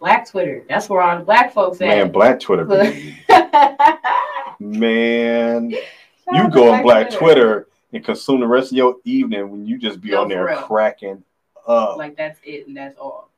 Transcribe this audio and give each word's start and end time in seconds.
Black 0.00 0.28
Twitter. 0.28 0.64
That's 0.68 0.88
where 0.88 1.00
all 1.02 1.18
the 1.18 1.24
black 1.24 1.52
folks 1.52 1.80
at. 1.80 1.88
Man, 1.88 2.12
Black 2.12 2.40
Twitter. 2.40 2.64
Man, 4.60 5.70
you 5.70 6.50
go 6.50 6.72
on 6.72 6.82
Black 6.82 7.10
Twitter. 7.10 7.18
Twitter. 7.18 7.68
and 7.92 8.04
consume 8.04 8.40
the 8.40 8.46
rest 8.46 8.72
of 8.72 8.76
your 8.76 8.96
evening 9.04 9.50
when 9.50 9.66
you 9.66 9.78
just 9.78 10.00
be 10.00 10.14
on 10.14 10.28
there 10.28 10.56
cracking 10.56 11.22
up. 11.66 11.96
Like 11.96 12.16
that's 12.16 12.40
it 12.44 12.66
and 12.66 12.76
that's 12.76 12.98
all. 12.98 13.30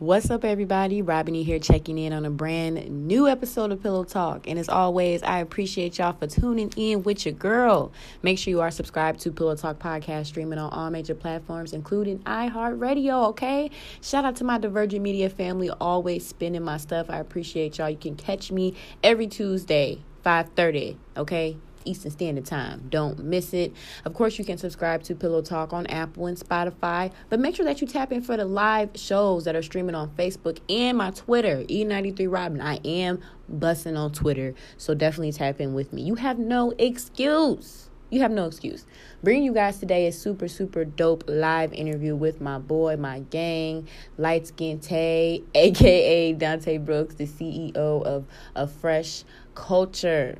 What's 0.00 0.30
up, 0.30 0.46
everybody? 0.46 1.02
Robin 1.02 1.34
here 1.34 1.58
checking 1.58 1.98
in 1.98 2.14
on 2.14 2.24
a 2.24 2.30
brand 2.30 3.06
new 3.06 3.28
episode 3.28 3.70
of 3.70 3.82
Pillow 3.82 4.04
Talk. 4.04 4.48
And 4.48 4.58
as 4.58 4.70
always, 4.70 5.22
I 5.22 5.40
appreciate 5.40 5.98
y'all 5.98 6.14
for 6.14 6.26
tuning 6.26 6.72
in 6.74 7.02
with 7.02 7.26
your 7.26 7.34
girl. 7.34 7.92
Make 8.22 8.38
sure 8.38 8.50
you 8.50 8.62
are 8.62 8.70
subscribed 8.70 9.20
to 9.20 9.30
Pillow 9.30 9.56
Talk 9.56 9.78
Podcast, 9.78 10.28
streaming 10.28 10.58
on 10.58 10.72
all 10.72 10.88
major 10.88 11.14
platforms, 11.14 11.74
including 11.74 12.20
iHeartRadio, 12.20 13.26
okay? 13.26 13.70
Shout 14.00 14.24
out 14.24 14.36
to 14.36 14.44
my 14.44 14.56
Divergent 14.56 15.02
Media 15.02 15.28
family, 15.28 15.68
always 15.68 16.26
spinning 16.26 16.64
my 16.64 16.78
stuff. 16.78 17.10
I 17.10 17.18
appreciate 17.18 17.76
y'all. 17.76 17.90
You 17.90 17.98
can 17.98 18.16
catch 18.16 18.50
me 18.50 18.76
every 19.04 19.26
Tuesday, 19.26 20.02
5.30, 20.24 20.96
okay? 21.18 21.58
Eastern 21.84 22.10
Standard 22.10 22.44
Time. 22.44 22.86
Don't 22.88 23.18
miss 23.24 23.52
it. 23.52 23.72
Of 24.04 24.14
course, 24.14 24.38
you 24.38 24.44
can 24.44 24.58
subscribe 24.58 25.02
to 25.04 25.14
Pillow 25.14 25.42
Talk 25.42 25.72
on 25.72 25.86
Apple 25.86 26.26
and 26.26 26.38
Spotify, 26.38 27.12
but 27.28 27.40
make 27.40 27.56
sure 27.56 27.64
that 27.64 27.80
you 27.80 27.86
tap 27.86 28.12
in 28.12 28.22
for 28.22 28.36
the 28.36 28.44
live 28.44 28.90
shows 28.94 29.44
that 29.44 29.56
are 29.56 29.62
streaming 29.62 29.94
on 29.94 30.10
Facebook 30.10 30.58
and 30.68 30.98
my 30.98 31.10
Twitter, 31.10 31.64
E93 31.64 32.30
Robin. 32.30 32.60
I 32.60 32.76
am 32.84 33.20
bussing 33.52 33.98
on 33.98 34.12
Twitter, 34.12 34.54
so 34.76 34.94
definitely 34.94 35.32
tap 35.32 35.60
in 35.60 35.74
with 35.74 35.92
me. 35.92 36.02
You 36.02 36.16
have 36.16 36.38
no 36.38 36.72
excuse. 36.78 37.90
You 38.10 38.22
have 38.22 38.32
no 38.32 38.46
excuse. 38.46 38.86
Bringing 39.22 39.44
you 39.44 39.54
guys 39.54 39.78
today 39.78 40.08
a 40.08 40.12
super, 40.12 40.48
super 40.48 40.84
dope 40.84 41.22
live 41.28 41.72
interview 41.72 42.16
with 42.16 42.40
my 42.40 42.58
boy, 42.58 42.96
my 42.96 43.20
gang, 43.20 43.86
Light 44.18 44.48
Skin 44.48 44.80
Tay, 44.80 45.44
aka 45.54 46.32
Dante 46.32 46.78
Brooks, 46.78 47.14
the 47.14 47.26
CEO 47.26 47.74
of 47.76 48.26
A 48.56 48.66
Fresh 48.66 49.22
Culture 49.54 50.38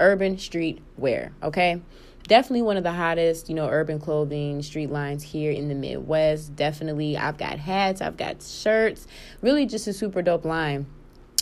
urban 0.00 0.38
street 0.38 0.80
wear, 0.96 1.32
okay? 1.42 1.80
Definitely 2.28 2.62
one 2.62 2.76
of 2.76 2.82
the 2.82 2.92
hottest, 2.92 3.48
you 3.48 3.54
know, 3.54 3.68
urban 3.68 4.00
clothing 4.00 4.60
street 4.62 4.90
lines 4.90 5.22
here 5.22 5.52
in 5.52 5.68
the 5.68 5.74
Midwest. 5.74 6.56
Definitely, 6.56 7.16
I've 7.16 7.38
got 7.38 7.58
hats, 7.58 8.00
I've 8.00 8.16
got 8.16 8.42
shirts, 8.42 9.06
really 9.42 9.64
just 9.64 9.86
a 9.86 9.92
super 9.92 10.22
dope 10.22 10.44
line. 10.44 10.86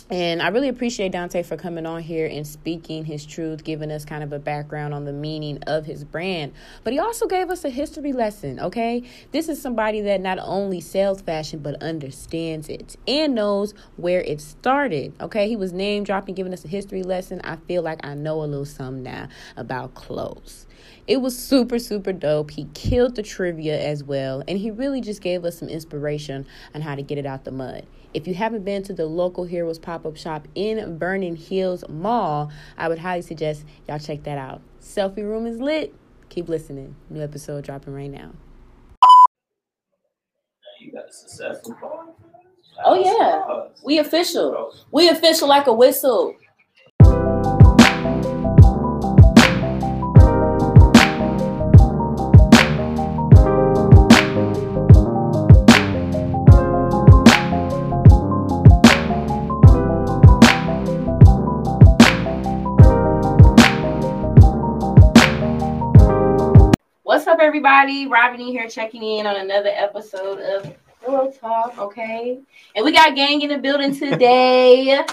And 0.07 0.39
I 0.39 0.49
really 0.49 0.69
appreciate 0.69 1.13
Dante 1.13 1.41
for 1.41 1.57
coming 1.57 1.87
on 1.87 2.03
here 2.03 2.27
and 2.27 2.45
speaking 2.45 3.05
his 3.05 3.25
truth, 3.25 3.63
giving 3.63 3.89
us 3.89 4.05
kind 4.05 4.23
of 4.23 4.31
a 4.33 4.37
background 4.37 4.93
on 4.93 5.03
the 5.03 5.11
meaning 5.11 5.57
of 5.65 5.87
his 5.87 6.03
brand. 6.03 6.53
But 6.83 6.93
he 6.93 6.99
also 6.99 7.25
gave 7.25 7.49
us 7.49 7.65
a 7.65 7.71
history 7.71 8.13
lesson, 8.13 8.59
okay? 8.59 9.01
This 9.31 9.49
is 9.49 9.59
somebody 9.59 10.01
that 10.01 10.21
not 10.21 10.37
only 10.39 10.79
sells 10.79 11.21
fashion, 11.21 11.57
but 11.57 11.81
understands 11.81 12.69
it 12.69 12.97
and 13.07 13.33
knows 13.33 13.73
where 13.97 14.21
it 14.21 14.41
started, 14.41 15.13
okay? 15.19 15.47
He 15.47 15.55
was 15.55 15.73
name 15.73 16.03
dropping, 16.03 16.35
giving 16.35 16.53
us 16.53 16.63
a 16.63 16.67
history 16.67 17.01
lesson. 17.01 17.41
I 17.43 17.55
feel 17.55 17.81
like 17.81 18.05
I 18.05 18.13
know 18.13 18.43
a 18.43 18.45
little 18.45 18.63
something 18.63 19.01
now 19.01 19.29
about 19.57 19.95
clothes. 19.95 20.67
It 21.07 21.17
was 21.17 21.35
super, 21.35 21.79
super 21.79 22.13
dope. 22.13 22.51
He 22.51 22.67
killed 22.75 23.15
the 23.15 23.23
trivia 23.23 23.79
as 23.81 24.03
well, 24.03 24.43
and 24.47 24.59
he 24.59 24.69
really 24.69 25.01
just 25.01 25.21
gave 25.21 25.45
us 25.45 25.57
some 25.57 25.69
inspiration 25.69 26.45
on 26.75 26.81
how 26.81 26.93
to 26.93 27.01
get 27.01 27.17
it 27.17 27.25
out 27.25 27.43
the 27.43 27.51
mud. 27.51 27.87
If 28.15 28.29
you 28.29 28.33
haven't 28.33 28.63
been 28.63 28.81
to 28.83 28.93
the 28.93 29.05
local 29.05 29.43
Heroes 29.43 29.77
pop 29.77 30.05
up 30.05 30.15
shop 30.15 30.47
in 30.55 30.97
Vernon 30.97 31.35
Hills 31.35 31.83
Mall, 31.89 32.49
I 32.77 32.87
would 32.87 32.99
highly 32.99 33.21
suggest 33.21 33.65
y'all 33.89 33.99
check 33.99 34.23
that 34.23 34.37
out. 34.37 34.61
Selfie 34.79 35.17
Room 35.17 35.45
is 35.45 35.59
lit. 35.59 35.93
Keep 36.29 36.47
listening. 36.47 36.95
New 37.09 37.21
episode 37.21 37.65
dropping 37.65 37.93
right 37.93 38.09
now. 38.09 38.31
You 40.79 40.93
got 40.93 41.09
a 41.09 41.11
successful 41.11 41.75
Oh 42.85 42.95
yeah, 42.95 43.67
we 43.83 43.99
official. 43.99 44.73
We 44.91 45.09
official 45.09 45.49
like 45.49 45.67
a 45.67 45.73
whistle. 45.73 46.35
Everybody? 67.85 68.07
Robin 68.07 68.39
here 68.39 68.67
checking 68.67 69.03
in 69.03 69.27
on 69.27 69.35
another 69.35 69.69
episode 69.69 70.39
of 70.39 70.75
Pillow 71.03 71.31
Talk, 71.39 71.77
okay? 71.77 72.39
And 72.75 72.83
we 72.83 72.91
got 72.91 73.15
gang 73.15 73.43
in 73.43 73.49
the 73.49 73.59
building 73.59 73.95
today. 73.95 75.05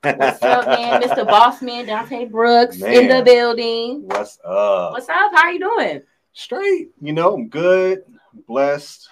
What's 0.00 0.42
up, 0.44 0.66
man? 0.66 1.02
Mr. 1.02 1.26
Bossman, 1.26 1.86
Dante 1.86 2.26
Brooks 2.26 2.78
man, 2.78 2.92
in 2.92 3.08
the 3.08 3.24
building. 3.24 4.02
What's 4.06 4.38
up? 4.44 4.92
What's 4.92 5.08
up? 5.08 5.32
How 5.34 5.46
are 5.46 5.52
you 5.52 5.58
doing? 5.58 6.02
Straight. 6.34 6.90
You 7.00 7.14
know, 7.14 7.34
I'm 7.34 7.48
good, 7.48 8.04
blessed, 8.46 9.08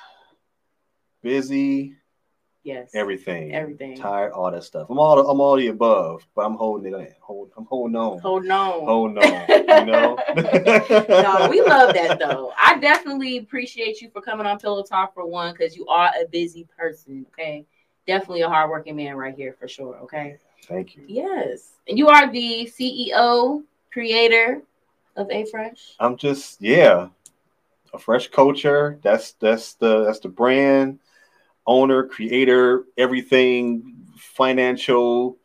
busy, 1.25 1.97
Yes. 2.69 2.91
Everything. 2.93 3.55
Everything. 3.55 3.97
Tired, 3.97 4.33
all 4.33 4.51
that 4.51 4.63
stuff. 4.63 4.91
I'm 4.91 4.99
all 4.99 5.19
I'm 5.19 5.41
all 5.41 5.57
the 5.57 5.69
above, 5.69 6.27
but 6.35 6.43
I'm 6.43 6.53
holding 6.53 6.93
it 6.93 6.97
in. 6.99 7.15
Hold, 7.21 7.51
I'm 7.57 7.65
holding 7.65 7.97
on. 7.97 8.19
Holding 8.19 8.51
on. 8.51 8.85
Holding 8.85 9.25
on. 9.25 9.49
You 9.49 9.87
know. 9.87 10.19
no, 10.37 11.49
we 11.51 11.63
love 11.63 11.95
that 11.95 12.19
though. 12.19 12.53
I 12.63 12.79
definitely 12.79 13.39
appreciate 13.39 14.03
you 14.03 14.11
for 14.11 14.21
coming 14.21 14.45
on 14.45 14.59
Pillow 14.59 14.83
Talk 14.83 15.15
for 15.15 15.25
one, 15.25 15.55
because 15.55 15.79
you 15.79 15.87
are 15.87 16.11
a 16.21 16.27
busy 16.29 16.69
person. 16.77 17.25
Okay. 17.33 17.65
Definitely 18.07 18.43
a 18.43 18.51
hardworking 18.51 18.97
man 18.97 19.17
right 19.17 19.35
here 19.35 19.57
for 19.59 19.67
sure. 19.67 19.97
Okay. 20.03 20.37
Thank 20.65 20.95
you. 20.95 21.05
Yes. 21.09 21.71
And 21.89 21.97
you 21.97 22.09
are 22.09 22.31
the 22.31 22.71
CEO, 22.71 23.65
creator 23.91 24.61
of 25.17 25.31
A 25.31 25.47
Fresh. 25.47 25.95
I'm 25.99 26.19
just, 26.19 26.61
yeah. 26.61 27.09
A 27.95 27.99
fresh 27.99 28.29
culture. 28.29 28.99
That's 29.03 29.33
that's 29.41 29.73
the 29.73 30.05
that's 30.05 30.19
the 30.19 30.29
brand 30.29 30.99
owner, 31.69 32.05
creator, 32.05 32.85
everything, 32.97 34.07
financial, 34.17 35.39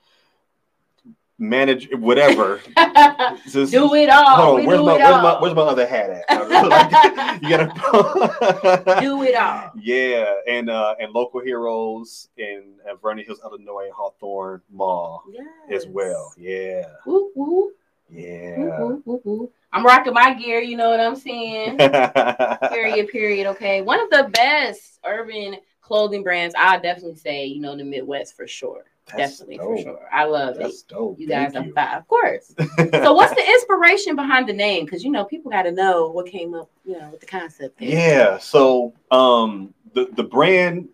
manage, 1.38 1.90
whatever. 1.94 2.62
Just, 3.50 3.72
do 3.72 3.94
it 3.94 4.10
all. 4.10 4.58
On, 4.58 4.66
where's, 4.66 4.80
my, 4.80 4.86
where's, 4.86 5.02
my, 5.02 5.42
where's, 5.42 5.54
my, 5.54 5.62
other 5.62 5.86
hat 5.86 6.10
at? 6.10 7.42
you 7.44 7.50
gotta 7.50 8.98
do 9.02 9.22
it 9.24 9.36
all. 9.36 9.72
Yeah, 9.80 10.34
and 10.48 10.70
uh, 10.70 10.96
and 11.00 11.12
local 11.12 11.42
heroes 11.42 12.30
in 12.38 12.76
uh, 12.90 12.96
Vernon 12.96 13.26
Hills, 13.26 13.42
Illinois, 13.44 13.90
Hawthorn 13.94 14.62
Mall 14.72 15.24
yes. 15.30 15.84
as 15.84 15.88
well. 15.88 16.34
Yeah. 16.38 16.86
Woo, 17.06 17.32
woo. 17.36 17.72
Yeah. 18.10 18.80
Woo, 18.80 19.22
woo, 19.26 19.52
I'm 19.72 19.84
rocking 19.86 20.14
my 20.14 20.34
gear. 20.36 20.60
You 20.60 20.78
know 20.78 20.90
what 20.90 21.00
I'm 21.00 21.16
saying? 21.16 21.78
period. 21.78 23.08
Period. 23.10 23.48
Okay. 23.48 23.82
One 23.82 24.00
of 24.00 24.10
the 24.10 24.30
best 24.32 25.00
urban 25.04 25.58
clothing 25.94 26.24
brands, 26.24 26.56
I 26.58 26.80
definitely 26.80 27.18
say, 27.18 27.46
you 27.46 27.62
know, 27.62 27.78
the 27.78 27.84
Midwest 27.84 28.36
for 28.36 28.48
sure. 28.48 28.86
That's 29.06 29.38
definitely 29.38 29.58
dope. 29.58 29.78
for 29.78 29.84
sure. 29.84 30.10
I 30.12 30.24
love 30.24 30.58
That's 30.58 30.82
it. 30.82 30.88
Dope. 30.88 31.20
You 31.20 31.28
guys 31.28 31.54
Thank 31.54 31.78
are 31.78 31.98
of 32.00 32.08
course. 32.08 32.52
so, 32.92 33.14
what's 33.14 33.36
the 33.36 33.46
inspiration 33.48 34.16
behind 34.16 34.50
the 34.50 34.54
name? 34.54 34.86
Because 34.86 35.04
you 35.04 35.12
know, 35.12 35.24
people 35.24 35.52
got 35.52 35.64
to 35.64 35.72
know 35.72 36.10
what 36.10 36.26
came 36.26 36.56
up, 36.56 36.72
you 36.84 37.00
know, 37.00 37.10
with 37.12 37.20
the 37.20 37.28
concept. 37.28 37.78
There. 37.78 37.90
Yeah. 37.90 38.40
So, 38.40 38.96
um, 39.12 39.76
the 39.94 40.10
the 40.12 40.24
brand, 40.24 40.90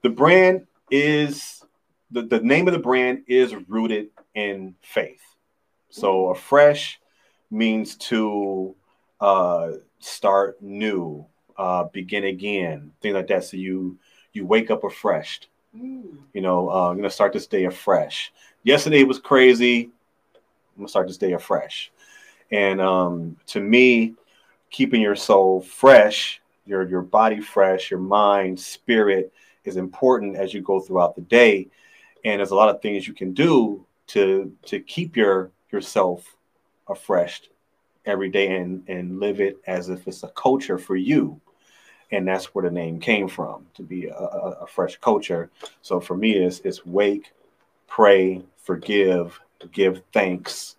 the 0.00 0.08
brand 0.08 0.66
is 0.90 1.62
the 2.10 2.22
the 2.22 2.40
name 2.40 2.68
of 2.68 2.72
the 2.72 2.80
brand 2.80 3.24
is 3.26 3.54
rooted 3.68 4.08
in 4.34 4.74
faith. 4.80 5.20
So, 5.90 6.28
a 6.28 6.34
fresh 6.34 6.98
means 7.50 7.96
to 7.96 8.74
uh, 9.20 9.72
start 9.98 10.62
new 10.62 11.26
uh, 11.56 11.84
begin 11.84 12.24
again, 12.24 12.92
things 13.00 13.14
like 13.14 13.26
that. 13.28 13.44
So 13.44 13.56
you 13.56 13.98
you 14.32 14.46
wake 14.46 14.70
up 14.70 14.84
refreshed. 14.84 15.48
Mm. 15.76 16.18
You 16.32 16.40
know, 16.40 16.70
uh, 16.70 16.90
I'm 16.90 16.96
gonna 16.96 17.10
start 17.10 17.32
this 17.32 17.46
day 17.46 17.64
afresh. 17.64 18.32
Yesterday 18.64 19.04
was 19.04 19.18
crazy. 19.18 19.84
I'm 20.34 20.78
gonna 20.78 20.88
start 20.88 21.08
this 21.08 21.18
day 21.18 21.32
afresh. 21.32 21.92
And 22.50 22.80
um, 22.80 23.36
to 23.46 23.60
me, 23.60 24.14
keeping 24.70 25.00
your 25.00 25.16
soul 25.16 25.60
fresh, 25.60 26.40
your 26.66 26.88
your 26.88 27.02
body 27.02 27.40
fresh, 27.40 27.90
your 27.90 28.00
mind, 28.00 28.58
spirit 28.58 29.32
is 29.64 29.76
important 29.76 30.36
as 30.36 30.52
you 30.52 30.60
go 30.60 30.80
throughout 30.80 31.14
the 31.14 31.22
day. 31.22 31.68
And 32.24 32.38
there's 32.38 32.50
a 32.50 32.56
lot 32.56 32.68
of 32.68 32.82
things 32.82 33.06
you 33.06 33.14
can 33.14 33.32
do 33.32 33.84
to 34.08 34.52
to 34.66 34.80
keep 34.80 35.16
your 35.16 35.50
yourself 35.70 36.36
refreshed 36.88 37.48
every 38.04 38.28
day 38.28 38.56
and 38.56 38.82
and 38.88 39.20
live 39.20 39.40
it 39.40 39.58
as 39.66 39.88
if 39.88 40.06
it's 40.06 40.22
a 40.22 40.28
culture 40.28 40.78
for 40.78 40.96
you 40.96 41.40
and 42.10 42.28
that's 42.28 42.54
where 42.54 42.64
the 42.64 42.70
name 42.70 43.00
came 43.00 43.28
from 43.28 43.66
to 43.74 43.82
be 43.82 44.06
a, 44.06 44.14
a, 44.14 44.58
a 44.62 44.66
fresh 44.66 44.96
culture 44.96 45.50
so 45.82 46.00
for 46.00 46.16
me 46.16 46.32
it's, 46.32 46.60
it's 46.60 46.84
wake 46.84 47.32
pray 47.86 48.42
forgive 48.56 49.38
give 49.70 50.02
thanks 50.12 50.76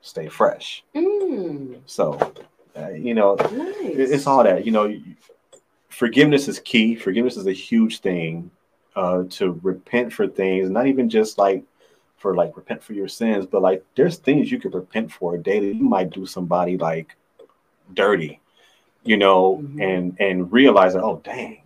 stay 0.00 0.28
fresh 0.28 0.84
mm. 0.94 1.78
so 1.86 2.18
uh, 2.76 2.90
you 2.90 3.14
know 3.14 3.34
nice. 3.34 3.94
it's 3.96 4.26
all 4.26 4.42
that 4.42 4.66
you 4.66 4.72
know 4.72 4.92
forgiveness 5.94 6.48
is 6.48 6.58
key. 6.58 6.94
Forgiveness 6.96 7.36
is 7.36 7.46
a 7.46 7.52
huge 7.52 8.00
thing. 8.00 8.50
Uh, 8.96 9.24
to 9.28 9.58
repent 9.64 10.12
for 10.12 10.28
things, 10.28 10.70
not 10.70 10.86
even 10.86 11.10
just 11.10 11.36
like 11.36 11.64
for 12.24 12.34
like 12.34 12.56
repent 12.56 12.82
for 12.82 12.94
your 12.94 13.06
sins, 13.06 13.44
but 13.44 13.60
like 13.60 13.84
there's 13.96 14.16
things 14.16 14.50
you 14.50 14.58
could 14.58 14.72
repent 14.72 15.12
for 15.12 15.36
daily. 15.36 15.72
You 15.74 15.84
might 15.84 16.08
do 16.08 16.24
somebody 16.24 16.78
like 16.78 17.14
dirty, 17.92 18.40
you 19.04 19.18
know, 19.18 19.58
Mhm. 19.62 19.82
and 19.88 20.16
and 20.18 20.50
realize 20.50 20.94
that 20.94 21.02
oh 21.02 21.20
dang, 21.22 21.60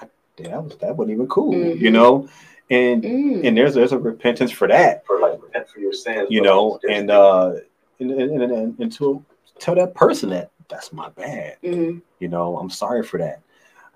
I, 0.00 0.06
that 0.36 0.62
was 0.62 0.76
that 0.76 0.96
wasn't 0.96 1.14
even 1.16 1.26
cool, 1.26 1.52
you 1.52 1.90
Mhm. 1.90 1.92
know, 1.98 2.28
and 2.70 3.02
Mm. 3.02 3.44
and 3.44 3.56
there's 3.58 3.74
there's 3.74 3.90
a 3.90 3.98
repentance 3.98 4.52
for 4.52 4.68
that, 4.68 5.04
For 5.04 5.18
like 5.18 5.42
repent 5.42 5.68
for 5.68 5.80
your 5.80 5.92
sins. 5.92 6.28
you 6.30 6.42
know, 6.42 6.78
and 6.88 7.10
uh, 7.10 7.54
and 7.98 8.12
and, 8.12 8.30
and, 8.42 8.52
and, 8.52 8.78
and 8.78 8.92
to 8.98 9.24
tell 9.58 9.74
that 9.74 9.94
person 9.96 10.30
that 10.30 10.52
that's 10.68 10.92
my 10.92 11.08
bad, 11.08 11.56
Mhm. 11.64 12.02
you 12.20 12.28
know, 12.28 12.56
I'm 12.56 12.70
sorry 12.70 13.02
for 13.02 13.18
that. 13.18 13.40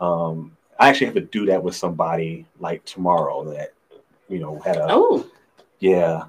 Um, 0.00 0.56
I 0.80 0.88
actually 0.88 1.06
have 1.06 1.14
to 1.14 1.20
do 1.38 1.46
that 1.46 1.62
with 1.62 1.76
somebody 1.76 2.44
like 2.58 2.84
tomorrow 2.84 3.44
that 3.54 3.70
you 4.28 4.38
know 4.40 4.58
had 4.60 4.76
a 4.76 4.86
Oh, 4.90 5.26
yeah, 5.80 6.24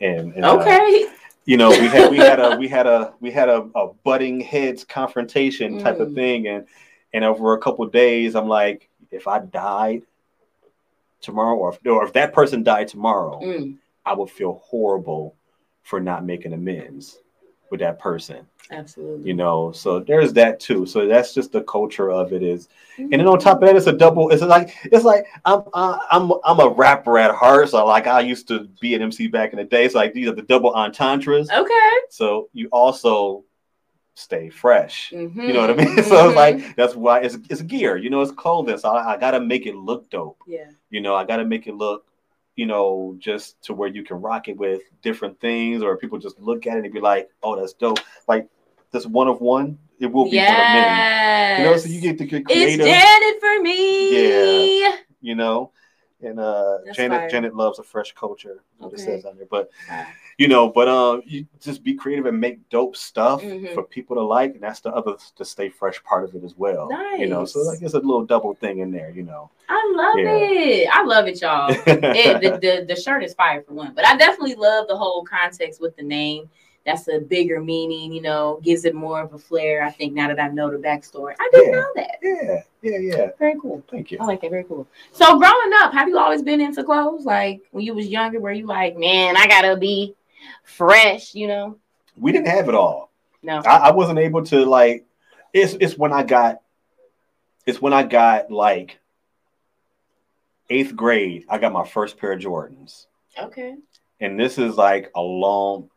and, 0.00 0.32
and 0.34 0.44
uh, 0.44 0.58
okay. 0.60 1.06
you 1.44 1.56
know 1.56 1.70
we 1.70 1.86
had 1.88 2.10
we 2.10 2.16
had 2.16 2.40
a 2.40 2.56
we 2.60 2.68
had 2.68 2.86
a 2.86 3.12
we 3.20 3.30
had 3.30 3.48
a, 3.48 3.68
a 3.74 3.92
butting 4.04 4.40
heads 4.40 4.84
confrontation 4.84 5.78
type 5.78 6.00
of 6.00 6.08
Mm. 6.08 6.14
thing 6.14 6.46
and 6.48 6.66
and 7.12 7.24
over 7.24 7.54
a 7.54 7.58
couple 7.58 7.84
of 7.84 7.92
days 7.92 8.34
i'm 8.34 8.48
like 8.48 8.88
if 9.10 9.28
i 9.28 9.38
died 9.38 10.02
tomorrow 11.20 11.56
or 11.56 11.72
if, 11.72 11.78
or 11.86 12.04
if 12.04 12.12
that 12.14 12.32
person 12.32 12.62
died 12.62 12.88
tomorrow 12.88 13.40
Mm, 13.42 13.76
i 14.04 14.12
would 14.12 14.30
feel 14.30 14.60
horrible 14.64 15.34
for 15.82 16.00
not 16.00 16.24
making 16.24 16.52
amends 16.52 17.18
with 17.70 17.80
that 17.80 17.98
person 17.98 18.46
absolutely. 18.70 19.26
you 19.28 19.34
know 19.34 19.72
so 19.72 20.00
there's 20.00 20.32
that 20.32 20.58
too 20.60 20.86
so 20.86 21.06
that's 21.06 21.32
just 21.34 21.52
the 21.52 21.62
culture 21.62 22.10
of 22.10 22.32
it 22.32 22.42
is 22.42 22.68
Mm-hmm. 22.96 23.12
and 23.12 23.20
then 23.20 23.26
on 23.28 23.38
top 23.38 23.60
of 23.60 23.68
that, 23.68 23.76
it's 23.76 23.86
a 23.88 23.92
double. 23.92 24.30
It's 24.30 24.40
like 24.40 24.74
it's 24.84 25.04
like 25.04 25.26
I'm 25.44 25.60
I'm 25.74 26.32
I'm 26.46 26.60
a 26.60 26.68
rapper 26.70 27.18
at 27.18 27.30
heart. 27.34 27.68
So 27.68 27.84
like 27.84 28.06
I 28.06 28.20
used 28.22 28.48
to 28.48 28.68
be 28.80 28.94
an 28.94 29.02
MC 29.02 29.26
back 29.26 29.52
in 29.52 29.58
the 29.58 29.64
day. 29.66 29.86
So 29.90 29.98
like 29.98 30.14
these 30.14 30.28
are 30.28 30.34
the 30.34 30.40
double 30.40 30.70
entendres. 30.72 31.50
Okay. 31.50 31.90
So 32.08 32.48
you 32.54 32.68
also 32.72 33.44
stay 34.14 34.48
fresh. 34.48 35.12
Mhm, 35.14 35.46
You 35.46 35.52
know 35.52 35.60
what 35.60 35.70
I 35.72 35.74
mean? 35.84 35.94
So 36.04 36.16
mhm. 36.16 36.26
it's 36.28 36.36
like 36.36 36.76
that's 36.76 36.96
why 36.96 37.20
it's 37.20 37.36
it's 37.50 37.60
gear. 37.60 37.98
You 37.98 38.08
know, 38.08 38.22
it's 38.22 38.32
clothing. 38.32 38.78
So 38.78 38.88
I, 38.88 39.12
I 39.12 39.16
gotta 39.18 39.40
make 39.40 39.66
it 39.66 39.76
look 39.76 40.08
dope. 40.08 40.38
yeah. 40.46 40.70
You 40.88 41.02
know, 41.02 41.14
I 41.14 41.24
gotta 41.26 41.44
make 41.44 41.66
it 41.66 41.74
look. 41.74 42.05
You 42.56 42.66
know, 42.66 43.16
just 43.18 43.62
to 43.64 43.74
where 43.74 43.88
you 43.88 44.02
can 44.02 44.20
rock 44.20 44.48
it 44.48 44.56
with 44.56 44.82
different 45.02 45.38
things, 45.40 45.82
or 45.82 45.96
people 45.96 46.18
just 46.18 46.40
look 46.40 46.66
at 46.66 46.78
it 46.78 46.84
and 46.84 46.92
be 46.92 47.00
like, 47.00 47.28
"Oh, 47.42 47.54
that's 47.54 47.74
dope." 47.74 48.00
Like 48.26 48.48
this 48.90 49.06
one 49.06 49.28
of 49.28 49.40
one, 49.40 49.78
it 50.00 50.06
will 50.06 50.30
be 50.30 50.38
one 50.38 50.46
of 50.46 50.58
many. 50.58 51.62
You 51.62 51.70
know, 51.70 51.76
so 51.76 51.88
you 51.88 52.00
get 52.00 52.18
to 52.18 52.24
get 52.24 52.42
It's 52.42 52.52
creative. 52.52 52.86
Janet 52.86 53.40
for 53.40 53.62
me. 53.62 54.80
Yeah. 54.80 54.96
you 55.20 55.34
know. 55.34 55.70
And 56.22 56.40
uh 56.40 56.78
That's 56.84 56.96
Janet 56.96 57.18
fire. 57.20 57.28
Janet 57.28 57.54
loves 57.54 57.78
a 57.78 57.82
fresh 57.82 58.12
culture, 58.14 58.62
what 58.78 58.92
it 58.94 59.00
says 59.00 59.24
on 59.26 59.36
there. 59.36 59.46
But 59.50 59.70
Wow. 59.88 60.06
you 60.38 60.48
know, 60.48 60.68
but 60.70 60.88
um 60.88 61.22
you 61.26 61.46
just 61.60 61.82
be 61.84 61.94
creative 61.94 62.24
and 62.24 62.40
make 62.40 62.66
dope 62.70 62.96
stuff 62.96 63.42
Mhm. 63.42 63.74
for 63.74 63.82
people 63.82 64.16
to 64.16 64.22
like, 64.22 64.54
and 64.54 64.62
that's 64.62 64.80
the 64.80 64.90
other 64.94 65.16
to 65.36 65.44
stay 65.44 65.68
fresh 65.68 66.02
part 66.04 66.24
of 66.24 66.34
it 66.34 66.42
as 66.42 66.54
well. 66.56 66.88
You 67.18 67.26
know, 67.26 67.44
so 67.44 67.58
Nice. 67.60 67.68
like 67.68 67.82
it's 67.82 67.92
a 67.94 67.98
little 67.98 68.24
double 68.24 68.54
thing 68.54 68.78
in 68.78 68.90
there, 68.90 69.10
you 69.10 69.24
know. 69.24 69.50
I 69.68 69.92
love 69.94 70.18
Yeah. 70.18 70.36
it. 70.38 70.88
I 70.90 71.04
love 71.04 71.26
it, 71.28 71.40
y'all. 71.42 71.70
it, 71.86 72.40
the, 72.40 72.58
the, 72.62 72.84
the 72.94 72.96
shirt 73.00 73.22
is 73.22 73.34
fire 73.34 73.62
for 73.62 73.74
one, 73.74 73.92
but 73.94 74.06
I 74.06 74.16
definitely 74.16 74.54
love 74.54 74.88
the 74.88 74.96
whole 74.96 75.22
context 75.24 75.80
with 75.82 75.94
the 75.96 76.02
name. 76.02 76.48
That's 76.86 77.08
a 77.08 77.18
bigger 77.18 77.60
meaning, 77.60 78.12
you 78.12 78.22
know, 78.22 78.60
gives 78.62 78.84
it 78.84 78.94
more 78.94 79.20
of 79.20 79.34
a 79.34 79.38
flair. 79.38 79.82
I 79.82 79.90
think 79.90 80.14
now 80.14 80.28
that 80.28 80.38
I 80.40 80.46
know 80.48 80.70
the 80.70 80.76
backstory, 80.78 81.34
I 81.38 81.48
didn't 81.52 81.72
Yeah. 81.72 81.80
know 81.80 81.92
that. 81.96 82.18
yeah, 82.22 82.62
yeah, 82.82 82.98
yeah. 82.98 83.26
Very 83.40 83.58
cool. 83.60 83.82
Thank 83.90 84.12
you. 84.12 84.18
I 84.20 84.24
like 84.24 84.40
that. 84.42 84.50
Very 84.52 84.62
cool. 84.64 84.86
So, 85.12 85.36
growing 85.36 85.70
up, 85.82 85.92
have 85.92 86.08
you 86.08 86.16
always 86.16 86.42
been 86.42 86.60
into 86.60 86.84
clothes? 86.84 87.24
Like 87.24 87.60
when 87.72 87.84
you 87.84 87.92
was 87.92 88.06
younger, 88.06 88.38
were 88.38 88.52
you 88.52 88.66
like, 88.66 88.96
man, 88.96 89.36
I 89.36 89.48
gotta 89.48 89.76
be 89.76 90.14
fresh, 90.62 91.34
you 91.34 91.48
know? 91.48 91.76
We 92.16 92.30
didn't 92.30 92.46
have 92.48 92.68
it 92.68 92.74
all. 92.76 93.10
No. 93.42 93.58
I, 93.66 93.88
I 93.88 93.90
wasn't 93.90 94.20
able 94.20 94.44
to 94.46 94.64
like 94.64 95.04
it's 95.52 95.74
it's 95.80 95.98
when 95.98 96.12
I 96.12 96.22
got 96.22 96.60
it's 97.66 97.82
when 97.82 97.92
I 97.92 98.04
got 98.04 98.50
like 98.50 98.98
eighth 100.70 100.94
grade, 100.96 101.44
I 101.48 101.58
got 101.58 101.72
my 101.72 101.84
first 101.86 102.16
pair 102.18 102.32
of 102.32 102.40
Jordans. 102.40 103.06
Okay. 103.38 103.74
and 104.20 104.38
this 104.38 104.56
is 104.58 104.76
like 104.76 105.10
a 105.16 105.20
long. 105.20 105.90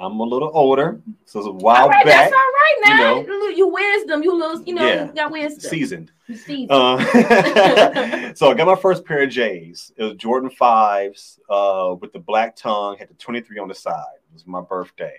I'm 0.00 0.20
a 0.20 0.22
little 0.24 0.50
older, 0.54 1.00
so 1.24 1.40
it's 1.40 1.48
a 1.48 1.50
while 1.50 1.82
all 1.84 1.88
right, 1.88 2.04
back, 2.04 2.30
that's 2.30 2.32
all 2.32 2.38
right 2.38 2.74
you 2.84 2.94
now. 2.94 3.14
know. 3.14 3.20
You, 3.26 3.50
you 3.56 3.66
wisdom, 3.68 4.22
you 4.22 4.34
little, 4.38 4.62
you 4.62 4.74
know, 4.74 4.86
Yeah. 4.86 5.06
you 5.06 5.12
got 5.12 5.30
wisdom. 5.32 5.60
seasoned. 5.70 6.12
You 6.28 6.36
seasoned. 6.36 6.70
Uh, 6.70 6.98
so 8.34 8.50
I 8.50 8.54
got 8.54 8.66
my 8.66 8.76
first 8.76 9.04
pair 9.04 9.22
of 9.24 9.30
J's. 9.30 9.92
It 9.96 10.04
was 10.04 10.14
Jordan 10.14 10.50
fives 10.50 11.40
uh, 11.50 11.96
with 12.00 12.12
the 12.12 12.18
black 12.20 12.54
tongue, 12.54 12.96
had 12.98 13.08
the 13.08 13.14
23 13.14 13.58
on 13.58 13.68
the 13.68 13.74
side. 13.74 14.04
It 14.30 14.34
was 14.34 14.46
my 14.46 14.60
birthday. 14.60 15.14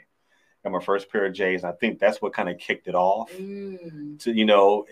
Got 0.64 0.72
my 0.74 0.80
first 0.84 1.12
pair 1.12 1.25
of 1.25 1.34
J's. 1.34 1.64
And 1.64 1.72
I 1.74 1.75
think 1.75 2.00
that's 2.00 2.22
what 2.22 2.34
kind 2.34 2.48
of 2.50 2.58
kicked 2.58 2.88
it 2.88 2.96
off. 2.96 3.32
Mm. 3.34 4.20
To 4.24 4.32
you 4.32 4.46
know, 4.46 4.86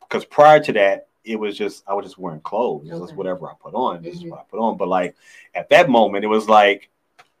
because 0.00 0.24
prior 0.24 0.60
to 0.60 0.72
that, 0.74 1.08
it 1.24 1.36
was 1.36 1.56
just 1.58 1.84
I 1.86 1.94
was 1.94 2.04
just 2.04 2.18
wearing 2.18 2.40
clothes. 2.40 2.88
It 2.90 2.94
was 2.98 3.12
whatever 3.12 3.48
I 3.48 3.52
put 3.60 3.74
on. 3.74 4.02
This 4.02 4.14
is 4.16 4.22
Mhm. 4.24 4.30
what 4.30 4.40
I 4.40 4.42
put 4.50 4.58
on. 4.60 4.76
But 4.76 4.88
like 4.88 5.14
at 5.54 5.68
that 5.70 5.88
moment, 5.90 6.24
it 6.24 6.28
was 6.28 6.48
like 6.48 6.88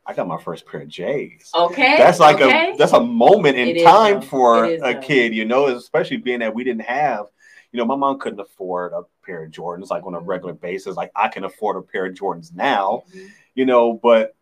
I 0.08 0.14
got 0.14 0.26
my 0.26 0.38
first 0.40 0.64
pair 0.66 0.80
of 0.80 0.88
J's. 0.88 1.50
Okay. 1.54 1.98
that's 1.98 2.18
like 2.18 2.40
okay. 2.40 2.72
a 2.72 2.76
that's 2.78 2.94
a 2.94 3.00
moment 3.00 3.58
in 3.58 3.68
It 3.68 3.76
is, 3.76 3.84
time 3.84 4.20
though. 4.20 4.26
for 4.26 4.64
is, 4.64 4.80
a 4.82 4.94
kid, 4.94 5.34
you 5.34 5.44
know, 5.44 5.66
especially 5.66 6.16
being 6.16 6.40
that 6.40 6.54
we 6.54 6.64
didn't 6.64 6.82
have, 6.86 7.26
you 7.72 7.76
know, 7.78 7.84
my 7.84 7.94
mom 7.94 8.18
couldn't 8.18 8.40
afford 8.40 8.92
a 8.94 9.02
pair 9.24 9.44
of 9.44 9.50
Jordans 9.50 9.90
like 9.90 10.06
on 10.06 10.14
a 10.14 10.20
regular 10.20 10.54
basis. 10.54 10.96
Like 10.96 11.12
I 11.14 11.28
can 11.28 11.44
afford 11.44 11.76
a 11.76 11.82
pair 11.82 12.06
of 12.06 12.14
Jordans 12.14 12.54
now, 12.54 13.02
Mhm. 13.14 13.28
you 13.54 13.66
know, 13.66 13.92
but 13.92 14.34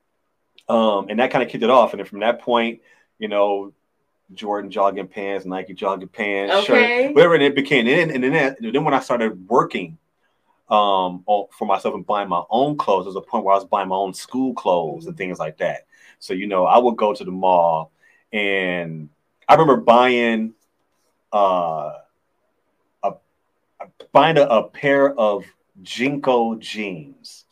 um, 0.69 1.07
and 1.09 1.19
that 1.19 1.31
kind 1.33 1.43
of 1.43 1.49
kicked 1.51 1.65
it 1.65 1.71
off. 1.71 1.93
And 1.93 1.99
then 2.01 2.07
from 2.07 2.21
that 2.21 2.41
point, 2.41 2.81
you 3.19 3.27
know, 3.29 3.73
Jordan 4.35 4.71
jogging 4.71 5.07
pants, 5.09 5.47
Nike 5.47 5.75
jogging 5.75 6.09
pants, 6.09 6.55
Okay. 6.71 7.07
shirt, 7.07 7.15
whatever, 7.15 7.35
and 7.35 7.43
it 7.43 7.57
became 7.57 7.89
and 7.89 8.13
and 8.13 8.23
then 8.23 8.57
and 8.63 8.73
then 8.75 8.85
when 8.85 8.95
I 8.95 9.01
started 9.01 9.49
working 9.49 9.99
um 10.69 11.23
for 11.27 11.65
myself 11.67 11.95
and 11.95 12.05
buying 12.07 12.29
my 12.29 12.43
own 12.51 12.77
clothes, 12.77 13.05
there 13.05 13.11
was 13.15 13.17
a 13.17 13.21
point 13.21 13.45
where 13.45 13.55
I 13.55 13.59
was 13.59 13.65
buying 13.67 13.89
my 13.89 13.97
own 13.97 14.15
school 14.15 14.53
clothes 14.55 15.07
and 15.07 15.17
things 15.17 15.39
like 15.39 15.59
that. 15.59 15.87
So 16.19 16.35
you 16.35 16.47
know, 16.47 16.67
I 16.67 16.79
would 16.79 16.97
go 16.97 17.13
to 17.15 17.25
the 17.25 17.31
mall, 17.31 17.93
and 18.33 19.09
I 19.49 19.55
remember 19.55 19.77
buying 19.77 20.55
uh 21.33 21.93
a, 23.03 23.13
a 23.81 23.87
buying 24.13 24.39
a, 24.39 24.43
a 24.43 24.69
pair 24.69 25.15
of 25.15 25.45
JNCO 25.83 26.59
jeans. 26.59 27.45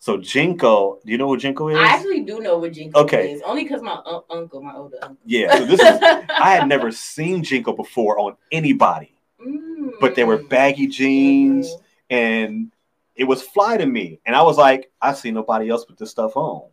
So 0.00 0.16
JNCO, 0.18 1.02
do 1.04 1.12
you 1.12 1.18
know 1.18 1.26
what 1.28 1.40
JNCO 1.40 1.72
is? 1.72 1.78
I 1.78 1.94
actually 1.94 2.20
do 2.20 2.40
know 2.40 2.58
what 2.58 2.72
JNCO 2.72 2.94
Okay. 2.96 3.32
is, 3.32 3.42
only 3.42 3.64
because 3.64 3.82
my 3.82 4.00
un- 4.04 4.22
uncle, 4.30 4.62
my 4.62 4.74
older 4.74 4.96
uncle. 5.02 5.18
yeah. 5.26 5.54
So 5.56 5.64
this 5.64 5.80
is 5.80 6.00
I 6.40 6.52
had 6.54 6.66
never 6.68 6.90
seen 6.90 7.42
JNCO 7.44 7.76
before 7.76 8.18
on 8.18 8.36
anybody, 8.50 9.14
Mm. 9.44 9.92
but 10.00 10.14
they 10.16 10.24
were 10.24 10.38
baggy 10.38 10.86
jeans, 10.88 11.68
Mhm. 11.68 11.82
And 12.10 12.70
it 13.14 13.24
was 13.24 13.42
fly 13.42 13.76
to 13.76 13.86
me. 13.86 14.20
And 14.24 14.34
I 14.36 14.42
was 14.42 14.56
like, 14.56 14.90
I 15.02 15.12
see 15.12 15.30
nobody 15.30 15.68
else 15.68 15.86
with 15.88 15.98
this 15.98 16.10
stuff 16.10 16.36
on. 16.36 16.68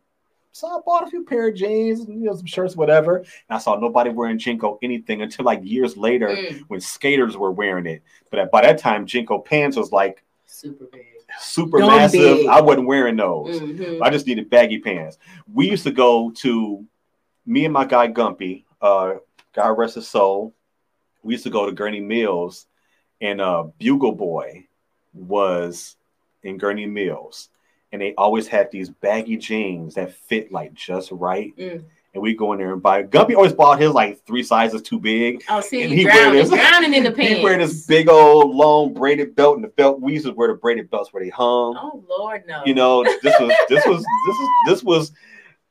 So 0.52 0.68
I 0.68 0.80
bought 0.86 1.06
a 1.06 1.10
few 1.10 1.26
pair 1.26 1.50
of 1.50 1.56
jeans, 1.56 2.00
and, 2.02 2.18
you 2.22 2.28
know, 2.30 2.36
some 2.36 2.46
shirts, 2.46 2.78
whatever. 2.78 3.18
And 3.18 3.26
I 3.50 3.58
saw 3.58 3.76
nobody 3.76 4.10
wearing 4.10 4.38
JNCO 4.40 4.78
anything 4.82 5.22
until 5.22 5.44
like 5.44 5.60
years 5.64 5.98
later 5.98 6.30
Mm. 6.30 6.62
when 6.70 6.80
skaters 6.80 7.36
were 7.36 7.52
wearing 7.52 7.86
it. 7.86 8.04
But 8.32 8.50
by 8.52 8.62
that 8.62 8.78
time, 8.78 9.06
JNCO 9.06 9.44
pants 9.44 9.76
was 9.76 9.92
like 9.92 10.24
Super 10.46 10.86
big. 10.86 11.02
super 11.40 11.80
Dumb 11.80 11.90
massive. 11.90 12.20
big. 12.38 12.48
I 12.48 12.62
wasn't 12.62 12.88
wearing 12.88 13.18
those. 13.18 13.60
Mhm. 13.60 14.02
I 14.02 14.10
just 14.10 14.26
needed 14.28 14.50
baggy 14.50 14.80
pants. 14.80 15.18
We 15.54 15.70
used 15.70 15.84
to 15.84 15.92
go 15.92 16.32
to 16.36 16.86
me 17.46 17.66
and 17.66 17.74
my 17.74 17.84
guy 17.84 18.08
Gumpy, 18.08 18.64
uh, 18.82 19.16
God 19.52 19.78
rest 19.78 19.96
his 19.96 20.08
soul. 20.08 20.54
We 21.22 21.34
used 21.34 21.44
to 21.44 21.50
go 21.50 21.66
to 21.70 21.76
Gurnee 21.76 22.02
Mills, 22.02 22.66
and 23.20 23.42
uh, 23.42 23.64
Bugle 23.78 24.14
Boy 24.14 24.68
was 25.16 25.96
in 26.44 26.60
Gurnee 26.60 26.90
Mills, 26.90 27.50
and 27.92 28.02
they 28.02 28.14
always 28.16 28.48
had 28.48 28.70
these 28.72 28.90
baggy 28.90 29.38
jeans 29.38 29.96
that 29.96 30.14
fit 30.14 30.52
like 30.52 30.74
just 30.74 31.12
right. 31.12 31.56
Mm. 31.58 31.84
And 32.14 32.22
we 32.22 32.34
go 32.34 32.54
in 32.54 32.60
there 32.60 32.72
and 32.72 32.82
buy. 32.82 33.04
Gumpy 33.04 33.36
always 33.36 33.52
bought 33.52 33.78
his 33.82 33.92
like 33.92 34.26
three 34.26 34.42
sizes 34.44 34.82
too 34.82 35.00
big. 35.00 35.44
Oh, 35.50 35.60
see, 35.60 35.84
And 35.84 35.92
he 35.92 36.04
drowning, 36.06 36.34
this- 36.36 36.50
drowning 36.50 36.94
in 36.94 37.04
the 37.04 37.12
pants. 37.12 37.34
He 37.40 37.44
wear 37.44 37.58
this 37.58 37.86
big 37.86 38.08
old 38.08 38.56
long 38.56 38.94
braided 38.94 39.36
belt, 39.36 39.56
and 39.56 39.64
the 39.66 39.68
belt 39.70 40.00
we 40.00 40.14
used 40.14 40.26
to 40.26 40.32
wear 40.32 40.48
the 40.48 40.54
braided 40.54 40.90
belts 40.90 41.12
where 41.12 41.22
they 41.24 41.30
hung 41.30 41.76
Oh 41.78 42.04
Lord, 42.08 42.44
no. 42.48 42.62
you 42.66 42.74
know 42.74 43.04
this 43.04 43.36
was 43.40 43.54
this 43.68 43.86
was 43.86 44.06
this 44.28 44.36
is 44.38 44.50
this 44.68 44.84
was 44.84 45.12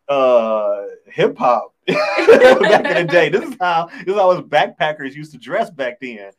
uh 0.09 0.83
hip 1.07 1.37
hop 1.39 1.73
back 1.87 2.85
in 2.85 3.07
the 3.07 3.09
day 3.11 3.31
this 3.31 3.49
is 3.49 3.57
how 3.59 3.87
this 3.87 4.09
is 4.09 4.15
how 4.15 4.31
us 4.31 4.41
backpackers 4.43 5.15
used 5.15 5.33
to 5.33 5.39
dress 5.39 5.71
back 5.71 5.99
then 6.01 6.31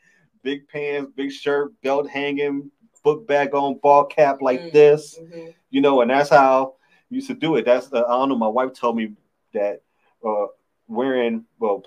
big 0.43 0.67
pants 0.67 1.12
big 1.15 1.31
shirt 1.31 1.71
belt 1.81 2.07
hanging 2.07 2.69
book 3.05 3.25
bag 3.27 3.53
on 3.55 3.79
ball 3.81 4.03
cap 4.05 4.41
like 4.41 4.59
Mm. 4.62 4.71
this 4.74 5.19
Mhm. 5.21 5.53
you 5.69 5.79
know 5.81 6.01
and 6.01 6.09
that's 6.12 6.29
how 6.29 6.74
we 7.09 7.15
used 7.19 7.27
to 7.27 7.33
do 7.35 7.55
it 7.55 7.63
that's 7.65 7.88
the 7.88 8.00
i 8.05 8.09
don't 8.17 8.29
know 8.29 8.35
my 8.38 8.47
wife 8.47 8.74
told 8.74 8.97
me 8.97 9.13
that 9.53 9.81
uh 10.27 10.47
wearing 10.88 11.45
well 11.59 11.83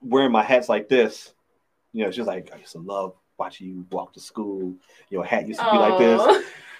wearing 0.00 0.32
my 0.32 0.42
hats 0.42 0.68
like 0.68 0.88
this 0.88 1.34
you 1.92 2.04
know 2.04 2.10
she's 2.10 2.26
like 2.26 2.50
i 2.54 2.58
used 2.58 2.72
to 2.72 2.78
love 2.78 3.14
watching 3.38 3.66
you 3.68 3.86
walk 3.90 4.14
to 4.14 4.20
school. 4.20 4.74
Your 5.10 5.22
hat 5.22 5.46
used 5.46 5.60
to 5.60 5.70
be 5.70 5.76
like 5.76 5.98
this. 5.98 6.22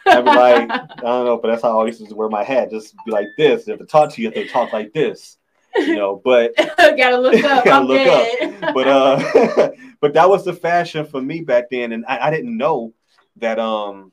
I'd 0.06 0.24
be 0.24 0.30
like, 0.30 0.70
I 0.70 0.86
don't 1.02 1.26
know, 1.26 1.36
but 1.36 1.48
that's 1.48 1.60
how 1.62 1.78
I 1.82 1.84
used 1.86 2.08
to 2.08 2.14
wear 2.14 2.30
my 2.30 2.42
hat. 2.44 2.70
Just 2.70 2.94
be 3.04 3.12
like 3.12 3.26
this. 3.36 3.68
If 3.68 3.78
to 3.78 3.84
talk 3.84 4.10
to 4.14 4.22
you, 4.22 4.28
you 4.30 4.34
have 4.34 4.46
to 4.46 4.50
talk 4.50 4.72
like 4.72 4.94
this. 4.94 5.36
You 5.76 5.96
know, 5.96 6.22
but 6.24 6.56
gotta 6.78 7.18
look 7.18 7.34
up. 7.44 7.62
Gotta 7.66 7.70
I'm 7.72 7.84
look 7.84 8.02
dead. 8.02 8.72
but 8.72 8.88
uh 8.88 9.70
but 10.00 10.14
that 10.14 10.30
was 10.30 10.46
the 10.46 10.54
fashion 10.54 11.04
for 11.04 11.20
me 11.20 11.42
back 11.42 11.64
then. 11.70 11.92
And 11.92 12.06
I, 12.06 12.28
I 12.28 12.30
didn't 12.30 12.56
know 12.56 12.94
that 13.36 13.58
um 13.58 14.12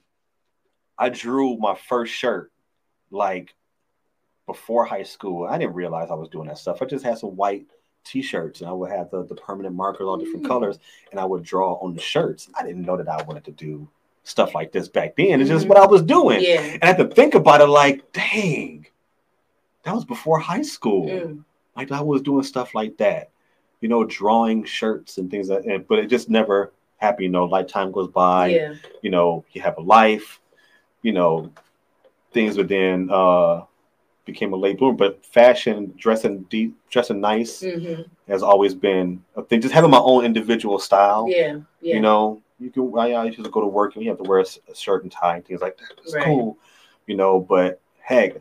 I 0.97 1.09
drew 1.09 1.57
my 1.57 1.75
first 1.75 2.13
shirt 2.13 2.51
like 3.11 3.53
before 4.45 4.85
high 4.85 5.03
school. 5.03 5.47
I 5.47 5.57
didn't 5.57 5.73
realize 5.75 6.09
I 6.11 6.15
was 6.15 6.29
doing 6.29 6.47
that 6.47 6.57
stuff. 6.57 6.81
I 6.81 6.85
just 6.85 7.05
had 7.05 7.17
some 7.17 7.35
white 7.35 7.65
t-shirts 8.05 8.59
and 8.59 8.69
I 8.69 8.73
would 8.73 8.91
have 8.91 9.09
the, 9.11 9.23
the 9.23 9.35
permanent 9.35 9.75
markers 9.75 10.05
all 10.05 10.17
different 10.17 10.43
Mm. 10.43 10.49
colors 10.49 10.77
and 11.11 11.19
I 11.19 11.25
would 11.25 11.43
draw 11.43 11.75
on 11.75 11.93
the 11.93 12.01
shirts. 12.01 12.49
I 12.59 12.63
didn't 12.63 12.81
know 12.85 12.97
that 12.97 13.07
I 13.07 13.23
wanted 13.23 13.45
to 13.45 13.51
do 13.51 13.87
stuff 14.25 14.53
like 14.53 14.71
this 14.73 14.89
back 14.89 15.15
then. 15.15 15.39
It's 15.39 15.49
just 15.49 15.65
Mhm. 15.65 15.69
what 15.69 15.77
I 15.77 15.85
was 15.87 16.01
doing. 16.01 16.41
yeah. 16.41 16.59
And 16.61 16.83
I 16.83 16.87
had 16.87 16.97
to 16.97 17.07
think 17.07 17.33
about 17.33 17.61
it 17.61 17.67
like, 17.67 18.11
dang, 18.11 18.85
that 19.83 19.95
was 19.95 20.03
before 20.05 20.39
high 20.39 20.61
school. 20.63 21.07
Mm. 21.07 21.43
Like 21.77 21.91
I 21.91 22.01
was 22.01 22.21
doing 22.21 22.43
stuff 22.43 22.75
like 22.75 22.97
that, 22.97 23.31
you 23.81 23.87
know, 23.89 24.03
drawing 24.03 24.63
shirts 24.65 25.17
and 25.17 25.31
things 25.31 25.49
like 25.49 25.63
that. 25.63 25.87
But 25.87 25.99
it 25.99 26.07
just 26.07 26.29
never 26.29 26.73
happened. 27.03 27.25
You 27.25 27.29
know, 27.29 27.45
like 27.45 27.67
time 27.67 27.91
goes 27.91 28.07
by, 28.07 28.47
yeah. 28.47 28.73
you 29.01 29.11
know, 29.11 29.45
you 29.51 29.61
have 29.61 29.77
a 29.77 29.81
life, 29.81 30.39
you 31.01 31.13
know, 31.13 31.51
things 32.31 32.57
within 32.57 33.09
uh 33.11 33.63
became 34.25 34.53
a 34.53 34.55
late 34.55 34.77
bloomer. 34.77 34.97
But 34.97 35.25
fashion, 35.25 35.93
dressing 35.97 36.43
deep, 36.49 36.75
dressing 36.89 37.19
nice 37.19 37.61
hmm 37.61 38.01
has 38.27 38.41
always 38.41 38.73
been 38.73 39.21
a 39.35 39.43
thing. 39.43 39.59
Just 39.59 39.73
having 39.73 39.91
my 39.91 39.99
own 39.99 40.23
individual 40.23 40.79
style. 40.79 41.27
Yeah. 41.29 41.59
Yeah. 41.81 41.95
You 41.95 41.99
know, 41.99 42.41
you 42.57 42.69
can. 42.71 42.91
I, 42.97 43.11
I 43.11 43.25
used 43.25 43.43
to 43.43 43.49
go 43.49 43.59
to 43.59 43.67
work 43.67 43.95
and 43.95 44.03
you 44.03 44.09
have 44.09 44.17
to 44.23 44.29
wear 44.29 44.39
a 44.39 44.75
shirt 44.75 45.03
and 45.03 45.11
tie 45.11 45.35
and 45.35 45.45
things 45.45 45.61
like 45.61 45.77
that. 45.77 45.91
It's 46.01 46.13
Right. 46.13 46.23
cool, 46.23 46.57
you 47.05 47.17
know. 47.17 47.41
But 47.41 47.81
heck, 47.99 48.37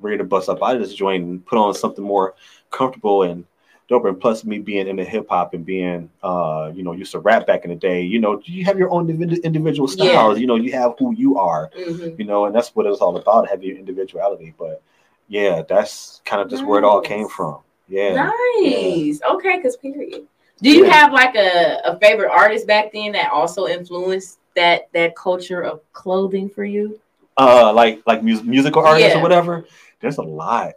ready 0.00 0.18
to 0.18 0.24
bust 0.24 0.48
up 0.48 0.62
out 0.62 0.76
of 0.76 0.82
this 0.82 0.94
joint 0.94 1.24
and 1.24 1.44
put 1.44 1.58
on 1.58 1.74
something 1.74 2.04
more 2.04 2.34
comfortable 2.70 3.24
and 3.24 3.44
dope. 3.90 4.06
And 4.06 4.18
plus, 4.18 4.44
me 4.44 4.58
being 4.58 4.86
into 4.88 5.04
hip 5.04 5.26
hop 5.28 5.52
and 5.52 5.66
being, 5.66 6.08
uh, 6.22 6.70
you 6.74 6.82
know, 6.82 6.92
used 6.92 7.12
to 7.12 7.18
rap 7.18 7.46
back 7.46 7.64
in 7.64 7.70
the 7.70 7.76
day. 7.76 8.00
You 8.02 8.20
know, 8.20 8.40
you 8.44 8.64
have 8.64 8.78
your 8.78 8.90
own 8.90 9.08
individ- 9.08 9.42
individual 9.42 9.90
Yeah. 9.90 10.12
styles. 10.12 10.38
You 10.38 10.46
know, 10.46 10.54
you 10.56 10.72
have 10.72 10.94
who 10.98 11.12
you 11.14 11.38
are. 11.38 11.70
hmm 11.76 12.08
You 12.16 12.24
know, 12.24 12.46
and 12.46 12.54
that's 12.54 12.74
what 12.74 12.86
it's 12.86 13.00
all 13.00 13.16
about. 13.18 13.48
Have 13.50 13.62
your 13.62 13.76
individuality. 13.76 14.54
But 14.58 14.80
yeah, 15.28 15.62
that's 15.68 16.22
kind 16.24 16.40
of 16.40 16.48
just 16.48 16.64
where 16.64 16.78
it 16.78 16.84
all 16.84 17.00
came 17.02 17.28
from. 17.28 17.58
Yeah. 17.88 18.30
Nice. 18.62 19.20
Okay, 19.28 19.56
because 19.56 19.76
period. 19.76 20.22
Do 20.62 20.70
you 20.70 20.86
Yeah. 20.86 20.92
have 20.92 21.12
like 21.12 21.34
a, 21.34 21.80
a 21.84 21.98
favorite 21.98 22.30
artist 22.30 22.66
back 22.66 22.92
then 22.92 23.12
that 23.12 23.30
also 23.32 23.66
influenced 23.66 24.38
that 24.54 24.88
that 24.92 25.16
culture 25.16 25.62
of 25.62 25.80
clothing 25.92 26.48
for 26.48 26.64
you? 26.64 26.98
Uh, 27.36 27.72
like 27.72 28.02
like 28.06 28.22
mus- 28.22 28.42
musical 28.44 28.84
artists 28.84 29.14
Yeah. 29.14 29.18
or 29.18 29.22
whatever. 29.22 29.64
There's 30.00 30.18
a 30.18 30.22
lot. 30.22 30.74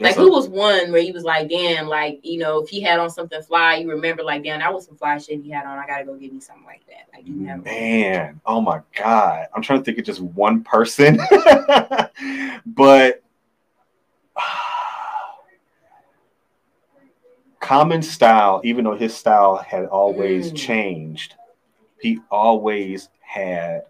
Like 0.00 0.16
who 0.16 0.32
was 0.32 0.48
one 0.48 0.90
where 0.90 1.00
you 1.00 1.12
was 1.12 1.22
like, 1.22 1.48
damn, 1.48 1.86
like 1.86 2.20
you 2.24 2.38
know, 2.38 2.62
if 2.62 2.68
he 2.68 2.80
had 2.80 2.98
on 2.98 3.08
something 3.10 3.40
fly, 3.42 3.76
you 3.76 3.88
remember 3.90 4.24
like, 4.24 4.42
damn, 4.42 4.58
that 4.60 4.72
was 4.72 4.86
some 4.86 4.96
fly 4.96 5.18
shit 5.18 5.42
he 5.42 5.50
had 5.50 5.64
on. 5.64 5.78
I 5.78 5.86
gotta 5.86 6.04
go 6.04 6.16
get 6.16 6.32
me 6.32 6.40
something 6.40 6.64
like 6.64 6.84
that. 6.88 7.06
Like 7.12 7.26
you 7.26 7.44
have 7.46 7.64
Man, 7.64 8.40
oh 8.46 8.60
my 8.60 8.80
god. 8.96 9.46
I'm 9.54 9.62
trying 9.62 9.78
to 9.80 9.84
think 9.84 9.98
of 9.98 10.04
just 10.04 10.20
one 10.20 10.64
person. 10.64 11.20
but 12.66 13.22
common 17.60 18.02
style, 18.02 18.60
even 18.64 18.84
though 18.84 18.96
his 18.96 19.14
style 19.14 19.56
had 19.56 19.86
always 19.86 20.52
Mm. 20.52 20.56
changed, 20.56 21.34
he 22.00 22.18
always 22.30 23.08
had 23.20 23.82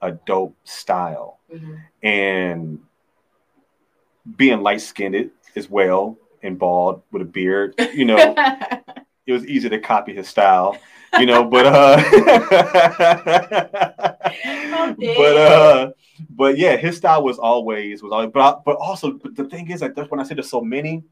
a 0.00 0.10
dope 0.12 0.56
style. 0.64 1.38
Mhm. 1.52 1.80
And 2.02 2.80
being 4.36 4.62
light 4.62 4.80
skinned 4.80 5.30
as 5.56 5.68
well 5.70 6.18
and 6.42 6.58
bald 6.58 7.02
with 7.12 7.22
a 7.22 7.26
beard, 7.26 7.74
you 7.94 8.04
know, 8.04 8.16
it 9.26 9.32
was 9.32 9.46
easy 9.46 9.68
to 9.68 9.78
copy 9.78 10.14
his 10.14 10.28
style, 10.28 10.76
you 11.18 11.26
know, 11.26 11.44
but 11.44 11.66
uh 11.66 11.96
but 14.98 15.36
uh 15.36 15.90
but 16.30 16.58
yeah, 16.58 16.76
his 16.76 16.96
style 16.96 17.22
was 17.22 17.38
always 17.38 18.02
was 18.02 18.12
always 18.12 18.30
but 18.32 18.40
I- 18.40 18.60
but 18.64 18.76
also 18.76 19.12
but 19.12 19.36
the 19.36 19.44
thing 19.44 19.70
is 19.70 19.82
like 19.82 19.94
that's 19.94 20.10
when 20.10 20.20
I 20.20 20.24
say 20.24 20.34
there's 20.34 20.50
so 20.50 20.60
many, 20.60 21.04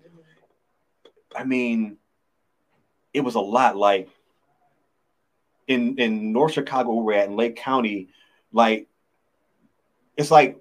I 1.37 1.45
mean 1.45 1.97
it 3.13 3.21
was 3.21 3.35
a 3.35 3.41
lot 3.41 3.77
like 3.77 4.09
in 5.67 5.99
in 5.99 6.33
North 6.33 6.53
Chicago 6.53 6.93
where 6.95 7.05
we're 7.05 7.21
at 7.23 7.29
in 7.29 7.37
Lake 7.37 7.57
County, 7.57 8.09
like 8.53 8.89
it's 10.17 10.31
like 10.31 10.61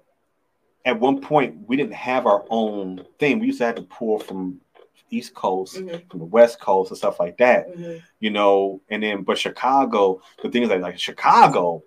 at 0.84 0.98
one 0.98 1.20
point 1.20 1.56
we 1.68 1.76
didn't 1.76 1.94
have 1.94 2.26
our 2.26 2.44
own 2.50 3.04
thing. 3.18 3.38
We 3.38 3.46
used 3.46 3.58
to 3.58 3.66
have 3.66 3.74
to 3.76 3.82
pull 3.82 4.18
from 4.18 4.60
East 5.10 5.34
Coast, 5.34 5.76
Mhm. 5.76 6.08
from 6.08 6.20
the 6.20 6.24
West 6.26 6.60
Coast 6.60 6.90
and 6.90 6.98
stuff 6.98 7.18
like 7.20 7.36
that 7.38 7.68
Mhm. 7.76 8.02
you 8.20 8.30
know, 8.30 8.80
and 8.90 9.02
then 9.02 9.22
but 9.22 9.38
Chicago, 9.38 10.22
the 10.42 10.48
thing 10.50 10.62
is 10.62 10.68
that 10.68 10.80
like 10.80 10.98
Chicago 10.98 11.82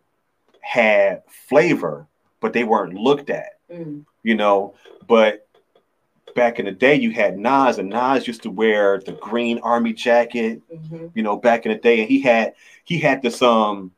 had 0.59 1.23
flavor, 1.27 2.07
but 2.39 2.53
they 2.53 2.63
weren't 2.63 2.93
looked 2.93 3.29
at, 3.29 3.53
Mm. 3.71 4.05
you 4.23 4.35
know. 4.35 4.73
But 5.07 5.47
back 6.35 6.59
in 6.59 6.65
the 6.65 6.71
day, 6.71 6.95
you 6.95 7.11
had 7.11 7.37
Nas, 7.37 7.77
and 7.77 7.89
Nas 7.89 8.27
used 8.27 8.43
to 8.43 8.49
wear 8.51 8.99
the 8.99 9.11
green 9.13 9.59
army 9.59 9.93
jacket, 9.93 10.61
Mhm. 10.69 11.11
you 11.13 11.21
know, 11.23 11.35
back 11.37 11.65
in 11.65 11.71
the 11.71 11.77
day, 11.77 11.99
and 12.01 12.09
he 12.09 12.21
had 12.21 12.53
he 12.83 12.99
had 12.99 13.21
this 13.21 13.41
um 13.41 13.91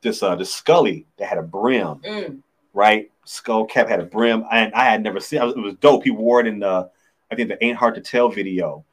this 0.00 0.22
uh 0.22 0.34
this 0.36 0.52
Scully 0.54 1.04
that 1.18 1.28
had 1.28 1.38
a 1.38 1.42
brim, 1.42 1.96
Mm. 1.96 2.42
right? 2.72 3.10
Skull 3.28 3.66
cap 3.66 3.88
had 3.88 4.00
a 4.00 4.04
brim, 4.04 4.44
and 4.50 4.72
I 4.74 4.84
had 4.84 5.02
never 5.02 5.20
seen. 5.20 5.42
It 5.42 5.56
was 5.56 5.74
dope. 5.74 6.04
He 6.04 6.10
wore 6.10 6.40
it 6.40 6.46
in 6.46 6.60
the, 6.60 6.90
I 7.30 7.34
think 7.34 7.48
the 7.48 7.62
Ain't 7.62 7.76
Hard 7.76 7.94
to 7.96 8.00
Tell 8.00 8.28
video, 8.30 8.84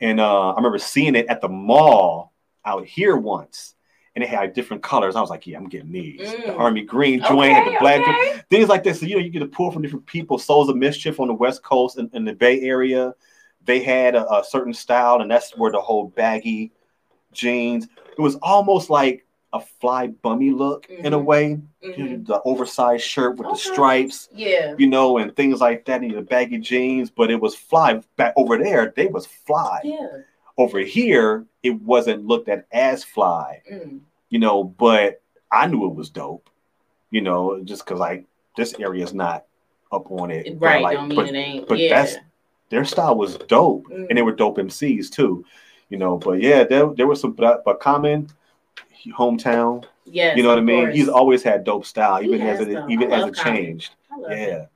and 0.00 0.20
uh, 0.20 0.50
I 0.50 0.56
remember 0.56 0.78
seeing 0.78 1.14
it 1.14 1.26
at 1.28 1.40
the 1.40 1.48
mall 1.48 2.32
out 2.66 2.84
here 2.84 3.16
once, 3.16 3.74
and 4.14 4.22
it 4.22 4.28
had 4.28 4.52
different 4.52 4.82
colors. 4.82 5.16
I 5.16 5.22
was 5.22 5.30
like, 5.30 5.46
yeah, 5.46 5.56
I'm 5.56 5.68
getting 5.68 5.90
these. 5.92 6.20
The 6.20 6.36
Mm. 6.52 6.58
army 6.58 6.82
green 6.82 7.22
joint 7.22 7.54
had 7.54 7.66
the 7.66 7.76
black 7.80 8.00
okay. 8.00 8.42
things 8.50 8.68
like 8.68 8.84
this. 8.84 9.00
So 9.00 9.06
you 9.06 9.16
know, 9.16 9.22
you 9.22 9.30
get 9.30 9.38
to 9.40 9.46
pull 9.46 9.70
from 9.70 9.80
different 9.82 10.04
people. 10.06 10.38
Souls 10.38 10.68
of 10.68 10.76
Mischief 10.76 11.18
on 11.18 11.28
the 11.28 11.34
West 11.34 11.62
Coast 11.62 11.96
and 11.96 12.10
in 12.14 12.24
the 12.26 12.34
Bay 12.34 12.60
Area, 12.60 13.14
they 13.64 13.80
had 13.82 14.14
a, 14.14 14.30
a 14.30 14.44
certain 14.44 14.74
style, 14.74 15.22
and 15.22 15.30
that's 15.30 15.56
where 15.56 15.72
the 15.72 15.80
whole 15.80 16.08
baggy 16.08 16.72
jeans. 17.32 17.86
It 18.16 18.20
was 18.20 18.34
almost 18.42 18.90
like 18.90 19.24
a 19.54 19.60
fly 19.60 20.08
bummy 20.08 20.50
look 20.50 20.86
in 20.90 21.14
a 21.14 21.18
Mhm. 21.18 21.24
way 21.24 21.60
Mhm. 21.82 22.26
the 22.26 22.42
oversized 22.42 23.04
shirt 23.04 23.36
with 23.38 23.48
the 23.48 23.54
stripes, 23.56 24.28
Yeah. 24.34 24.74
you 24.78 24.86
know, 24.86 25.16
and 25.18 25.34
things 25.34 25.60
like 25.60 25.86
that, 25.86 26.02
and 26.02 26.14
the 26.14 26.20
baggy 26.20 26.58
jeans. 26.58 27.10
But 27.10 27.30
it 27.30 27.40
was 27.40 27.54
fly 27.54 28.02
back 28.16 28.34
over 28.36 28.58
there. 28.58 28.92
They 28.94 29.06
was 29.06 29.24
fly. 29.26 29.80
Yeah. 29.84 30.06
Over 30.58 30.80
here, 30.80 31.46
it 31.62 31.80
wasn't 31.82 32.26
looked 32.26 32.48
at 32.50 32.66
as 32.72 33.04
fly, 33.04 33.62
Mm. 33.72 34.00
you 34.28 34.38
know. 34.38 34.64
But 34.64 35.22
I 35.50 35.66
knew 35.66 35.86
it 35.86 35.94
was 35.94 36.10
dope, 36.10 36.50
you 37.10 37.22
know, 37.22 37.58
just 37.64 37.84
because 37.86 37.98
like 38.00 38.26
this 38.56 38.74
area 38.78 39.02
is 39.04 39.14
not 39.14 39.46
up 39.92 40.10
on 40.10 40.30
it, 40.30 40.56
Right. 40.58 40.82
like, 40.82 40.96
don't 40.98 41.08
mean 41.08 41.16
but 41.16 41.28
it 41.28 41.34
ain't. 41.34 41.68
but 41.68 41.78
yeah. 41.78 41.88
that's- 41.88 42.18
their 42.68 42.84
style 42.84 43.16
was 43.16 43.38
dope, 43.38 43.86
Mm. 43.86 44.08
and 44.10 44.18
they 44.18 44.22
were 44.22 44.32
dope 44.32 44.58
MCs 44.58 45.08
too, 45.08 45.42
you 45.88 45.96
know. 45.96 46.18
But 46.18 46.42
yeah, 46.42 46.64
there 46.64 46.86
there 46.88 47.06
was 47.06 47.22
some, 47.22 47.32
but, 47.32 47.64
but 47.64 47.80
Common, 47.80 48.28
hometown, 49.06 49.84
yes, 50.04 50.36
you 50.36 50.42
know 50.42 50.50
what 50.50 50.58
I 50.58 50.62
mean. 50.62 50.84
course. 50.84 50.96
He's 50.96 51.08
always 51.08 51.42
had 51.42 51.64
dope 51.64 51.86
style, 51.86 52.22
even 52.22 52.42
as 52.42 52.60
it 52.60 52.68
even 52.88 53.12
as 53.12 53.26
it 53.26 53.34
changed. 53.34 53.94
I 54.10 54.34
Yeah. 54.34 54.66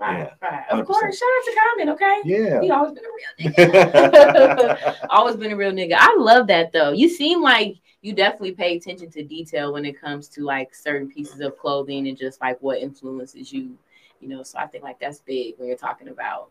Right, 0.00 0.18
yeah. 0.18 0.48
right. 0.50 0.64
Of 0.68 0.80
100%. 0.80 0.86
course. 0.86 1.18
Shout 1.18 1.28
out 1.28 1.44
to 1.44 1.60
Common, 1.60 1.88
okay? 1.90 2.20
Yeah. 2.24 2.60
He 2.60 2.70
always 2.70 2.92
been 2.92 3.04
a 3.04 3.44
real 3.44 3.52
nigga. 3.54 5.04
always 5.10 5.36
been 5.36 5.52
a 5.52 5.56
real 5.56 5.70
nigga. 5.70 5.94
I 5.96 6.16
love 6.18 6.48
that 6.48 6.72
though. 6.72 6.90
You 6.90 7.08
seem 7.08 7.40
like 7.40 7.76
you 8.00 8.12
definitely 8.12 8.52
pay 8.52 8.76
attention 8.76 9.10
to 9.12 9.22
detail 9.22 9.72
when 9.72 9.84
it 9.84 10.00
comes 10.00 10.26
to 10.28 10.42
like 10.42 10.74
certain 10.74 11.08
pieces 11.08 11.40
of 11.40 11.56
clothing 11.56 12.08
and 12.08 12.18
just 12.18 12.40
like 12.40 12.60
what 12.60 12.80
influences 12.80 13.52
you, 13.52 13.78
you 14.20 14.28
know. 14.28 14.42
So 14.42 14.58
I 14.58 14.66
think 14.66 14.82
like 14.82 14.98
that's 14.98 15.20
big 15.20 15.54
when 15.56 15.68
you're 15.68 15.76
talking 15.76 16.08
about 16.08 16.48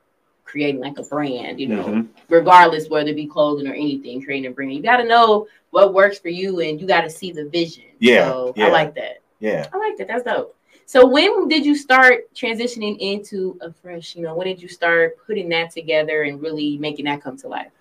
creating 0.51 0.81
like 0.81 0.99
a 0.99 1.03
brand, 1.03 1.59
you 1.61 1.67
know, 1.67 1.83
Mhm. 1.85 2.07
regardless 2.29 2.89
whether 2.89 3.09
it 3.09 3.15
be 3.15 3.25
clothing 3.25 3.67
or 3.67 3.73
anything, 3.73 4.21
creating 4.21 4.51
a 4.51 4.53
brand. 4.53 4.73
You 4.73 4.81
got 4.83 4.97
to 4.97 5.05
know 5.05 5.47
what 5.69 5.93
works 5.93 6.19
for 6.19 6.27
you 6.27 6.59
and 6.59 6.79
you 6.81 6.85
got 6.85 7.01
to 7.01 7.09
see 7.09 7.31
the 7.31 7.45
vision. 7.45 7.85
Yeah, 7.99 8.25
So 8.29 8.53
yeah. 8.57 8.67
I 8.67 8.71
like 8.71 8.93
that. 8.95 9.21
Yeah. 9.39 9.65
I 9.73 9.77
like 9.77 9.95
that. 9.97 10.09
That's 10.09 10.23
dope. 10.23 10.53
So 10.85 11.07
when 11.07 11.47
did 11.47 11.65
you 11.65 11.73
start 11.75 12.33
transitioning 12.35 12.97
into 12.99 13.57
a 13.61 13.71
fresh, 13.71 14.13
you 14.13 14.23
know, 14.23 14.35
when 14.35 14.45
did 14.47 14.61
you 14.61 14.67
start 14.67 15.15
putting 15.25 15.47
that 15.49 15.71
together 15.71 16.23
and 16.23 16.41
really 16.41 16.77
making 16.77 17.05
that 17.05 17.21
come 17.23 17.37
to 17.37 17.47
life? 17.47 17.71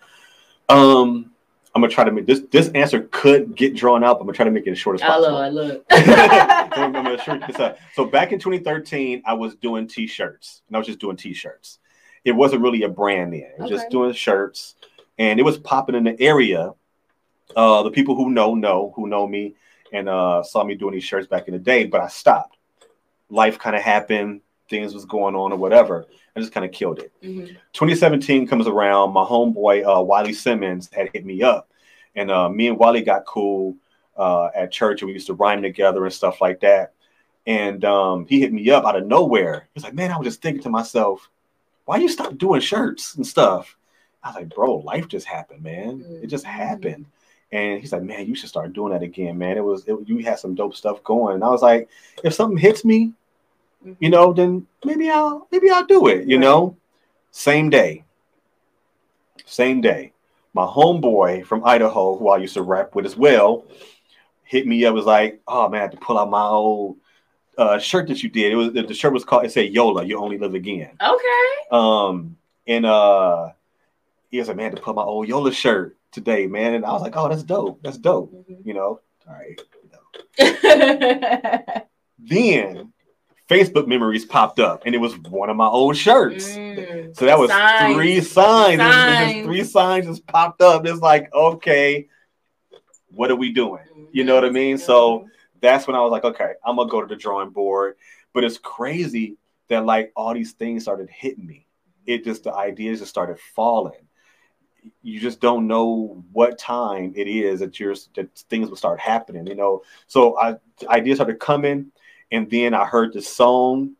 Um, 0.68 1.32
I'm 1.74 1.82
gonna 1.82 1.92
try 1.92 2.04
to 2.04 2.12
make 2.12 2.26
this. 2.26 2.40
This 2.50 2.68
answer 2.70 3.08
could 3.10 3.56
get 3.56 3.74
drawn 3.74 4.02
out. 4.04 4.14
But 4.18 4.20
I'm 4.20 4.26
gonna 4.26 4.36
try 4.36 4.44
to 4.44 4.50
make 4.52 4.66
it 4.66 4.70
as 4.72 4.78
short 4.78 4.96
as 4.96 5.02
I 5.02 5.06
possible. 5.08 5.32
love, 5.34 5.42
I 5.44 5.48
love. 5.48 5.82
I'm 6.72 6.92
gonna 6.92 7.18
short 7.24 7.42
this 7.46 7.58
up. 7.58 7.78
So 7.94 8.04
back 8.04 8.32
in 8.32 8.38
2013, 8.38 9.22
I 9.24 9.34
was 9.34 9.54
doing 9.56 9.86
t-shirts, 9.88 10.62
and 10.68 10.76
I 10.76 10.78
was 10.78 10.86
just 10.86 10.98
doing 11.00 11.16
t-shirts. 11.16 11.78
It 12.24 12.32
wasn't 12.32 12.62
really 12.62 12.82
a 12.82 12.88
brand 12.88 13.32
then. 13.32 13.40
It 13.42 13.58
was 13.58 13.70
just 13.70 13.90
doing 13.90 14.12
shirts, 14.12 14.74
and 15.18 15.38
it 15.40 15.42
was 15.42 15.58
popping 15.58 15.94
in 15.94 16.04
the 16.04 16.20
area. 16.20 16.72
Uh, 17.56 17.82
the 17.82 17.90
people 17.90 18.14
who 18.14 18.30
know 18.30 18.54
know 18.54 18.92
who 18.94 19.06
know 19.08 19.26
me, 19.26 19.54
and 19.92 20.08
uh, 20.08 20.42
saw 20.42 20.62
me 20.64 20.74
doing 20.74 20.94
these 20.94 21.04
shirts 21.04 21.26
back 21.26 21.48
in 21.48 21.52
the 21.54 21.58
day, 21.58 21.84
but 21.86 22.00
I 22.00 22.08
stopped. 22.08 22.56
Life 23.30 23.58
kind 23.58 23.74
of 23.76 23.82
happened, 23.82 24.40
things 24.68 24.92
was 24.94 25.04
going 25.04 25.34
on 25.34 25.52
or 25.52 25.56
whatever. 25.56 26.06
I 26.36 26.40
just 26.40 26.52
kind 26.52 26.64
of 26.64 26.72
killed 26.72 27.00
it. 27.00 27.12
Mhm. 27.22 27.56
2017 27.72 28.46
comes 28.46 28.66
around. 28.68 29.12
My 29.12 29.24
homeboy 29.24 29.84
uh, 29.98 30.02
Wiley 30.02 30.32
Simmons 30.32 30.88
had 30.92 31.10
hit 31.12 31.24
me 31.24 31.42
up, 31.42 31.70
and 32.14 32.30
uh, 32.30 32.48
me 32.48 32.68
and 32.68 32.78
Wiley 32.78 33.02
got 33.02 33.24
cool 33.26 33.76
uh, 34.16 34.48
at 34.54 34.70
church, 34.70 35.00
and 35.02 35.08
we 35.08 35.14
used 35.14 35.26
to 35.28 35.34
rhyme 35.34 35.62
together 35.62 36.04
and 36.04 36.12
stuff 36.14 36.40
like 36.40 36.60
that. 36.60 36.92
And 37.46 37.84
um, 37.84 38.26
he 38.28 38.38
hit 38.40 38.52
me 38.52 38.68
up 38.70 38.84
out 38.84 38.94
of 38.96 39.06
nowhere. 39.06 39.68
He 39.72 39.78
was 39.78 39.84
like, 39.84 39.94
"Man, 39.94 40.12
I 40.12 40.18
was 40.18 40.26
just 40.26 40.42
thinking 40.42 40.62
to 40.64 40.70
myself, 40.70 41.28
why 41.90 41.96
you 41.96 42.08
stop 42.08 42.38
doing 42.38 42.60
shirts 42.60 43.16
and 43.16 43.26
stuff?" 43.26 43.76
I 44.22 44.28
was 44.28 44.36
like, 44.36 44.54
"Bro, 44.54 44.76
life 44.76 45.08
just 45.08 45.26
happened, 45.26 45.64
man. 45.64 46.04
It 46.22 46.28
just 46.28 46.44
Mhm. 46.44 46.48
happened." 46.48 47.06
And 47.50 47.80
he's 47.80 47.92
like, 47.92 48.02
"Man, 48.04 48.26
you 48.28 48.36
should 48.36 48.48
start 48.48 48.72
doing 48.72 48.92
that 48.92 49.02
again, 49.02 49.36
man. 49.36 49.56
It 49.56 49.64
was 49.64 49.84
it, 49.88 49.96
you 50.06 50.18
had 50.18 50.38
some 50.38 50.54
dope 50.54 50.76
stuff 50.76 51.02
going." 51.02 51.34
And 51.34 51.42
I 51.42 51.50
was 51.50 51.62
like, 51.62 51.88
"If 52.22 52.32
something 52.34 52.58
hits 52.58 52.84
me, 52.84 53.12
you 53.98 54.08
know, 54.08 54.32
then 54.32 54.68
maybe 54.84 55.10
I'll 55.10 55.48
maybe 55.50 55.68
I'll 55.68 55.84
do 55.84 56.06
it, 56.06 56.28
you 56.28 56.36
Right. 56.36 56.42
know. 56.42 56.76
Same 57.32 57.70
day. 57.70 58.04
Same 59.44 59.80
day. 59.80 60.12
My 60.52 60.66
homeboy 60.66 61.44
from 61.44 61.64
Idaho, 61.64 62.16
who 62.16 62.28
I 62.28 62.38
used 62.38 62.54
to 62.54 62.62
rap 62.62 62.94
with 62.94 63.06
as 63.06 63.16
well, 63.16 63.64
hit 64.44 64.66
me 64.66 64.84
up, 64.84 64.94
was 64.94 65.06
like, 65.06 65.40
oh 65.48 65.68
man, 65.68 65.80
I 65.80 65.82
had 65.82 65.92
to 65.92 65.96
pull 65.96 66.18
out 66.18 66.30
my 66.30 66.44
old 66.44 66.98
uh, 67.60 67.78
shirt 67.78 68.08
that 68.08 68.22
you 68.22 68.28
did. 68.30 68.52
It 68.52 68.56
was 68.56 68.72
the 68.72 68.94
shirt 68.94 69.12
was 69.12 69.24
called 69.24 69.44
it 69.44 69.52
said 69.52 69.72
Yola, 69.72 70.04
you 70.04 70.18
only 70.18 70.38
live 70.38 70.54
again. 70.54 70.90
Okay. 71.00 71.48
Um 71.70 72.36
and 72.66 72.86
uh 72.86 73.50
he 74.30 74.38
was 74.38 74.48
like, 74.48 74.56
man, 74.56 74.74
to 74.74 74.80
put 74.80 74.94
my 74.94 75.02
old 75.02 75.28
Yola 75.28 75.52
shirt 75.52 75.96
today, 76.12 76.46
man. 76.46 76.74
And 76.74 76.84
I 76.84 76.92
was 76.92 77.02
like, 77.02 77.16
oh, 77.16 77.28
that's 77.28 77.42
dope. 77.42 77.82
That's 77.82 77.98
dope. 77.98 78.32
Mhm. 78.32 78.64
You 78.66 78.74
know, 78.74 79.00
all 79.28 79.34
right. 79.34 79.60
Know. 80.38 81.82
Then 82.18 82.92
Facebook 83.48 83.86
memories 83.88 84.24
popped 84.24 84.60
up, 84.60 84.82
and 84.86 84.94
it 84.94 84.98
was 84.98 85.18
one 85.18 85.50
of 85.50 85.56
my 85.56 85.66
old 85.66 85.96
shirts. 85.96 86.48
Mm. 86.50 87.16
So 87.16 87.24
that 87.24 87.38
was 87.38 87.50
Signs. 87.50 87.94
three 87.96 88.20
signs. 88.20 88.80
It 88.80 88.84
was- 88.84 88.94
it 88.94 88.98
was 88.98 89.04
Signs. 89.32 89.44
three 89.46 89.64
signs 89.64 90.06
just 90.06 90.26
popped 90.26 90.60
up. 90.62 90.86
It's 90.86 91.00
like, 91.00 91.32
okay, 91.34 92.08
what 93.08 93.30
are 93.30 93.36
we 93.36 93.52
doing? 93.52 93.82
You 94.12 94.24
know 94.24 94.34
what 94.34 94.44
I 94.44 94.50
mean? 94.50 94.78
So 94.78 95.26
that's 95.60 95.86
when 95.86 95.96
I 95.96 96.00
was 96.00 96.10
like, 96.10 96.24
okay, 96.24 96.52
I'm 96.64 96.76
gonna 96.76 96.90
go 96.90 97.00
to 97.00 97.06
the 97.06 97.16
drawing 97.16 97.50
board. 97.50 97.96
But 98.32 98.44
it's 98.44 98.58
crazy 98.58 99.36
that 99.68 99.86
like 99.86 100.12
all 100.16 100.34
these 100.34 100.52
things 100.52 100.82
started 100.82 101.08
hitting 101.10 101.46
me. 101.46 101.66
It 102.06 102.24
just 102.24 102.44
the 102.44 102.52
ideas 102.52 103.00
just 103.00 103.10
started 103.10 103.38
falling. 103.54 104.06
You 105.02 105.20
just 105.20 105.40
don't 105.40 105.66
know 105.66 106.24
what 106.32 106.58
time 106.58 107.12
it 107.14 107.28
is 107.28 107.60
that 107.60 107.78
you're 107.78 107.94
that 108.14 108.36
things 108.48 108.68
will 108.68 108.76
start 108.76 108.98
happening. 108.98 109.46
You 109.46 109.54
know, 109.54 109.82
so 110.06 110.38
I 110.38 110.56
ideas 110.88 111.18
started 111.18 111.38
coming, 111.38 111.92
and 112.32 112.50
then 112.50 112.74
I 112.74 112.86
heard 112.86 113.12
this 113.12 113.28
song 113.28 113.94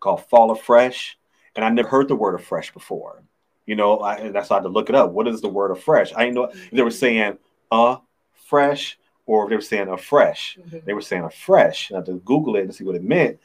called 0.00 0.24
"Fall 0.26 0.50
Afresh," 0.50 1.18
and 1.56 1.64
I 1.64 1.70
never 1.70 1.88
heard 1.88 2.08
the 2.08 2.16
word 2.16 2.34
"afresh" 2.34 2.72
before. 2.72 3.22
You 3.64 3.76
know, 3.76 3.98
I, 3.98 4.16
and 4.16 4.36
I 4.36 4.40
had 4.40 4.64
to 4.64 4.68
look 4.68 4.88
it 4.88 4.94
up. 4.94 5.12
What 5.12 5.28
is 5.28 5.40
the 5.40 5.48
word 5.48 5.70
"afresh"? 5.70 6.12
I 6.14 6.24
didn't 6.24 6.34
know 6.34 6.52
they 6.72 6.82
were 6.82 6.90
saying 6.90 7.38
"uh 7.70 7.96
fresh" 8.34 8.98
or 9.26 9.44
if 9.44 9.50
they 9.50 9.56
were 9.56 9.62
saying 9.62 9.88
"afresh." 9.88 10.58
Mhm. 10.60 10.84
they 10.84 10.94
were 10.94 11.00
saying 11.00 11.22
afresh. 11.24 11.90
And 11.90 11.96
I 11.96 12.00
had 12.00 12.06
to 12.06 12.14
Google 12.24 12.56
it 12.56 12.62
and 12.62 12.74
see 12.74 12.84
what 12.84 12.94
it 12.96 13.02
meant. 13.04 13.38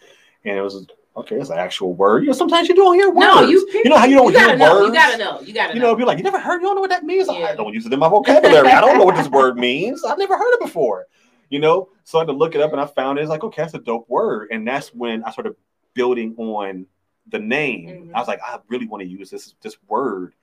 And 0.46 0.57
it 0.57 0.62
was 0.62 0.88
okay, 1.15 1.36
it's 1.36 1.50
an 1.50 1.57
actual 1.57 1.93
word. 1.93 2.24
You 2.24 2.27
know, 2.27 2.34
sometimes 2.34 2.69
you 2.69 2.75
don't 2.75 2.93
hear 2.96 3.10
words. 3.10 3.19
No, 3.19 3.41
you. 3.41 3.67
You 3.74 3.89
know 3.89 3.98
how 3.98 4.05
you 4.05 4.15
don't 4.17 4.31
you 4.31 4.38
hear 4.39 4.55
know. 4.55 4.75
words? 4.81 4.88
You 4.88 4.93
gotta 4.93 5.17
know. 5.17 5.41
You 5.41 5.53
gotta 5.53 5.74
You 5.74 5.79
know. 5.79 5.88
know, 5.88 5.96
be 5.96 6.03
like, 6.05 6.17
you 6.19 6.24
never 6.24 6.39
heard, 6.39 6.62
you 6.62 6.67
don't 6.67 6.75
know 6.75 6.81
what 6.81 6.91
that 6.91 7.03
means. 7.03 7.27
Yeah. 7.27 7.48
I 7.48 7.55
don't 7.55 7.74
use 7.74 7.86
it 7.88 7.93
in 7.93 8.00
my 8.00 8.07
vocabulary. 8.07 8.67
I 8.69 8.79
don't 8.81 8.98
know 9.00 9.03
what 9.05 9.15
this 9.15 9.27
word 9.29 9.57
means. 9.57 10.03
I've 10.03 10.19
never 10.19 10.38
heard 10.38 10.53
it 10.53 10.60
before. 10.60 11.07
You 11.50 11.60
know, 11.60 11.89
so 12.03 12.17
I 12.19 12.22
had 12.22 12.27
to 12.27 12.34
look 12.34 12.55
it 12.55 12.62
up 12.62 12.72
and 12.72 12.79
I 12.81 12.86
found 12.86 13.17
it. 13.17 13.22
It's 13.22 13.29
like, 13.29 13.43
okay, 13.43 13.62
that's 13.63 13.74
a 13.74 13.79
dope 13.79 14.07
word. 14.10 14.50
And 14.51 14.67
that's 14.67 14.89
when 14.93 15.24
I 15.24 15.31
started 15.31 15.55
building 15.93 16.36
on 16.38 16.86
the 17.30 17.39
name. 17.39 18.10
Mhm. 18.10 18.12
I 18.13 18.19
was 18.19 18.28
like, 18.28 18.39
I 18.45 18.60
really 18.67 18.86
want 18.86 19.01
to 19.01 19.08
use 19.10 19.30
this 19.32 19.56
this 19.62 19.75
word 19.88 20.34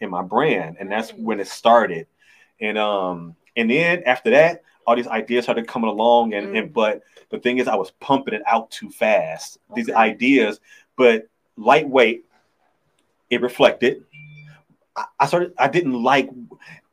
in 0.00 0.08
my 0.08 0.22
brand. 0.22 0.76
And 0.80 0.90
that's 0.90 1.10
when 1.12 1.40
it 1.40 1.46
started. 1.48 2.06
And 2.60 2.78
um, 2.78 3.36
and 3.56 3.70
then 3.70 4.02
after 4.06 4.30
that, 4.30 4.62
all 4.86 4.96
these 4.96 5.06
ideas 5.06 5.44
started 5.44 5.66
coming 5.68 5.88
along, 5.90 6.34
and, 6.34 6.56
and 6.56 6.72
but 6.72 7.02
the 7.30 7.38
thing 7.38 7.58
is, 7.58 7.68
I 7.68 7.76
was 7.76 7.90
pumping 8.00 8.34
it 8.34 8.42
out 8.46 8.70
too 8.70 8.90
fast. 8.90 9.58
These 9.74 9.90
ideas, 9.90 10.60
but 10.96 11.28
lightweight, 11.56 12.24
it 13.30 13.40
reflected. 13.40 14.04
I, 14.96 15.04
I 15.20 15.26
started. 15.26 15.52
I 15.58 15.68
didn't 15.68 16.02
like, 16.02 16.30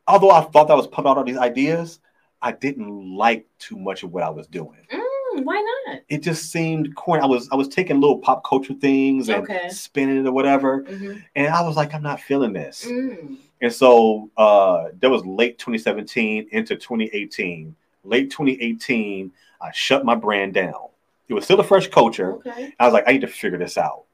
although 0.06 0.30
I 0.30 0.42
thought 0.42 0.70
I 0.70 0.74
was 0.74 0.86
pumping 0.86 1.10
out 1.10 1.18
all 1.18 1.24
these 1.24 1.36
ideas. 1.36 2.00
I 2.42 2.52
didn't 2.52 3.16
like 3.16 3.46
too 3.58 3.76
much 3.76 4.02
of 4.02 4.12
what 4.12 4.22
I 4.22 4.30
was 4.30 4.46
doing. 4.46 4.78
Mm, 4.90 5.44
why 5.44 5.60
not? 5.86 6.00
It 6.08 6.22
just 6.22 6.50
seemed 6.50 6.94
corny. 6.94 7.22
I 7.22 7.26
was 7.26 7.48
I 7.52 7.54
was 7.56 7.68
taking 7.68 8.00
little 8.00 8.18
pop 8.18 8.42
culture 8.48 8.72
things 8.72 9.28
and 9.28 9.42
Okay. 9.42 9.68
spinning 9.68 10.16
it 10.18 10.26
or 10.26 10.32
whatever, 10.32 10.84
Mhm. 10.84 11.22
and 11.36 11.48
I 11.52 11.60
was 11.60 11.76
like, 11.76 11.92
I'm 11.92 12.02
not 12.02 12.18
feeling 12.20 12.54
this. 12.54 12.86
Mm. 12.86 13.36
And 13.60 13.70
so 13.70 14.30
uh, 14.38 14.88
that 15.00 15.10
was 15.10 15.22
late 15.26 15.58
2017 15.58 16.48
into 16.50 16.76
2018. 16.76 17.76
Late 18.04 18.30
2018, 18.30 19.32
I 19.60 19.70
shut 19.72 20.04
my 20.04 20.14
brand 20.14 20.54
down. 20.54 20.88
It 21.28 21.34
was 21.34 21.44
still 21.44 21.60
a 21.60 21.64
fresh 21.64 21.88
culture. 21.88 22.34
Okay. 22.34 22.74
I 22.78 22.84
was 22.84 22.92
like, 22.92 23.04
I 23.06 23.12
need 23.12 23.20
to 23.20 23.28
figure 23.28 23.58
this 23.58 23.78
out. 23.78 24.04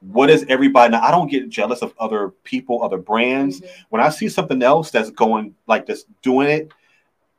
What 0.00 0.30
is 0.30 0.44
everybody 0.48 0.92
now? 0.92 1.02
I 1.02 1.10
don't 1.10 1.30
get 1.30 1.48
jealous 1.48 1.82
of 1.82 1.94
other 1.98 2.30
people, 2.44 2.82
other 2.82 2.98
brands. 2.98 3.60
Mhm. 3.60 3.68
When 3.90 4.02
I 4.02 4.10
see 4.10 4.28
something 4.28 4.62
else 4.62 4.90
that's 4.90 5.10
going 5.10 5.54
like 5.66 5.86
this, 5.86 6.04
doing 6.22 6.48
it, 6.48 6.72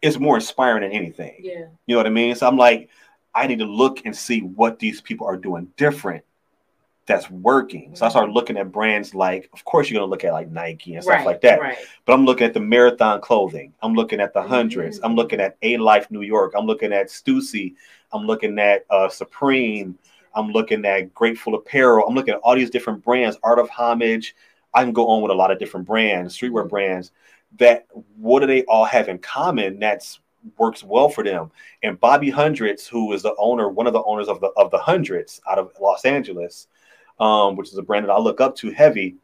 it's 0.02 0.20
more 0.20 0.36
inspiring 0.36 0.84
than 0.84 0.92
anything. 0.92 1.36
Yeah. 1.40 1.66
You 1.86 1.96
know 1.96 1.98
what 1.98 2.08
I 2.08 2.12
mean? 2.12 2.36
So 2.36 2.48
I'm 2.48 2.58
like, 2.58 2.90
I 3.34 3.48
need 3.48 3.60
to 3.60 3.66
look 3.66 4.06
and 4.06 4.16
see 4.16 4.42
what 4.42 4.80
these 4.80 5.02
people 5.02 5.28
are 5.28 5.38
doing 5.38 5.68
different 5.78 6.24
that's 7.06 7.30
working. 7.30 7.96
So 7.96 8.06
I 8.06 8.10
started 8.10 8.32
looking 8.32 8.58
at 8.58 8.72
brands 8.72 9.14
like, 9.14 9.50
of 9.54 9.64
course, 9.64 9.90
you're 9.90 10.00
gonna 10.00 10.10
look 10.10 10.24
at 10.24 10.34
like 10.34 10.50
Nike 10.50 10.96
and 10.96 11.04
stuff 11.04 11.18
right. 11.18 11.26
like 11.26 11.42
that. 11.42 11.60
Right. 11.60 11.78
But 12.06 12.14
I'm 12.14 12.26
looking 12.26 12.48
at 12.48 12.54
the 12.54 12.60
marathon 12.60 13.22
clothing. 13.22 13.74
I'm 13.84 13.94
looking 13.94 14.20
at 14.20 14.34
the 14.34 14.42
hundreds. 14.42 15.00
I'm 15.04 15.14
Mhm. 15.14 15.18
looking 15.18 15.40
at 15.40 15.60
Alife 15.62 16.10
New 16.10 16.22
York. 16.22 16.54
I'm 16.58 16.66
looking 16.66 16.94
at 16.94 17.08
Stussy. 17.08 17.76
I'm 18.12 18.26
looking 18.26 18.58
at 18.58 18.86
uh, 18.90 19.10
Supreme. 19.10 19.98
I'm 20.34 20.52
looking 20.52 20.84
at 20.86 21.14
Grateful 21.14 21.56
Apparel. 21.56 22.06
I'm 22.08 22.16
looking 22.16 22.34
at 22.34 22.40
all 22.42 22.56
these 22.56 22.70
different 22.70 23.04
brands, 23.04 23.38
Art 23.44 23.60
of 23.60 23.70
Homage. 23.70 24.36
I 24.74 24.84
can 24.84 24.92
go 24.92 25.08
on 25.08 25.22
with 25.22 25.32
a 25.32 25.36
lot 25.36 25.52
of 25.52 25.60
different 25.60 25.86
brands, 25.86 26.38
streetwear 26.38 26.68
brands. 26.68 27.12
That 27.58 27.86
what 28.18 28.42
do 28.42 28.48
they 28.48 28.64
all 28.64 28.84
have 28.84 29.10
in 29.10 29.20
common? 29.20 29.80
That's 29.80 30.20
works 30.58 30.84
well 30.84 31.10
for 31.10 31.24
them. 31.24 31.52
And 31.84 32.00
Bobby 32.00 32.30
Hundreds, 32.30 32.88
who 32.88 33.14
is 33.14 33.22
the 33.24 33.36
owner, 33.38 33.70
one 33.70 33.88
of 33.88 33.94
the 33.94 34.04
owners 34.04 34.28
of 34.28 34.42
the 34.42 34.48
of 34.58 34.72
the 34.72 34.78
Hundreds 34.78 35.40
out 35.50 35.60
of 35.60 35.72
Los 35.80 36.04
Angeles, 36.04 36.68
um, 37.20 37.56
which 37.56 37.70
is 37.70 37.78
a 37.78 37.82
brand 37.82 38.06
that 38.06 38.12
I 38.12 38.20
look 38.20 38.42
up 38.42 38.56
to 38.58 38.72
heavy. 38.72 39.16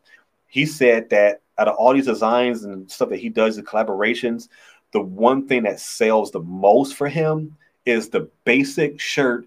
He 0.48 0.66
said 0.66 1.10
that 1.10 1.42
out 1.58 1.68
of 1.68 1.76
all 1.76 1.94
these 1.94 2.06
designs 2.06 2.64
and 2.64 2.90
stuff 2.90 3.10
that 3.10 3.20
he 3.20 3.30
does 3.30 3.56
the 3.56 3.64
collaborations, 3.64 4.50
the 4.94 5.02
one 5.02 5.48
thing 5.48 5.64
that 5.64 5.80
sells 5.80 6.32
the 6.32 6.42
most 6.42 6.96
for 6.96 7.08
him 7.08 7.56
is 7.86 8.10
the 8.10 8.30
basic 8.46 9.00
shirt 9.00 9.46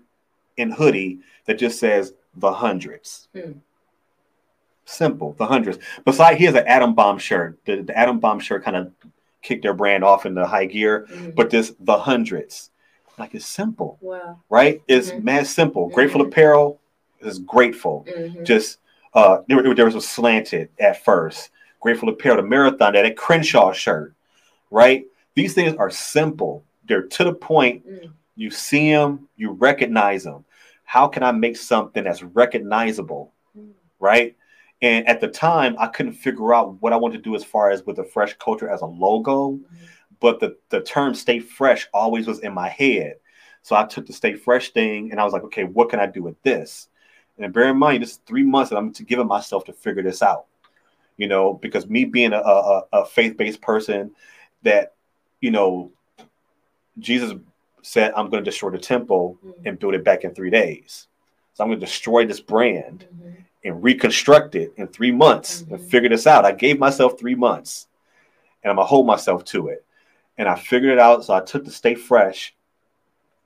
and 0.58 0.72
hoodie 0.72 1.18
that 1.46 1.58
just 1.58 1.78
says 1.78 2.14
the 2.36 2.52
hundreds. 2.52 3.28
Hmm. 3.34 3.52
Simple, 4.86 5.34
the 5.38 5.46
hundreds. 5.46 5.78
Besides, 6.04 6.38
he 6.38 6.44
has 6.44 6.54
an 6.54 6.64
Adam 6.66 6.94
Bomb 6.94 7.18
shirt. 7.18 7.58
The, 7.64 7.82
the 7.82 7.96
Adam 7.96 8.18
Bomb 8.20 8.38
shirt 8.38 8.64
kind 8.64 8.76
of 8.76 8.92
kicked 9.40 9.62
their 9.62 9.74
brand 9.74 10.04
off 10.04 10.26
in 10.26 10.34
the 10.34 10.46
high 10.46 10.66
gear, 10.66 11.06
Mhm. 11.10 11.34
but 11.34 11.50
this 11.50 11.74
the 11.80 11.96
hundreds. 11.98 12.70
Like 13.18 13.34
it's 13.34 13.46
simple, 13.46 13.98
wow. 14.00 14.40
right? 14.50 14.82
It's 14.88 15.10
Mhm. 15.10 15.22
mad 15.22 15.46
simple. 15.46 15.88
Grateful 15.88 16.22
Mhm. 16.22 16.28
apparel 16.28 16.80
is 17.24 17.38
grateful 17.40 18.04
Mhm. 18.08 18.44
just 18.44 18.78
uh 19.14 19.38
there, 19.48 19.74
there 19.74 19.84
was 19.84 19.94
a 19.94 20.00
slanted 20.00 20.68
at 20.78 21.04
first 21.04 21.50
grateful 21.80 22.08
apparel 22.08 22.36
the 22.36 22.42
marathon 22.48 22.92
that 22.94 23.04
a 23.06 23.12
crenshaw 23.12 23.72
shirt 23.72 24.14
right 24.70 25.04
these 25.34 25.54
things 25.54 25.74
are 25.76 25.90
simple 25.90 26.64
they're 26.86 27.02
to 27.02 27.24
the 27.24 27.32
point 27.34 27.86
Mm. 27.86 28.12
you 28.36 28.50
see 28.50 28.90
them 28.90 29.28
you 29.36 29.50
recognize 29.52 30.24
them 30.24 30.44
how 30.84 31.06
can 31.08 31.22
i 31.22 31.32
make 31.32 31.56
something 31.56 32.04
that's 32.04 32.22
recognizable 32.22 33.32
Mm. 33.56 33.70
right 34.00 34.36
and 34.82 35.06
at 35.06 35.20
the 35.20 35.28
time 35.28 35.76
i 35.78 35.86
couldn't 35.86 36.14
figure 36.14 36.52
out 36.54 36.80
what 36.82 36.92
i 36.92 36.96
wanted 36.96 37.18
to 37.18 37.22
do 37.30 37.34
as 37.36 37.44
far 37.44 37.70
as 37.70 37.84
with 37.86 37.96
the 37.96 38.04
fresh 38.04 38.34
culture 38.38 38.68
as 38.68 38.82
a 38.82 38.86
logo 38.86 39.52
Mhm. 39.52 39.60
but 40.20 40.40
the, 40.40 40.56
the 40.70 40.80
term 40.80 41.14
stay 41.14 41.38
fresh 41.38 41.86
always 41.92 42.26
was 42.26 42.38
in 42.40 42.54
my 42.54 42.68
head. 42.68 43.16
So 43.62 43.76
I 43.76 43.84
took 43.84 44.06
the 44.06 44.12
stay 44.12 44.34
fresh 44.34 44.70
thing 44.70 45.10
and 45.10 45.20
I 45.20 45.24
was 45.24 45.32
like, 45.34 45.42
okay, 45.44 45.64
what 45.64 45.90
can 45.90 46.00
I 46.00 46.06
do 46.06 46.22
with 46.22 46.40
this? 46.42 46.88
And 47.38 47.52
bear 47.52 47.68
in 47.70 47.76
mind, 47.76 48.02
this 48.02 48.12
is 48.12 48.20
three 48.26 48.44
months 48.44 48.70
that 48.70 48.76
I'm 48.76 48.92
to 48.92 49.02
giving 49.02 49.26
myself 49.26 49.64
to 49.64 49.72
figure 49.72 50.02
this 50.02 50.22
out. 50.22 50.46
You 51.16 51.28
know, 51.28 51.54
because 51.54 51.88
me 51.88 52.04
being 52.04 52.32
a, 52.32 52.38
a, 52.40 52.82
a 52.92 53.04
faith-based 53.06 53.60
person 53.60 54.12
that, 54.62 54.94
you 55.40 55.50
know, 55.50 55.92
Jesus 56.98 57.34
said, 57.82 58.12
I'm 58.16 58.30
going 58.30 58.42
to 58.42 58.50
destroy 58.50 58.70
the 58.70 58.78
temple 58.78 59.38
Mhm. 59.44 59.66
and 59.66 59.78
build 59.78 59.94
it 59.94 60.04
back 60.04 60.24
in 60.24 60.34
three 60.34 60.50
days. 60.50 61.08
So 61.52 61.62
I'm 61.62 61.70
going 61.70 61.78
to 61.80 61.86
destroy 61.86 62.26
this 62.26 62.40
brand 62.40 63.06
Mhm. 63.14 63.44
and 63.64 63.82
reconstruct 63.82 64.54
it 64.54 64.72
in 64.76 64.88
three 64.88 65.12
months 65.12 65.62
and 65.62 65.78
Mhm. 65.78 65.88
figure 65.88 66.08
this 66.08 66.26
out. 66.26 66.44
I 66.44 66.52
gave 66.52 66.78
myself 66.78 67.18
three 67.18 67.34
months 67.34 67.88
and 68.62 68.70
I'm 68.70 68.76
gonna 68.76 68.86
hold 68.86 69.06
myself 69.06 69.44
to 69.46 69.68
it. 69.68 69.84
And 70.38 70.48
I 70.48 70.54
figured 70.56 70.92
it 70.92 70.98
out. 70.98 71.24
So 71.24 71.34
I 71.34 71.40
took 71.40 71.64
the 71.64 71.70
Stay 71.70 71.94
Fresh 71.94 72.56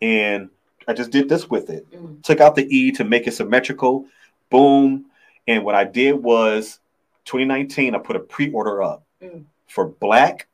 and 0.01 0.49
I 0.89 0.95
just 0.95 1.11
did 1.11 1.29
this 1.29 1.49
with 1.49 1.69
it. 1.71 1.89
Mm. 1.93 2.23
Took 2.25 2.41
out 2.41 2.57
the 2.57 2.67
E 2.75 2.91
to 2.93 3.05
make 3.05 3.27
it 3.27 3.35
symmetrical. 3.35 4.07
Boom. 4.51 5.05
And 5.47 5.65
what 5.65 5.75
I 5.75 5.85
did 5.85 6.13
was 6.15 6.81
2019, 7.27 7.95
I 7.95 7.99
put 7.99 8.17
a 8.17 8.21
pre-order 8.21 8.83
up 8.83 9.05
Mm. 9.23 9.45
for 9.67 9.87
black, 9.87 10.47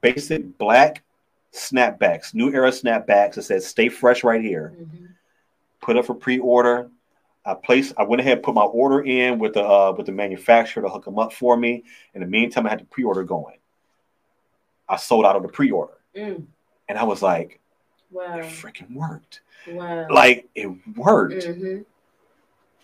basic 0.00 0.56
black 0.58 1.02
snapbacks, 1.52 2.34
new 2.34 2.52
era 2.52 2.70
snapbacks. 2.70 3.36
It 3.38 3.42
says 3.42 3.66
stay 3.66 3.88
fresh 3.88 4.22
right 4.22 4.40
here. 4.42 4.74
Mhm. 4.78 5.08
Put 5.80 5.96
up 5.96 6.04
for 6.04 6.14
pre-order. 6.14 6.90
I 7.44 7.54
placed 7.54 7.94
I 7.96 8.02
went 8.04 8.20
ahead 8.20 8.34
and 8.34 8.42
put 8.42 8.54
my 8.54 8.62
order 8.62 9.00
in 9.02 9.38
with 9.38 9.54
the 9.54 9.64
uh, 9.64 9.92
with 9.96 10.06
the 10.06 10.12
manufacturer 10.12 10.82
to 10.82 10.88
hook 10.90 11.06
them 11.06 11.18
up 11.18 11.32
for 11.32 11.56
me. 11.56 11.82
In 12.14 12.20
the 12.20 12.26
meantime, 12.26 12.66
I 12.66 12.70
had 12.70 12.80
the 12.80 12.84
pre-order 12.84 13.24
going. 13.24 13.56
I 14.88 14.96
sold 14.96 15.24
out 15.24 15.36
of 15.36 15.42
the 15.42 15.48
pre-order. 15.48 15.94
Mm. 16.14 16.46
And 16.88 16.98
I 16.98 17.04
was 17.04 17.22
like, 17.22 17.59
Wow. 18.10 18.38
it 18.38 18.44
freaking 18.44 18.92
worked. 18.92 19.40
Wow. 19.68 20.06
Like 20.10 20.48
it 20.54 20.66
worked. 20.96 21.46
Mhm. 21.46 21.84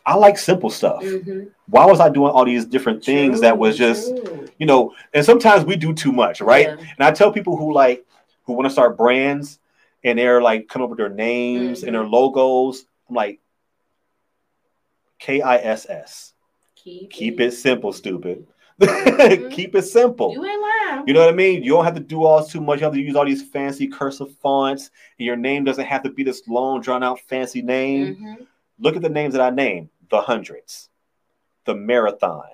I 0.04 0.14
like 0.14 0.38
simple 0.38 0.70
stuff. 0.70 1.02
Mhm. 1.02 1.50
Why 1.68 1.84
was 1.86 1.98
I 1.98 2.08
doing 2.08 2.30
all 2.30 2.44
these 2.44 2.64
different 2.64 3.04
things 3.04 3.40
that 3.40 3.58
was 3.58 3.76
just, 3.76 4.08
true. 4.24 4.46
you 4.58 4.66
know, 4.66 4.94
and 5.12 5.24
sometimes 5.24 5.64
we 5.64 5.74
do 5.74 5.92
too 5.92 6.12
much, 6.12 6.40
right? 6.40 6.68
Yeah. 6.68 6.76
And 6.76 7.00
I 7.00 7.10
tell 7.10 7.32
people 7.32 7.56
who 7.56 7.72
like 7.72 8.04
who 8.44 8.52
want 8.52 8.66
to 8.66 8.70
start 8.70 8.96
brands 8.96 9.58
and 10.04 10.16
they're 10.18 10.40
like 10.40 10.68
come 10.68 10.82
up 10.82 10.90
with 10.90 10.98
their 10.98 11.08
names 11.08 11.82
and 11.82 11.94
their 11.94 12.04
Mhm. 12.04 12.12
logos. 12.12 12.86
I'm 13.08 13.16
like 13.16 13.40
K 15.18 15.40
I 15.40 15.56
S 15.56 15.86
S. 15.88 16.32
Keep 17.10 17.40
it 17.40 17.50
simple, 17.52 17.92
stupid. 17.92 18.46
Mhm. 18.80 19.50
Keep 19.52 19.74
it 19.74 19.82
simple. 19.82 20.32
You 20.32 20.44
ain't 20.44 20.60
lying. 20.60 21.04
You 21.06 21.14
know 21.14 21.20
what 21.20 21.28
I 21.28 21.32
mean? 21.32 21.62
You 21.62 21.72
don't 21.72 21.84
have 21.84 21.94
to 21.94 22.00
do 22.00 22.24
all 22.24 22.44
too 22.44 22.60
much. 22.60 22.76
You 22.76 22.80
don't 22.82 22.92
have 22.92 23.00
to 23.00 23.06
use 23.06 23.16
all 23.16 23.24
these 23.24 23.42
fancy 23.42 23.86
cursive 23.86 24.34
fonts. 24.36 24.90
And 25.18 25.26
your 25.26 25.36
name 25.36 25.64
doesn't 25.64 25.86
have 25.86 26.02
to 26.02 26.10
be 26.10 26.22
this 26.22 26.42
long, 26.46 26.80
drawn 26.80 27.02
out, 27.02 27.20
fancy 27.20 27.62
name. 27.62 28.16
Mhm. 28.16 28.46
Look 28.78 28.96
at 28.96 29.02
the 29.02 29.08
names 29.08 29.32
that 29.34 29.40
I 29.40 29.50
named: 29.50 29.88
the 30.10 30.20
hundreds, 30.20 30.90
the 31.64 31.74
marathon, 31.74 32.44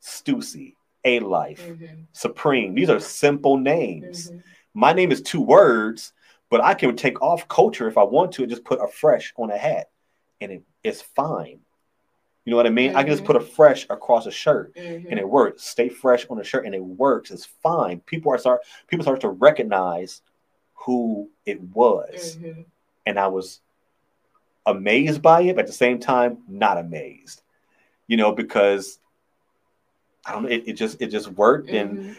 Stussy, 0.00 0.76
Alife, 1.04 1.58
Mhm. 1.58 2.06
Supreme. 2.12 2.74
These 2.74 2.90
are 2.90 3.00
simple 3.00 3.56
names. 3.56 4.30
Mhm. 4.30 4.42
My 4.74 4.92
name 4.92 5.10
is 5.10 5.22
two 5.22 5.40
words, 5.40 6.12
but 6.50 6.62
I 6.62 6.74
can 6.74 6.94
take 6.96 7.20
off 7.20 7.48
culture 7.48 7.88
if 7.88 7.98
I 7.98 8.04
want 8.04 8.32
to 8.32 8.42
and 8.42 8.50
just 8.50 8.64
put 8.64 8.80
a 8.80 8.86
fresh 8.86 9.32
on 9.36 9.50
a 9.50 9.56
hat, 9.58 9.90
and 10.40 10.52
it, 10.52 10.62
it's 10.84 11.02
fine. 11.02 11.63
You 12.44 12.50
know 12.50 12.56
what 12.58 12.66
I 12.66 12.70
mean? 12.70 12.94
I 12.94 13.02
can 13.02 13.10
just 13.12 13.24
put 13.24 13.36
a 13.36 13.40
fresh 13.40 13.86
across 13.88 14.26
a 14.26 14.30
shirt 14.30 14.74
Mhm. 14.74 15.06
and 15.10 15.18
it 15.18 15.26
works. 15.28 15.64
Stay 15.64 15.88
fresh 15.88 16.26
on 16.28 16.38
a 16.38 16.44
shirt 16.44 16.66
and 16.66 16.74
it 16.74 16.84
works. 16.84 17.30
It's 17.30 17.46
fine. 17.46 18.00
People 18.00 18.32
are 18.32 18.38
start 18.38 18.60
people 18.86 19.02
start 19.04 19.20
to 19.22 19.30
recognize 19.30 20.20
who 20.74 21.30
it 21.46 21.60
was. 21.62 22.36
Mhm. 22.36 22.66
And 23.06 23.18
I 23.18 23.28
was 23.28 23.60
amazed 24.66 25.22
by 25.22 25.42
it, 25.42 25.56
but 25.56 25.62
at 25.62 25.66
the 25.66 25.72
same 25.72 25.98
time, 25.98 26.38
not 26.48 26.76
amazed. 26.78 27.42
You 28.08 28.16
know, 28.18 28.32
because 28.32 28.98
I 30.26 30.32
don't 30.32 30.42
know, 30.44 30.48
it, 30.50 30.64
it 30.66 30.72
just 30.74 31.00
it 31.00 31.06
just 31.08 31.28
worked 31.28 31.70
and 31.70 31.98
Mhm. 31.98 32.16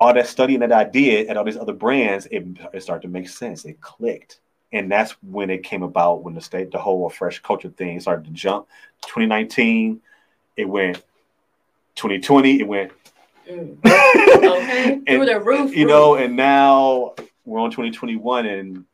all 0.00 0.14
that 0.14 0.26
studying 0.26 0.60
that 0.60 0.72
I 0.72 0.82
did 0.84 1.28
at 1.28 1.36
all 1.36 1.44
these 1.44 1.56
other 1.56 1.72
brands, 1.72 2.26
it, 2.26 2.44
it 2.72 2.82
started 2.82 3.02
to 3.02 3.08
make 3.08 3.28
sense. 3.28 3.64
It 3.64 3.80
clicked. 3.80 4.40
And 4.72 4.90
that's 4.92 5.12
when 5.22 5.48
it 5.50 5.62
came 5.62 5.82
about 5.82 6.22
when 6.22 6.34
the 6.34 6.40
state, 6.40 6.70
the 6.70 6.78
whole 6.78 7.08
fresh 7.08 7.40
culture 7.40 7.70
thing 7.70 8.00
started 8.00 8.26
to 8.26 8.30
jump. 8.32 8.66
2019, 9.02 10.00
it 10.56 10.64
went 10.68 10.96
2020, 11.96 12.60
it 12.60 12.68
went 12.68 12.92
Mm. 13.48 13.78
Okay. 13.84 14.92
and, 14.92 15.06
Through 15.06 15.24
the 15.26 15.40
roof. 15.40 15.74
you 15.74 15.86
know, 15.86 16.16
and 16.16 16.36
now 16.36 17.14
we're 17.44 17.60
on 17.60 17.70
2021, 17.70 18.46
and 18.46 18.84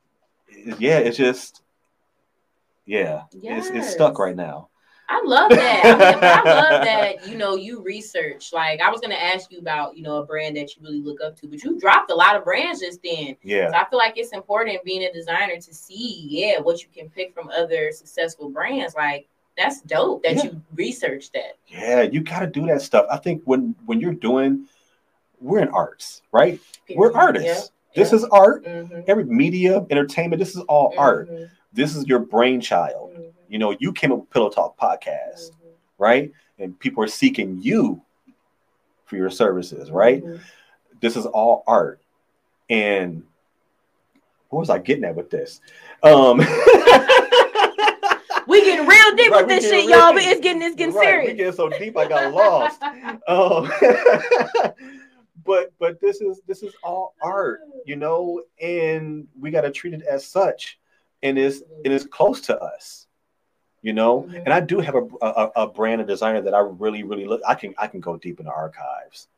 yeah, 0.78 0.98
it's 0.98 1.16
just 1.16 1.60
yeah, 2.86 3.22
it's 3.32 3.68
it's 3.68 3.90
stuck 3.90 4.18
right 4.18 4.36
now. 4.36 4.68
I 5.08 5.22
love 5.24 5.50
that. 5.50 5.82
I, 5.84 6.14
mean, 6.14 6.24
I 6.24 6.54
love 6.54 6.84
that, 6.84 7.28
you 7.28 7.36
know, 7.36 7.56
you 7.56 7.82
research. 7.82 8.52
Like 8.52 8.80
I 8.80 8.90
was 8.90 9.00
gonna 9.00 9.14
ask 9.14 9.50
you 9.52 9.58
about, 9.58 9.96
you 9.96 10.02
know, 10.02 10.16
a 10.16 10.24
brand 10.24 10.56
that 10.56 10.74
you 10.74 10.82
really 10.82 11.00
look 11.00 11.20
up 11.22 11.36
to, 11.40 11.46
but 11.46 11.62
you 11.62 11.78
dropped 11.78 12.10
a 12.10 12.14
lot 12.14 12.36
of 12.36 12.44
brands 12.44 12.80
just 12.80 13.00
then. 13.02 13.36
Yeah, 13.42 13.70
So 13.70 13.76
I 13.76 13.84
feel 13.88 13.98
like 13.98 14.14
it's 14.16 14.32
important 14.32 14.82
being 14.84 15.02
a 15.04 15.12
designer 15.12 15.56
to 15.56 15.74
see, 15.74 16.26
yeah, 16.28 16.60
what 16.60 16.80
you 16.82 16.88
can 16.94 17.08
pick 17.10 17.34
from 17.34 17.48
other 17.50 17.92
successful 17.92 18.48
brands. 18.48 18.94
Like 18.94 19.28
that's 19.56 19.82
dope 19.82 20.22
that 20.24 20.36
Yeah. 20.36 20.44
you 20.44 20.62
researched 20.74 21.32
that. 21.34 21.58
yeah, 21.68 22.02
you 22.02 22.20
got 22.22 22.40
to 22.40 22.46
do 22.46 22.66
that 22.66 22.82
stuff. 22.82 23.06
I 23.10 23.18
think 23.18 23.42
when 23.44 23.74
when 23.86 24.00
you're 24.00 24.14
doing, 24.14 24.66
we're 25.40 25.60
in 25.60 25.68
arts, 25.68 26.22
right? 26.32 26.58
We're 26.94 27.12
artists. 27.12 27.70
This 27.94 28.12
is 28.12 28.24
art. 28.24 28.64
Mm-hmm. 28.64 29.02
Every 29.06 29.24
media, 29.24 29.86
entertainment, 29.90 30.40
this 30.40 30.56
is 30.56 30.62
all 30.62 30.92
art. 30.98 31.28
This 31.72 31.94
is 31.94 32.06
your 32.06 32.18
brainchild. 32.20 33.12
Mm-hmm. 33.54 33.62
You 33.62 33.72
know, 33.72 33.76
you 33.80 33.92
came 33.92 34.12
up 34.12 34.18
with 34.18 34.30
Pillow 34.30 34.50
Talk 34.50 34.78
podcast, 34.78 35.52
right? 35.98 36.32
And 36.58 36.78
people 36.78 37.02
are 37.04 37.08
seeking 37.08 37.58
you 37.60 38.02
for 39.06 39.16
your 39.16 39.30
services, 39.30 39.90
right? 39.90 40.24
Mm-hmm. 40.24 40.42
This 41.00 41.16
is 41.16 41.26
all 41.26 41.62
art. 41.66 42.00
And 42.70 43.24
what 44.48 44.60
was 44.60 44.70
I 44.70 44.78
getting 44.78 45.04
at 45.04 45.14
with 45.14 45.30
this? 45.30 45.60
Um 46.02 46.40
We 48.46 48.62
getting 48.62 48.86
real 48.86 49.16
deep 49.16 49.32
Right, 49.32 49.46
with 49.46 49.48
this 49.48 49.64
shit, 49.64 49.88
y'all, 49.88 50.12
but 50.12 50.22
it's 50.22 50.40
getting 50.40 50.62
it's 50.62 50.76
getting 50.76 50.94
Right, 50.94 51.04
serious. 51.04 51.30
We 51.30 51.36
getting 51.36 51.52
so 51.52 51.68
deep 51.70 51.96
I 51.96 52.06
got 52.08 52.32
lost. 52.32 52.82
Um, 53.26 53.70
but 55.44 55.72
but 55.78 56.00
this 56.00 56.20
is 56.20 56.40
this 56.46 56.62
is 56.62 56.74
all 56.82 57.14
art, 57.22 57.60
you 57.86 57.96
know, 57.96 58.42
and 58.60 59.26
we 59.38 59.50
got 59.50 59.62
to 59.62 59.70
treat 59.70 59.94
it 59.94 60.02
as 60.02 60.26
such, 60.26 60.78
and 61.22 61.38
it's 61.38 61.62
it 61.84 61.92
is 61.92 62.04
close 62.06 62.40
to 62.42 62.58
us, 62.58 63.03
you 63.84 63.92
know. 63.92 64.22
Mhm. 64.22 64.42
And 64.46 64.52
I 64.52 64.60
do 64.60 64.80
have 64.80 64.96
a, 64.96 65.04
a 65.20 65.50
a 65.62 65.66
brand 65.68 66.00
of 66.00 66.06
designer 66.08 66.40
that 66.40 66.54
I 66.54 66.60
really 66.60 67.04
really 67.04 67.26
look. 67.26 67.40
I 67.46 67.54
can 67.54 67.74
I 67.78 67.86
can 67.86 68.00
go 68.00 68.16
deep 68.16 68.40
in 68.40 68.46
the 68.46 68.52
archives, 68.52 69.28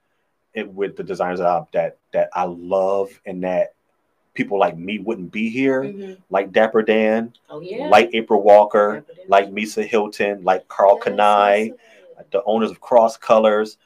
it 0.54 0.66
with 0.72 0.96
the 0.96 1.02
designers 1.02 1.40
that 1.40 1.48
I, 1.48 1.66
that 1.72 1.96
that 2.12 2.28
I 2.32 2.44
love 2.44 3.10
and 3.26 3.42
that 3.42 3.74
people 4.34 4.58
like 4.58 4.76
me 4.76 4.98
wouldn't 4.98 5.32
be 5.32 5.48
here, 5.50 5.82
Mhm. 5.82 6.18
like 6.30 6.52
Dapper 6.52 6.82
Dan, 6.82 7.32
Oh 7.50 7.60
yeah. 7.60 7.88
like 7.88 8.10
April 8.12 8.42
Walker, 8.42 9.04
like 9.28 9.50
Misa 9.50 9.84
Hylton, 9.84 10.44
like 10.44 10.68
Karl 10.68 10.96
Yes, 11.04 11.04
Kani 11.04 11.74
the 12.30 12.42
owners 12.44 12.70
of 12.70 12.80
Cross 12.80 13.16
Colors, 13.18 13.76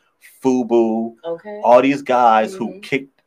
Fubu, 0.43 1.17
Okay. 1.25 1.61
all 1.65 1.81
these 1.83 2.03
guys 2.03 2.55
who 2.55 2.69
Mhm. 2.75 2.83
kicked, 2.83 3.23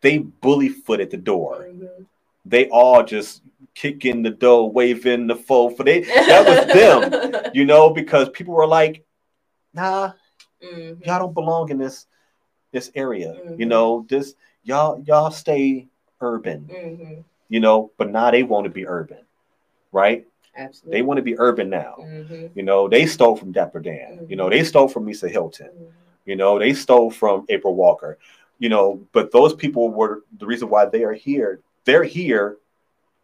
they 0.00 0.18
bully 0.18 0.68
foot 0.68 1.00
at 1.00 1.10
the 1.10 1.16
door. 1.16 1.66
Mhm. 1.68 2.06
They 2.46 2.68
all 2.68 3.02
just 3.02 3.42
kick 3.78 4.04
in 4.04 4.22
the 4.22 4.30
door, 4.30 4.70
waving 4.70 5.26
the 5.28 5.36
foe 5.36 5.70
for 5.70 5.84
they. 5.84 6.00
That 6.30 6.46
was 6.48 6.60
them, 6.74 7.52
you 7.54 7.64
know, 7.64 7.90
because 7.90 8.28
people 8.30 8.54
were 8.54 8.66
like, 8.66 9.04
"Nah, 9.72 10.12
Mhm. 10.62 11.04
y'all 11.06 11.20
don't 11.20 11.34
belong 11.34 11.70
in 11.70 11.78
this 11.78 12.06
this 12.72 12.90
area. 12.94 13.34
You 13.56 13.64
Mhm. 13.66 13.68
know, 13.68 14.06
this 14.08 14.34
y'all 14.64 15.00
y'all 15.06 15.30
stay 15.30 15.86
urban. 16.20 16.68
Mhm. 16.68 17.24
You 17.48 17.60
know, 17.60 17.90
but 17.96 18.10
now 18.10 18.30
they 18.30 18.42
want 18.42 18.64
to 18.64 18.70
be 18.70 18.86
urban, 18.86 19.24
right? 19.92 20.26
Absolutely. 20.56 20.98
They 20.98 21.02
want 21.02 21.18
to 21.18 21.22
be 21.22 21.38
urban 21.38 21.70
now. 21.70 21.94
Mhm. 22.00 22.50
You 22.56 22.62
know, 22.64 22.88
they 22.88 23.06
stole 23.06 23.36
from 23.36 23.52
Dapper 23.52 23.80
Dan. 23.80 24.26
You 24.28 24.36
know, 24.36 24.50
they 24.50 24.64
stole 24.64 24.88
from 24.88 25.06
Misa 25.06 25.30
Hylton. 25.30 25.70
Mhm. 25.70 25.92
You 26.26 26.36
know, 26.36 26.58
they 26.58 26.74
stole 26.74 27.10
from 27.10 27.46
April 27.48 27.74
Walker. 27.74 28.18
You 28.58 28.68
know, 28.68 29.00
but 29.12 29.30
those 29.30 29.54
people 29.54 29.88
were 29.88 30.24
the 30.40 30.46
reason 30.46 30.68
why 30.68 30.84
they 30.86 31.04
are 31.04 31.14
here. 31.28 31.60
They're 31.84 32.02
here. 32.04 32.58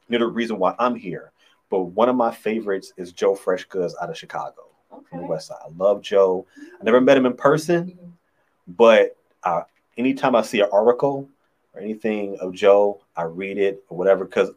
They're 0.08 0.18
the 0.18 0.26
reason 0.26 0.58
why 0.58 0.74
I'm 0.78 0.94
here. 0.94 1.32
But 1.70 1.80
one 1.80 2.08
of 2.08 2.16
my 2.16 2.30
favorites 2.32 2.92
is 2.96 3.12
Joe 3.12 3.34
Freshgoods 3.34 3.92
out 4.00 4.10
of 4.10 4.16
Chicago 4.16 4.68
from 5.10 5.20
the 5.20 5.26
West 5.26 5.48
Side. 5.48 5.58
I 5.64 5.68
love 5.76 6.02
Joe. 6.02 6.46
I 6.80 6.84
never 6.84 7.00
met 7.00 7.16
him 7.16 7.26
in 7.26 7.34
person, 7.34 7.98
but 8.68 9.16
uh, 9.42 9.62
anytime 9.98 10.36
I 10.36 10.42
see 10.42 10.60
an 10.60 10.68
article 10.72 11.28
or 11.74 11.80
anything 11.80 12.36
of 12.40 12.52
Joe, 12.52 13.00
I 13.16 13.22
read 13.22 13.58
it 13.58 13.82
or 13.88 13.96
whatever 13.98 14.24
because 14.24 14.50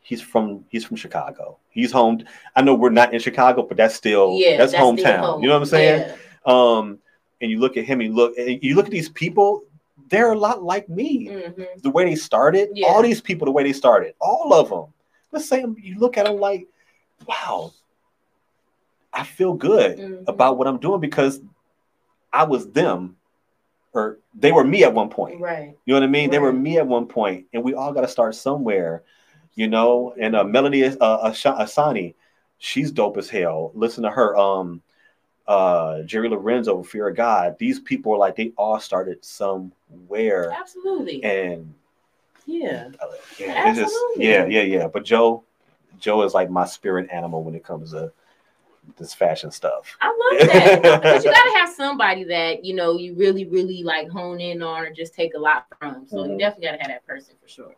he's 0.00 0.22
from 0.22 0.64
he's 0.70 0.84
from 0.84 0.96
Chicago. 0.96 1.58
He's 1.70 1.92
home. 1.92 2.22
I 2.56 2.62
know 2.62 2.74
we're 2.74 2.90
not 2.90 3.12
in 3.12 3.20
Chicago, 3.20 3.62
but 3.62 3.76
that's 3.76 3.94
still 3.94 4.36
Yeah, 4.38 4.56
that's, 4.56 4.72
still 4.72 4.92
hometown. 4.94 5.20
home. 5.20 5.42
You 5.42 5.48
know 5.48 5.54
what 5.54 5.62
I'm 5.62 5.68
saying? 5.68 6.08
Yeah. 6.08 6.16
Um, 6.46 6.98
and 7.40 7.50
you 7.50 7.60
look 7.60 7.76
at 7.76 7.84
him, 7.84 8.00
you 8.00 8.12
look, 8.12 8.36
and 8.38 8.62
you 8.62 8.74
look 8.74 8.86
at 8.86 8.92
these 8.92 9.10
people. 9.10 9.64
They're 10.08 10.32
a 10.32 10.38
lot 10.38 10.62
like 10.62 10.88
me. 10.88 11.28
Mhm. 11.28 11.82
The 11.82 11.90
way 11.90 12.04
they 12.04 12.14
started, 12.14 12.70
Yeah. 12.74 12.86
all 12.88 13.02
these 13.02 13.20
people, 13.20 13.44
the 13.46 13.52
way 13.52 13.62
they 13.62 13.72
started, 13.72 14.14
all 14.20 14.52
of 14.52 14.70
them. 14.70 14.86
Let's 15.32 15.48
say 15.48 15.64
you 15.82 15.98
look 15.98 16.16
at 16.16 16.26
them 16.26 16.38
like, 16.38 16.66
wow, 17.26 17.72
I 19.12 19.24
feel 19.24 19.54
good 19.54 19.98
Mhm. 19.98 20.24
about 20.28 20.58
what 20.58 20.66
I'm 20.68 20.78
doing 20.78 21.00
because 21.00 21.40
I 22.32 22.44
was 22.44 22.70
them, 22.70 23.16
or 23.92 24.18
they 24.34 24.52
were 24.52 24.64
me 24.64 24.84
at 24.84 24.94
one 24.94 25.08
point. 25.08 25.40
Right. 25.40 25.76
You 25.84 25.94
know 25.94 26.00
what 26.00 26.04
I 26.04 26.10
mean? 26.10 26.30
They 26.30 26.38
were 26.38 26.52
me 26.52 26.78
at 26.78 26.86
one 26.86 27.06
point, 27.06 27.46
and 27.52 27.62
we 27.64 27.74
all 27.74 27.92
got 27.92 28.02
to 28.02 28.08
start 28.08 28.34
somewhere, 28.34 29.02
you 29.54 29.66
know. 29.66 30.14
And 30.18 30.36
uh, 30.36 30.44
Melanie 30.44 30.84
uh, 30.84 31.30
Ehsani, 31.32 32.14
she's 32.58 32.92
dope 32.92 33.16
as 33.16 33.28
hell. 33.30 33.72
Listen 33.74 34.04
to 34.04 34.10
her. 34.10 34.36
Um, 34.36 34.82
uh, 35.48 36.02
Jerry 36.02 36.28
Lorenzo, 36.28 36.82
Fear 36.82 37.08
of 37.08 37.16
God. 37.16 37.56
These 37.58 37.80
people 37.80 38.12
are 38.12 38.18
like 38.18 38.36
they 38.36 38.52
all 38.56 38.78
started 38.78 39.24
somewhere, 39.24 40.52
Absolutely. 40.56 41.24
and 41.24 41.74
Yeah. 42.46 42.90
Yeah, 43.38 43.68
it's 43.70 43.78
just 43.78 43.96
yeah, 44.16 44.46
yeah, 44.46 44.62
yeah. 44.62 44.86
But 44.88 45.04
Joe, 45.04 45.42
Joe 45.98 46.22
is 46.22 46.34
like 46.34 46.50
my 46.50 46.66
spirit 46.66 47.08
animal 47.10 47.42
when 47.42 47.54
it 47.54 47.64
comes 47.64 47.92
to 47.92 48.12
this 48.96 49.14
fashion 49.14 49.50
stuff. 49.50 49.96
I 50.00 50.08
love 50.08 50.48
that. 50.48 50.82
but 51.02 51.24
you 51.24 51.30
gotta 51.30 51.58
have 51.58 51.70
somebody 51.70 52.24
that, 52.24 52.64
you 52.64 52.74
know, 52.74 52.96
you 52.96 53.14
really, 53.14 53.44
really 53.46 53.82
like 53.82 54.08
hone 54.08 54.40
in 54.40 54.62
on 54.62 54.82
or 54.82 54.92
just 54.92 55.14
take 55.14 55.34
a 55.34 55.38
lot 55.38 55.66
from. 55.78 56.06
So 56.08 56.24
you 56.24 56.32
Mhm. 56.32 56.38
definitely 56.38 56.66
gotta 56.66 56.82
have 56.82 56.88
that 56.88 57.06
person 57.06 57.36
for 57.40 57.48
sure. 57.48 57.74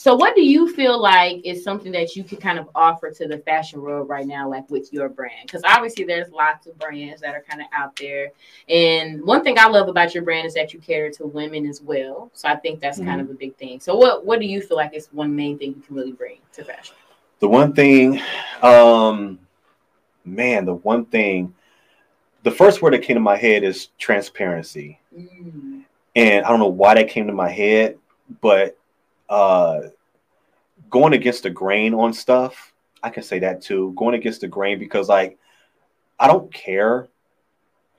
So 0.00 0.14
what 0.14 0.36
do 0.36 0.44
you 0.44 0.72
feel 0.72 1.02
like 1.02 1.40
is 1.44 1.64
something 1.64 1.90
that 1.90 2.14
you 2.14 2.22
could 2.22 2.40
kind 2.40 2.56
of 2.56 2.68
offer 2.72 3.10
to 3.10 3.26
the 3.26 3.38
fashion 3.38 3.82
world 3.82 4.08
right 4.08 4.28
now, 4.28 4.48
like 4.48 4.70
with 4.70 4.92
your 4.92 5.08
brand? 5.08 5.40
Because 5.42 5.62
obviously 5.64 6.04
there's 6.04 6.30
lots 6.30 6.68
of 6.68 6.78
brands 6.78 7.20
that 7.20 7.34
are 7.34 7.42
kind 7.42 7.60
of 7.60 7.66
out 7.72 7.96
there. 7.96 8.28
And 8.68 9.20
one 9.24 9.42
thing 9.42 9.58
I 9.58 9.66
love 9.66 9.88
about 9.88 10.14
your 10.14 10.22
brand 10.22 10.46
is 10.46 10.54
that 10.54 10.72
you 10.72 10.78
cater 10.78 11.10
to 11.10 11.26
women 11.26 11.66
as 11.66 11.82
well. 11.82 12.30
So 12.32 12.46
I 12.46 12.54
think 12.54 12.78
that's 12.78 13.00
kind 13.00 13.20
of 13.20 13.28
a 13.28 13.34
big 13.34 13.56
thing. 13.56 13.80
So 13.80 13.96
what 13.96 14.24
what 14.24 14.38
do 14.38 14.46
you 14.46 14.60
feel 14.60 14.76
like 14.76 14.94
is 14.94 15.08
one 15.10 15.34
main 15.34 15.58
thing 15.58 15.70
you 15.70 15.82
can 15.84 15.96
really 15.96 16.12
bring 16.12 16.38
to 16.52 16.62
fashion? 16.62 16.94
The 17.40 17.48
one 17.48 17.72
thing, 17.72 18.20
um, 18.62 19.40
man, 20.24 20.64
the 20.64 20.74
one 20.74 21.06
thing, 21.06 21.52
the 22.44 22.52
first 22.52 22.82
word 22.82 22.92
that 22.92 23.02
came 23.02 23.16
to 23.16 23.20
my 23.20 23.36
head 23.36 23.64
is 23.64 23.88
transparency. 23.98 25.00
Mm. 25.12 25.82
and 26.14 26.44
I 26.44 26.50
don't 26.50 26.60
know 26.60 26.68
why 26.68 26.94
that 26.94 27.08
came 27.08 27.26
to 27.26 27.32
my 27.32 27.50
head, 27.50 27.98
but 28.40 28.78
uh, 29.28 29.80
going 30.90 31.12
against 31.12 31.42
the 31.42 31.50
grain 31.50 31.94
on 31.94 32.12
stuff, 32.12 32.72
I 33.02 33.10
can 33.10 33.22
say 33.22 33.38
that 33.40 33.62
too. 33.62 33.92
Going 33.96 34.14
against 34.14 34.40
the 34.40 34.48
grain 34.48 34.78
because 34.78 35.08
like 35.08 35.38
I 36.18 36.26
don't 36.26 36.52
care 36.52 37.08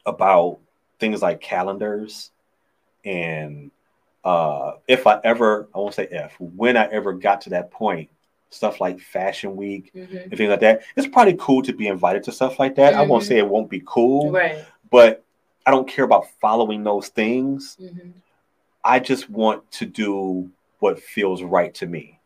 about 0.05 0.59
things 0.99 1.21
like 1.21 1.39
calendars 1.41 2.31
and 3.05 3.71
uh, 4.25 4.73
if 4.87 5.07
I 5.07 5.19
ever, 5.23 5.69
I 5.73 5.77
won't 5.77 5.93
say 5.93 6.07
if, 6.11 6.37
when 6.39 6.75
I 6.75 6.85
ever 6.87 7.13
got 7.13 7.39
to 7.41 7.51
that 7.51 7.71
point, 7.71 8.09
stuff 8.49 8.81
like 8.81 8.99
Fashion 8.99 9.55
Week 9.55 9.91
Mhm. 9.95 10.23
and 10.23 10.37
things 10.37 10.49
like 10.49 10.59
that, 10.59 10.81
it's 10.97 11.07
probably 11.07 11.35
cool 11.39 11.61
to 11.61 11.71
be 11.71 11.87
invited 11.87 12.23
to 12.23 12.31
stuff 12.33 12.59
like 12.59 12.75
that. 12.75 12.95
I 12.95 13.01
won't 13.03 13.23
Mhm. 13.23 13.27
say 13.27 13.37
it 13.37 13.47
won't 13.47 13.69
be 13.69 13.81
cool, 13.85 14.31
Right. 14.31 14.57
but 14.89 15.23
I 15.65 15.71
don't 15.71 15.87
care 15.87 16.03
about 16.03 16.27
following 16.41 16.83
those 16.83 17.07
things. 17.09 17.77
Mhm. 17.79 18.11
I 18.83 18.99
just 18.99 19.29
want 19.29 19.69
to 19.73 19.85
do 19.85 20.49
what 20.79 20.99
feels 20.99 21.43
right 21.43 21.73
to 21.75 21.85
me. 21.85 22.19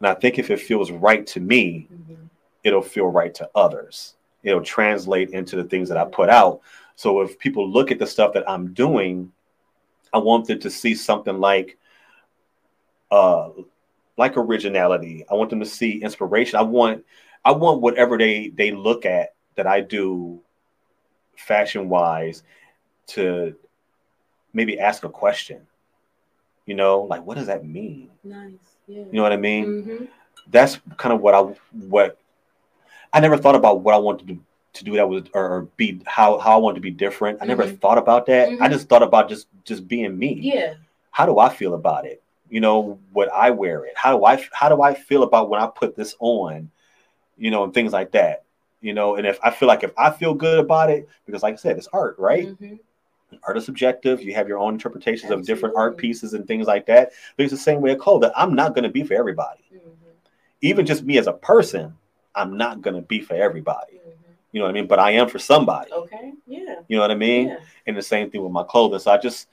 And 0.00 0.08
I 0.08 0.14
think 0.14 0.38
if 0.38 0.50
it 0.50 0.60
feels 0.60 0.90
right 0.90 1.26
to 1.28 1.40
me, 1.40 1.88
Mhm. 1.90 2.28
it'll 2.64 2.82
feel 2.82 3.06
right 3.06 3.34
to 3.34 3.50
others. 3.54 4.16
It'll 4.42 4.62
translate 4.62 5.30
into 5.30 5.56
the 5.56 5.64
things 5.64 5.88
that 5.88 5.98
I 5.98 6.04
put 6.04 6.30
out. 6.30 6.60
So 6.94 7.20
if 7.20 7.38
people 7.38 7.68
look 7.68 7.90
at 7.90 7.98
the 7.98 8.06
stuff 8.06 8.32
that 8.34 8.48
I'm 8.48 8.72
doing, 8.72 9.32
I 10.12 10.18
want 10.18 10.46
them 10.46 10.58
to 10.60 10.70
see 10.70 10.94
something 10.94 11.38
like 11.38 11.76
uh 13.10 13.50
like 14.16 14.36
originality. 14.36 15.24
I 15.30 15.34
want 15.34 15.50
them 15.50 15.60
to 15.60 15.66
see 15.66 16.02
inspiration. 16.02 16.58
I 16.58 16.62
want 16.62 17.04
I 17.44 17.52
want 17.52 17.80
whatever 17.80 18.18
they 18.18 18.48
they 18.48 18.70
look 18.70 19.04
at 19.06 19.34
that 19.56 19.66
I 19.66 19.80
do 19.80 20.40
fashion 21.36 21.88
wise 21.88 22.42
to 23.08 23.56
maybe 24.52 24.78
ask 24.78 25.04
a 25.04 25.08
question. 25.08 25.66
You 26.70 26.76
know, 26.76 27.00
like 27.00 27.26
what 27.26 27.36
does 27.36 27.48
that 27.48 27.64
mean? 27.66 28.10
Nice. 28.22 28.52
Yeah. 28.86 28.98
You 28.98 29.08
know 29.10 29.22
what 29.24 29.32
I 29.32 29.36
mean? 29.36 29.64
Mm-hmm. 29.66 30.04
That's 30.52 30.78
kind 30.98 31.12
of 31.12 31.20
what 31.20 31.34
I 31.34 31.40
what 31.88 32.16
I 33.12 33.18
never 33.18 33.36
thought 33.36 33.56
about 33.56 33.80
what 33.80 33.92
I 33.92 33.98
wanted 33.98 34.28
to 34.28 34.34
do, 34.34 34.40
to 34.74 34.84
do 34.84 34.92
that 34.94 35.08
was 35.08 35.24
or, 35.34 35.44
or 35.52 35.60
be 35.76 36.00
how 36.06 36.38
how 36.38 36.52
I 36.52 36.56
wanted 36.58 36.76
to 36.76 36.80
be 36.80 36.92
different. 36.92 37.38
I 37.42 37.46
never 37.46 37.64
Mhm. 37.64 37.80
thought 37.80 37.98
about 37.98 38.26
that. 38.26 38.50
I 38.50 38.68
Mhm. 38.68 38.70
just 38.70 38.88
thought 38.88 39.02
about 39.02 39.28
just 39.28 39.48
just 39.64 39.88
being 39.88 40.16
me. 40.16 40.34
Yeah. 40.40 40.74
How 41.10 41.26
do 41.26 41.40
I 41.40 41.48
feel 41.48 41.74
about 41.74 42.06
it? 42.06 42.22
You 42.48 42.60
know, 42.60 43.00
would 43.14 43.30
I 43.30 43.50
wear 43.50 43.84
it? 43.86 43.94
How 43.96 44.16
do 44.16 44.24
I 44.24 44.40
how 44.52 44.68
do 44.68 44.80
I 44.80 44.94
feel 44.94 45.24
about 45.24 45.48
when 45.50 45.60
I 45.60 45.66
put 45.66 45.96
this 45.96 46.14
on? 46.20 46.70
You 47.36 47.50
know, 47.50 47.64
and 47.64 47.74
things 47.74 47.92
like 47.92 48.12
that. 48.12 48.44
You 48.80 48.94
know, 48.94 49.16
and 49.16 49.26
if 49.26 49.40
I 49.42 49.50
feel 49.50 49.66
like 49.66 49.82
if 49.82 49.92
I 49.98 50.12
feel 50.12 50.34
good 50.34 50.60
about 50.60 50.88
it, 50.88 51.08
because 51.26 51.42
like 51.42 51.54
I 51.54 51.56
said, 51.56 51.78
it's 51.78 51.88
art, 51.92 52.14
right? 52.16 52.46
Mhm. 52.46 52.78
Art 53.44 53.56
is 53.56 53.64
subjective. 53.64 54.22
You 54.22 54.34
have 54.34 54.48
your 54.48 54.58
own 54.58 54.74
interpretations 54.74 55.30
of 55.30 55.44
different 55.44 55.76
art 55.76 55.96
pieces 55.96 56.34
and 56.34 56.46
things 56.46 56.66
like 56.66 56.86
that. 56.86 57.12
But 57.36 57.44
it's 57.44 57.52
the 57.52 57.58
same 57.58 57.80
way 57.80 57.92
of 57.92 57.98
clothing. 57.98 58.30
I'm 58.36 58.54
not 58.54 58.74
going 58.74 58.84
to 58.84 58.90
be 58.90 59.02
for 59.02 59.14
everybody. 59.14 59.64
Mhm. 59.72 59.80
Even 60.62 60.86
just 60.86 61.02
me 61.04 61.18
as 61.18 61.26
a 61.26 61.32
person, 61.32 61.96
I'm 62.34 62.56
not 62.56 62.82
going 62.82 62.96
to 62.96 63.02
be 63.02 63.20
for 63.20 63.34
everybody. 63.34 63.94
Mhm. 63.94 64.12
You 64.52 64.60
know 64.60 64.66
what 64.66 64.70
I 64.70 64.74
mean? 64.74 64.86
But 64.86 64.98
I 64.98 65.12
am 65.12 65.28
for 65.28 65.38
somebody. 65.38 65.92
Okay. 65.92 66.32
Yeah. 66.46 66.80
You 66.88 66.96
know 66.96 67.02
what 67.02 67.10
I 67.10 67.14
mean? 67.16 67.48
Yeah. 67.48 67.58
And 67.86 67.96
the 67.96 68.02
same 68.02 68.30
thing 68.30 68.42
with 68.42 68.52
my 68.52 68.64
clothing. 68.64 68.98
So 68.98 69.10
I 69.10 69.18
just 69.18 69.48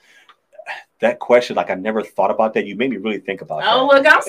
that 0.99 1.19
question, 1.19 1.55
like 1.55 1.69
I 1.69 1.75
never 1.75 2.01
thought 2.01 2.31
about 2.31 2.53
that. 2.55 2.65
You 2.65 2.75
made 2.75 2.89
me 2.89 2.97
really 2.97 3.19
think 3.19 3.41
about 3.41 3.59
it. 3.59 3.67
Oh, 3.69 3.87
that. 3.93 4.03
look, 4.03 4.13
I'm 4.13 4.21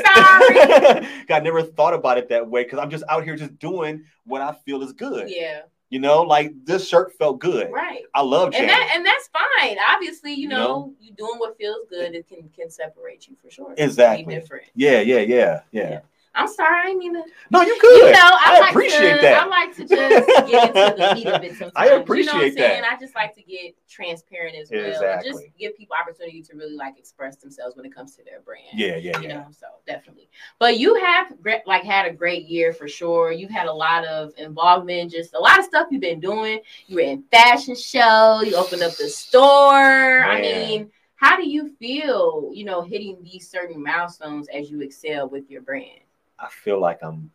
sorry. 1.03 1.09
I 1.31 1.41
never 1.41 1.63
thought 1.63 1.95
about 1.95 2.19
it 2.19 2.29
that 2.29 2.49
way 2.49 2.63
because 2.65 2.79
I'm 2.79 2.91
just 2.91 3.05
out 3.09 3.25
here 3.25 3.37
just 3.37 3.59
doing 3.59 4.05
what 4.25 4.43
I 4.43 4.53
feel 4.65 4.83
is 4.83 4.93
good. 4.93 5.31
yeah. 5.31 5.63
You 5.91 6.01
know, 6.01 6.23
like 6.23 6.53
this 6.65 6.87
shirt 6.87 7.15
felt 7.15 7.39
good. 7.39 7.71
Right. 7.73 8.03
I 8.15 8.21
love 8.23 8.53
And 8.55 8.69
that 8.69 8.93
and 8.95 9.07
that's 9.07 9.29
fine. 9.29 9.77
Obviously, 9.89 10.33
you 10.35 10.43
You 10.43 10.49
know, 10.49 10.59
know? 10.59 10.95
you 11.01 11.13
doing 11.13 11.37
what 11.39 11.57
feels 11.57 11.87
good. 11.89 12.15
It 12.15 12.29
can 12.29 12.51
can 12.55 12.71
separate 12.71 13.27
you 13.27 13.37
for 13.43 13.51
sure. 13.51 13.75
Exactly. 13.77 14.25
Be 14.25 14.41
different. 14.41 14.65
yeah, 14.75 15.01
yeah, 15.01 15.21
yeah, 15.21 15.61
yeah. 15.73 15.91
Yeah. 15.91 16.01
I'm 16.39 16.47
sorry. 16.47 16.79
I 16.81 16.87
didn't 16.87 16.99
mean 17.01 17.15
to. 17.15 17.25
No, 17.51 17.63
you 17.63 17.77
could. 17.81 18.07
You 18.07 18.13
know, 18.13 18.19
I, 18.21 18.55
I 18.57 18.61
like 18.61 18.71
appreciate 18.71 19.17
to, 19.17 19.23
that. 19.23 19.43
I 19.43 19.47
like 19.47 19.75
to 19.77 19.85
just 19.85 20.49
get 20.51 20.69
into 20.69 20.97
the 20.97 21.15
meat 21.15 21.27
of 21.27 21.43
it 21.43 21.51
sometimes. 21.57 21.73
I 21.75 21.85
you 21.85 21.91
know 21.91 21.95
what 21.95 21.97
I'm 21.97 22.03
appreciate 22.03 22.55
saying? 22.55 22.83
that. 22.83 22.93
I 22.93 23.01
just 23.01 23.15
like 23.17 23.35
to 23.35 23.43
get 23.43 23.75
transparent 23.89 24.57
as 24.57 24.71
well. 24.71 25.03
And 25.03 25.25
just 25.25 25.43
give 25.59 25.77
people 25.77 25.97
opportunity 26.01 26.43
to 26.43 26.57
really 26.57 26.77
like 26.77 26.97
express 26.97 27.37
themselves 27.37 27.77
when 27.77 27.85
it 27.85 27.95
comes 27.95 28.15
to 28.17 28.25
their 28.25 28.41
brand. 28.41 28.63
Yeah, 28.73 28.97
yeah, 28.97 29.19
You 29.19 29.29
yeah. 29.29 29.35
know, 29.35 29.47
so 29.51 29.67
definitely. 29.87 30.29
But 30.61 30.79
you 30.79 30.95
have 30.95 31.33
like 31.67 31.83
had 31.83 32.07
a 32.07 32.13
great 32.13 32.47
year 32.47 32.73
for 32.73 32.87
sure. 32.87 33.33
You've 33.33 33.51
had 33.51 33.67
a 33.67 33.73
lot 33.73 34.05
of 34.05 34.33
involvement, 34.39 35.11
just 35.11 35.35
a 35.35 35.41
lot 35.41 35.59
of 35.59 35.65
stuff 35.65 35.89
you've 35.91 36.01
been 36.01 36.21
doing. 36.21 36.61
You 36.87 36.97
were 36.97 37.03
in 37.03 37.25
fashion 37.33 37.75
show. 37.75 38.43
You 38.45 38.55
opened 38.55 38.83
up 38.83 38.95
the 38.97 39.09
store. 39.09 40.23
I 40.23 40.41
mean, 40.41 40.91
how 41.17 41.37
do 41.37 41.49
you 41.49 41.69
feel? 41.81 42.53
You 42.55 42.65
know, 42.65 42.83
hitting 42.83 43.19
these 43.25 43.49
certain 43.51 43.83
milestones 43.83 44.47
as 44.49 44.71
you 44.71 44.81
excel 44.83 45.29
with 45.29 45.51
your 45.51 45.63
brand. 45.63 46.01
I 46.39 46.49
feel 46.49 46.81
like 46.81 47.01
I'm 47.03 47.31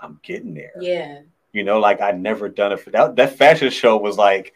I'm 0.00 0.20
getting 0.22 0.54
there. 0.54 0.74
Yeah. 0.80 1.20
You 1.52 1.64
know, 1.64 1.80
like 1.80 2.00
I 2.00 2.12
never 2.12 2.48
done 2.48 2.72
it 2.72 2.80
for 2.80 2.90
that. 2.90 3.16
That 3.16 3.36
fashion 3.36 3.70
show 3.70 3.96
was 3.96 4.16
like, 4.16 4.54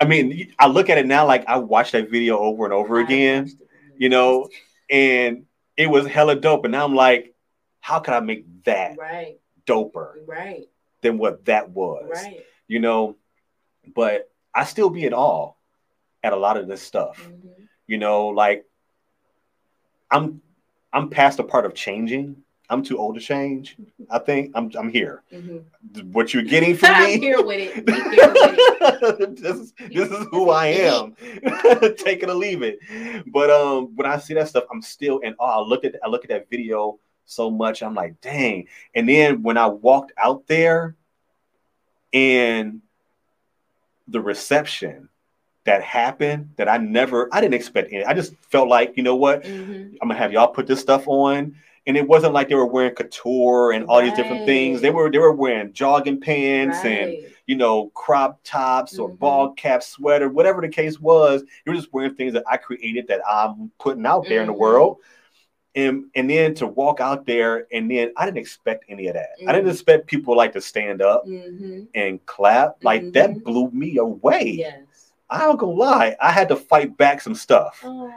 I 0.00 0.04
mean, 0.04 0.52
I 0.58 0.66
look 0.66 0.90
at 0.90 0.98
it 0.98 1.06
now 1.06 1.26
like 1.26 1.44
I 1.46 1.58
watched 1.58 1.92
that 1.92 2.10
video 2.10 2.38
over 2.38 2.64
and 2.64 2.72
over 2.72 2.98
I 2.98 3.02
again, 3.04 3.50
you 3.96 4.08
know, 4.08 4.48
and 4.90 5.46
it 5.76 5.86
was 5.86 6.06
hella 6.06 6.34
dope. 6.36 6.64
And 6.64 6.72
now 6.72 6.84
I'm 6.84 6.94
like, 6.94 7.34
how 7.80 8.00
can 8.00 8.14
I 8.14 8.20
make 8.20 8.44
that 8.64 8.98
Right. 8.98 9.38
doper 9.66 10.14
Right. 10.26 10.68
than 11.00 11.18
what 11.18 11.44
that 11.46 11.70
was? 11.70 12.10
Right. 12.10 12.44
You 12.68 12.80
know, 12.80 13.16
but 13.94 14.30
I 14.54 14.64
still 14.64 14.90
be 14.90 15.06
at 15.06 15.12
all 15.12 15.58
at 16.22 16.32
a 16.32 16.36
lot 16.36 16.56
of 16.56 16.68
this 16.68 16.82
stuff. 16.82 17.30
Mhm. 17.32 17.68
You 17.86 17.98
know, 17.98 18.28
like 18.28 18.66
I'm 20.10 20.42
I'm 20.92 21.08
past 21.08 21.38
the 21.38 21.44
part 21.44 21.64
of 21.64 21.74
changing. 21.74 22.41
I'm 22.70 22.82
too 22.82 22.96
old 22.98 23.16
to 23.16 23.20
change. 23.20 23.76
I 24.10 24.18
think 24.18 24.52
I'm 24.54 24.70
I'm 24.78 24.88
here. 24.88 25.22
Mhm. 25.32 25.64
What 26.12 26.32
you're 26.32 26.42
getting 26.42 26.74
from 26.76 26.90
I'm 26.94 27.04
me? 27.04 27.18
here 27.18 27.42
with 27.42 27.58
it. 27.60 27.84
I'm 27.88 28.10
here 28.12 28.32
with 28.32 29.20
it. 29.20 29.36
this 29.36 29.56
is 29.56 29.72
this 29.92 30.10
is 30.10 30.26
who 30.30 30.50
I 30.50 30.66
am. 30.68 31.14
Take 31.96 32.22
it 32.22 32.30
or 32.30 32.34
leave 32.34 32.62
it. 32.62 32.78
But 33.26 33.50
um, 33.50 33.94
when 33.96 34.06
I 34.06 34.16
see 34.18 34.34
that 34.34 34.48
stuff, 34.48 34.64
I'm 34.70 34.80
still 34.82 35.18
in 35.18 35.34
awe. 35.38 35.62
I 35.62 35.66
look 35.66 35.84
at 35.84 35.96
I 36.02 36.08
look 36.08 36.24
at 36.24 36.30
that 36.30 36.48
video 36.48 36.98
so 37.26 37.50
much. 37.50 37.82
I'm 37.82 37.94
like, 37.94 38.20
dang. 38.20 38.68
And 38.94 39.08
then 39.08 39.42
when 39.42 39.56
I 39.58 39.66
walked 39.66 40.12
out 40.16 40.46
there, 40.46 40.96
and 42.12 42.80
the 44.08 44.20
reception 44.20 45.08
that 45.64 45.82
happened, 45.82 46.50
that 46.56 46.68
I 46.68 46.76
never, 46.78 47.28
I 47.32 47.40
didn't 47.40 47.54
expect 47.54 47.92
any. 47.92 48.04
I 48.04 48.14
just 48.14 48.34
felt 48.50 48.68
like, 48.68 48.94
you 48.96 49.02
know 49.04 49.14
what, 49.14 49.44
Mhm. 49.44 49.92
I'm 50.02 50.08
gonna 50.08 50.16
have 50.18 50.32
y'all 50.32 50.48
put 50.48 50.66
this 50.66 50.80
stuff 50.80 51.06
on. 51.06 51.54
And 51.86 51.96
it 51.96 52.06
wasn't 52.06 52.32
like 52.32 52.48
they 52.48 52.54
were 52.54 52.64
wearing 52.66 52.94
couture 52.94 53.72
and 53.72 53.86
all 53.86 54.00
these 54.00 54.12
different 54.12 54.46
things. 54.46 54.80
They 54.80 54.90
were 54.90 55.10
they 55.10 55.18
were 55.18 55.32
wearing 55.32 55.72
jogging 55.72 56.20
pants 56.20 56.78
and 56.84 57.16
you 57.46 57.56
know, 57.56 57.88
crop 57.88 58.38
tops 58.44 58.98
or 59.00 59.10
Mhm. 59.10 59.18
ball 59.18 59.52
cap 59.54 59.82
sweater, 59.82 60.28
whatever 60.28 60.60
the 60.60 60.68
case 60.68 61.00
was. 61.00 61.42
You 61.66 61.72
were 61.72 61.76
just 61.76 61.92
wearing 61.92 62.14
things 62.14 62.34
that 62.34 62.44
I 62.48 62.56
created 62.56 63.08
that 63.08 63.20
I'm 63.28 63.72
putting 63.80 64.06
out 64.06 64.28
there 64.28 64.42
in 64.42 64.46
the 64.46 64.54
Mhm. 64.54 64.58
world. 64.58 64.98
And 65.74 66.04
and 66.14 66.30
then 66.30 66.54
to 66.56 66.66
walk 66.68 67.00
out 67.00 67.26
there 67.26 67.66
and 67.72 67.90
then 67.90 68.12
I 68.16 68.26
didn't 68.26 68.38
expect 68.38 68.84
any 68.88 69.08
of 69.08 69.14
that. 69.14 69.30
I 69.48 69.52
didn't 69.52 69.68
Mhm. 69.68 69.72
expect 69.72 70.06
people 70.06 70.36
like 70.36 70.52
to 70.52 70.60
stand 70.60 71.02
up 71.02 71.26
Mhm. 71.26 71.88
and 71.94 72.24
clap. 72.26 72.76
Like 72.84 73.12
that 73.14 73.42
blew 73.42 73.70
me 73.72 73.96
away. 73.96 74.44
Yes. 74.58 75.12
I 75.30 75.38
don't 75.40 75.58
gonna 75.58 75.72
lie. 75.72 76.14
I 76.20 76.30
had 76.30 76.48
to 76.50 76.56
fight 76.56 76.96
back 76.96 77.20
some 77.22 77.34
stuff. 77.34 77.82
Oh. 77.84 78.12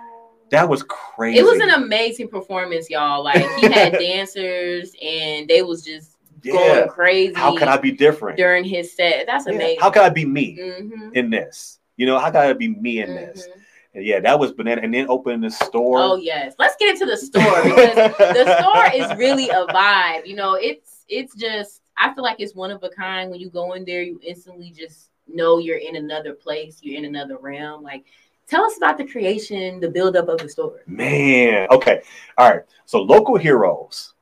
That 0.52 0.70
was 0.70 0.84
crazy. 0.84 1.40
It 1.40 1.44
was 1.44 1.60
an 1.60 1.84
amazing 1.84 2.30
performance, 2.30 2.90
y'all. 2.90 3.24
Like 3.24 3.40
he 3.56 3.70
had 3.70 3.94
dancers 4.00 4.96
and 5.02 5.48
they 5.48 5.62
was 5.62 5.84
just 5.84 6.18
yeah. 6.44 6.52
going 6.54 6.90
crazy 6.90 7.34
How 7.36 7.54
can 7.56 7.68
I 7.68 7.78
be 7.78 7.92
different? 7.92 8.38
during 8.38 8.64
his 8.64 8.96
set. 8.96 9.26
That's 9.26 9.48
Yeah. 9.48 9.54
amazing. 9.54 9.80
How 9.82 9.90
can 9.90 10.04
I 10.04 10.10
be 10.10 10.26
me 10.26 10.58
hmm 10.60 11.10
in 11.14 11.30
this? 11.30 11.80
You 11.98 12.06
know, 12.06 12.20
how 12.20 12.30
can 12.32 12.42
I 12.42 12.54
be 12.54 12.68
me 12.70 13.02
in 13.02 13.14
this? 13.16 13.48
And 13.94 14.06
yeah, 14.06 14.20
that 14.20 14.40
was 14.40 14.52
banana. 14.52 14.82
And 14.82 14.94
then 14.94 15.08
opening 15.10 15.42
the 15.42 15.50
store. 15.50 16.00
Oh 16.02 16.16
yes, 16.18 16.56
let's 16.60 16.76
get 16.78 16.90
into 16.90 17.06
the 17.06 17.18
store 17.30 17.64
because 17.64 17.98
the 18.32 18.46
store 18.46 18.90
is 18.94 19.14
really 19.16 19.50
a 19.50 19.68
vibe. 19.68 20.26
You 20.26 20.36
know, 20.36 20.56
it's 20.56 21.06
it's 21.08 21.36
just 21.36 21.82
I 21.98 22.14
feel 22.14 22.24
like 22.24 22.40
it's 22.40 22.56
one 22.56 22.72
of 22.72 22.84
a 22.84 22.90
kind. 22.90 23.32
When 23.32 23.40
you 23.40 23.50
go 23.50 23.74
in 23.74 23.86
there, 23.86 24.02
you 24.04 24.20
instantly 24.24 24.72
just 24.72 25.10
know 25.28 25.58
you're 25.58 25.78
in 25.78 25.96
another 25.96 26.34
place, 26.34 26.80
you're 26.82 26.98
in 26.98 27.06
another 27.06 27.38
realm. 27.38 27.82
Like, 27.84 28.06
tell 28.48 28.64
us 28.64 28.78
about 28.78 28.98
the 28.98 29.06
creation, 29.06 29.80
the 29.80 29.90
buildup 29.90 30.28
of 30.28 30.40
the 30.40 30.50
store. 30.50 30.82
Man, 30.88 31.68
okay, 31.72 32.02
all 32.38 32.50
right. 32.50 32.62
So 32.86 33.02
local 33.02 33.38
heroes 33.38 34.14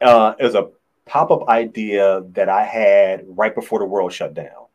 uh, 0.00 0.34
is 0.38 0.54
a 0.54 0.70
pop-up 1.06 1.48
idea 1.48 2.22
that 2.32 2.48
I 2.48 2.64
had 2.64 3.24
right 3.26 3.54
before 3.54 3.78
the 3.78 3.84
world 3.84 4.12
shut 4.12 4.34
down. 4.34 4.66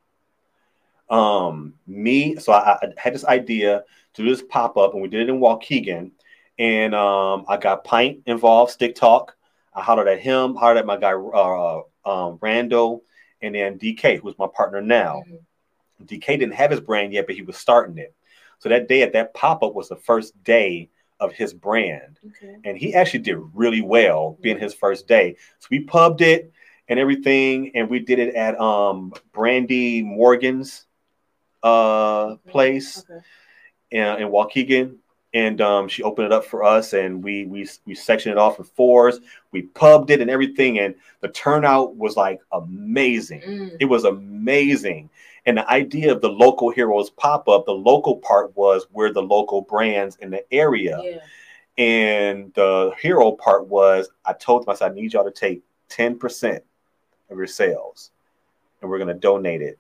Um, 1.10 1.74
me, 1.86 2.36
so 2.38 2.52
I, 2.52 2.78
I 2.82 2.88
had 2.98 3.14
this 3.14 3.26
idea 3.26 3.84
to 4.14 4.24
do 4.24 4.30
this 4.30 4.44
pop-up, 4.44 4.94
and 4.94 5.02
we 5.02 5.08
did 5.08 5.22
it 5.22 5.30
in 5.30 5.40
Waukegan, 5.40 6.12
and 6.58 6.96
um, 6.96 7.46
I 7.48 7.58
got 7.58 7.84
Pint 7.84 8.24
involved, 8.26 8.72
Stick 8.72 8.96
Talk. 8.96 9.36
I 9.74 9.82
hollered 9.82 10.08
at 10.08 10.20
him, 10.20 10.56
hollered 10.56 10.78
at 10.78 10.86
my 10.86 10.98
guy 10.98 11.14
uh, 11.14 11.82
um, 12.06 12.38
Randall, 12.42 13.04
and 13.42 13.54
then 13.54 13.78
DK, 13.78 14.20
who's 14.20 14.38
my 14.40 14.48
partner 14.48 14.82
now. 14.82 15.24
Mm-hmm. 15.28 16.06
DK 16.06 16.26
didn't 16.40 16.54
have 16.54 16.72
his 16.72 16.80
brand 16.80 17.14
yet, 17.14 17.26
but 17.26 17.36
he 17.36 17.42
was 17.42 17.58
starting 17.58 17.98
it. 17.98 18.15
So 18.60 18.70
that 18.70 18.88
day 18.88 19.02
at 19.02 19.14
that 19.14 19.34
pop-up 19.34 19.74
was 19.74 19.90
the 19.90 19.96
first 19.96 20.42
day 20.44 20.90
of 21.20 21.32
his 21.32 21.54
brand. 21.54 22.20
Okay. 22.28 22.56
And 22.66 22.78
he 22.78 22.94
actually 22.94 23.20
did 23.22 23.38
really 23.54 23.82
well 23.82 24.38
being 24.42 24.60
his 24.60 24.74
first 24.74 25.08
day. 25.08 25.36
So 25.60 25.68
we 25.72 25.80
pubbed 25.82 26.22
it 26.22 26.52
and 26.88 27.00
everything, 27.00 27.72
and 27.76 27.90
we 27.90 28.00
did 28.00 28.20
it 28.20 28.36
at 28.36 28.60
um 28.60 29.14
Brandy 29.32 30.02
Morgan's 30.04 30.86
uh 31.64 32.36
place 32.48 33.04
Okay. 33.10 33.22
in, 33.92 34.24
in 34.24 34.28
Waukegan. 34.30 34.98
And 35.34 35.60
um, 35.60 35.90
she 35.90 36.02
opened 36.02 36.28
it 36.28 36.32
up 36.32 36.46
for 36.46 36.64
us, 36.64 36.94
and 36.94 37.22
we 37.22 37.44
we 37.46 37.68
we 37.86 37.94
sectioned 37.94 38.32
it 38.32 38.38
off 38.38 38.58
in 38.58 38.64
fours. 38.64 39.20
We 39.52 39.64
pubbed 39.64 40.10
it 40.10 40.22
and 40.22 40.30
everything, 40.30 40.80
and 40.80 40.96
the 41.20 41.28
turnout 41.28 41.98
was 41.98 42.16
like 42.16 42.40
amazing. 42.54 43.42
Mm. 43.42 43.78
It 43.82 43.86
was 43.86 44.06
amazing. 44.06 45.10
And 45.46 45.58
the 45.58 45.70
idea 45.70 46.12
of 46.12 46.22
the 46.22 46.30
local 46.30 46.70
heroes 46.70 47.10
pop 47.12 47.48
up, 47.48 47.66
the 47.66 47.72
local 47.72 48.18
part 48.18 48.56
was 48.58 48.88
we're 48.92 49.14
the 49.14 49.22
local 49.22 49.62
brands 49.62 50.18
in 50.18 50.32
the 50.32 50.44
area. 50.54 51.00
Yeah. 51.04 51.20
And 51.78 52.54
the 52.54 52.94
hero 53.00 53.32
part 53.34 53.68
was 53.68 54.10
I 54.26 54.34
told 54.34 54.64
them, 54.64 54.72
I 54.72 54.76
said, 54.76 54.92
I 54.92 54.96
need 54.96 55.14
y'all 55.14 55.24
to 55.26 55.32
take 55.32 55.62
10% 55.90 56.62
of 57.30 57.38
your 57.38 57.48
sales 57.48 58.12
and 58.82 58.90
we're 58.90 58.98
going 58.98 59.08
to 59.10 59.14
donate 59.14 59.62
it 59.62 59.78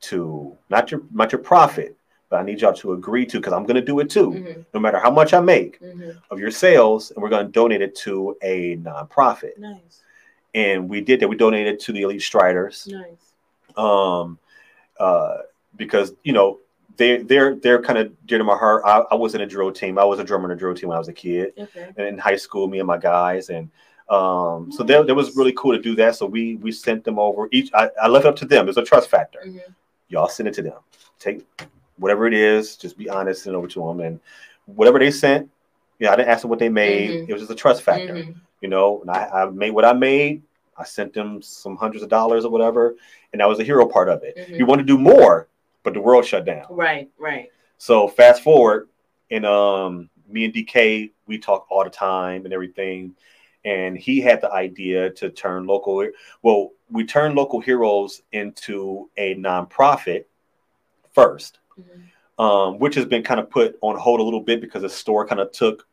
to 0.00 0.56
not 0.68 0.90
your 0.90 1.02
not 1.12 1.32
your 1.32 1.40
profit, 1.40 1.96
but 2.28 2.40
I 2.40 2.42
need 2.42 2.60
y'all 2.60 2.72
to 2.74 2.92
agree 2.92 3.24
to 3.26 3.38
because 3.38 3.52
I'm 3.52 3.64
going 3.64 3.76
to 3.76 3.80
do 3.82 4.00
it 4.00 4.10
too, 4.10 4.30
Mhm. 4.30 4.66
no 4.74 4.80
matter 4.80 4.98
how 4.98 5.10
much 5.10 5.32
I 5.32 5.40
make 5.40 5.80
Mhm. 5.80 6.16
of 6.30 6.38
your 6.38 6.50
sales, 6.50 7.10
and 7.10 7.22
we're 7.22 7.30
going 7.30 7.46
to 7.46 7.52
donate 7.52 7.80
it 7.82 7.94
to 7.96 8.36
a 8.42 8.76
nonprofit. 8.76 9.56
Nice. 9.58 10.02
And 10.54 10.88
we 10.88 11.00
did 11.00 11.20
that. 11.20 11.28
We 11.28 11.36
donated 11.36 11.80
to 11.80 11.92
the 11.92 12.02
Elite 12.02 12.22
Striders. 12.22 12.88
Nice. 12.90 13.30
um 13.76 14.38
uh 15.00 15.38
because 15.76 16.12
you 16.22 16.32
know 16.32 16.58
they 16.96 17.18
they're 17.18 17.56
they're 17.56 17.82
kind 17.82 17.98
of 17.98 18.12
dear 18.26 18.38
to 18.38 18.44
my 18.44 18.56
heart. 18.56 18.82
I, 18.84 18.98
I 19.10 19.14
was 19.16 19.34
in 19.34 19.40
a 19.40 19.46
drill 19.46 19.72
team. 19.72 19.98
I 19.98 20.04
was 20.04 20.18
a 20.20 20.24
drummer 20.24 20.50
in 20.50 20.56
a 20.56 20.58
drill 20.58 20.74
team 20.74 20.88
when 20.90 20.96
i 20.96 20.98
was 20.98 21.08
a 21.08 21.12
kid. 21.12 21.52
Okay. 21.58 21.90
and 21.96 22.06
in 22.06 22.18
high 22.18 22.36
school 22.36 22.68
me 22.68 22.78
and 22.78 22.86
my 22.86 22.98
guys 22.98 23.48
and 23.50 23.68
um 24.10 24.70
so 24.70 24.82
that, 24.84 25.06
that 25.06 25.14
was 25.14 25.34
really 25.34 25.52
cool 25.56 25.72
to 25.74 25.80
do 25.82 25.94
that. 25.96 26.14
So 26.14 26.26
we 26.26 26.56
we 26.56 26.70
sent 26.70 27.02
them 27.04 27.18
over. 27.18 27.48
Each 27.52 27.70
i, 27.74 27.88
I 28.00 28.06
left 28.08 28.24
it 28.26 28.28
up 28.28 28.36
to 28.36 28.44
them. 28.44 28.68
It's 28.68 28.78
a 28.78 28.84
trust 28.84 29.10
factor. 29.10 29.40
Mhm. 29.44 29.60
y'all 30.08 30.28
send 30.28 30.48
it 30.48 30.54
to 30.54 30.62
them. 30.62 30.78
Take 31.18 31.44
whatever 31.96 32.26
it 32.26 32.34
is. 32.34 32.76
Just 32.76 32.96
be 32.98 33.08
honest 33.08 33.42
send 33.42 33.54
it 33.54 33.58
over 33.58 33.66
to 33.68 33.80
them 33.80 34.00
and 34.00 34.20
whatever 34.66 34.98
they 34.98 35.10
sent 35.10 35.50
yeah 35.98 36.10
i 36.12 36.16
didn't 36.16 36.28
ask 36.28 36.40
them 36.42 36.50
what 36.50 36.58
they 36.58 36.68
made. 36.68 37.10
Mhm. 37.10 37.28
it 37.28 37.32
was 37.32 37.42
just 37.42 37.52
a 37.52 37.54
trust 37.54 37.82
factor 37.82 38.14
Mhm. 38.14 38.34
you 38.62 38.68
know? 38.68 39.00
And 39.02 39.10
I, 39.10 39.28
I 39.42 39.44
made 39.50 39.70
what 39.72 39.84
i 39.84 39.92
made 39.92 40.42
i 40.76 40.84
sent 40.84 41.12
them 41.12 41.40
some 41.42 41.76
hundreds 41.76 42.02
of 42.02 42.08
dollars 42.08 42.44
or 42.44 42.50
whatever 42.50 42.94
and 43.32 43.40
that 43.40 43.48
was 43.48 43.58
the 43.58 43.64
hero 43.64 43.86
part 43.86 44.08
of 44.08 44.22
it 44.22 44.36
Mhm. 44.36 44.58
we 44.58 44.64
wanted 44.64 44.86
to 44.86 44.92
do 44.96 44.98
more 44.98 45.48
but 45.82 45.94
the 45.94 46.00
world 46.00 46.24
shut 46.24 46.44
down 46.44 46.66
Right. 46.70 47.10
Right. 47.18 47.50
so 47.78 48.08
fast 48.08 48.42
forward 48.42 48.88
and 49.30 49.44
um 49.46 50.10
me 50.28 50.44
and 50.46 50.54
dk 50.54 51.10
we 51.26 51.38
talk 51.38 51.66
all 51.70 51.84
the 51.84 51.90
time 51.90 52.44
and 52.44 52.52
everything 52.54 53.14
and 53.64 53.96
he 53.96 54.20
had 54.20 54.40
the 54.40 54.50
idea 54.52 55.10
to 55.10 55.30
turn 55.30 55.66
local 55.66 56.06
well 56.42 56.70
we 56.90 57.04
turned 57.04 57.34
local 57.34 57.60
heroes 57.60 58.22
into 58.32 59.08
a 59.16 59.34
nonprofit 59.36 60.24
first 61.12 61.58
Mhm. 61.78 62.02
um, 62.42 62.78
which 62.78 62.94
has 62.96 63.04
been 63.06 63.22
kind 63.22 63.38
of 63.40 63.48
put 63.50 63.78
on 63.80 63.96
hold 63.96 64.20
a 64.20 64.22
little 64.22 64.40
bit 64.40 64.60
because 64.60 64.82
the 64.82 64.88
store 64.88 65.26
kind 65.26 65.40
of 65.40 65.52
took 65.52 65.86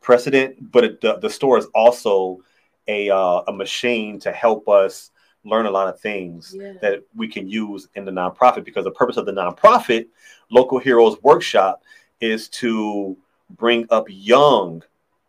precedent. 0.00 0.70
But 0.72 0.84
it, 0.84 1.00
the, 1.00 1.16
the 1.18 1.30
store 1.30 1.58
is 1.58 1.66
also 1.74 2.40
a 2.88 3.10
uh, 3.10 3.42
a 3.48 3.52
machine 3.52 4.18
to 4.20 4.32
help 4.32 4.68
us 4.68 5.10
learn 5.44 5.66
a 5.66 5.70
lot 5.70 5.88
of 5.88 5.98
things 6.00 6.54
Yeah. 6.56 6.74
that 6.82 7.02
we 7.16 7.26
can 7.28 7.48
use 7.48 7.88
in 7.96 8.04
the 8.04 8.12
nonprofit. 8.12 8.64
Because 8.64 8.84
the 8.84 8.90
purpose 8.92 9.16
of 9.16 9.26
the 9.26 9.32
nonprofit, 9.32 10.06
Local 10.50 10.78
Heroes 10.78 11.20
Workshop, 11.22 11.82
is 12.20 12.48
to 12.48 13.16
bring 13.50 13.86
up 13.90 14.06
young 14.08 14.82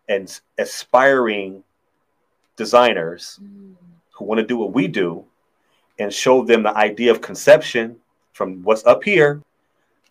and 0.09 0.39
aspiring 0.57 1.63
designers 2.55 3.39
Mm. 3.41 3.75
who 4.11 4.25
want 4.25 4.39
to 4.39 4.45
do 4.45 4.57
what 4.57 4.73
we 4.73 4.87
do 4.87 5.25
and 5.99 6.13
show 6.13 6.43
them 6.43 6.63
the 6.63 6.75
idea 6.77 7.11
of 7.11 7.21
conception 7.21 7.95
from 8.33 8.61
what's 8.63 8.85
up 8.85 9.03
here, 9.03 9.41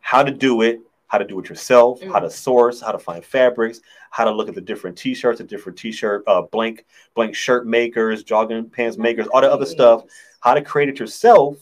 how 0.01 0.23
to 0.23 0.31
do 0.31 0.63
it, 0.63 0.81
how 1.13 1.19
to 1.19 1.27
do 1.27 1.39
it 1.39 1.47
yourself, 1.51 2.01
how 2.11 2.19
to 2.19 2.31
source, 2.31 2.81
how 2.81 2.91
to 2.91 2.99
find 2.99 3.23
fabrics, 3.23 3.83
how 4.09 4.25
to 4.25 4.31
look 4.31 4.49
at 4.49 4.55
the 4.55 4.63
different 4.63 4.97
t-shirts, 4.97 5.37
the 5.37 5.45
different 5.45 5.77
t-shirt, 5.77 6.25
uh, 6.27 6.41
blank, 6.41 6.87
blank 7.15 7.37
shirt 7.37 7.67
makers, 7.67 8.23
jogging 8.23 8.65
pants 8.71 8.97
makers, 8.97 9.27
all 9.27 9.43
the 9.43 9.53
other 9.53 9.67
stuff, 9.67 10.05
how 10.41 10.55
to 10.55 10.63
create 10.63 10.89
it 10.89 10.99
yourself, 10.99 11.59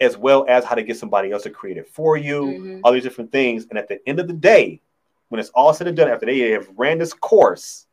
as 0.00 0.16
well 0.16 0.44
as 0.48 0.64
how 0.64 0.74
to 0.74 0.82
get 0.82 0.96
somebody 0.96 1.30
else 1.30 1.44
to 1.44 1.50
create 1.50 1.76
it 1.76 1.86
for 1.86 2.16
you, 2.16 2.46
Mhm. 2.46 2.80
all 2.82 2.90
these 2.90 3.04
different 3.04 3.30
things. 3.30 3.64
And 3.70 3.78
at 3.78 3.86
the 3.86 4.00
end 4.08 4.18
of 4.18 4.26
the 4.26 4.32
day, 4.32 4.80
when 5.28 5.38
it's 5.38 5.50
all 5.50 5.72
said 5.72 5.86
and 5.86 5.96
done, 5.96 6.08
after 6.08 6.26
they 6.26 6.50
have 6.50 6.68
ran 6.76 6.98
this 6.98 7.12
course, 7.12 7.86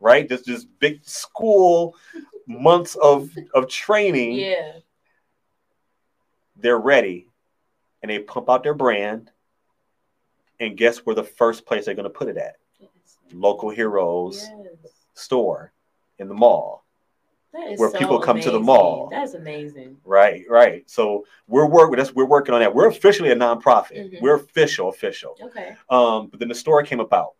right? 0.00 0.26
This 0.26 0.40
this 0.46 0.64
big 0.64 1.04
school, 1.04 1.94
months 2.46 2.96
of 2.96 3.28
of 3.52 3.68
training, 3.68 4.32
Yeah. 4.38 4.78
they're 6.56 6.78
ready, 6.78 7.28
and 8.00 8.10
they 8.10 8.18
pump 8.20 8.48
out 8.48 8.62
their 8.62 8.72
brand. 8.72 9.30
And 10.60 10.76
guess 10.76 10.98
where 10.98 11.14
the 11.14 11.22
first 11.24 11.66
place 11.66 11.84
they're 11.84 11.94
going 11.94 12.04
to 12.04 12.10
put 12.10 12.28
it 12.28 12.36
at? 12.36 12.56
Yes. 12.80 12.90
Local 13.32 13.70
Heroes 13.70 14.48
Yes. 14.62 14.92
store 15.14 15.72
in 16.18 16.28
the 16.28 16.34
mall. 16.34 16.84
That 17.52 17.72
is 17.72 17.80
Where 17.80 17.90
so 17.90 17.98
people 17.98 18.18
come 18.20 18.40
to 18.40 18.50
the 18.50 18.60
mall. 18.60 19.08
That's 19.10 19.34
amazing. 19.34 19.96
Right, 20.04 20.44
right. 20.48 20.88
So 20.90 21.24
we're 21.48 21.66
working. 21.66 21.96
That's 21.96 22.14
we're 22.14 22.26
working 22.26 22.54
on 22.54 22.60
that. 22.60 22.74
We're 22.74 22.88
officially 22.88 23.30
a 23.30 23.36
nonprofit. 23.36 24.12
Mhm. 24.12 24.20
We're 24.20 24.34
official, 24.36 24.88
official. 24.90 25.36
Okay. 25.40 25.74
Um, 25.88 26.26
but 26.28 26.38
then 26.38 26.48
the 26.48 26.54
story 26.54 26.84
came 26.86 27.00
about. 27.00 27.34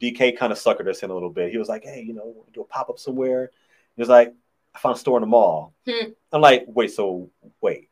DK 0.00 0.32
kind 0.36 0.52
of 0.52 0.58
suckered 0.58 0.88
us 0.88 1.02
in 1.02 1.10
a 1.10 1.14
little 1.14 1.30
bit. 1.30 1.50
He 1.50 1.58
was 1.58 1.68
like, 1.68 1.84
"Hey, 1.84 2.00
you 2.02 2.14
know, 2.14 2.24
we'll 2.24 2.46
do 2.52 2.60
a 2.62 2.64
pop 2.64 2.88
up 2.90 2.98
somewhere." 2.98 3.50
He 3.96 4.02
was 4.02 4.08
like, 4.08 4.34
"I 4.74 4.78
found 4.78 4.96
a 4.96 4.98
store 4.98 5.18
in 5.18 5.22
the 5.22 5.26
mall." 5.26 5.74
Hmm. 5.86 6.10
I'm 6.32 6.40
like, 6.40 6.64
"Wait, 6.66 6.90
so 6.90 7.30
wait, 7.60 7.87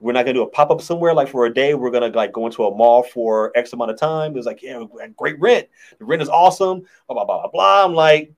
we're 0.00 0.12
not 0.12 0.22
gonna 0.24 0.34
do 0.34 0.42
a 0.42 0.48
pop 0.48 0.70
up 0.70 0.80
somewhere 0.80 1.12
like 1.14 1.28
for 1.28 1.46
a 1.46 1.52
day? 1.52 1.74
We're 1.74 1.90
gonna 1.90 2.08
like 2.08 2.32
go 2.32 2.46
into 2.46 2.64
a 2.66 2.74
mall 2.74 3.02
for 3.02 3.52
X 3.56 3.72
amount 3.72 3.90
of 3.90 3.98
time?" 3.98 4.32
He 4.32 4.36
was 4.36 4.46
like, 4.46 4.62
"Yeah, 4.62 4.84
great 5.16 5.38
rent. 5.40 5.68
The 5.98 6.04
rent 6.04 6.22
is 6.22 6.28
awesome." 6.28 6.82
Blah 7.08 7.14
blah 7.14 7.24
blah 7.24 7.40
blah. 7.42 7.50
blah. 7.50 7.84
I'm 7.84 7.94
like, 7.94 8.32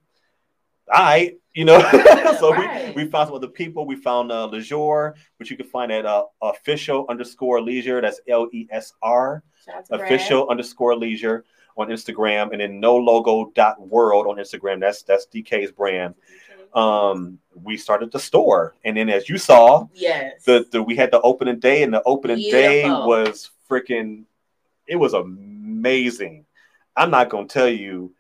"All 0.93 1.03
right." 1.03 1.37
You 1.53 1.65
know, 1.65 1.81
so 2.39 2.53
Right. 2.55 2.95
we, 2.95 3.05
we 3.05 3.11
found 3.11 3.27
some 3.27 3.35
other 3.35 3.49
people. 3.49 3.85
We 3.85 3.97
found 3.97 4.31
uh, 4.31 4.47
Leisure, 4.47 5.17
which 5.39 5.51
you 5.51 5.57
can 5.57 5.67
find 5.67 5.91
at 5.91 6.07
uh, 6.07 6.23
official 6.41 7.07
underscore 7.09 7.61
leisure. 7.61 8.01
That's 8.01 8.21
L 8.29 8.49
E 8.53 8.69
S 8.71 8.93
R 9.03 9.43
Shout 9.67 9.75
out 9.75 9.85
to 9.87 9.99
Brad. 9.99 10.13
official 10.13 10.49
underscore 10.49 10.97
leisure 10.97 11.45
on 11.77 11.89
Instagram, 11.89 12.53
and 12.53 12.61
then 12.61 12.79
no 12.79 12.95
logo 12.97 13.51
dot 13.57 13.85
world 13.85 14.29
on 14.29 14.37
Instagram. 14.37 14.79
That's 14.79 15.03
that's 15.03 15.27
DK's 15.27 15.73
brand. 15.73 16.15
Um, 16.75 17.39
we 17.55 17.77
started 17.77 18.13
the 18.13 18.19
store, 18.21 18.75
and 18.85 18.97
then 18.97 19.09
as 19.09 19.29
you 19.29 19.39
saw, 19.39 19.87
Yes. 19.93 20.45
the, 20.45 20.67
the 20.71 20.83
we 20.83 20.97
had 20.97 21.11
the 21.11 21.21
opening 21.21 21.59
day, 21.59 21.83
and 21.83 21.93
the 21.93 22.03
opening 22.05 22.39
day 22.39 22.89
was 22.89 23.51
freaking. 23.69 24.25
It 24.87 24.97
was 24.97 25.13
amazing. 25.15 26.47
I'm 26.97 27.11
not 27.11 27.29
gonna 27.29 27.47
tell 27.47 27.69
you 27.69 28.15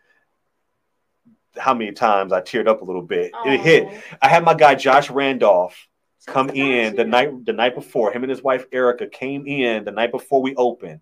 how 1.56 1.74
many 1.74 1.92
times 1.92 2.32
I 2.32 2.40
teared 2.40 2.68
up 2.68 2.82
a 2.82 2.84
little 2.84 3.02
bit. 3.02 3.32
It 3.44 3.60
hit. 3.60 3.88
I 4.22 4.28
had 4.28 4.44
my 4.44 4.54
guy 4.54 4.74
Josh 4.74 5.10
Randolph 5.10 5.88
come 6.26 6.50
in 6.50 6.96
the 6.96 7.04
night 7.04 7.44
the 7.44 7.52
night 7.52 7.74
before. 7.74 8.12
Him 8.12 8.22
and 8.24 8.30
his 8.30 8.42
wife 8.42 8.66
Erica 8.72 9.06
came 9.06 9.46
in 9.46 9.84
the 9.84 9.90
night 9.90 10.12
before 10.12 10.42
we 10.42 10.54
opened. 10.54 11.00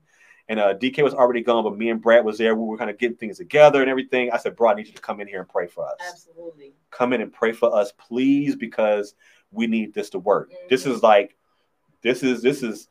And 0.48 0.58
uh, 0.58 0.74
DK 0.74 1.02
was 1.04 1.12
already 1.12 1.42
gone, 1.42 1.62
but 1.62 1.76
me 1.76 1.90
and 1.90 2.00
Brad 2.00 2.24
was 2.24 2.38
there. 2.38 2.54
We 2.54 2.64
were 2.64 2.78
kind 2.78 2.88
of 2.90 2.96
getting 2.96 3.16
things 3.18 3.36
together 3.36 3.82
and 3.82 3.90
everything. 3.90 4.30
I 4.32 4.38
said, 4.38 4.56
"Bro, 4.56 4.70
I 4.70 4.74
need 4.74 4.86
you 4.86 4.94
to 4.94 5.00
come 5.02 5.20
in 5.20 5.28
here 5.28 5.40
and 5.40 5.48
pray 5.48 5.66
for 5.66 5.86
us. 5.86 5.98
Absolutely. 6.08 6.72
Come 6.90 7.12
in 7.12 7.20
and 7.20 7.32
pray 7.32 7.52
for 7.52 7.74
us, 7.74 7.92
please, 7.98 8.56
because 8.56 9.14
we 9.52 9.66
need 9.66 9.92
this 9.92 10.08
to 10.10 10.18
work. 10.18 10.50
This 10.70 10.84
Mhm. 10.86 10.92
is 10.92 11.02
like, 11.02 11.36
this 12.02 12.22
is 12.22 12.40
this 12.40 12.62
is 12.62 12.88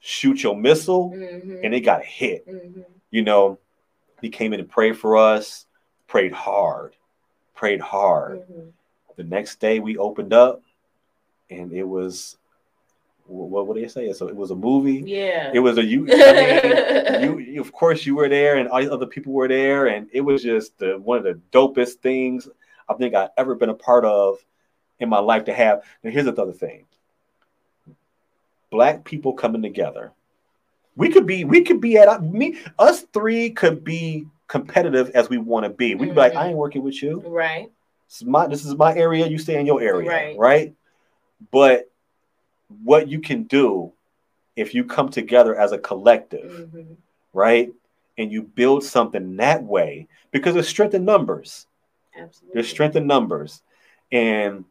shoot 0.00 0.42
your 0.42 0.56
missile, 0.56 1.10
Mhm. 1.10 1.60
and 1.64 1.74
it 1.74 1.80
got 1.80 2.04
hit. 2.04 2.46
Mhm. 2.46 2.84
You 3.10 3.22
know, 3.22 3.58
he 4.20 4.28
came 4.28 4.52
in 4.52 4.58
and 4.60 4.68
prayed 4.68 4.98
for 4.98 5.16
us, 5.16 5.66
prayed 6.08 6.32
hard, 6.32 6.96
prayed 7.54 7.80
hard. 7.80 8.40
Mhm. 8.48 8.72
The 9.14 9.24
next 9.24 9.60
day 9.60 9.78
we 9.78 9.96
opened 9.96 10.32
up, 10.32 10.62
and 11.50 11.72
it 11.72 11.84
was 11.84 12.36
what 13.26 13.66
what 13.66 13.74
did 13.76 13.84
they 13.84 13.88
say? 13.88 14.12
So 14.12 14.28
it 14.28 14.36
was 14.36 14.50
a 14.50 14.54
movie. 14.54 15.02
Yeah. 15.06 15.50
It 15.52 15.60
was 15.60 15.78
a 15.78 15.84
you. 15.84 16.06
I 16.10 17.18
mean, 17.20 17.38
you, 17.54 17.60
of 17.60 17.72
course, 17.72 18.04
you 18.06 18.14
were 18.16 18.28
there, 18.28 18.56
and 18.56 18.68
all 18.68 18.92
other 18.92 19.06
people 19.06 19.32
were 19.32 19.48
there, 19.48 19.86
and 19.86 20.08
it 20.12 20.20
was 20.20 20.42
just 20.42 20.78
the, 20.78 20.98
one 20.98 21.18
of 21.18 21.24
the 21.24 21.40
dopest 21.52 21.94
things 21.94 22.48
I 22.88 22.94
think 22.94 23.14
I've 23.14 23.30
ever 23.36 23.54
been 23.54 23.68
a 23.70 23.74
part 23.74 24.04
of 24.04 24.38
in 25.00 25.08
my 25.08 25.18
life 25.18 25.44
to 25.46 25.54
have. 25.54 25.82
Now, 26.02 26.10
here's 26.10 26.26
the 26.26 26.40
other 26.40 26.52
thing: 26.52 26.86
black 28.70 29.04
people 29.04 29.32
coming 29.32 29.62
together. 29.62 30.12
We 30.96 31.10
could 31.10 31.26
be, 31.26 31.44
we 31.44 31.60
could 31.62 31.80
be 31.80 31.98
at 31.98 32.22
me, 32.22 32.58
us 32.78 33.02
three 33.12 33.50
could 33.50 33.84
be 33.84 34.26
competitive 34.48 35.10
as 35.10 35.28
we 35.28 35.36
want 35.36 35.64
to 35.64 35.70
be. 35.70 35.94
We 35.94 36.06
could 36.06 36.14
be 36.14 36.20
like, 36.20 36.32
Mhm. 36.32 36.36
I 36.36 36.48
ain't 36.48 36.56
working 36.56 36.82
with 36.82 37.02
you. 37.02 37.20
right. 37.26 37.70
This 38.08 38.22
is 38.22 38.24
my, 38.26 38.46
this 38.46 38.64
is 38.64 38.74
my 38.76 38.94
area. 38.94 39.26
You 39.26 39.36
stay 39.36 39.58
in 39.58 39.66
your 39.66 39.82
area, 39.82 40.08
Right. 40.08 40.38
right? 40.38 40.74
But 41.50 41.90
what 42.82 43.08
you 43.08 43.20
can 43.20 43.44
do 43.44 43.92
if 44.56 44.74
you 44.74 44.84
come 44.84 45.08
together 45.08 45.54
as 45.58 45.72
a 45.72 45.78
collective 45.78 46.68
Mhm. 46.74 46.96
right? 47.32 47.72
And 48.18 48.32
you 48.32 48.42
build 48.42 48.82
something 48.82 49.36
that 49.36 49.62
way 49.62 50.08
because 50.30 50.54
there's 50.54 50.68
strength 50.68 50.94
in 50.94 51.04
numbers. 51.04 51.66
Absolutely. 52.18 52.54
There's 52.54 52.68
strength 52.68 52.96
in 52.96 53.06
numbers. 53.06 53.62
And 54.10 54.64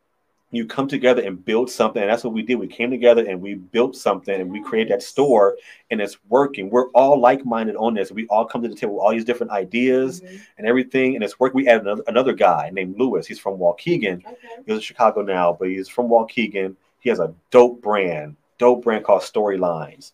you 0.52 0.66
come 0.66 0.88
together 0.88 1.22
and 1.22 1.44
build 1.44 1.70
something. 1.70 2.02
And 2.02 2.10
that's 2.10 2.24
what 2.24 2.34
we 2.34 2.42
did. 2.42 2.56
We 2.56 2.68
came 2.68 2.90
together 2.90 3.24
and 3.28 3.42
we 3.42 3.56
built 3.56 3.96
something 3.96 4.40
and 4.40 4.50
we 4.50 4.62
created 4.64 4.94
that 4.94 5.04
store 5.04 5.58
and 5.92 6.02
it's 6.02 6.18
working. 6.30 6.70
We're 6.72 6.90
all 6.92 7.20
like 7.20 7.46
minded 7.46 7.76
on 7.76 7.94
this. 7.94 8.12
We 8.12 8.26
all 8.28 8.46
come 8.46 8.64
to 8.64 8.68
the 8.70 8.76
table 8.76 8.96
with 8.96 9.04
all 9.04 9.12
these 9.12 9.26
different 9.26 9.52
ideas 9.52 10.22
Mhm. 10.22 10.40
and 10.58 10.66
everything. 10.68 11.14
And 11.16 11.24
it's 11.24 11.40
working. 11.40 11.58
We 11.58 11.68
added 11.68 11.84
another, 11.84 12.04
another 12.08 12.34
guy 12.34 12.72
named 12.74 12.98
Lewis. 12.98 13.28
He's 13.28 13.40
from 13.40 13.58
Waukegan. 13.60 14.26
Okay. 14.26 14.36
He 14.66 14.72
lives 14.72 14.78
in 14.78 14.80
Chicago 14.82 15.22
now, 15.22 15.56
but 15.60 15.68
he's 15.68 15.90
from 15.90 16.08
Waukegan. 16.08 16.76
He 17.06 17.10
has 17.12 17.20
a 17.20 17.32
dope 17.52 17.84
brand, 17.84 18.36
dope 18.58 18.84
brand 18.84 19.06
called 19.06 19.22
Storylines. 19.22 20.14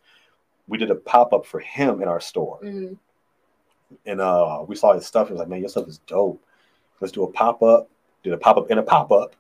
We 0.68 0.78
did 0.78 0.92
a 0.92 0.96
pop 0.96 1.32
up 1.32 1.46
for 1.46 1.62
him 1.62 2.02
in 2.02 2.10
our 2.10 2.20
store 2.20 2.60
Mhm. 2.62 2.98
and 4.06 4.20
uh, 4.20 4.66
we 4.68 4.76
saw 4.76 4.92
his 4.94 5.06
stuff. 5.06 5.30
It 5.30 5.34
was 5.34 5.40
like, 5.40 5.48
man, 5.48 5.62
your 5.62 5.70
stuff 5.70 5.88
is 5.88 6.00
dope. 6.00 6.44
Let's 7.00 7.14
do 7.14 7.24
a 7.24 7.32
pop 7.32 7.64
up. 7.64 7.90
Did 8.24 8.34
a 8.34 8.38
pop 8.38 8.58
up 8.58 8.70
in 8.70 8.78
a 8.78 8.84
pop 8.84 9.10
up. 9.14 9.38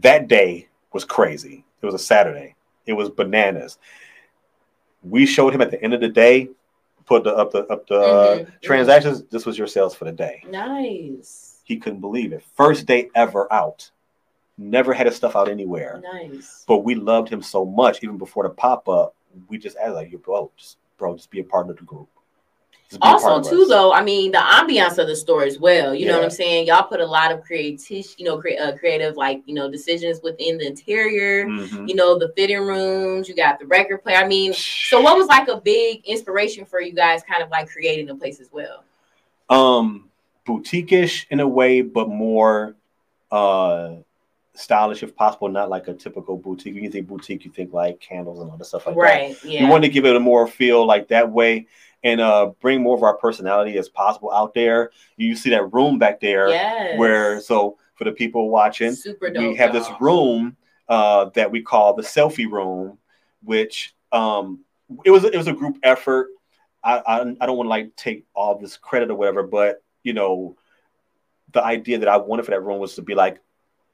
That 0.00 0.26
day 0.26 0.66
was 0.92 1.04
crazy. 1.04 1.64
It 1.80 1.86
was 1.86 1.94
a 1.94 1.98
Saturday. 1.98 2.56
It 2.86 2.94
was 2.94 3.08
bananas. 3.08 3.78
We 5.04 5.26
showed 5.26 5.54
him 5.54 5.60
at 5.60 5.70
the 5.70 5.80
end 5.80 5.94
of 5.94 6.00
the 6.00 6.08
day, 6.08 6.48
put 7.06 7.22
the 7.22 7.32
up 7.36 7.52
the 7.52 7.66
up 7.68 7.86
the 7.86 8.00
uh, 8.00 8.36
Mhm, 8.38 8.46
mhm. 8.46 8.60
transactions. 8.62 9.22
This 9.30 9.46
was 9.46 9.56
your 9.56 9.68
sales 9.68 9.94
for 9.94 10.06
the 10.06 10.12
day. 10.12 10.42
Nice. 10.48 11.60
He 11.62 11.76
couldn't 11.76 12.00
believe 12.00 12.32
it. 12.32 12.42
First 12.56 12.86
day 12.86 13.10
ever 13.14 13.50
out. 13.52 13.92
Never 14.62 14.92
had 14.92 15.06
his 15.06 15.16
stuff 15.16 15.36
out 15.36 15.48
anywhere. 15.48 16.02
Nice. 16.02 16.64
But 16.68 16.78
we 16.78 16.94
loved 16.94 17.30
him 17.30 17.40
so 17.40 17.64
much, 17.64 18.02
even 18.02 18.18
before 18.18 18.42
the 18.42 18.50
pop 18.50 18.88
up. 18.90 19.14
We 19.48 19.56
just 19.56 19.76
asked 19.78 19.94
like, 19.94 20.12
"You 20.12 20.18
bro, 20.18 20.50
just 20.56 20.76
bro, 20.98 21.16
just 21.16 21.30
be 21.30 21.40
a 21.40 21.44
part 21.44 21.70
of 21.70 21.76
the 21.78 21.82
group." 21.84 22.08
Just 22.90 23.00
be 23.00 23.08
a 23.08 23.10
part 23.12 23.22
Also, 23.22 23.50
too, 23.50 23.62
us." 23.62 23.68
though, 23.68 23.92
I 23.92 24.02
mean, 24.02 24.32
the 24.32 24.38
ambiance 24.38 24.98
of 24.98 25.06
the 25.06 25.16
store 25.16 25.44
as 25.44 25.58
well. 25.58 25.94
You 25.94 26.06
know 26.08 26.16
what 26.16 26.24
I'm 26.24 26.30
saying? 26.30 26.66
Y'all 26.66 26.82
put 26.82 27.00
a 27.00 27.06
lot 27.06 27.32
of 27.32 27.42
creative, 27.42 28.06
you 28.18 28.24
know, 28.26 28.38
cre- 28.38 28.60
uh, 28.60 28.76
creative, 28.76 29.16
like 29.16 29.42
you 29.46 29.54
know, 29.54 29.70
decisions 29.70 30.20
within 30.22 30.58
the 30.58 30.66
interior. 30.66 31.46
Mhm. 31.46 31.88
You 31.88 31.94
know, 31.94 32.18
the 32.18 32.32
fitting 32.36 32.60
rooms. 32.60 33.30
You 33.30 33.34
got 33.34 33.60
the 33.60 33.66
record 33.66 34.02
player. 34.02 34.18
I 34.18 34.26
mean, 34.28 34.52
so 34.52 35.00
what 35.00 35.16
was 35.16 35.28
like 35.28 35.48
a 35.48 35.58
big 35.58 36.04
inspiration 36.04 36.66
for 36.66 36.82
you 36.82 36.92
guys, 36.92 37.22
kind 37.22 37.42
of 37.42 37.48
like 37.48 37.70
creating 37.70 38.06
the 38.06 38.14
place 38.14 38.40
as 38.40 38.50
well? 38.52 38.84
um 39.48 40.08
boutique-ish 40.44 41.26
in 41.30 41.40
a 41.40 41.48
way 41.48 41.80
but 41.82 42.08
more 42.08 42.76
uh 43.32 43.94
stylish 44.60 45.02
if 45.02 45.14
possible 45.14 45.48
not 45.48 45.68
like 45.68 45.88
a 45.88 45.94
typical 45.94 46.36
boutique 46.36 46.74
when 46.74 46.84
you 46.84 46.90
think 46.90 47.06
boutique 47.06 47.44
you 47.44 47.50
think 47.50 47.72
like 47.72 48.00
candles 48.00 48.40
and 48.40 48.50
all 48.50 48.56
that 48.56 48.64
stuff 48.64 48.86
like 48.86 48.94
that 48.94 49.00
right. 49.00 49.44
Yeah. 49.44 49.64
we 49.64 49.70
wanted 49.70 49.88
to 49.88 49.92
give 49.92 50.04
it 50.04 50.14
a 50.14 50.20
more 50.20 50.46
feel 50.46 50.86
like 50.86 51.08
that 51.08 51.30
way 51.30 51.66
and 52.02 52.20
uh 52.20 52.52
bring 52.60 52.82
more 52.82 52.96
of 52.96 53.02
our 53.02 53.16
personality 53.16 53.78
as 53.78 53.88
possible 53.88 54.32
out 54.32 54.54
there 54.54 54.90
you 55.16 55.34
see 55.34 55.50
that 55.50 55.72
room 55.72 55.98
back 55.98 56.20
there 56.20 56.48
yes. 56.48 56.98
where 56.98 57.40
so 57.40 57.78
for 57.94 58.04
the 58.04 58.12
people 58.12 58.48
watching 58.48 58.96
dope. 59.04 59.36
we 59.36 59.54
have 59.56 59.72
this 59.72 59.86
room 60.00 60.56
uh, 60.90 61.26
that 61.34 61.50
we 61.50 61.62
call 61.62 61.94
the 61.94 62.02
selfie 62.02 62.50
room, 62.50 62.98
which 63.42 63.94
um, 64.10 64.64
it 65.04 65.10
was 65.10 65.22
it 65.24 65.36
was 65.36 65.46
a 65.46 65.52
group 65.52 65.78
effort. 65.82 66.28
I 66.82 66.98
I, 66.98 67.20
I 67.40 67.46
don't 67.46 67.56
want 67.56 67.66
to 67.66 67.70
like 67.70 67.94
take 67.96 68.26
all 68.34 68.58
this 68.58 68.76
credit 68.76 69.10
or 69.10 69.14
whatever, 69.14 69.44
but 69.44 69.82
you 70.02 70.12
know, 70.12 70.56
the 71.52 71.62
idea 71.62 71.98
that 71.98 72.08
I 72.08 72.16
wanted 72.16 72.44
for 72.44 72.50
that 72.50 72.62
room 72.62 72.80
was 72.80 72.96
to 72.96 73.02
be 73.02 73.14
like 73.14 73.40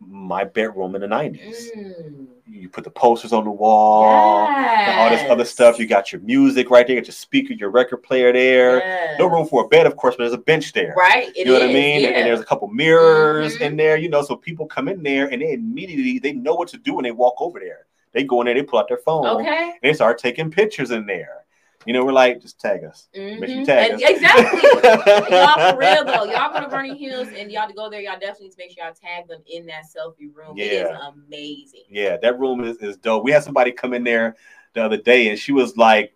my 0.00 0.44
bedroom 0.44 0.94
in 0.94 1.00
the 1.00 1.06
nineties. 1.06 1.70
Mm. 1.76 2.26
You 2.48 2.68
put 2.68 2.84
the 2.84 2.90
posters 2.90 3.32
on 3.32 3.44
the 3.44 3.50
wall, 3.50 4.46
and 4.48 5.00
all 5.00 5.10
this 5.10 5.28
other 5.30 5.44
stuff. 5.44 5.78
You 5.78 5.86
got 5.86 6.12
your 6.12 6.20
music 6.22 6.70
right 6.70 6.86
there, 6.86 6.94
you 6.94 7.02
got 7.02 7.08
your 7.08 7.12
speaker, 7.12 7.52
your 7.52 7.70
record 7.70 7.98
player 7.98 8.32
there. 8.32 8.78
Yes. 8.78 9.18
No 9.18 9.26
room 9.26 9.46
for 9.46 9.64
a 9.64 9.68
bed, 9.68 9.86
of 9.86 9.96
course, 9.96 10.14
but 10.14 10.24
there's 10.24 10.32
a 10.32 10.38
bench 10.38 10.72
there. 10.72 10.94
Right. 10.96 11.34
You 11.34 11.44
know 11.46 11.54
what 11.54 11.62
I 11.62 11.66
mean? 11.66 12.02
Yeah. 12.02 12.10
And 12.10 12.26
there's 12.26 12.40
a 12.40 12.44
couple 12.44 12.68
mirrors 12.68 13.56
Mhm. 13.56 13.60
in 13.62 13.76
there, 13.76 13.96
you 13.96 14.08
know, 14.08 14.22
so 14.22 14.36
people 14.36 14.66
come 14.66 14.88
in 14.88 15.02
there 15.02 15.26
and 15.26 15.42
they 15.42 15.52
immediately 15.52 16.18
they 16.18 16.32
know 16.32 16.54
what 16.54 16.68
to 16.68 16.78
do 16.78 16.94
when 16.94 17.02
they 17.04 17.12
walk 17.12 17.34
over 17.40 17.58
there. 17.58 17.86
They 18.12 18.24
go 18.24 18.40
in 18.40 18.46
there, 18.46 18.54
they 18.54 18.62
pull 18.62 18.78
out 18.78 18.88
their 18.88 18.98
phone, 18.98 19.26
okay. 19.26 19.72
and 19.72 19.74
they 19.82 19.92
start 19.92 20.18
taking 20.18 20.50
pictures 20.50 20.90
in 20.90 21.04
there. 21.06 21.44
You 21.86 21.92
know, 21.92 22.04
we're 22.04 22.12
like, 22.12 22.40
just 22.42 22.60
tag 22.60 22.84
us. 22.84 23.08
Make 23.14 23.38
sure 23.38 23.48
Mhm. 23.48 23.64
tag 23.66 23.92
And- 23.92 24.02
us. 24.02 24.10
Exactly. 24.10 24.70
y'all 25.36 25.70
for 25.72 25.78
real 25.78 26.04
though. 26.04 26.24
Y'all 26.24 26.52
go 26.52 26.60
to 26.60 26.68
Vernon 26.68 26.96
Hills 26.96 27.28
and 27.36 27.50
y'all 27.50 27.68
to 27.68 27.74
go 27.74 27.88
there. 27.88 28.00
Y'all 28.00 28.18
definitely 28.18 28.46
need 28.46 28.52
to 28.52 28.58
make 28.58 28.70
sure 28.72 28.84
y'all 28.84 28.94
tag 28.94 29.28
them 29.28 29.40
in 29.46 29.66
that 29.66 29.84
selfie 29.84 30.34
room. 30.34 30.58
It 30.58 30.72
is 30.72 30.88
Yeah. 30.90 31.10
amazing. 31.26 31.84
Yeah, 31.88 32.16
that 32.22 32.38
room 32.38 32.64
is, 32.64 32.76
is 32.78 32.96
dope. 32.96 33.22
We 33.24 33.30
had 33.32 33.42
somebody 33.44 33.72
come 33.72 33.94
in 33.94 34.04
there 34.04 34.36
the 34.74 34.84
other 34.84 34.96
day 34.96 35.28
and 35.28 35.38
she 35.38 35.52
was 35.52 35.76
like, 35.76 36.12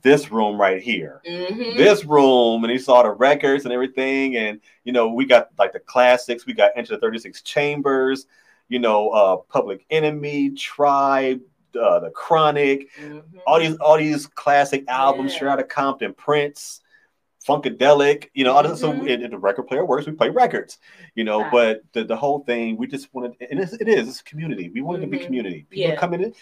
this 0.00 0.30
room 0.32 0.58
right 0.58 0.80
here. 0.80 1.20
Mhm. 1.28 1.76
This 1.76 2.02
room, 2.06 2.64
and 2.64 2.70
he 2.70 2.78
saw 2.78 3.02
the 3.02 3.10
records 3.10 3.64
and 3.64 3.74
everything. 3.74 4.36
And 4.38 4.58
you 4.84 4.92
know, 4.92 5.08
we 5.08 5.26
got 5.26 5.50
like 5.58 5.72
the 5.72 5.80
classics, 5.80 6.46
we 6.46 6.54
got 6.54 6.70
Enter 6.76 6.94
the 6.94 7.00
36 7.00 7.42
Chambers, 7.42 8.26
you 8.70 8.78
know, 8.78 9.10
uh 9.10 9.36
Public 9.36 9.84
Enemy, 9.90 10.50
Tribe, 10.52 11.42
uh, 11.76 12.00
the 12.00 12.10
Chronic, 12.10 12.88
Mhm. 13.00 13.22
all 13.46 13.58
these 13.58 13.76
all 13.76 13.96
these 13.98 14.26
classic 14.26 14.84
albums 14.88 15.32
Yeah. 15.32 15.36
straight 15.36 15.50
out 15.50 15.60
of 15.60 15.68
Compton, 15.68 16.14
Prince, 16.14 16.80
Funkadelic, 17.46 18.28
you 18.34 18.44
know, 18.44 18.52
all 18.52 18.62
this, 18.62 18.80
so 18.80 18.92
Mhm. 18.92 19.08
it, 19.08 19.30
the 19.30 19.38
record 19.38 19.64
player 19.64 19.84
works. 19.84 20.06
We 20.06 20.12
play 20.12 20.30
records, 20.30 20.78
you 21.16 21.24
know, 21.24 21.42
Right. 21.42 21.50
but 21.50 21.82
the, 21.92 22.04
the 22.04 22.16
whole 22.16 22.40
thing 22.44 22.76
we 22.76 22.86
just 22.86 23.12
wanted, 23.12 23.34
and 23.50 23.58
it's, 23.58 23.72
it 23.72 23.88
is 23.88 24.08
it's 24.08 24.20
a 24.20 24.24
community. 24.24 24.70
We 24.72 24.80
wanted 24.80 25.00
to 25.00 25.06
be 25.08 25.18
Mhm. 25.18 25.24
community. 25.24 25.66
People 25.68 25.90
Yeah. 25.90 25.96
come 25.96 26.14
in, 26.14 26.32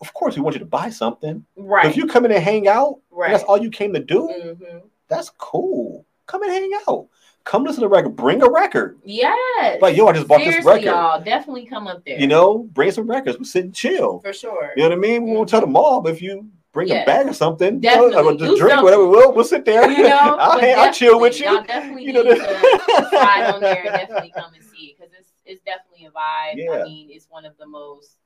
of 0.00 0.14
course, 0.14 0.36
we 0.36 0.42
want 0.42 0.54
you 0.54 0.60
to 0.60 0.64
buy 0.66 0.90
something. 0.90 1.44
But 1.56 1.64
Right. 1.64 1.86
if 1.86 1.96
you 1.96 2.06
come 2.06 2.24
in 2.24 2.30
and 2.32 2.42
hang 2.42 2.68
out, 2.68 3.00
and 3.10 3.32
that's 3.32 3.42
all 3.44 3.58
you 3.58 3.70
came 3.70 3.92
to 3.94 4.00
do. 4.00 4.28
Mhm. 4.28 4.82
That's 5.08 5.30
cool. 5.30 6.04
Come 6.26 6.42
and 6.42 6.52
hang 6.52 6.70
out. 6.86 7.08
Come 7.48 7.64
listen 7.64 7.80
to 7.82 7.88
the 7.88 7.88
record. 7.88 8.14
Bring 8.14 8.42
a 8.42 8.50
record. 8.50 8.98
Yes. 9.04 9.80
Like 9.80 9.96
yo, 9.96 10.06
I 10.06 10.12
just 10.12 10.28
bought 10.28 10.40
this 10.40 10.62
record. 10.64 10.84
y'all 10.84 11.22
definitely 11.22 11.64
come 11.64 11.86
up 11.86 12.04
there. 12.04 12.20
You 12.20 12.26
know, 12.26 12.58
bring 12.74 12.90
some 12.90 13.08
records. 13.08 13.38
We 13.38 13.44
sit 13.46 13.64
and 13.64 13.74
chill. 13.74 14.20
for 14.20 14.34
sure. 14.34 14.72
You 14.76 14.82
know 14.82 14.90
what 14.90 14.98
I 14.98 15.00
mean? 15.00 15.24
We 15.24 15.32
won't 15.32 15.48
tell 15.48 15.62
the 15.62 15.66
mob 15.66 16.06
if 16.06 16.20
you 16.20 16.46
bring 16.72 16.88
Yes. 16.88 17.04
a 17.04 17.06
bag 17.06 17.26
or 17.26 17.32
something, 17.32 17.80
Definitely. 17.80 18.10
you 18.10 18.22
know, 18.22 18.28
or 18.28 18.32
just 18.36 18.58
drink 18.58 18.60
something. 18.60 18.84
whatever, 18.84 19.06
we'll 19.08 19.32
we'll 19.32 19.44
sit 19.46 19.64
there. 19.64 19.90
You 19.98 20.02
know, 20.02 20.36
I'll, 20.38 20.60
hang, 20.60 20.78
I'll 20.78 20.92
chill 20.92 21.18
with 21.18 21.40
you. 21.40 21.46
Y'all 21.46 21.62
definitely 21.64 22.04
You 22.04 22.12
know 22.12 22.22
need 22.22 22.36
to 22.36 23.06
slide 23.10 23.50
on 23.54 23.60
there 23.62 23.82
and 23.86 23.94
definitely 23.94 24.32
come 24.36 24.52
and 24.52 24.62
see 24.64 24.88
it 24.88 24.96
because 24.98 25.12
it's 25.18 25.32
it's 25.46 25.62
definitely 25.64 26.04
a 26.04 26.10
vibe. 26.10 26.56
Yeah. 26.56 26.82
I 26.82 26.84
mean, 26.84 27.08
it's 27.10 27.26
one 27.30 27.46
of 27.46 27.56
the 27.58 27.66
most. 27.66 28.16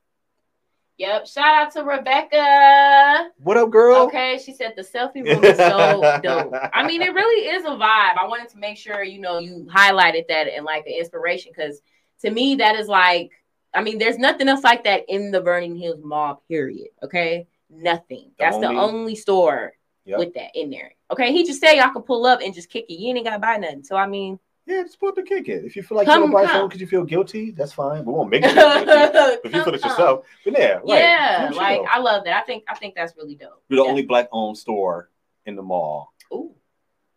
Yep. 0.97 1.27
Shout 1.27 1.45
out 1.45 1.71
to 1.73 1.83
Rebecca. 1.83 3.31
What 3.39 3.57
up, 3.57 3.71
girl? 3.71 4.03
Okay, 4.03 4.39
she 4.43 4.53
said 4.53 4.73
the 4.75 4.83
selfie 4.83 5.23
room 5.25 5.43
is 5.43 5.57
so 5.57 6.19
dope. 6.23 6.53
I 6.71 6.85
mean, 6.85 7.01
it 7.01 7.13
really 7.13 7.47
is 7.47 7.65
a 7.65 7.69
vibe. 7.69 8.17
I 8.17 8.25
wanted 8.27 8.49
to 8.49 8.57
make 8.59 8.77
sure 8.77 9.03
you 9.03 9.19
know 9.19 9.39
you 9.39 9.67
highlighted 9.73 10.27
that 10.27 10.47
and 10.47 10.65
like 10.65 10.85
the 10.85 10.97
inspiration 10.97 11.51
because 11.55 11.81
to 12.21 12.29
me 12.29 12.55
that 12.55 12.75
is 12.75 12.87
like, 12.87 13.31
I 13.73 13.81
mean, 13.81 13.97
there's 13.97 14.19
nothing 14.19 14.47
else 14.47 14.63
like 14.63 14.83
that 14.83 15.05
in 15.07 15.31
the 15.31 15.41
Vernon 15.41 15.75
Hills 15.75 15.99
Mall. 16.03 16.43
Period. 16.47 16.89
Okay, 17.01 17.47
nothing. 17.71 18.29
The 18.37 18.43
That's 18.45 18.57
the 18.59 18.67
only- 18.67 18.79
only 18.81 19.15
store 19.15 19.73
Yep. 20.05 20.19
with 20.19 20.33
that 20.33 20.51
in 20.53 20.69
there. 20.69 20.91
Okay, 21.11 21.31
he 21.31 21.45
just 21.45 21.61
said 21.61 21.73
y'all 21.75 21.89
can 21.93 22.01
pull 22.01 22.25
up 22.25 22.41
and 22.41 22.53
just 22.53 22.69
kick 22.69 22.85
it. 22.89 22.93
You 22.99 23.15
ain't 23.15 23.25
gotta 23.25 23.39
buy 23.39 23.55
nothing. 23.57 23.83
So 23.83 23.95
I 23.95 24.05
mean, 24.05 24.37
Yeah, 24.65 24.83
just 24.83 24.99
put 24.99 25.15
the 25.15 25.23
kick 25.23 25.49
in. 25.49 25.65
If 25.65 25.75
you 25.75 25.83
feel 25.83 25.97
like 25.97 26.07
Come, 26.07 26.21
you 26.21 26.27
to 26.27 26.33
buy 26.33 26.45
something 26.45 26.67
because 26.69 26.79
you 26.81 26.87
feel 26.87 27.03
guilty, 27.03 27.51
that's 27.51 27.73
fine. 27.73 28.05
We 28.05 28.13
won't 28.13 28.29
make 28.29 28.43
you 28.45 28.49
feel 28.49 28.85
guilty. 28.85 29.37
If 29.43 29.53
you 29.53 29.63
feel 29.63 29.73
it 29.73 29.83
yourself, 29.83 30.25
but 30.45 30.57
yeah, 30.57 30.73
right. 30.75 30.81
Yeah, 30.85 31.47
Come 31.49 31.57
like. 31.57 31.81
I 31.89 31.99
love 31.99 32.23
that. 32.23 32.41
I 32.41 32.45
think 32.45 32.63
I 32.69 32.75
think 32.75 32.95
that's 32.95 33.13
really 33.17 33.35
dope. 33.35 33.61
we're 33.69 33.75
the 33.77 33.83
Yeah. 33.83 33.89
only 33.89 34.03
black-owned 34.03 34.57
store 34.57 35.09
in 35.45 35.55
the 35.57 35.61
mall. 35.61 36.13
Ooh, 36.33 36.55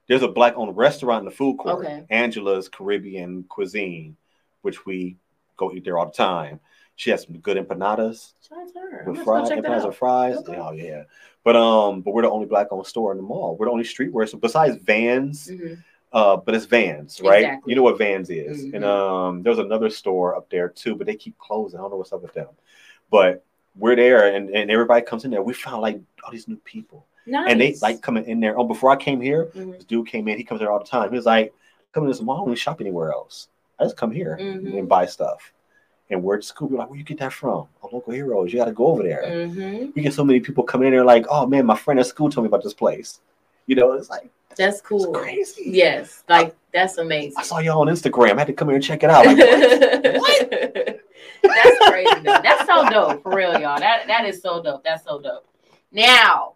There's 0.08 0.22
a 0.22 0.28
black-owned 0.28 0.76
restaurant 0.76 1.20
in 1.20 1.24
the 1.26 1.30
food 1.30 1.58
court, 1.58 1.84
Okay. 1.84 2.04
Angela's 2.10 2.68
Caribbean 2.68 3.44
Cuisine, 3.48 4.16
which 4.62 4.84
we 4.84 5.16
go 5.56 5.72
eat 5.72 5.84
there 5.84 5.98
all 5.98 6.06
the 6.06 6.12
time. 6.12 6.58
She 6.96 7.10
has 7.10 7.24
some 7.24 7.38
good 7.38 7.56
empanadas 7.58 8.32
Shout 8.48 8.58
out 8.58 8.72
to 8.72 8.80
her. 8.80 9.00
I'm 9.02 9.06
with 9.12 9.16
gonna 9.16 9.24
fries, 9.24 9.48
go 9.48 9.54
check 9.54 9.62
that 9.64 9.70
empanadas 9.70 9.84
and 9.84 9.94
fries. 9.94 10.36
Okay. 10.38 10.56
Oh 10.56 10.72
yeah. 10.72 11.02
But 11.44 11.54
um, 11.54 12.00
but 12.00 12.12
we're 12.12 12.22
the 12.22 12.30
only 12.30 12.46
black 12.46 12.68
owned 12.72 12.86
store 12.86 13.12
in 13.12 13.18
the 13.18 13.22
mall. 13.22 13.56
We're 13.56 13.66
the 13.66 13.72
only 13.72 13.84
streetwear. 13.84 14.28
So 14.28 14.36
besides 14.38 14.76
Vans, 14.82 15.46
Mhm. 15.46 15.84
Uh, 16.12 16.36
but 16.36 16.54
it's 16.54 16.64
Vans, 16.66 17.20
right? 17.20 17.44
Exactly. 17.44 17.70
You 17.70 17.76
know 17.76 17.82
what 17.82 17.98
Vans 17.98 18.30
is. 18.30 18.64
Mhm. 18.66 18.74
And 18.74 18.84
um, 18.84 19.42
there's 19.42 19.58
another 19.58 19.90
store 19.90 20.36
up 20.36 20.48
there 20.50 20.68
too, 20.68 20.94
but 20.94 21.06
they 21.06 21.16
keep 21.16 21.36
closing. 21.38 21.78
I 21.78 21.82
don't 21.82 21.90
know 21.90 21.96
what's 21.98 22.12
up 22.12 22.22
with 22.22 22.32
them. 22.34 22.48
But 23.10 23.44
we're 23.78 23.96
there, 23.96 24.34
and, 24.34 24.48
and 24.50 24.70
everybody 24.70 25.04
comes 25.04 25.24
in 25.24 25.30
there. 25.30 25.42
We 25.42 25.52
found 25.52 25.82
like 25.82 26.00
all 26.24 26.30
these 26.32 26.48
new 26.48 26.56
people, 26.64 27.04
Nice. 27.26 27.50
and 27.50 27.60
they 27.60 27.74
like 27.82 28.00
coming 28.00 28.24
in 28.24 28.40
there. 28.40 28.58
Oh, 28.58 28.64
before 28.64 28.90
I 28.90 28.96
came 28.96 29.20
here, 29.20 29.46
Mhm. 29.54 29.72
this 29.74 29.84
dude 29.84 30.06
came 30.08 30.26
in. 30.28 30.38
He 30.38 30.44
comes 30.44 30.60
there 30.60 30.70
all 30.72 30.78
the 30.78 30.84
time. 30.86 31.10
He 31.10 31.16
was 31.16 31.26
like, 31.26 31.52
"Come 31.92 32.04
to 32.04 32.10
this 32.10 32.22
mall. 32.22 32.42
I 32.42 32.46
don't 32.46 32.54
shop 32.56 32.80
anywhere 32.80 33.12
else. 33.12 33.48
I 33.78 33.84
just 33.84 33.96
come 33.96 34.10
here 34.10 34.38
Mhm. 34.40 34.78
and 34.78 34.88
buy 34.88 35.06
stuff." 35.06 35.52
And 36.08 36.22
we're 36.22 36.36
at 36.36 36.44
school. 36.44 36.68
We're 36.68 36.78
like, 36.78 36.88
"Where 36.88 36.98
you 36.98 37.04
get 37.04 37.18
that 37.18 37.32
from?" 37.32 37.66
Oh, 37.82 37.88
local 37.92 38.12
heroes. 38.12 38.52
You 38.52 38.58
got 38.60 38.66
to 38.66 38.72
go 38.72 38.86
over 38.86 39.02
there. 39.02 39.24
Mhm. 39.24 39.94
We 39.94 40.02
get 40.02 40.14
so 40.14 40.24
many 40.24 40.40
people 40.40 40.64
coming 40.64 40.86
in 40.88 40.92
there 40.94 41.04
like, 41.04 41.26
"Oh 41.28 41.46
man, 41.46 41.66
my 41.66 41.76
friend 41.76 42.00
at 42.00 42.06
school 42.06 42.30
told 42.30 42.44
me 42.44 42.48
about 42.48 42.62
this 42.62 42.74
place." 42.74 43.20
You 43.66 43.74
know, 43.76 43.92
it's 43.92 44.08
like 44.08 44.30
That's 44.56 44.80
cool. 44.80 45.12
crazy. 45.12 45.64
Yes, 45.66 46.24
like 46.28 46.54
that's 46.72 46.98
amazing. 46.98 47.34
I 47.38 47.42
saw 47.42 47.58
y'all 47.58 47.80
on 47.80 47.88
Instagram. 47.88 48.34
I 48.34 48.38
had 48.40 48.46
to 48.48 48.52
come 48.52 48.68
here 48.68 48.76
and 48.76 48.84
check 48.84 49.02
it 49.02 49.10
out. 49.10 49.26
Like, 49.26 49.38
what? 50.20 50.50
That's 51.42 51.90
crazy. 51.90 52.20
Though. 52.24 52.40
That's 52.42 52.66
so 52.66 52.88
dope 52.88 53.22
for 53.22 53.36
real, 53.36 53.52
y'all. 53.52 53.78
That 53.78 54.06
that 54.08 54.24
is 54.26 54.42
so 54.42 54.62
dope. 54.62 54.82
That's 54.82 55.04
so 55.04 55.20
dope. 55.20 55.46
Now, 55.92 56.54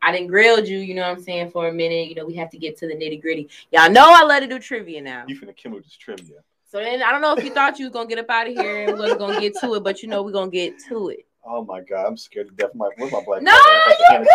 I 0.00 0.10
didn't 0.10 0.28
grilled 0.28 0.66
you. 0.66 0.78
You 0.78 0.94
know 0.94 1.02
what 1.02 1.18
I'm 1.18 1.22
saying 1.22 1.50
for 1.50 1.68
a 1.68 1.72
minute. 1.72 2.08
You 2.08 2.14
know 2.14 2.24
we 2.24 2.34
have 2.36 2.50
to 2.50 2.58
get 2.58 2.78
to 2.78 2.88
the 2.88 2.94
nitty 2.94 3.20
gritty. 3.20 3.50
Y'all 3.70 3.90
know 3.90 4.06
I 4.06 4.22
love 4.24 4.40
to 4.40 4.46
do 4.46 4.58
trivia 4.58 5.02
now. 5.02 5.24
You 5.26 5.38
finna 5.38 5.54
kill 5.54 5.72
me 5.72 5.76
with 5.76 5.84
this 5.84 5.96
trivia. 5.96 6.38
So 6.70 6.78
then 6.78 7.02
I 7.02 7.12
don't 7.12 7.20
know 7.20 7.36
if 7.36 7.44
you 7.44 7.52
thought 7.52 7.78
you 7.78 7.84
was 7.84 7.92
gonna 7.92 8.08
get 8.08 8.18
up 8.18 8.30
out 8.30 8.48
of 8.48 8.54
here 8.54 8.88
and 8.88 8.98
wasn't 8.98 9.18
gonna 9.18 9.40
get 9.40 9.54
to 9.60 9.74
it, 9.74 9.84
but 9.84 10.02
you 10.02 10.08
know 10.08 10.22
we're 10.22 10.32
gonna 10.32 10.50
get 10.50 10.78
to 10.88 11.10
it. 11.10 11.26
Oh 11.44 11.64
my 11.64 11.80
god, 11.80 12.06
I'm 12.06 12.16
scared 12.16 12.48
to 12.48 12.54
death. 12.54 12.74
My, 12.74 12.88
where's 12.96 13.12
my 13.12 13.22
black? 13.24 13.42
No, 13.42 13.52
you 13.52 14.18
good. 14.18 14.26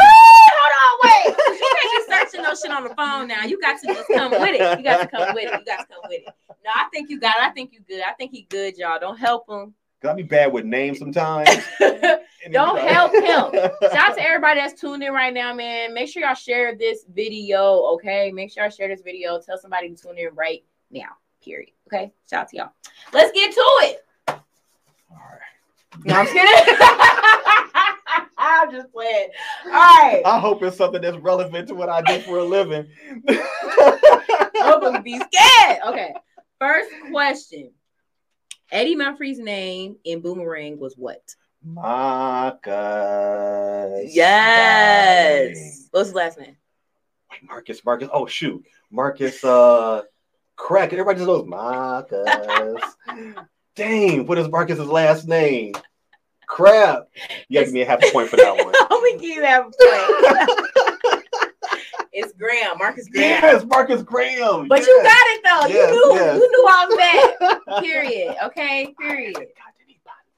Hold 0.99 1.25
on, 1.25 1.33
wait. 1.33 1.35
'Cause 1.37 1.59
You 1.59 1.71
can't 1.81 2.07
be 2.07 2.13
searching 2.13 2.41
no 2.43 2.55
shit 2.55 2.71
on 2.71 2.83
the 2.83 2.95
phone 2.95 3.27
now. 3.27 3.43
You 3.43 3.59
got 3.61 3.79
to 3.81 3.87
just 3.87 4.07
come 4.09 4.31
with 4.31 4.59
it. 4.59 4.77
You 4.77 4.83
got 4.83 5.01
to 5.01 5.07
come 5.07 5.33
with 5.35 5.45
it. 5.51 5.59
You 5.59 5.65
got 5.65 5.79
to 5.81 5.85
come 5.87 6.01
with 6.09 6.21
it. 6.25 6.33
No, 6.65 6.71
I 6.75 6.87
think 6.91 7.09
you 7.09 7.19
got 7.19 7.35
it. 7.37 7.41
I 7.43 7.49
think 7.51 7.73
you 7.73 7.79
good. 7.87 8.01
I 8.07 8.13
think 8.13 8.31
he 8.31 8.43
good, 8.49 8.77
y'all. 8.77 8.99
Don't 8.99 9.17
help 9.17 9.49
him. 9.49 9.73
Got 10.01 10.15
me 10.15 10.23
bad 10.23 10.51
with 10.53 10.63
names 10.65 10.99
sometimes. 10.99 11.49
Don't 12.51 12.79
help 12.79 13.13
him. 13.13 13.23
Shout 13.81 14.09
out 14.09 14.15
to 14.15 14.21
everybody 14.21 14.59
that's 14.59 14.79
tuned 14.79 15.01
in 15.03 15.11
right 15.11 15.33
now, 15.33 15.53
man. 15.53 15.93
Make 15.93 16.07
sure 16.09 16.21
y'all 16.23 16.35
share 16.35 16.75
this 16.75 17.03
video, 17.13 17.83
okay? 17.95 18.31
Make 18.31 18.51
sure 18.53 18.63
y'all 18.63 18.71
share 18.71 18.87
this 18.89 19.01
video. 19.01 19.39
Tell 19.41 19.57
somebody 19.57 19.89
to 19.89 19.95
tune 20.01 20.17
in 20.19 20.29
right 20.35 20.63
now. 20.91 21.09
Period. 21.43 21.71
Okay. 21.91 22.11
Shout 22.29 22.41
out 22.43 22.49
to 22.49 22.57
y'all. 22.57 22.71
Let's 23.11 23.31
get 23.31 23.53
to 23.53 23.59
it. 23.81 24.05
All 24.27 24.35
right. 25.17 26.05
No, 26.05 26.13
I'm 26.15 26.27
kidding. 26.27 26.75
I'm 28.47 28.71
just 28.71 28.91
playing. 28.91 29.29
All 29.65 29.71
right. 29.71 30.21
I 30.25 30.39
hope 30.39 30.63
it's 30.63 30.77
something 30.77 31.01
that's 31.01 31.17
relevant 31.17 31.67
to 31.67 31.75
what 31.75 31.89
I 31.89 32.01
do 32.01 32.19
for 32.21 32.39
a 32.39 32.43
living. 32.43 32.87
I'm 33.29 34.81
gonna 34.81 35.01
be 35.01 35.19
scared. 35.19 35.79
Okay. 35.87 36.13
First 36.59 36.89
question. 37.11 37.71
Eddie 38.71 38.95
Murphy's 38.95 39.39
name 39.39 39.97
in 40.03 40.21
Boomerang 40.21 40.79
was 40.79 40.95
what? 40.95 41.35
Marcus. 41.63 42.73
Yes. 44.13 45.87
What's 45.91 46.07
his 46.09 46.15
last 46.15 46.39
name? 46.39 46.57
Wait, 47.31 47.43
Marcus, 47.43 47.83
Marcus. 47.85 48.09
Oh 48.11 48.25
shoot, 48.25 48.65
Marcus. 48.91 49.43
Uh, 49.43 50.03
crack. 50.55 50.93
Everybody 50.93 51.19
just 51.19 51.27
knows 51.27 51.45
Marcus. 51.45 52.27
Dang, 53.75 54.25
what 54.25 54.37
is 54.37 54.49
Marcus's 54.49 54.87
last 54.87 55.27
name? 55.27 55.73
Crap. 56.47 57.09
You 57.49 57.59
got 57.59 57.59
to 57.59 57.65
give 57.65 57.73
me 57.73 57.81
a 57.81 57.85
half 57.85 58.01
a 58.01 58.11
point 58.11 58.29
for 58.29 58.37
that 58.37 58.55
one. 58.55 58.73
I'm 58.81 58.87
gonna 58.89 59.11
give 59.19 59.35
you 59.35 59.41
that 59.41 59.63
point. 59.63 61.23
it's 62.13 62.33
Graham, 62.33 62.77
Marcus 62.79 63.07
Graham. 63.09 63.43
yes, 63.43 63.65
Marcus 63.65 64.01
Graham. 64.01 64.67
But 64.67 64.81
you 64.81 64.99
got 65.03 65.13
it 65.13 65.41
though. 65.43 65.67
Yes, 65.67 65.93
you 65.93 66.07
knew. 66.07 66.15
yes. 66.15 66.37
You 66.37 66.51
knew 66.51 66.67
I 66.69 66.85
was 66.85 66.97
bad. 66.97 67.83
Period. 67.83 68.35
Okay. 68.45 68.95
Period. 68.99 69.35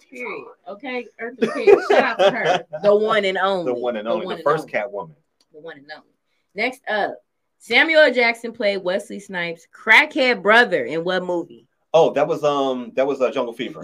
Period. 0.10 0.46
Okay. 0.68 1.06
Eartha 1.22 1.54
Kitt. 1.54 1.80
Shout 1.90 2.04
out 2.04 2.18
to 2.18 2.32
her. 2.32 2.66
The 2.84 2.96
one 2.96 3.26
and 3.26 3.38
only. 3.38 3.72
The 3.72 3.80
one 3.80 3.96
and 3.96 4.08
only, 4.08 4.36
the, 4.36 4.44
first 4.44 4.68
Catwoman. 4.68 5.16
The 5.54 5.60
one 5.60 5.78
and 5.78 5.92
only. 5.92 6.10
Next 6.56 6.82
up, 6.90 7.16
Samuel 7.60 8.12
Jackson 8.12 8.52
played 8.52 8.84
Wesley 8.84 9.20
Snipes' 9.20 9.68
crackhead 9.72 10.42
brother 10.42 10.86
in 10.86 11.04
what 11.04 11.24
movie? 11.24 11.68
Oh, 11.94 12.12
that 12.14 12.28
was 12.28 12.44
um, 12.44 12.92
that 12.96 13.06
was 13.06 13.22
uh, 13.22 13.32
Jungle 13.32 13.54
Fever. 13.54 13.82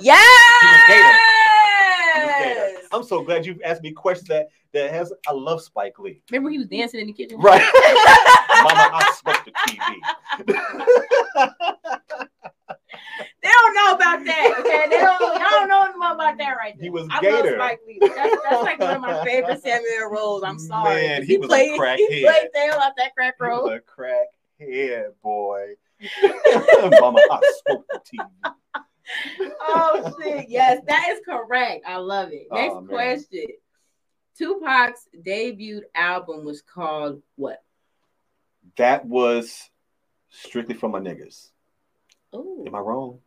Yes. 2.15 2.85
I'm 2.91 3.03
so 3.03 3.21
glad 3.23 3.45
you 3.45 3.59
asked 3.63 3.81
me 3.83 3.91
questions 3.91 4.27
that 4.29 4.47
that 4.73 4.91
has. 4.91 5.11
I 5.27 5.31
love 5.33 5.61
Spike 5.61 5.99
Lee. 5.99 6.21
Remember 6.31 6.49
he 6.49 6.57
was 6.57 6.67
dancing 6.67 6.99
in 7.01 7.07
the 7.07 7.13
kitchen. 7.13 7.39
Right. 7.39 7.61
Mama, 8.63 8.89
I 8.93 9.13
smoked 9.21 9.45
the 9.45 9.51
TV. 9.67 11.49
They 13.41 13.51
don't 13.51 13.75
know 13.75 13.91
about 13.93 14.25
that. 14.25 14.55
Okay, 14.59 14.85
they 14.89 14.97
don't. 14.97 15.21
Y'all 15.21 15.67
don't 15.67 15.99
know 15.99 16.13
about 16.15 16.37
that 16.39 16.57
right 16.57 16.73
there. 16.75 16.83
He 16.83 16.89
was 16.89 17.07
I 17.11 17.21
Gator. 17.21 17.57
love 17.57 17.67
Spike 17.69 17.79
Lee. 17.87 17.97
That's, 18.01 18.35
that's 18.49 18.63
like 18.63 18.79
one 18.79 18.95
of 18.95 19.01
my 19.01 19.23
favorite 19.23 19.61
Samuel 19.61 20.09
roles. 20.11 20.43
I'm 20.43 20.57
sorry. 20.57 20.95
Man, 21.03 21.23
he 21.23 21.37
was 21.37 21.45
a 21.45 21.49
played, 21.49 21.71
He 21.73 21.77
crackhead. 21.77 22.23
played 22.23 22.47
the 22.53 22.59
hell 22.59 22.93
that 22.97 23.13
crack 23.15 23.35
He 23.39 23.45
role. 23.45 23.63
was 23.65 23.79
a 23.79 24.01
crackhead 24.63 25.09
boy. 25.21 25.75
Mama, 26.99 27.19
I 27.31 27.53
smoked 27.67 27.87
the 27.91 27.99
TV. 27.99 28.53
oh 29.61 30.13
shit! 30.21 30.49
Yes, 30.49 30.81
that 30.87 31.07
is 31.11 31.19
correct. 31.27 31.85
I 31.87 31.97
love 31.97 32.29
it. 32.31 32.47
Next 32.51 32.73
Oh, 32.75 32.81
question. 32.87 33.45
Tupac's 34.37 35.07
debut 35.23 35.81
album 35.95 36.43
was 36.43 36.61
called 36.61 37.21
what? 37.35 37.63
That 38.77 39.05
was 39.05 39.69
strictly 40.29 40.75
for 40.75 40.89
my 40.89 40.99
niggas. 40.99 41.49
Oh, 42.33 42.63
Am 42.67 42.75
I 42.75 42.79
wrong? 42.79 43.19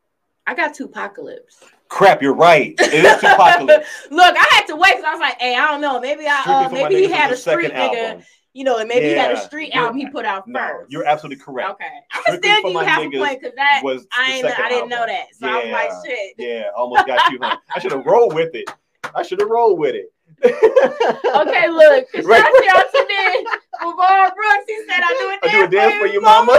I 0.47 0.55
got 0.55 0.75
2Pacalypse. 0.75 1.63
Crap, 1.89 2.21
you're 2.23 2.35
right. 2.35 2.75
It 2.79 3.05
is 3.05 3.13
2Pacalypse. 3.23 3.85
Look, 4.11 4.37
I 4.37 4.47
had 4.51 4.67
to 4.67 4.77
wait 4.77 4.97
because 4.97 5.05
I 5.05 5.13
was 5.13 5.21
like, 5.21 5.41
"Hey, 5.41 5.55
I 5.55 5.67
don't 5.71 5.81
know. 5.81 6.01
Maybe 6.01 6.27
I, 6.27 6.43
uh, 6.47 6.69
maybe 6.71 6.97
he 6.97 7.09
had 7.11 7.31
a 7.33 7.37
street 7.37 7.73
nigga, 7.73 7.97
album. 8.11 8.27
You 8.59 8.65
know, 8.65 8.79
and 8.79 8.89
maybe 8.89 9.07
he 9.07 9.13
had 9.15 9.31
a 9.31 9.41
street 9.41 9.71
album 9.71 9.97
he 9.99 10.11
put 10.11 10.25
out 10.25 10.49
No, 10.49 10.59
first. 10.59 10.91
you're 10.91 11.05
absolutely 11.05 11.41
correct. 11.41 11.71
Okay, 11.71 11.85
I'm 12.11 12.23
gonna 12.27 12.39
Strictly 12.39 12.51
still 12.51 12.61
for 12.63 12.69
give 12.69 12.83
you 12.83 12.89
half 12.89 12.99
a 12.99 13.03
point 13.19 13.41
because 13.41 13.55
that 13.55 13.83
I 14.13 14.33
ain't, 14.33 14.45
I 14.47 14.69
didn't 14.69 14.89
know 14.89 15.07
that, 15.07 15.27
so 15.33 15.47
I 15.47 15.63
was 15.63 15.71
like, 15.71 15.91
shit. 16.05 16.35
Yeah, 16.39 16.65
almost 16.77 17.07
got 17.07 17.31
you, 17.31 17.39
huh? 17.41 17.57
I 17.73 17.79
should 17.79 17.93
have 17.93 18.05
rolled 18.05 18.35
with 18.35 18.53
it. 18.57 18.69
I 19.15 19.23
should 19.23 19.39
have 19.41 19.49
rolled 19.49 19.79
with 19.79 19.95
it. 19.95 20.13
Okay, 20.43 21.69
look, 21.69 22.09
shout 22.13 22.25
Right. 22.25 22.43
out 22.43 22.91
to 22.91 22.99
today. 23.01 23.45
Lamar 23.81 24.33
Brooks, 24.35 24.65
he 24.67 24.77
said, 24.89 25.03
"I 25.05 25.17
do 25.21 25.29
a 25.29 25.49
I 25.49 25.53
do 25.53 25.65
a 25.65 25.69
dance 25.69 25.95
for 26.01 26.07
you, 26.07 26.21
mama. 26.21 26.59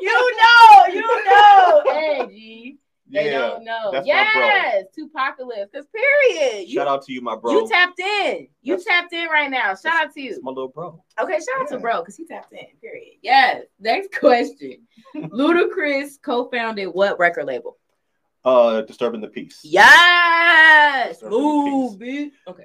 you 0.00 0.32
know, 0.38 0.86
you 0.92 1.24
know, 1.24 1.82
Angie. 1.90 2.78
They 3.12 3.32
yeah. 3.32 3.38
don't 3.38 3.64
know. 3.64 3.90
that's 3.92 4.06
my 4.06 4.30
bro. 4.32 4.42
yes, 4.42 4.84
2Pacalypse. 4.98 5.66
Because 5.72 5.86
period. 5.94 6.68
You, 6.68 6.74
Shout 6.76 6.86
out 6.88 7.02
to 7.06 7.12
you, 7.12 7.20
my 7.20 7.36
bro. 7.36 7.52
you 7.52 7.68
tapped 7.68 7.98
in. 7.98 8.46
You 8.62 8.76
That's- 8.76 8.84
tapped 8.84 9.12
in 9.12 9.28
right 9.28 9.50
now. 9.50 9.74
Shout 9.74 10.06
out 10.06 10.14
to 10.14 10.20
you. 10.20 10.38
my 10.42 10.50
little 10.50 10.68
bro. 10.68 11.02
Okay, 11.20 11.32
shout 11.38 11.60
out 11.62 11.68
to 11.70 11.78
bro 11.78 12.00
because 12.00 12.16
he 12.16 12.24
tapped 12.26 12.52
in. 12.52 12.66
Period. 12.80 13.14
Yes. 13.22 13.64
Next 13.80 14.12
question. 14.18 14.86
Ludacris 15.16 16.22
co-founded 16.22 16.88
what 16.88 17.18
record 17.18 17.46
label? 17.46 17.76
Uh, 18.44 18.82
disturbing 18.82 19.20
the 19.20 19.28
peace. 19.28 19.60
Yes. 19.64 21.18
Disturbing 21.18 21.38
Move, 21.38 21.98
bitch. 21.98 22.30
Okay. 22.48 22.64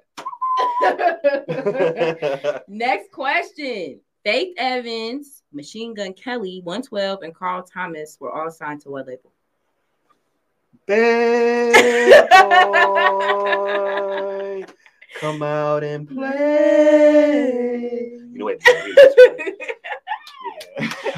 Next 2.68 3.12
question. 3.12 4.00
Faith 4.24 4.56
Evans, 4.58 5.44
Machine 5.54 5.94
Gun 5.94 6.14
Kelly, 6.14 6.62
112, 6.64 7.22
and 7.22 7.36
Carl 7.36 7.62
Thomas 7.64 8.18
were 8.20 8.32
all 8.32 8.50
signed 8.50 8.82
to 8.82 8.90
what 8.90 9.06
label? 9.08 9.32
Bad 10.88 12.30
boy, 13.50 14.66
come 15.20 15.42
out 15.42 15.84
and 15.84 16.08
play. 16.08 16.20
You 18.32 18.38
know 18.38 18.46
what? 18.46 18.60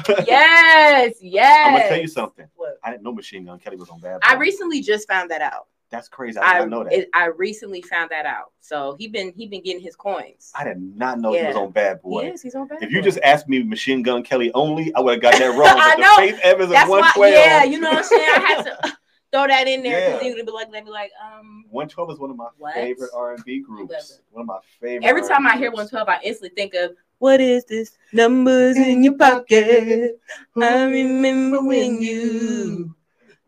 Yeah. 0.08 0.24
yes, 0.26 1.16
yes. 1.20 1.66
I'm 1.66 1.72
gonna 1.74 1.88
tell 1.88 2.00
you 2.00 2.06
something. 2.08 2.46
What? 2.56 2.78
I 2.82 2.90
didn't 2.92 3.02
know 3.02 3.12
Machine 3.12 3.44
Gun 3.44 3.58
Kelly 3.58 3.76
was 3.76 3.90
on 3.90 3.98
Bad. 4.00 4.20
Boy. 4.20 4.26
I 4.26 4.36
recently 4.36 4.80
just 4.80 5.06
found 5.08 5.30
that 5.30 5.42
out. 5.42 5.66
That's 5.90 6.08
crazy. 6.08 6.38
I 6.38 6.54
did 6.54 6.56
I 6.56 6.58
not 6.60 6.68
know 6.70 6.84
that. 6.84 6.92
it- 6.92 7.08
I 7.12 7.26
recently 7.26 7.82
found 7.82 8.08
that 8.10 8.24
out. 8.24 8.52
So 8.60 8.94
he 8.98 9.08
been 9.08 9.32
he 9.36 9.46
been 9.48 9.62
getting 9.62 9.82
his 9.82 9.96
coins. 9.96 10.50
I 10.54 10.64
did 10.64 10.78
not 10.80 11.18
know 11.18 11.32
he 11.34 11.44
was 11.44 11.56
on 11.56 11.72
Bad 11.72 12.00
Boy. 12.00 12.22
Yes, 12.22 12.40
he's 12.40 12.54
on 12.54 12.68
bad. 12.68 12.82
If 12.82 12.90
you 12.90 13.02
just 13.02 13.18
asked 13.22 13.48
me 13.48 13.62
Machine 13.62 14.00
Gun 14.02 14.22
Kelly 14.22 14.50
only, 14.54 14.94
I 14.94 15.00
would 15.00 15.12
have 15.14 15.20
got 15.22 15.34
that 15.38 15.48
wrong. 15.58 15.66
I 15.68 15.90
But 15.90 15.96
the 15.96 16.02
know. 16.02 16.16
Faith 16.16 16.40
Evans 16.42 16.70
that's 16.70 16.82
and 16.82 16.90
why, 16.90 17.12
112. 17.16 17.34
yeah, 17.34 17.64
you 17.64 17.78
know 17.80 17.90
what 17.90 17.98
I'm 17.98 18.04
saying. 18.04 18.28
I 18.34 18.38
had 18.40 18.62
to 18.64 18.96
throw 19.32 19.46
that 19.46 19.68
in 19.68 19.82
there 19.82 20.00
because 20.00 20.22
Yeah. 20.22 20.28
he 20.28 20.34
would 20.34 20.46
be 20.46 20.52
like, 20.52 20.68
let 20.70 20.84
me 20.84 20.90
like, 20.90 21.10
um. 21.22 21.64
112 21.70 22.10
is 22.12 22.18
one 22.18 22.30
of 22.30 22.36
my 22.36 22.48
What? 22.58 22.74
favorite 22.74 23.10
R&B 23.14 23.60
groups. 23.60 24.20
One 24.30 24.42
of 24.42 24.46
my 24.46 24.58
favorite. 24.80 25.06
Every 25.06 25.22
time 25.22 25.46
I 25.46 25.50
R&B 25.50 25.58
hear 25.60 25.70
groups. 25.70 25.92
112, 25.92 26.08
I 26.08 26.20
instantly 26.24 26.54
think 26.54 26.74
of 26.74 26.96
what 27.18 27.40
is 27.40 27.64
this? 27.64 27.98
Numbers 28.12 28.76
in 28.76 29.02
your 29.02 29.14
pocket. 29.14 30.20
I 30.56 30.84
remember 30.84 31.62
when 31.62 32.00
you. 32.00 32.94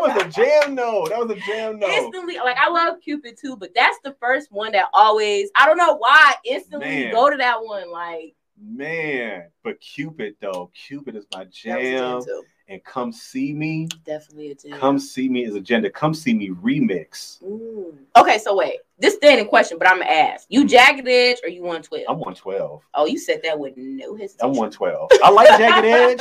was 0.00 0.16
a 0.20 0.28
jam 0.28 0.74
no. 0.74 1.06
That 1.08 1.20
was 1.20 1.30
a 1.30 1.36
jam 1.40 1.78
no. 1.78 1.86
Instantly, 1.86 2.36
like 2.38 2.56
I 2.58 2.68
love 2.68 3.00
Cupid 3.00 3.38
too, 3.40 3.56
but 3.56 3.70
that's 3.74 3.98
the 4.02 4.16
first 4.20 4.50
one 4.50 4.72
that 4.72 4.86
always 4.92 5.50
I 5.56 5.66
don't 5.66 5.78
know 5.78 5.96
why 5.96 6.34
instantly 6.44 7.04
Man. 7.04 7.12
go 7.12 7.30
to 7.30 7.36
that 7.36 7.62
one. 7.64 7.90
Like 7.90 8.34
Man, 8.58 9.48
but 9.62 9.80
Cupid 9.80 10.36
though, 10.40 10.70
Cupid 10.74 11.16
is 11.16 11.26
my 11.32 11.44
that 11.44 11.48
was 11.48 12.26
a 12.26 12.30
jam. 12.30 12.42
And 12.68 12.82
come 12.82 13.12
see 13.12 13.52
me, 13.52 13.86
Definitely 14.04 14.50
a 14.50 14.54
jam. 14.56 14.78
come 14.80 14.98
see 14.98 15.28
me 15.28 15.44
is 15.44 15.54
agenda. 15.54 15.88
Come 15.88 16.14
see 16.14 16.34
me 16.34 16.48
remix. 16.50 17.40
Mm. 17.42 17.94
Okay, 18.16 18.38
so 18.38 18.56
wait, 18.56 18.78
this 18.98 19.14
staying 19.14 19.38
in 19.38 19.46
question, 19.46 19.78
but 19.78 19.88
I'm 19.88 19.98
gonna 20.00 20.10
ask 20.10 20.46
you, 20.48 20.66
Jagged 20.66 21.06
Edge 21.06 21.38
or 21.44 21.48
you 21.48 21.60
112? 21.62 22.04
I'm 22.08 22.16
112. 22.16 22.82
oh, 22.94 23.06
you 23.06 23.18
said 23.18 23.40
that 23.44 23.58
with 23.58 23.74
no 23.76 24.16
hesitation. 24.16 24.38
I'm 24.50 24.56
112. 24.56 25.10
I 25.22 25.30
like 25.30 25.48
Jagged 25.58 25.84
Edge, 25.86 26.18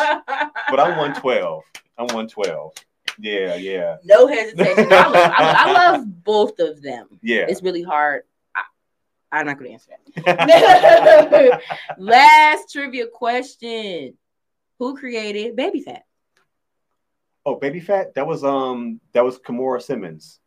but 0.70 0.80
I'm 0.80 0.98
112. 0.98 1.64
I'm 1.98 2.06
112. 2.08 2.74
Yeah, 3.18 3.56
yeah, 3.56 3.96
no 4.04 4.28
hesitation. 4.28 4.88
I, 4.92 5.08
love, 5.08 5.32
I 5.34 5.72
love 5.72 6.24
both 6.24 6.60
of 6.60 6.82
them. 6.82 7.08
yeah. 7.24 7.46
It's 7.48 7.64
really 7.64 7.82
hard. 7.82 8.24
I'm 9.36 9.46
not 9.46 9.58
gonna 9.58 9.72
answer 9.72 9.92
that. 10.26 11.62
Last 11.98 12.72
trivia 12.72 13.08
question: 13.08 14.18
Who 14.80 14.98
created 14.98 15.56
Baby 15.56 15.82
Fat? 15.82 16.04
oh, 17.46 17.56
Baby 17.56 17.80
Fat. 17.80 18.16
That 18.16 18.26
was 18.26 18.44
um 18.44 19.00
that 19.14 19.24
was 19.24 19.38
Kimora 19.40 19.82
Simmons, 19.82 20.40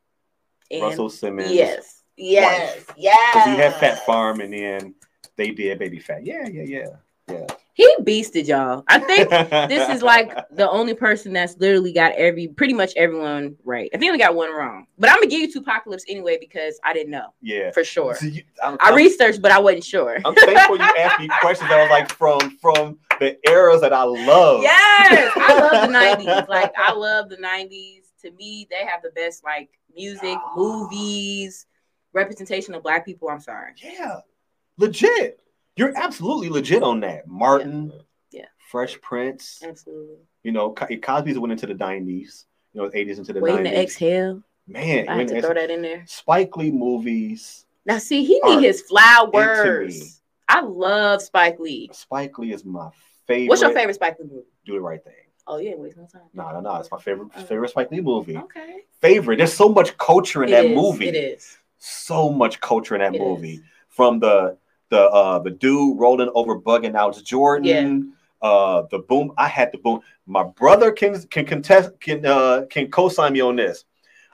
And 0.70 0.82
Russell 0.82 1.10
Simmons. 1.10 1.52
Yes, 1.52 2.02
yes, 2.16 2.84
yes. 2.96 3.34
Because 3.34 3.48
he 3.48 3.56
had 3.56 3.74
Fat 3.74 4.04
Farm, 4.06 4.40
and 4.40 4.52
then 4.52 4.94
they 5.36 5.50
did 5.50 5.78
Baby 5.78 5.98
Fat. 5.98 6.24
Yeah, 6.24 6.48
yeah, 6.48 6.62
yeah, 6.64 6.86
yeah. 7.30 7.46
He 7.78 7.94
beasted 8.00 8.48
y'all. 8.48 8.82
I 8.88 8.98
think 8.98 9.30
this 9.30 9.88
is 9.88 10.02
like 10.02 10.32
the 10.50 10.68
only 10.68 10.94
person 10.94 11.32
that's 11.32 11.56
literally 11.58 11.92
got 11.92 12.10
every 12.16 12.48
pretty 12.48 12.74
much 12.74 12.92
everyone 12.96 13.54
right. 13.64 13.88
I 13.94 13.98
think 13.98 14.12
I 14.12 14.18
got 14.18 14.34
one 14.34 14.52
wrong, 14.52 14.88
but 14.98 15.08
I'm 15.08 15.18
gonna 15.18 15.28
give 15.28 15.42
you 15.42 15.52
two 15.52 15.60
apocalypse 15.60 16.02
anyway 16.08 16.38
because 16.40 16.80
I 16.82 16.92
didn't 16.92 17.12
know 17.12 17.28
yeah. 17.40 17.70
for 17.70 17.84
sure. 17.84 18.16
So 18.16 18.26
you- 18.26 18.42
I'm, 18.64 18.74
I 18.80 18.86
I'm- 18.88 18.96
researched, 18.96 19.40
but 19.40 19.52
I 19.52 19.60
wasn't 19.60 19.84
sure. 19.84 20.18
I'm 20.24 20.34
thankful 20.34 20.74
you 20.76 20.82
asked 20.82 21.20
me 21.20 21.28
questions 21.40 21.70
that 21.70 21.80
was 21.80 21.88
like 21.90 22.12
from 22.12 22.58
from 22.60 22.98
the 23.20 23.38
eras 23.48 23.80
that 23.82 23.92
I 23.92 24.02
love. 24.02 24.60
Yes, 24.64 25.32
I 25.36 25.58
love 25.60 25.88
the 25.88 25.96
'90s. 26.26 26.48
Like 26.48 26.72
I 26.76 26.92
love 26.92 27.28
the 27.28 27.36
'90s. 27.36 28.06
To 28.22 28.32
me, 28.32 28.66
they 28.72 28.84
have 28.86 29.02
the 29.02 29.10
best 29.10 29.44
like 29.44 29.70
music, 29.94 30.36
movies, 30.56 31.66
representation 32.12 32.74
of 32.74 32.82
Black 32.82 33.04
people. 33.04 33.28
I'm 33.28 33.38
sorry. 33.38 33.74
Yeah, 33.80 34.16
legit. 34.78 35.38
You're 35.78 35.96
absolutely 35.96 36.48
legit 36.48 36.82
on 36.82 37.00
that. 37.00 37.28
Martin, 37.28 37.92
Yeah. 38.32 38.46
Fresh 38.70 39.00
Prince. 39.00 39.60
Absolutely. 39.62 40.16
You 40.42 40.52
know, 40.52 40.72
Co- 40.72 40.86
Cosby's 41.00 41.38
went 41.38 41.52
into 41.52 41.66
the 41.66 41.74
'90s. 41.74 42.46
You 42.72 42.82
know, 42.82 42.90
'80s 42.90 43.18
into 43.18 43.32
the 43.32 43.40
Waiting 43.40 43.60
'90s. 43.64 43.70
to 43.70 43.80
exhale. 43.82 44.42
Man, 44.66 45.08
I 45.08 45.16
had 45.18 45.28
to 45.28 45.40
throw 45.40 45.54
that 45.54 45.70
in 45.70 45.80
there. 45.82 46.02
Spike 46.06 46.56
Lee 46.56 46.70
movies. 46.70 47.64
Now, 47.86 47.98
see, 47.98 48.24
he 48.24 48.38
need 48.44 48.62
his 48.62 48.82
flowers. 48.82 50.20
I 50.48 50.60
love 50.62 51.22
Spike 51.22 51.58
Lee. 51.58 51.90
Spike 51.92 52.38
Lee 52.38 52.52
is 52.52 52.64
my 52.64 52.90
favorite. 53.26 53.48
What's 53.48 53.62
your 53.62 53.72
favorite 53.72 53.94
Spike 53.94 54.18
Lee 54.18 54.26
movie? 54.30 54.46
Do 54.66 54.72
the 54.74 54.80
right 54.80 55.02
thing. 55.02 55.12
Oh, 55.46 55.56
yeah, 55.58 55.74
waste 55.76 55.96
no 55.96 56.06
time. 56.06 56.22
No, 56.34 56.50
no, 56.52 56.60
no. 56.60 56.76
It's 56.76 56.90
my 56.90 56.98
favorite 56.98 57.28
Oh. 57.36 57.42
favorite 57.42 57.70
Spike 57.70 57.90
Lee 57.90 58.00
movie. 58.02 58.36
Okay. 58.36 58.80
Favorite. 59.00 59.36
There's 59.38 59.52
so 59.54 59.68
much 59.70 59.96
culture 59.96 60.42
in 60.42 60.48
It 60.50 60.52
that 60.52 60.64
is, 60.66 60.76
movie. 60.76 61.08
It 61.08 61.14
is. 61.16 61.56
So 61.78 62.28
much 62.30 62.60
culture 62.60 62.94
in 62.94 63.00
that 63.00 63.14
It 63.14 63.20
movie. 63.20 63.54
is. 63.54 63.60
From 63.88 64.18
the 64.20 64.58
the 64.90 65.00
uh 65.10 65.38
the 65.40 65.50
dude 65.50 65.98
rolling 65.98 66.30
over 66.34 66.58
bugging 66.58 66.94
out 66.96 67.22
Jordan. 67.24 68.12
Uh 68.40 68.82
the 68.90 69.00
boom. 69.00 69.32
I 69.36 69.48
had 69.48 69.72
the 69.72 69.78
boom. 69.78 70.00
My 70.26 70.44
brother 70.44 70.92
can 70.92 71.20
can 71.28 71.44
contest 71.44 71.90
can 72.00 72.24
uh 72.24 72.62
can 72.70 72.90
co-sign 72.90 73.32
me 73.32 73.40
on 73.40 73.56
this. 73.56 73.84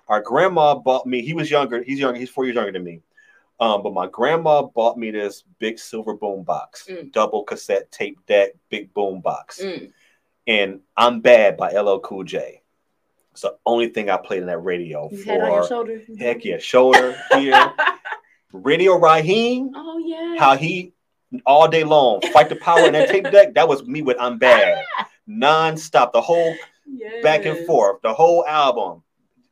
Our 0.09 0.21
grandma 0.21 0.75
bought 0.75 1.07
me, 1.07 1.23
he 1.23 1.33
was 1.33 1.51
younger, 1.51 1.83
he's 1.83 1.99
younger, 1.99 2.19
he's 2.21 2.29
four 2.29 2.45
years 2.45 2.57
younger 2.57 2.73
than 2.73 2.85
me. 2.85 3.01
Um, 3.59 3.83
but 3.83 3.95
my 3.95 4.07
grandma 4.07 4.63
bought 4.63 4.99
me 4.99 5.11
this 5.11 5.45
big 5.59 5.79
silver 5.79 6.13
boom 6.15 6.43
box, 6.43 6.87
Mm. 6.91 7.11
double 7.13 7.43
cassette 7.45 7.91
tape 7.91 8.19
deck, 8.27 8.51
big 8.69 8.93
boom 8.93 9.21
box. 9.21 9.61
Mm. 9.63 9.93
and 10.47 10.81
I'm 10.97 11.21
Bad 11.21 11.57
by 11.57 11.71
LL 11.73 12.01
Cool 12.01 12.25
J. 12.25 12.61
It's 13.33 13.41
the 13.43 13.57
only 13.65 13.89
thing 13.89 14.11
I 14.11 14.19
played 14.19 14.41
in 14.43 14.47
that 14.49 14.59
radio 14.59 15.09
You 15.11 15.25
had 15.25 15.37
it 15.39 15.43
on 15.43 15.51
your 15.53 15.63
for 15.63 15.69
shoulder. 15.69 16.03
heck 16.19 16.45
yeah, 16.45 16.59
shoulder 16.59 17.17
here. 17.33 17.73
Radio 18.59 18.97
Raheem, 18.99 19.71
oh 19.75 19.99
yeah. 19.99 20.37
how 20.39 20.57
he 20.57 20.93
all 21.47 21.67
day 21.69 21.83
long 21.85 22.21
fight 22.33 22.49
the 22.49 22.57
power 22.57 22.87
in 22.87 22.93
that 22.93 23.09
tape 23.11 23.25
deck. 23.31 23.55
That 23.55 23.67
was 23.69 23.85
me 23.87 24.03
with 24.03 24.17
I'm 24.21 24.39
Bad, 24.39 24.85
non-stop, 25.27 26.13
the 26.13 26.21
whole 26.21 26.55
Yes. 26.87 27.23
back 27.23 27.47
and 27.47 27.65
forth, 27.67 28.03
the 28.03 28.13
whole 28.13 28.45
album. 28.47 29.03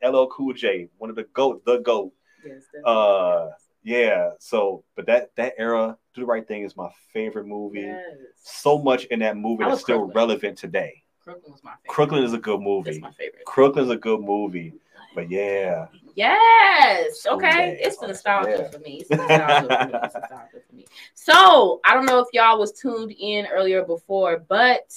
LL 0.04 0.26
Cool 0.26 0.52
J, 0.52 0.88
one 0.98 1.08
of 1.10 1.16
the 1.16 1.24
goat, 1.32 1.64
the 1.64 1.78
goat. 1.78 2.12
Yes, 2.44 2.62
Uh, 2.84 3.48
Yeah, 3.84 4.30
so 4.38 4.84
but 4.96 5.06
that 5.06 5.34
that 5.36 5.54
era, 5.58 5.96
Do 6.14 6.20
the 6.20 6.26
Right 6.26 6.46
Thing 6.46 6.62
is 6.62 6.76
my 6.76 6.90
favorite 7.12 7.46
movie. 7.46 7.80
yes. 7.80 8.04
So 8.36 8.78
much 8.78 9.04
in 9.06 9.20
that 9.20 9.36
movie 9.36 9.64
that's 9.64 9.80
still 9.80 9.98
Crooklyn. 10.00 10.14
relevant 10.16 10.58
today. 10.58 11.02
Crooklyn 11.24 11.52
was 11.52 11.64
my 11.64 11.70
favorite. 11.72 11.88
Crooklyn 11.88 12.24
is 12.24 12.32
a 12.34 12.38
good 12.38 12.58
That's 12.60 12.64
movie. 12.64 13.00
my 13.00 13.10
favorite. 13.12 13.44
Crooklyn's 13.46 13.90
a 13.90 13.96
good 13.96 14.20
movie. 14.20 14.74
But 15.14 15.30
yeah, 15.30 15.86
Yes. 16.14 17.26
Okay. 17.26 17.78
It's 17.80 17.96
the 17.98 18.08
nostalgia 18.08 18.56
Yeah. 18.58 18.68
for 18.68 18.78
me. 18.78 19.00
It's 19.00 19.10
nostalgia 19.10 19.68
for 19.68 19.86
me. 19.86 20.00
It's 20.04 20.14
nostalgia 20.14 20.60
for 20.68 20.74
me. 20.74 20.86
So 21.14 21.80
I 21.84 21.94
don't 21.94 22.06
know 22.06 22.18
if 22.18 22.28
y'all 22.32 22.58
was 22.58 22.72
tuned 22.72 23.12
in 23.18 23.46
earlier 23.46 23.82
before, 23.84 24.44
but 24.48 24.92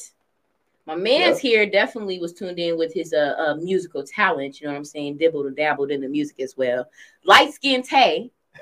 my 0.85 0.95
man's 0.95 1.39
here 1.39 1.65
definitely 1.65 2.19
was 2.19 2.33
tuned 2.33 2.59
in 2.59 2.77
with 2.77 2.93
his 2.93 3.13
uh, 3.13 3.35
uh 3.37 3.55
musical 3.55 4.03
talent. 4.03 4.59
You 4.59 4.67
know 4.67 4.73
what 4.73 4.77
I'm 4.77 4.85
saying? 4.85 5.17
Dibbled 5.17 5.47
and 5.47 5.55
dabbled 5.55 5.91
in 5.91 6.01
the 6.01 6.09
music 6.09 6.39
as 6.39 6.55
well. 6.57 6.87
Light 7.23 7.53
skin 7.53 7.81
Tay. 7.81 8.31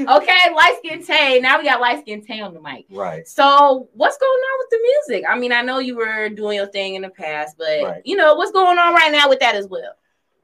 okay, 0.00 0.54
light 0.54 0.76
skin 0.78 1.04
Tay. 1.04 1.40
Now 1.40 1.58
we 1.58 1.64
got 1.64 1.80
light 1.80 2.00
skin 2.00 2.24
Tay 2.24 2.40
on 2.40 2.54
the 2.54 2.60
mic. 2.60 2.86
right. 2.90 3.26
So 3.26 3.88
what's 3.92 4.18
going 4.18 4.30
on 4.30 4.58
with 4.58 4.70
the 4.70 4.78
music? 5.08 5.24
I 5.28 5.38
mean, 5.38 5.52
I 5.52 5.62
know 5.62 5.78
you 5.78 5.96
were 5.96 6.28
doing 6.28 6.56
your 6.56 6.66
thing 6.66 6.94
in 6.94 7.02
the 7.02 7.10
past, 7.10 7.56
but 7.58 7.82
Right. 7.82 8.02
you 8.04 8.16
know 8.16 8.34
what's 8.34 8.52
going 8.52 8.78
on 8.78 8.94
right 8.94 9.12
now 9.12 9.28
with 9.28 9.40
that 9.40 9.54
as 9.54 9.66
well. 9.68 9.92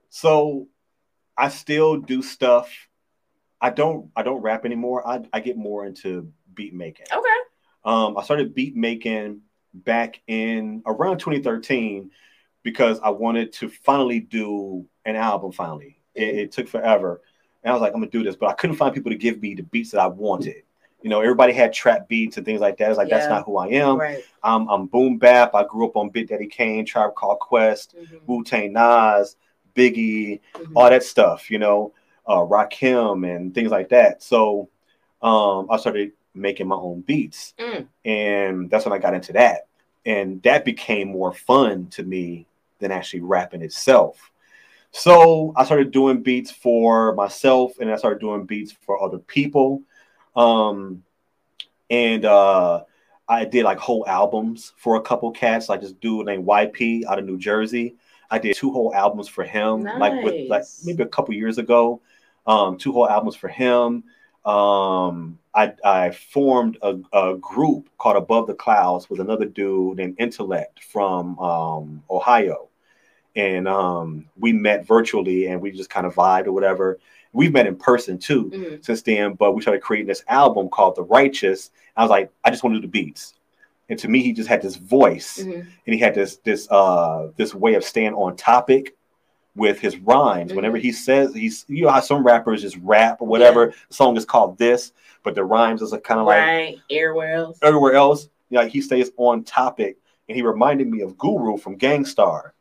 So 0.09 0.69
I 1.37 1.49
still 1.49 1.97
do 1.99 2.23
stuff. 2.23 2.71
I 3.61 3.71
don't 3.71 4.11
I 4.17 4.23
don't 4.23 4.43
rap 4.43 4.65
anymore. 4.65 5.07
I, 5.07 5.21
I 5.33 5.41
get 5.41 5.57
more 5.57 5.87
into 5.87 6.33
beat 6.55 6.75
making. 6.75 7.07
Okay. 7.13 7.29
Um, 7.85 8.17
I 8.17 8.23
started 8.23 8.55
beat 8.55 8.77
making 8.77 9.41
back 9.75 10.21
in 10.27 10.83
around 10.87 11.19
2013 11.19 12.11
because 12.63 13.01
I 13.01 13.11
wanted 13.11 13.53
to 13.55 13.69
finally 13.69 14.21
do 14.21 14.87
an 15.05 15.17
album. 15.17 15.53
Finally, 15.53 15.99
it, 16.15 16.29
it 16.37 16.53
took 16.53 16.69
forever, 16.69 17.23
and 17.63 17.71
I 17.71 17.75
was 17.75 17.81
like, 17.81 17.93
I'm 17.95 18.01
gonna 18.01 18.11
do 18.11 18.23
this, 18.23 18.37
but 18.37 18.49
I 18.49 18.53
couldn't 18.55 18.77
find 18.77 18.95
people 18.95 19.11
to 19.11 19.17
give 19.19 19.41
me 19.41 19.55
the 19.55 19.63
beats 19.63 19.91
that 19.93 20.01
I 20.01 20.07
wanted. 20.07 20.63
You 21.03 21.11
know, 21.11 21.21
everybody 21.21 21.53
had 21.53 21.73
trap 21.73 22.09
beats 22.09 22.37
and 22.37 22.47
things 22.47 22.61
like 22.61 22.77
that. 22.79 22.89
It's 22.91 22.99
like 22.99 23.09
that's 23.09 23.29
not 23.29 23.45
who 23.45 23.57
I 23.59 23.67
am. 23.69 23.99
Right. 23.99 24.23
I'm, 24.43 24.69
I'm 24.69 24.87
boom 24.87 25.19
bap. 25.19 25.55
I 25.55 25.65
grew 25.65 25.87
up 25.87 25.97
on 25.97 26.11
Big 26.11 26.29
Daddy 26.29 26.47
Kane, 26.47 26.85
Tribe 26.87 27.15
Called 27.17 27.41
Quest, 27.41 27.97
Mhm. 27.97 28.21
Wu 28.27 28.45
Tang 28.45 28.73
Nas, 28.73 29.37
Biggie, 29.75 30.41
Mhm. 30.55 30.73
all 30.77 30.89
that 30.91 31.03
stuff, 31.03 31.51
you 31.51 31.59
know, 31.59 31.93
uh, 32.27 32.37
Rakim 32.39 33.29
and 33.29 33.53
things 33.55 33.71
like 33.71 33.89
that. 33.91 34.23
So 34.23 34.69
um, 35.23 35.69
I 35.71 35.77
started 35.77 36.13
making 36.35 36.67
my 36.67 36.75
own 36.77 37.01
beats, 37.03 37.55
Mm. 37.59 37.87
and 38.05 38.71
that's 38.71 38.85
when 38.85 38.93
I 38.93 38.99
got 38.99 39.15
into 39.15 39.33
that, 39.35 39.67
and 40.05 40.43
that 40.43 40.65
became 40.65 41.09
more 41.09 41.33
fun 41.33 41.87
to 41.91 42.03
me 42.03 42.47
than 42.81 42.91
actually 42.91 43.21
rapping 43.21 43.63
itself. 43.63 44.32
So 44.93 45.53
I 45.57 45.65
started 45.65 45.91
doing 45.91 46.23
beats 46.23 46.51
for 46.51 47.15
myself, 47.15 47.73
and 47.81 47.91
I 47.91 47.97
started 47.97 48.21
doing 48.21 48.45
beats 48.45 48.73
for 48.73 49.03
other 49.03 49.19
people, 49.19 49.83
um, 50.37 51.03
and 51.91 52.25
uh, 52.25 52.85
I 53.29 53.47
did 53.47 53.65
like 53.65 53.79
whole 53.79 54.05
albums 54.07 54.75
for 54.77 54.97
a 54.97 55.01
couple 55.01 55.31
cats, 55.31 55.69
like 55.69 55.81
this 55.81 55.93
dude 55.93 56.27
named 56.27 56.47
YP 56.47 57.05
out 57.07 57.19
of 57.19 57.25
New 57.25 57.39
Jersey. 57.39 57.97
I 58.31 58.39
did 58.39 58.55
two 58.57 58.71
whole 58.71 58.95
albums 58.95 59.29
for 59.29 59.45
him, 59.45 59.83
like 59.83 60.23
with 60.23 60.49
like 60.49 60.65
maybe 60.85 61.03
a 61.03 61.07
couple 61.07 61.35
years 61.35 61.59
ago. 61.59 62.01
Um, 62.47 62.77
two 62.77 62.93
whole 62.93 63.09
albums 63.09 63.37
for 63.37 63.49
him. 63.49 64.05
Um, 64.45 65.39
I 65.55 65.73
I 65.85 66.11
formed 66.11 66.77
a, 66.83 66.99
a 67.13 67.37
group 67.37 67.89
called 67.99 68.17
Above 68.17 68.47
the 68.47 68.55
Clouds 68.55 69.09
with 69.09 69.21
another 69.21 69.45
dude 69.47 69.97
named 69.99 70.17
Intellect 70.19 70.83
from 70.83 71.39
um, 71.39 72.03
Ohio, 72.11 72.69
and 73.37 73.67
um, 73.67 74.27
we 74.39 74.53
met 74.53 74.87
virtually 74.87 75.47
and 75.47 75.61
we 75.61 75.71
just 75.71 75.91
kind 75.91 76.07
of 76.07 76.15
vibed 76.15 76.47
or 76.47 76.53
whatever. 76.53 76.99
We've 77.33 77.53
met 77.53 77.67
in 77.67 77.77
person 77.77 78.19
too 78.19 78.51
Mhm. 78.51 78.85
since 78.85 79.03
then, 79.03 79.35
but 79.35 79.53
we 79.53 79.63
started 79.63 79.83
creating 79.83 80.07
this 80.09 80.23
album 80.29 80.69
called 80.69 80.97
The 80.97 81.05
Righteous. 81.05 81.71
I 81.97 82.03
was 82.03 82.11
like, 82.11 82.31
I 82.45 82.51
just 82.51 82.63
want 82.63 82.75
to 82.75 82.81
do 82.81 82.87
the 82.87 82.91
beats. 82.91 83.35
And 83.89 83.99
to 83.99 84.09
me, 84.09 84.23
he 84.23 84.33
just 84.33 84.49
had 84.49 84.61
this 84.63 84.77
voice 84.77 85.39
Mhm. 85.43 85.55
and 85.87 85.95
he 85.95 85.99
had 85.99 86.15
this 86.15 86.37
this 86.39 86.69
uh 86.71 87.29
this 87.37 87.55
way 87.55 87.75
of 87.75 87.85
staying 87.85 88.15
on 88.15 88.37
topic 88.37 88.95
with 89.57 89.81
his 89.81 89.99
rhymes. 89.99 90.53
Mhm. 90.53 90.57
Whenever 90.57 90.77
he 90.79 90.93
says 90.93 91.35
he's, 91.35 91.65
you 91.69 91.85
know 91.85 91.91
how 91.91 92.01
some 92.01 92.23
rappers 92.25 92.63
just 92.63 92.77
rap 92.83 93.21
or 93.21 93.29
whatever. 93.29 93.73
The 93.89 93.95
song 93.95 94.17
is 94.17 94.25
called 94.25 94.57
this, 94.59 94.93
but 95.25 95.35
the 95.35 95.45
rhymes 95.45 95.83
is 95.83 95.93
a 95.93 95.99
kind 95.99 96.21
of 96.21 96.27
like 96.27 96.39
right. 96.39 96.79
Everywhere 96.91 97.35
else. 97.35 97.59
everywhere 97.63 97.93
else. 97.95 98.29
You 98.51 98.59
know, 98.59 98.67
he 98.67 98.81
stays 98.83 99.11
on 99.17 99.45
topic, 99.45 99.97
and 100.29 100.37
he 100.37 100.43
reminded 100.43 100.87
me 100.87 101.01
of 101.01 101.17
Guru 101.17 101.57
from 101.57 101.77
Gang 101.77 102.05
Starr. 102.05 102.53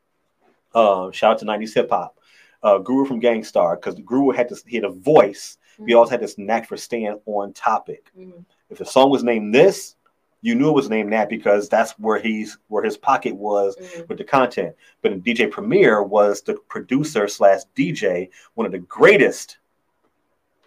Uh, 0.74 1.12
shout 1.12 1.32
out 1.34 1.40
to 1.40 1.46
'90s 1.46 1.74
hip 1.74 1.90
hop. 1.90 2.18
Uh, 2.64 2.78
Guru 2.78 3.06
from 3.06 3.20
Gang 3.20 3.44
Starr, 3.44 3.76
because 3.76 3.96
Guru 3.96 4.30
had 4.32 4.48
this, 4.50 4.64
he 4.66 4.76
had 4.76 4.86
a 4.86 4.90
voice. 4.90 5.58
He 5.88 5.96
also 5.96 6.12
had 6.12 6.22
this 6.22 6.38
knack 6.38 6.68
for 6.68 6.78
staying 6.78 7.20
on 7.26 7.54
topic. 7.54 8.12
Mhm. 8.16 8.46
If 8.70 8.78
the 8.78 8.86
song 8.86 9.10
was 9.10 9.24
named 9.24 9.56
this, 9.56 9.96
you 10.42 10.54
knew 10.54 10.70
it 10.70 10.76
was 10.76 10.90
named 10.90 11.12
that 11.14 11.28
because 11.28 11.68
that's 11.70 11.98
where 11.98 12.20
he's 12.20 12.60
where 12.68 12.84
his 12.84 12.98
pocket 12.98 13.36
was 13.36 13.76
Mhm. 13.78 14.08
with 14.08 14.18
the 14.20 14.24
content. 14.24 14.76
But 15.02 15.24
DJ 15.24 15.48
Premier 15.48 16.04
was 16.04 16.42
the 16.44 16.54
producer 16.54 17.28
slash 17.28 17.62
DJ, 17.76 18.30
one 18.54 18.66
of 18.68 18.72
the 18.72 18.80
greatest 18.80 19.58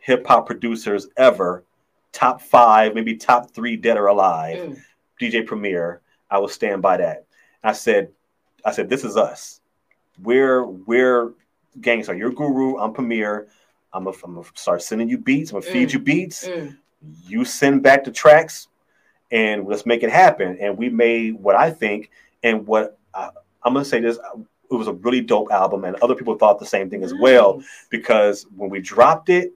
hip 0.01 0.27
hop 0.27 0.47
producers 0.47 1.09
ever, 1.17 1.65
top 2.13 2.41
five, 2.41 2.95
maybe 2.95 3.17
top 3.17 3.51
three 3.51 3.77
dead 3.77 3.97
or 3.97 4.07
alive. 4.09 4.59
Mm. 4.59 4.83
DJ 5.21 5.43
Premier. 5.47 6.01
I 6.31 6.39
will 6.39 6.49
stand 6.49 6.83
by 6.83 6.97
that. 6.97 7.25
I 7.63 7.73
said, 7.73 8.11
I 8.65 8.73
said, 8.73 8.89
this 8.89 9.05
is 9.05 9.17
us. 9.17 9.61
We're 10.23 10.65
we're 10.65 11.33
Gang 11.81 12.03
Starr. 12.03 12.17
You're 12.17 12.31
guru. 12.33 12.79
I'm 12.79 12.93
Premier. 12.93 13.49
I'm 13.93 14.05
gonna 14.05 14.17
I'm 14.25 14.35
gonna 14.35 14.47
start 14.55 14.83
sending 14.83 15.09
you 15.09 15.19
beats. 15.19 15.51
I'm 15.53 15.61
gonna 15.61 15.73
feed 15.73 15.89
Mm. 15.89 15.93
you 15.95 15.99
beats 15.99 16.49
Mm. 16.49 16.77
you 17.27 17.45
send 17.45 17.83
back 17.83 18.05
the 18.05 18.11
tracks 18.11 18.69
and 19.31 19.67
let's 19.67 19.85
make 19.87 20.03
it 20.03 20.11
happen 20.11 20.57
and 20.61 20.77
we 20.79 20.89
made 20.89 21.35
what 21.35 21.55
i 21.57 21.71
think 21.71 22.11
and 22.43 22.67
what 22.67 22.99
I, 23.15 23.29
i'm 23.63 23.75
to 23.75 23.85
say 23.85 24.01
this 24.01 24.19
it 24.71 24.75
was 24.75 24.87
a 24.89 24.93
really 24.95 25.21
dope 25.21 25.51
album 25.51 25.85
and 25.85 25.97
other 25.97 26.15
people 26.15 26.37
thought 26.39 26.59
the 26.59 26.65
same 26.67 26.89
thing 26.89 27.03
as 27.05 27.13
well 27.21 27.63
because 27.91 28.47
when 28.57 28.71
we 28.71 28.81
dropped 28.81 29.29
it 29.29 29.53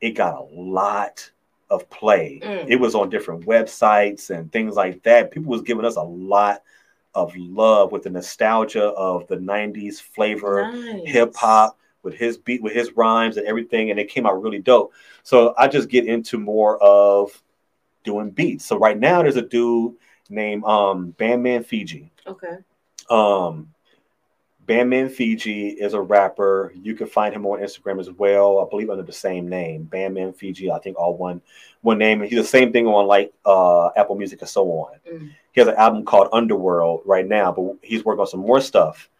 it 0.00 0.10
got 0.12 0.34
a 0.40 0.44
lot 0.52 1.28
of 1.70 1.88
play 1.90 2.40
Mm. 2.44 2.66
it 2.68 2.76
was 2.76 2.94
on 2.94 3.10
different 3.10 3.44
websites 3.46 4.30
and 4.30 4.52
things 4.52 4.74
like 4.76 5.02
that 5.02 5.30
people 5.32 5.50
was 5.50 5.62
giving 5.62 5.84
us 5.84 5.96
a 5.96 6.02
lot 6.02 6.62
of 7.14 7.34
love 7.36 7.92
with 7.92 8.02
the 8.02 8.10
nostalgia 8.10 8.84
of 8.86 9.26
the 9.28 9.36
90s 9.36 10.00
flavor 10.00 10.62
Nice. 10.72 11.02
hip 11.06 11.34
hop 11.36 11.78
with 12.02 12.14
his 12.14 12.36
beat, 12.36 12.62
with 12.62 12.72
his 12.74 12.92
rhymes 12.96 13.36
and 13.36 13.46
everything, 13.46 13.90
and 13.90 13.98
it 13.98 14.08
came 14.08 14.26
out 14.26 14.40
really 14.42 14.58
dope. 14.58 14.92
So 15.22 15.54
I 15.56 15.68
just 15.68 15.88
get 15.88 16.06
into 16.06 16.38
more 16.38 16.82
of 16.82 17.42
doing 18.04 18.30
beats. 18.30 18.64
So 18.66 18.78
right 18.78 18.98
now 18.98 19.22
there's 19.22 19.36
a 19.36 19.42
dude 19.42 19.94
named 20.28 20.64
um 20.64 21.10
Bandman 21.12 21.64
Fiji. 21.64 22.12
Okay. 22.26 22.56
Um 23.10 23.73
Bandman 24.66 25.10
Fiji 25.10 25.68
is 25.68 25.92
a 25.92 26.00
rapper. 26.00 26.72
You 26.74 26.94
can 26.94 27.06
find 27.06 27.34
him 27.34 27.44
on 27.46 27.60
Instagram 27.60 28.00
as 28.00 28.10
well. 28.10 28.60
I 28.60 28.68
believe 28.68 28.88
under 28.88 29.02
the 29.02 29.12
same 29.12 29.48
name, 29.48 29.84
Bandman 29.84 30.32
Fiji. 30.32 30.70
I 30.70 30.78
think 30.78 30.98
all 30.98 31.16
one 31.16 31.42
one 31.82 31.98
name. 31.98 32.22
And 32.22 32.30
he's 32.30 32.40
the 32.40 32.46
same 32.46 32.72
thing 32.72 32.86
on 32.86 33.06
like 33.06 33.32
uh 33.44 33.88
Apple 33.96 34.16
Music 34.16 34.40
and 34.40 34.48
so 34.48 34.66
on. 34.70 34.98
Mm. 35.10 35.30
He 35.52 35.60
has 35.60 35.68
an 35.68 35.76
album 35.76 36.04
called 36.04 36.28
Underworld 36.32 37.02
right 37.04 37.26
now, 37.26 37.52
but 37.52 37.76
he's 37.82 38.04
working 38.04 38.20
on 38.20 38.26
some 38.26 38.40
more 38.40 38.60
stuff. 38.60 39.10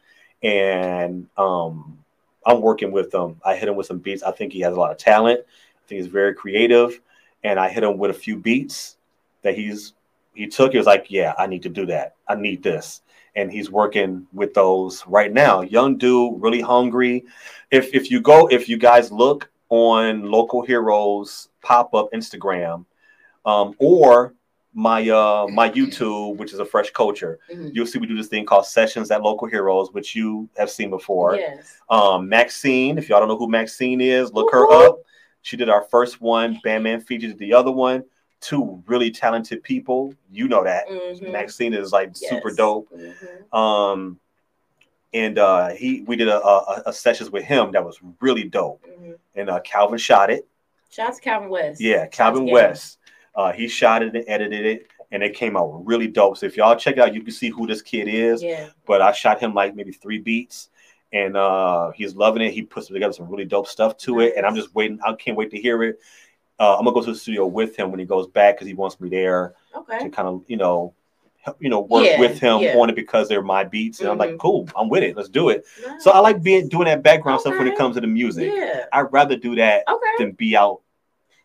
And 0.43 1.29
um 1.37 1.99
I'm 2.47 2.61
working 2.61 2.93
with 2.93 3.13
him. 3.13 3.41
I 3.45 3.57
hit 3.57 3.69
him 3.69 3.77
with 3.77 3.87
some 3.87 3.99
beats. 3.99 4.23
I 4.23 4.31
think 4.31 4.53
he 4.53 4.61
has 4.61 4.75
a 4.75 4.81
lot 4.81 4.93
of 4.93 4.99
talent. 4.99 5.41
I 5.41 5.89
think 5.89 6.01
he's 6.01 6.11
very 6.11 6.35
creative. 6.35 7.01
And 7.43 7.59
I 7.61 7.69
hit 7.69 7.85
him 7.85 7.99
with 7.99 8.11
a 8.11 8.15
few 8.15 8.37
beats 8.37 8.97
that 9.43 9.55
he's 9.55 9.93
he 10.35 10.47
took. 10.47 10.73
He 10.73 10.79
was 10.79 10.87
like, 10.87 11.11
Yeah, 11.11 11.35
I 11.39 11.47
need 11.47 11.63
to 11.65 11.69
do 11.69 11.85
that. 11.87 12.15
I 12.27 12.35
need 12.35 12.63
this. 12.63 13.03
And 13.37 13.51
he's 13.51 13.71
working 13.71 14.27
with 14.33 14.55
those 14.55 15.05
right 15.07 15.33
now. 15.33 15.63
Young 15.63 15.99
dude, 15.99 16.41
really 16.41 16.61
hungry. 16.61 17.25
If 17.71 17.93
if 17.95 18.11
you 18.11 18.21
go, 18.21 18.47
if 18.49 18.69
you 18.69 18.77
guys 18.77 19.11
look 19.11 19.51
on 19.71 20.31
local 20.31 20.63
heroes 20.63 21.49
pop-up 21.61 22.13
Instagram, 22.13 22.85
um, 23.45 23.75
or 23.79 24.35
my 24.73 25.09
uh 25.09 25.47
my 25.49 25.69
YouTube, 25.71 26.37
which 26.37 26.53
is 26.53 26.59
a 26.61 26.65
fresh 26.65 26.91
culture, 26.91 27.39
Mhm. 27.53 27.71
you'll 27.75 27.87
see 27.87 27.99
we 27.99 28.07
do 28.07 28.17
this 28.17 28.29
thing 28.29 28.45
called 28.45 28.67
sessions 28.67 29.11
at 29.11 29.23
local 29.23 29.49
heroes, 29.49 29.93
which 29.93 30.15
you 30.15 30.49
have 30.57 30.71
seen 30.71 30.91
before. 30.91 31.37
Yes. 31.37 31.79
Um, 31.89 32.29
Maxine, 32.29 32.99
if 32.99 33.09
y'all 33.09 33.19
don't 33.21 33.29
know 33.29 33.37
who 33.37 33.49
Maxine 33.49 34.01
is, 34.01 34.33
look 34.33 34.53
her 34.53 34.71
up. 34.71 34.99
She 35.43 35.57
did 35.57 35.69
our 35.69 35.83
first 35.83 36.21
one. 36.21 36.59
Bandman 36.65 37.01
Fiji 37.01 37.33
the 37.33 37.53
other 37.53 37.71
one. 37.73 38.05
Two 38.45 38.83
really 38.87 39.11
talented 39.11 39.63
people. 39.63 40.13
You 40.31 40.49
know 40.49 40.63
that. 40.65 40.87
Mhm. 40.87 41.33
Maxine 41.33 41.73
is 41.73 41.93
like 41.93 42.15
super 42.15 42.49
Yes. 42.49 42.57
dope. 42.57 42.89
Mhm. 42.95 43.57
Um, 43.59 44.21
and 45.15 45.39
uh, 45.39 45.69
he 45.71 46.03
we 46.03 46.15
did 46.17 46.29
a, 46.29 46.45
a, 46.45 46.83
a 46.87 46.93
sessions 46.93 47.31
with 47.31 47.45
him 47.45 47.73
that 47.73 47.83
was 47.83 47.99
really 48.21 48.45
dope. 48.45 48.85
Mhm. 48.87 49.15
And 49.35 49.49
uh, 49.49 49.61
Calvin 49.61 49.97
shot 49.97 50.29
it. 50.31 50.47
To 50.93 51.11
Calvin 51.23 51.49
West. 51.49 51.81
Yeah, 51.81 52.07
Calvin 52.07 52.45
West. 52.47 52.99
Uh, 53.35 53.51
he 53.51 53.67
shot 53.67 54.03
it 54.03 54.15
and 54.15 54.25
edited 54.29 54.67
it, 54.67 54.89
and 55.11 55.23
it 55.23 55.35
came 55.35 55.57
out 55.57 55.85
really 55.87 56.07
dope. 56.07 56.37
So 56.37 56.45
if 56.45 56.55
y'all 56.57 56.77
check 56.77 56.99
it 56.99 57.01
out, 57.01 57.15
you 57.15 57.23
can 57.23 57.33
see 57.33 57.49
who 57.49 57.67
this 57.67 57.81
kid 57.81 58.09
is. 58.09 58.43
Yeah. 58.43 58.69
But 58.87 59.01
I 59.01 59.11
shot 59.13 59.41
him 59.41 59.55
like 59.55 59.75
maybe 59.75 59.91
three 59.91 60.19
beats, 60.19 60.69
and 61.15 61.35
uh, 61.35 61.93
he's 61.93 62.15
loving 62.15 62.43
it. 62.43 62.53
He 62.53 62.61
puts 62.63 62.89
together 62.89 63.15
some 63.15 63.29
really 63.31 63.47
dope 63.47 63.69
stuff 63.69 63.97
to 63.99 64.21
it, 64.21 64.35
and 64.37 64.45
I'm 64.45 64.55
just 64.55 64.75
waiting. 64.75 65.01
I 65.03 65.15
can't 65.15 65.37
wait 65.37 65.51
to 65.53 65.59
hear 65.61 65.83
it. 65.83 65.99
Uh, 66.59 66.77
I'm 66.79 66.85
gonna 66.85 66.95
go 66.95 67.03
to 67.03 67.13
the 67.13 67.19
studio 67.19 67.47
with 67.47 67.75
him 67.77 67.91
when 67.91 67.99
he 68.01 68.07
goes 68.07 68.27
back 68.29 68.57
because 68.57 68.69
he 68.69 68.75
wants 68.75 69.01
me 69.01 69.09
there 69.09 69.55
Okay. 69.75 69.99
to 69.99 70.09
kind 70.09 70.29
of 70.29 70.45
you 70.47 70.57
know, 70.57 70.95
help, 71.41 71.57
you 71.61 71.69
know, 71.69 71.81
work 71.81 72.05
Yeah, 72.05 72.21
with 72.21 72.39
him 72.39 72.61
yeah. 72.61 72.77
on 72.79 72.89
it 72.89 72.95
because 72.97 73.29
they're 73.29 73.43
my 73.43 73.65
beats, 73.65 74.01
and 74.01 74.09
I'm 74.09 74.19
like, 74.19 74.31
Mhm. 74.31 74.39
cool, 74.39 74.69
I'm 74.77 74.89
with 74.89 75.03
it. 75.03 75.17
Let's 75.17 75.29
do 75.29 75.49
it. 75.49 75.65
So 75.99 76.11
I 76.13 76.21
like 76.21 76.43
being 76.43 76.69
doing 76.69 76.85
that 76.87 77.03
background 77.03 77.41
stuff 77.41 77.59
when 77.59 77.67
it 77.67 77.77
comes 77.77 77.97
to 77.97 78.01
the 78.01 78.07
music. 78.07 78.53
Yeah. 78.55 78.85
I'd 78.93 79.13
rather 79.13 79.37
do 79.37 79.57
that 79.57 79.83
Okay. 79.89 80.07
than 80.19 80.33
be 80.33 80.57
out 80.57 80.81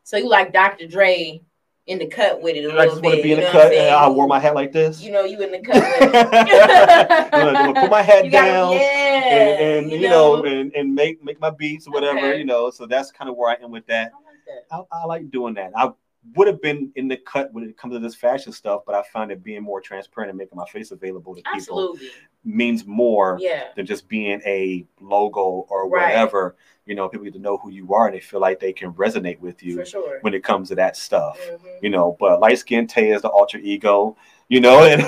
So 0.03 0.17
you 0.17 0.29
like 0.29 0.53
Dr. 0.53 0.87
Dre 0.87 1.41
in 1.87 1.97
the 1.99 2.05
cut 2.07 2.39
with 2.41 2.55
it 2.55 2.59
a 2.59 2.63
I 2.63 2.65
little 2.67 2.81
I 2.81 2.85
just 2.85 3.01
want 3.01 3.15
to 3.17 3.21
be 3.23 3.31
in 3.31 3.37
you 3.39 3.43
the 3.45 3.51
know 3.51 3.51
cut. 3.51 3.73
And? 3.73 3.95
I 3.95 4.07
wore 4.09 4.27
my 4.27 4.39
hat 4.39 4.53
like 4.53 4.71
this. 4.71 5.01
You 5.03 5.11
know, 5.11 5.23
you 5.23 5.41
in 5.41 5.51
the 5.51 5.59
cut 5.59 5.75
with 5.75 6.13
it. 6.13 7.29
I'm 7.33 7.53
gonna 7.55 7.81
put 7.81 7.89
my 7.89 8.01
hat 8.03 8.21
gotta- 8.31 8.31
down 8.31 8.73
yeah, 8.73 8.79
and, 8.79 9.85
and 9.85 10.01
you, 10.01 10.07
know, 10.07 10.43
and, 10.43 10.71
and 10.75 10.93
make 10.93 11.23
make 11.23 11.39
my 11.39 11.49
beats 11.49 11.87
or 11.87 11.91
whatever. 11.91 12.19
Okay. 12.19 12.37
You 12.39 12.45
know, 12.45 12.69
so 12.69 12.85
that's 12.85 13.11
kind 13.11 13.27
of 13.29 13.35
where 13.37 13.49
I 13.49 13.63
am 13.63 13.71
with 13.71 13.85
that. 13.87 14.11
Like 14.13 14.28
that. 14.49 14.65
I, 14.71 14.81
I 14.91 15.05
like 15.05 15.29
doing 15.31 15.53
that. 15.55 15.71
I 15.75 15.91
would 16.35 16.47
have 16.47 16.61
been 16.61 16.91
in 16.95 17.07
the 17.07 17.15
cut 17.17 17.53
when 17.53 17.63
it 17.63 17.77
comes 17.77 17.93
to 17.93 17.99
this 17.99 18.15
fashion 18.15 18.51
stuff, 18.51 18.81
but 18.85 18.93
I 18.93 19.03
find 19.03 19.31
that 19.31 19.43
being 19.43 19.63
more 19.63 19.79
transparent 19.79 20.29
and 20.29 20.37
making 20.37 20.57
my 20.57 20.65
face 20.65 20.91
available 20.91 21.33
to 21.35 21.41
people 21.53 21.95
means 22.43 22.85
more 22.85 23.37
Yeah. 23.41 23.63
than 23.75 23.85
just 23.85 24.07
being 24.09 24.41
a 24.45 24.85
logo 24.99 25.65
or 25.69 25.87
Right. 25.87 26.07
whatever. 26.09 26.55
You 26.85 26.95
know, 26.95 27.07
people 27.07 27.23
get 27.23 27.33
to 27.33 27.39
know 27.39 27.57
who 27.57 27.69
you 27.69 27.93
are 27.93 28.07
and 28.07 28.15
they 28.15 28.19
feel 28.19 28.39
like 28.41 28.59
they 28.59 28.73
can 28.73 28.91
resonate 28.93 29.39
with 29.39 29.63
you 29.63 29.85
sure. 29.85 30.19
when 30.21 30.33
it 30.33 30.43
comes 30.43 30.69
to 30.69 30.75
that 30.75 30.97
stuff 30.97 31.39
Mhm. 31.53 31.59
you 31.81 31.89
know. 31.89 32.17
But 32.19 32.39
light 32.41 32.57
skin 32.59 32.87
Tay 32.87 33.11
is 33.11 33.21
the 33.21 33.29
alter 33.29 33.57
ego, 33.59 34.17
you 34.49 34.59
know, 34.59 34.83
and 34.83 35.01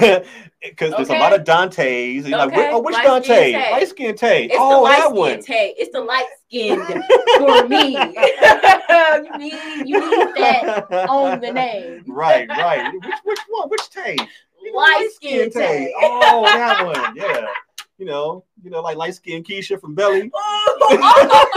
because 0.61 0.91
there's 0.91 1.09
a 1.09 1.13
lot 1.19 1.33
of 1.33 1.43
Dantes. 1.43 2.27
You're 2.27 2.37
like, 2.37 2.49
Okay. 2.53 2.69
"Wh- 2.69 2.73
oh, 2.75 2.79
which 2.81 2.93
Light-skinned 2.93 3.53
Dante? 3.53 3.71
Light 3.71 3.87
skin 3.87 4.15
Tay. 4.15 4.45
It's 4.45 4.55
Oh, 4.57 4.69
the 4.69 4.77
light 4.81 4.97
that 4.97 5.05
skin 5.09 5.15
one. 5.17 5.41
Tay. 5.41 5.73
It's 5.77 5.91
the 5.91 6.01
light 6.01 6.25
skinned 6.47 6.85
for 7.37 7.67
me. 7.67 7.97
you 9.25 9.37
need 9.37 9.87
you 9.89 9.99
need 9.99 10.35
that 10.37 10.85
on 11.09 11.39
the 11.41 11.51
name. 11.51 12.03
right, 12.07 12.47
right. 12.49 12.93
Which 12.93 13.03
which 13.23 13.39
one? 13.49 13.69
Which 13.69 13.89
Tay? 13.89 14.15
You 14.61 14.71
know, 14.71 14.77
Light 14.79 15.09
skin 15.13 15.49
Tay. 15.51 15.91
Oh, 16.01 16.43
that 16.43 16.85
one. 16.85 17.15
Yeah. 17.15 17.47
You 17.97 18.05
know, 18.07 18.45
you 18.63 18.69
know, 18.71 18.81
like 18.81 18.97
light 18.97 19.13
skin 19.15 19.43
Keisha 19.43 19.79
from 19.81 19.93
Belly. 19.95 20.29
Oh. 20.33 21.51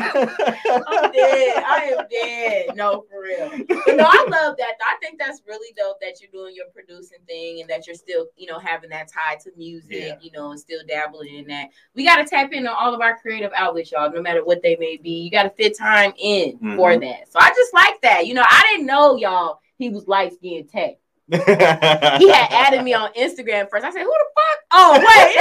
I'm 0.00 1.12
dead. 1.12 1.62
I 1.66 1.94
am 1.98 2.06
dead. 2.10 2.76
No, 2.76 3.04
for 3.10 3.22
real. 3.22 3.50
But 3.68 3.96
no, 3.96 4.04
I 4.06 4.26
love 4.28 4.56
that. 4.58 4.72
I 4.86 4.96
think 5.00 5.18
that's 5.18 5.42
really 5.46 5.72
dope 5.76 6.00
that 6.00 6.20
you're 6.20 6.30
doing 6.30 6.54
your 6.54 6.66
producing 6.72 7.18
thing 7.26 7.60
and 7.60 7.68
that 7.70 7.86
you're 7.86 7.96
still, 7.96 8.26
you 8.36 8.46
know, 8.46 8.58
having 8.58 8.90
that 8.90 9.08
tie 9.08 9.36
to 9.44 9.50
music, 9.56 9.88
Yeah. 9.90 10.16
you 10.20 10.30
know, 10.32 10.50
and 10.50 10.60
still 10.60 10.80
dabbling 10.86 11.34
in 11.36 11.46
that. 11.48 11.68
We 11.94 12.04
got 12.04 12.16
to 12.16 12.24
tap 12.24 12.52
into 12.52 12.72
all 12.72 12.94
of 12.94 13.00
our 13.00 13.18
creative 13.18 13.52
outlets, 13.54 13.92
y'all, 13.92 14.10
no 14.12 14.22
matter 14.22 14.44
what 14.44 14.62
they 14.62 14.76
may 14.76 14.96
be. 14.96 15.10
You 15.22 15.30
got 15.30 15.44
to 15.44 15.50
fit 15.50 15.76
time 15.76 16.12
in 16.18 16.58
for 16.58 16.92
Mhm. 16.92 17.00
that. 17.00 17.32
So 17.32 17.38
I 17.40 17.48
just 17.50 17.74
like 17.74 18.00
that. 18.02 18.26
You 18.26 18.34
know, 18.34 18.44
I 18.46 18.62
didn't 18.72 18.86
know, 18.86 19.16
y'all, 19.16 19.60
he 19.78 19.88
was 19.90 20.06
light 20.08 20.32
skinned 20.34 20.68
tech. 20.70 20.96
He 21.30 22.30
had 22.30 22.48
added 22.50 22.82
me 22.82 22.94
on 22.94 23.12
Instagram 23.12 23.68
first. 23.68 23.84
I 23.84 23.90
said, 23.90 24.02
who 24.02 24.12
the 24.12 24.26
fuck? 24.34 24.58
Oh, 24.70 24.92
wait. 24.98 25.36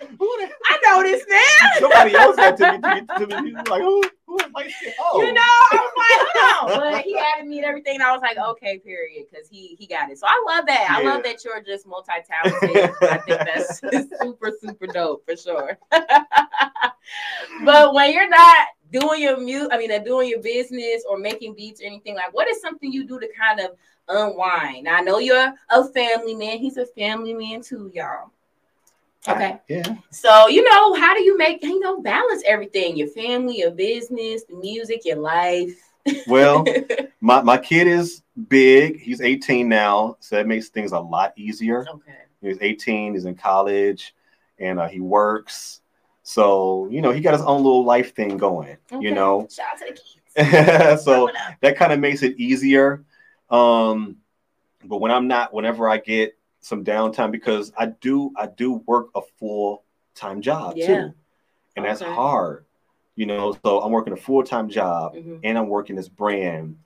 wait. 0.10 0.10
Who 0.18 0.26
the- 0.40 0.52
I 0.68 0.78
know 0.84 1.02
this 1.02 1.24
man. 1.28 1.80
Somebody 1.80 2.14
else 2.14 2.36
had 2.36 2.56
to 2.58 2.72
me, 2.72 2.78
to 2.78 3.26
me, 3.26 3.34
to 3.34 3.42
me, 3.42 3.48
he 3.50 3.54
was 3.56 3.68
like, 3.68 3.82
who, 3.82 4.02
who 4.26 4.36
is 4.36 4.74
skin? 4.76 4.92
Oh, 5.00 5.20
You 5.22 5.32
know, 5.32 5.40
I 5.42 5.70
was 5.72 5.92
like, 5.96 6.76
on. 6.76 6.92
But 6.92 7.02
he 7.04 7.18
added 7.18 7.48
me 7.48 7.58
and 7.58 7.66
everything. 7.66 7.94
And 7.96 8.02
I 8.04 8.12
was 8.12 8.22
like, 8.22 8.38
okay, 8.38 8.78
period. 8.78 9.26
Because 9.30 9.48
he 9.48 9.76
he 9.78 9.86
got 9.86 10.10
it. 10.10 10.18
So 10.18 10.26
I 10.28 10.42
love 10.46 10.66
that. 10.66 10.86
I 10.90 11.02
love 11.02 11.22
that 11.24 11.44
you're 11.44 11.60
just 11.62 11.86
multi-talented. 11.86 12.94
I 13.02 13.18
think 13.18 13.26
that's 13.46 13.80
super, 14.20 14.52
super 14.60 14.86
dope 14.86 15.24
for 15.26 15.36
sure. 15.36 15.78
but 17.64 17.94
when 17.94 18.12
you're 18.12 18.28
not 18.28 18.66
doing 18.92 19.22
your 19.22 19.38
music, 19.38 19.68
I 19.72 19.78
mean, 19.78 19.92
uh, 19.92 19.98
doing 19.98 20.28
your 20.28 20.40
business 20.40 21.04
or 21.08 21.18
making 21.18 21.54
beats 21.54 21.80
or 21.80 21.86
anything, 21.86 22.14
like 22.14 22.32
what 22.32 22.48
is 22.48 22.60
something 22.60 22.92
you 22.92 23.06
do 23.06 23.18
to 23.18 23.28
kind 23.38 23.60
of 23.60 23.70
unwind? 24.08 24.84
Now, 24.84 24.96
I 24.96 25.00
know 25.00 25.18
you're 25.18 25.54
a 25.70 25.84
family 25.88 26.34
man. 26.34 26.58
He's 26.58 26.76
a 26.76 26.86
family 26.86 27.34
man 27.34 27.62
too, 27.62 27.90
y'all. 27.94 28.30
Okay. 29.28 29.58
yeah. 29.68 29.96
So, 30.10 30.48
you 30.48 30.62
know, 30.62 30.94
how 30.94 31.14
do 31.14 31.22
you 31.22 31.36
make, 31.36 31.62
you 31.62 31.80
know, 31.80 32.00
balance 32.00 32.42
everything 32.46 32.96
your 32.96 33.08
family, 33.08 33.58
your 33.58 33.72
business, 33.72 34.44
the 34.44 34.54
music, 34.54 35.04
your 35.04 35.16
life? 35.16 35.76
Well, 36.26 36.64
my, 37.20 37.42
my 37.42 37.58
kid 37.58 37.88
is 37.88 38.22
big. 38.48 39.00
He's 39.00 39.20
18 39.20 39.68
now, 39.68 40.16
so 40.20 40.36
that 40.36 40.46
makes 40.46 40.68
things 40.68 40.92
a 40.92 41.00
lot 41.00 41.32
easier. 41.36 41.86
okay. 41.88 42.12
He's 42.40 42.58
18, 42.60 43.14
he's 43.14 43.24
in 43.24 43.34
college, 43.34 44.14
and 44.58 44.78
uh, 44.78 44.86
he 44.86 45.00
works. 45.00 45.80
So, 46.28 46.88
you 46.90 47.02
know, 47.02 47.12
he 47.12 47.20
got 47.20 47.34
his 47.34 47.42
own 47.42 47.62
little 47.62 47.84
life 47.84 48.12
thing 48.16 48.36
going, 48.36 48.76
you 49.00 49.12
know. 49.12 49.46
Shout 49.48 49.66
out 49.74 49.78
to 49.78 49.84
the 50.34 50.42
kids. 50.42 51.04
so 51.04 51.30
that 51.60 51.76
kind 51.76 51.92
of 51.92 52.00
makes 52.00 52.24
it 52.24 52.34
easier. 52.36 53.04
Um, 53.48 54.16
but 54.84 54.96
when 54.96 55.12
I'm 55.12 55.28
not, 55.28 55.54
whenever 55.54 55.88
I 55.88 55.98
get 55.98 56.36
some 56.58 56.84
downtime, 56.84 57.30
because 57.30 57.72
I 57.78 57.86
do, 57.86 58.32
I 58.36 58.48
do 58.48 58.82
work 58.86 59.10
a 59.14 59.20
full 59.38 59.84
time 60.16 60.42
job 60.42 60.76
Yeah. 60.76 60.86
too, 60.86 61.14
and 61.76 61.84
that's 61.84 62.00
hard, 62.00 62.64
you 63.14 63.26
know. 63.26 63.56
So 63.64 63.80
I'm 63.80 63.92
working 63.92 64.12
a 64.12 64.16
full 64.16 64.42
time 64.42 64.68
job, 64.68 65.14
Mhm. 65.14 65.38
and 65.44 65.56
I'm 65.56 65.68
working 65.68 65.94
this 65.94 66.08
brand 66.08 66.76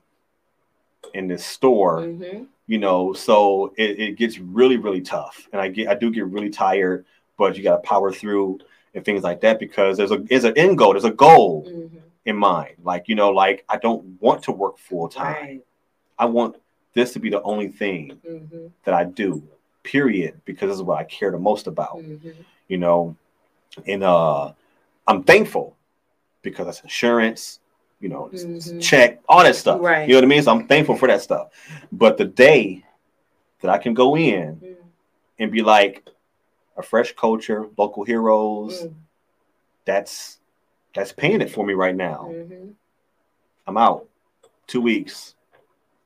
in 1.15 1.27
this 1.27 1.43
store, 1.43 2.01
Mhm. 2.01 2.45
you 2.67 2.77
know. 2.77 3.13
So 3.13 3.73
it, 3.75 3.99
it 3.99 4.17
gets 4.19 4.37
really, 4.37 4.77
really 4.77 5.01
tough, 5.01 5.49
and 5.51 5.59
I 5.59 5.67
get, 5.69 5.87
I 5.87 5.95
do 5.95 6.11
get 6.11 6.27
really 6.27 6.51
tired, 6.51 7.07
but 7.39 7.57
you 7.57 7.63
got 7.63 7.77
to 7.81 7.89
power 7.89 8.11
through 8.11 8.59
and 8.93 9.05
things 9.05 9.23
like 9.23 9.41
that 9.41 9.59
because 9.59 9.97
there's 9.97 10.11
a, 10.11 10.17
there's 10.17 10.43
an 10.43 10.57
end 10.57 10.77
goal, 10.77 10.93
there's 10.93 11.05
a 11.05 11.11
goal 11.11 11.65
Mhm. 11.71 12.01
in 12.25 12.35
mind. 12.35 12.75
Like, 12.83 13.07
you 13.07 13.15
know, 13.15 13.29
like 13.31 13.63
I 13.69 13.77
don't 13.77 14.03
want 14.21 14.43
to 14.43 14.51
work 14.51 14.77
full 14.77 15.07
time. 15.07 15.33
Right. 15.35 15.61
I 16.19 16.25
want 16.25 16.57
this 16.93 17.13
to 17.13 17.19
be 17.19 17.29
the 17.29 17.41
only 17.43 17.69
thing 17.69 18.19
Mhm. 18.27 18.71
that 18.83 18.93
I 18.93 19.05
do, 19.05 19.41
period, 19.83 20.41
because 20.45 20.69
this 20.69 20.77
is 20.77 20.83
what 20.83 20.97
I 20.99 21.03
care 21.05 21.31
the 21.31 21.39
most 21.39 21.67
about, 21.67 21.97
Mhm. 21.97 22.33
you 22.67 22.77
know. 22.77 23.15
And 23.87 24.03
uh 24.03 24.51
I'm 25.07 25.23
thankful 25.23 25.75
because 26.41 26.65
that's 26.65 26.81
insurance, 26.83 27.59
you 28.01 28.09
know, 28.09 28.29
Mhm. 28.31 28.79
check, 28.81 29.19
all 29.27 29.43
that 29.43 29.55
stuff. 29.55 29.79
Right. 29.81 30.07
You 30.07 30.13
know 30.15 30.17
what 30.19 30.25
I 30.25 30.27
mean? 30.27 30.43
So 30.43 30.51
I'm 30.51 30.67
thankful 30.67 30.95
for 30.95 31.07
that 31.07 31.21
stuff. 31.21 31.49
But 31.91 32.17
the 32.17 32.25
day 32.25 32.83
that 33.61 33.69
I 33.71 33.77
can 33.77 33.93
go 33.93 34.15
in 34.17 34.55
Mhm. 34.57 34.75
and 35.39 35.51
be 35.51 35.61
like 35.61 36.07
a 36.77 36.83
fresh 36.83 37.13
culture, 37.15 37.67
local 37.77 38.03
heroes, 38.03 38.83
Mm. 38.83 38.93
that's 39.85 40.39
that's 40.93 41.11
paying 41.13 41.41
it 41.41 41.49
for 41.49 41.65
me 41.65 41.73
right 41.73 41.95
now. 41.95 42.29
Mhm. 42.33 42.73
I'm 43.67 43.77
out. 43.77 44.07
Two 44.67 44.81
weeks. 44.81 45.35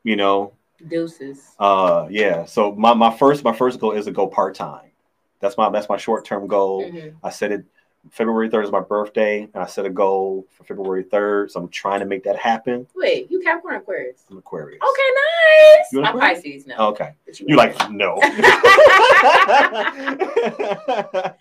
You 0.04 0.16
know, 0.16 0.54
Deuces. 0.88 1.56
Uh, 1.58 2.08
yeah. 2.12 2.46
So 2.46 2.72
my, 2.74 2.94
my 2.94 3.16
first 3.16 3.44
my 3.44 3.54
first 3.54 3.80
goal 3.80 3.92
is 3.92 4.06
to 4.06 4.12
go 4.12 4.28
part 4.28 4.54
time. 4.56 4.92
That's 5.40 5.58
my 5.58 5.70
that's 5.70 5.90
my 5.90 5.98
short 5.98 6.26
term 6.26 6.48
goal. 6.48 6.92
Mhm. 6.92 7.16
I 7.24 7.30
set 7.32 7.52
it 7.52 7.66
February 8.12 8.50
third 8.50 8.66
is 8.66 8.72
my 8.72 8.80
birthday, 8.80 9.44
and 9.54 9.64
I 9.64 9.66
set 9.66 9.86
a 9.86 9.90
goal 9.90 10.46
for 10.52 10.64
February 10.64 11.04
third. 11.04 11.52
So 11.52 11.60
I'm 11.62 11.70
trying 11.70 12.00
to 12.02 12.06
make 12.06 12.24
that 12.24 12.38
happen. 12.38 12.88
Wait, 12.96 13.30
you 13.32 13.40
Capricorn 13.40 13.76
Aquarius. 13.76 14.24
I'm 14.30 14.38
Aquarius. 14.38 14.80
Okay, 14.82 15.10
nice. 15.16 16.08
I'm 16.08 16.16
Aquarius? 16.16 16.42
Pisces 16.42 16.68
now. 16.68 16.90
Okay. 16.90 17.14
But 17.26 17.40
You 17.40 17.56
like 17.56 17.92
no. 17.92 18.16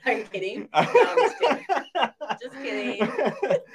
Are 0.07 0.13
you 0.13 0.25
kidding? 0.33 0.61
No, 0.63 0.69
I'm 0.73 0.87
just 1.17 1.39
kidding. 1.39 1.67
Just 2.43 2.57
kidding. 2.63 3.09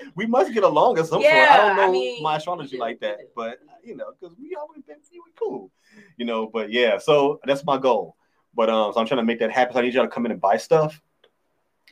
we 0.16 0.26
must 0.26 0.54
get 0.54 0.64
along 0.64 0.98
at 1.00 1.06
some 1.08 1.22
point. 1.22 1.34
I 1.34 1.58
don't 1.58 1.76
know 1.76 1.88
I 1.88 1.92
mean, 1.92 2.24
my 2.24 2.38
astrology 2.38 2.78
like 2.78 3.00
that, 3.02 3.20
but 3.36 3.60
you 3.84 3.96
know, 3.96 4.14
because 4.20 4.36
we 4.38 4.56
always 4.56 4.84
been 4.84 4.98
we 5.12 5.20
cool, 5.38 5.72
you 6.18 6.26
know. 6.26 6.48
But 6.48 6.72
yeah, 6.72 6.98
so 6.98 7.40
that's 7.46 7.64
my 7.66 7.78
goal. 7.78 8.16
But 8.56 8.70
um, 8.70 8.94
so 8.94 9.00
I'm 9.00 9.08
trying 9.08 9.20
to 9.20 9.26
make 9.26 9.40
that 9.40 9.52
happen. 9.52 9.74
So 9.74 9.80
I 9.80 9.84
need 9.84 9.94
y'all 9.94 10.04
to 10.04 10.10
come 10.10 10.26
in 10.26 10.32
and 10.32 10.42
buy 10.42 10.58
stuff, 10.58 11.02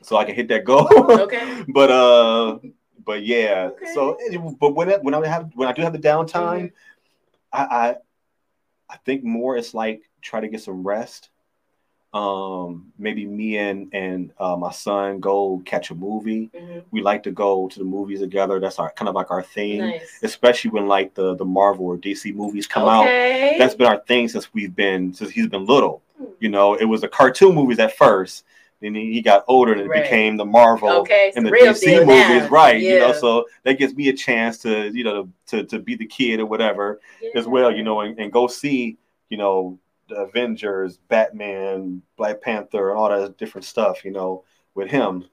so 0.01 0.17
I 0.17 0.25
can 0.25 0.35
hit 0.35 0.47
that 0.49 0.63
goal. 0.65 0.87
Okay. 1.21 1.63
but 1.67 1.91
uh, 1.91 2.59
but 3.05 3.23
yeah. 3.25 3.69
Okay. 3.73 3.93
So, 3.93 4.17
but 4.59 4.75
when 4.75 4.89
it, 4.89 5.03
when 5.03 5.13
I 5.13 5.25
have 5.27 5.51
when 5.55 5.67
I 5.67 5.71
do 5.73 5.81
have 5.81 5.93
the 5.93 5.99
downtime, 5.99 6.63
Mhm. 6.67 6.71
I, 7.53 7.63
I 7.63 7.95
I 8.89 8.97
think 9.05 9.23
more 9.23 9.57
it's 9.57 9.73
like 9.73 10.01
try 10.21 10.39
to 10.41 10.47
get 10.47 10.61
some 10.61 10.85
rest. 10.85 11.29
Um, 12.13 12.93
maybe 12.97 13.25
me 13.25 13.57
and 13.57 13.93
and 13.93 14.31
uh, 14.39 14.55
my 14.55 14.71
son 14.71 15.19
go 15.19 15.61
catch 15.65 15.91
a 15.91 15.95
movie. 15.95 16.49
Mhm. 16.55 16.83
We 16.89 17.01
like 17.01 17.23
to 17.23 17.31
go 17.31 17.67
to 17.67 17.79
the 17.79 17.85
movies 17.85 18.21
together. 18.21 18.59
That's 18.59 18.79
our 18.79 18.91
kind 18.91 19.09
of 19.09 19.15
like 19.15 19.29
our 19.29 19.43
thing, 19.43 19.79
Nice. 19.79 20.19
especially 20.23 20.71
when 20.71 20.87
like 20.87 21.13
the 21.13 21.35
the 21.35 21.45
Marvel 21.45 21.85
or 21.85 21.97
DC 21.97 22.33
movies 22.33 22.65
come 22.65 22.87
out. 22.87 23.03
okay. 23.05 23.55
That's 23.59 23.75
been 23.75 23.87
our 23.87 23.99
thing 24.07 24.29
since 24.29 24.53
we've 24.53 24.75
been 24.75 25.13
since 25.13 25.31
he's 25.31 25.47
been 25.47 25.65
little. 25.65 26.01
Hmm. 26.17 26.25
You 26.39 26.49
know, 26.49 26.75
it 26.75 26.85
was 26.85 27.01
the 27.01 27.07
cartoon 27.09 27.53
movies 27.55 27.77
at 27.79 27.95
first. 27.97 28.45
Then 28.81 28.93
he 28.95 29.11
he 29.13 29.21
got 29.21 29.43
older 29.47 29.71
and 29.71 29.81
it 29.81 29.87
Right. 29.87 30.03
became 30.03 30.37
the 30.37 30.45
Marvel 30.45 30.89
okay. 31.01 31.31
And 31.35 31.45
the 31.45 31.49
the 31.51 31.57
DC 31.57 32.05
movies, 32.05 32.43
now. 32.43 32.47
right? 32.49 32.79
You 32.79 32.99
know, 32.99 33.11
so 33.13 33.45
that 33.63 33.79
gives 33.79 33.95
me 33.95 34.09
a 34.09 34.13
chance 34.13 34.59
to, 34.59 34.89
you 34.93 35.03
know, 35.03 35.29
to 35.47 35.63
to 35.65 35.79
be 35.79 35.95
the 35.95 36.05
kid 36.05 36.39
or 36.39 36.45
whatever 36.45 36.99
as 37.35 37.47
well, 37.47 37.71
you 37.71 37.83
know, 37.83 38.01
and, 38.01 38.17
and 38.19 38.31
go 38.31 38.45
see, 38.47 38.97
you 39.29 39.37
know, 39.37 39.79
the 40.09 40.15
Avengers, 40.15 40.97
Batman, 41.09 42.01
Black 42.17 42.39
Panther, 42.41 42.91
and 42.91 42.97
all 42.99 43.09
that 43.09 43.37
different 43.37 43.65
stuff, 43.65 44.05
you 44.05 44.11
know, 44.11 44.43
with 44.75 44.89
him. 44.89 45.25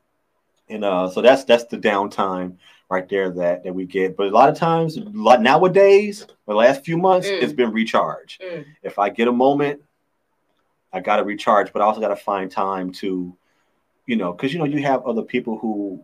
And 0.70 0.82
uh, 0.84 1.10
so 1.10 1.20
that's 1.20 1.44
that's 1.44 1.64
the 1.64 1.76
downtime 1.76 2.56
right 2.90 3.06
there 3.08 3.28
that 3.30 3.62
that 3.64 3.74
we 3.74 3.84
get. 3.84 4.16
But 4.16 4.28
a 4.28 4.30
lot 4.30 4.48
of 4.48 4.56
times, 4.56 4.96
lot 5.12 5.42
nowadays, 5.42 6.26
the 6.46 6.54
last 6.54 6.82
few 6.84 6.96
months, 6.96 7.28
Mm. 7.28 7.42
it's 7.42 7.52
been 7.52 7.72
recharge. 7.72 8.38
Mm. 8.42 8.64
If 8.82 8.98
I 8.98 9.10
get 9.10 9.28
a 9.28 9.32
moment, 9.32 9.82
I 10.94 11.00
got 11.00 11.16
to 11.16 11.24
recharge, 11.24 11.72
but 11.72 11.82
I 11.82 11.84
also 11.84 12.00
got 12.00 12.08
to 12.08 12.16
find 12.16 12.48
time 12.50 12.92
to, 12.92 13.36
you 14.06 14.16
know, 14.16 14.32
because 14.32 14.52
you 14.52 14.60
know 14.60 14.64
you 14.64 14.80
have 14.82 15.04
other 15.04 15.22
people 15.22 15.58
who 15.58 16.02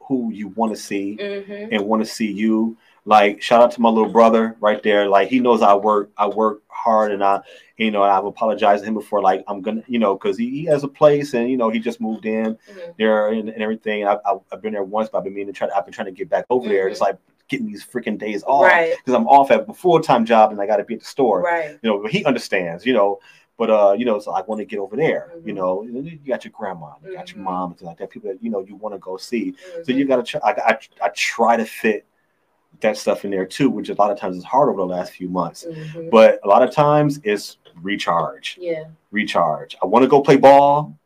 who 0.00 0.30
you 0.32 0.48
want 0.48 0.70
to 0.74 0.76
see 0.80 1.16
Mhm. 1.18 1.68
and 1.72 1.86
want 1.86 2.02
to 2.04 2.10
see 2.10 2.30
you. 2.30 2.76
Like 3.06 3.42
shout 3.42 3.62
out 3.62 3.70
to 3.72 3.80
my 3.82 3.88
little 3.90 4.08
brother 4.10 4.56
right 4.60 4.82
there. 4.82 5.08
Like 5.08 5.28
he 5.28 5.40
knows 5.40 5.60
I 5.62 5.74
work, 5.74 6.10
I 6.16 6.26
work 6.26 6.62
hard, 6.68 7.12
and 7.12 7.22
I, 7.22 7.40
you 7.76 7.90
know, 7.90 8.02
I've 8.02 8.24
apologized 8.24 8.82
to 8.82 8.88
him 8.88 8.94
before. 8.94 9.20
Like 9.22 9.44
I'm 9.46 9.60
gonna, 9.60 9.82
you 9.86 9.98
know, 9.98 10.14
because 10.14 10.38
he, 10.38 10.48
he 10.50 10.64
has 10.66 10.84
a 10.84 10.88
place, 10.88 11.34
and 11.34 11.50
you 11.50 11.56
know, 11.58 11.68
he 11.68 11.78
just 11.80 12.00
moved 12.00 12.24
in 12.24 12.54
Mhm. 12.54 12.96
there 12.98 13.28
and, 13.28 13.48
and 13.50 13.62
everything. 13.62 14.06
I've, 14.06 14.18
I've 14.26 14.40
I've 14.52 14.62
been 14.62 14.72
there 14.72 14.84
once, 14.84 15.10
but 15.10 15.18
I've 15.18 15.24
been 15.24 15.34
meaning 15.34 15.52
to 15.52 15.58
try. 15.58 15.68
To, 15.68 15.76
I've 15.76 15.84
been 15.84 15.92
trying 15.94 16.06
to 16.06 16.12
get 16.12 16.30
back 16.30 16.46
over 16.48 16.66
there. 16.68 16.86
Mhm. 16.88 16.90
It's 16.92 17.00
like 17.02 17.18
getting 17.48 17.66
these 17.66 17.84
freaking 17.84 18.16
days 18.18 18.42
off 18.46 18.62
Right. 18.64 18.94
because 18.96 19.12
I'm 19.14 19.28
off 19.28 19.50
at 19.50 19.68
a 19.68 19.74
full 19.74 20.00
time 20.00 20.24
job 20.24 20.50
and 20.50 20.58
I 20.60 20.66
got 20.66 20.78
to 20.78 20.84
be 20.84 20.94
at 20.94 21.00
the 21.00 21.06
store. 21.06 21.42
Right. 21.42 21.78
You 21.82 21.90
know, 21.90 21.98
but 21.98 22.10
he 22.10 22.24
understands. 22.24 22.84
You 22.86 22.94
know. 22.94 23.20
But 23.56 23.70
uh, 23.70 23.94
you 23.96 24.04
know, 24.04 24.18
so 24.18 24.32
I 24.32 24.42
want 24.42 24.58
to 24.60 24.64
get 24.64 24.78
over 24.78 24.96
there. 24.96 25.32
You 25.44 25.52
Mhm. 25.52 25.56
know, 25.56 25.82
you 25.84 26.18
got 26.26 26.44
your 26.44 26.52
grandma, 26.52 26.94
you 27.04 27.12
got 27.16 27.32
your 27.32 27.40
mom, 27.42 27.70
and 27.70 27.78
things 27.78 27.86
like 27.86 27.98
that. 27.98 28.10
People 28.10 28.30
that 28.30 28.42
you 28.42 28.50
know 28.50 28.60
you 28.60 28.74
want 28.76 28.94
to 28.94 28.98
go 28.98 29.16
see. 29.16 29.54
So 29.82 29.92
Mhm. 29.92 29.96
you 29.96 30.04
got 30.06 30.16
to 30.16 30.22
try. 30.24 30.40
I, 30.42 30.50
I, 30.72 30.78
I 31.02 31.08
try 31.14 31.56
to 31.56 31.64
fit 31.64 32.04
that 32.80 32.96
stuff 32.96 33.24
in 33.24 33.30
there 33.30 33.46
too, 33.46 33.70
which 33.70 33.88
a 33.88 33.94
lot 33.94 34.10
of 34.10 34.18
times 34.18 34.36
is 34.36 34.42
hard 34.44 34.68
over 34.68 34.78
the 34.78 34.86
last 34.86 35.12
few 35.12 35.28
months. 35.28 35.64
Mhm. 35.64 36.10
But 36.10 36.40
a 36.42 36.48
lot 36.48 36.62
of 36.62 36.72
times 36.72 37.20
it's 37.22 37.58
recharge, 37.80 38.58
Yeah. 38.60 38.84
recharge. 39.12 39.76
I 39.80 39.86
want 39.86 40.02
to 40.02 40.08
go 40.08 40.20
play 40.20 40.36
ball, 40.36 40.96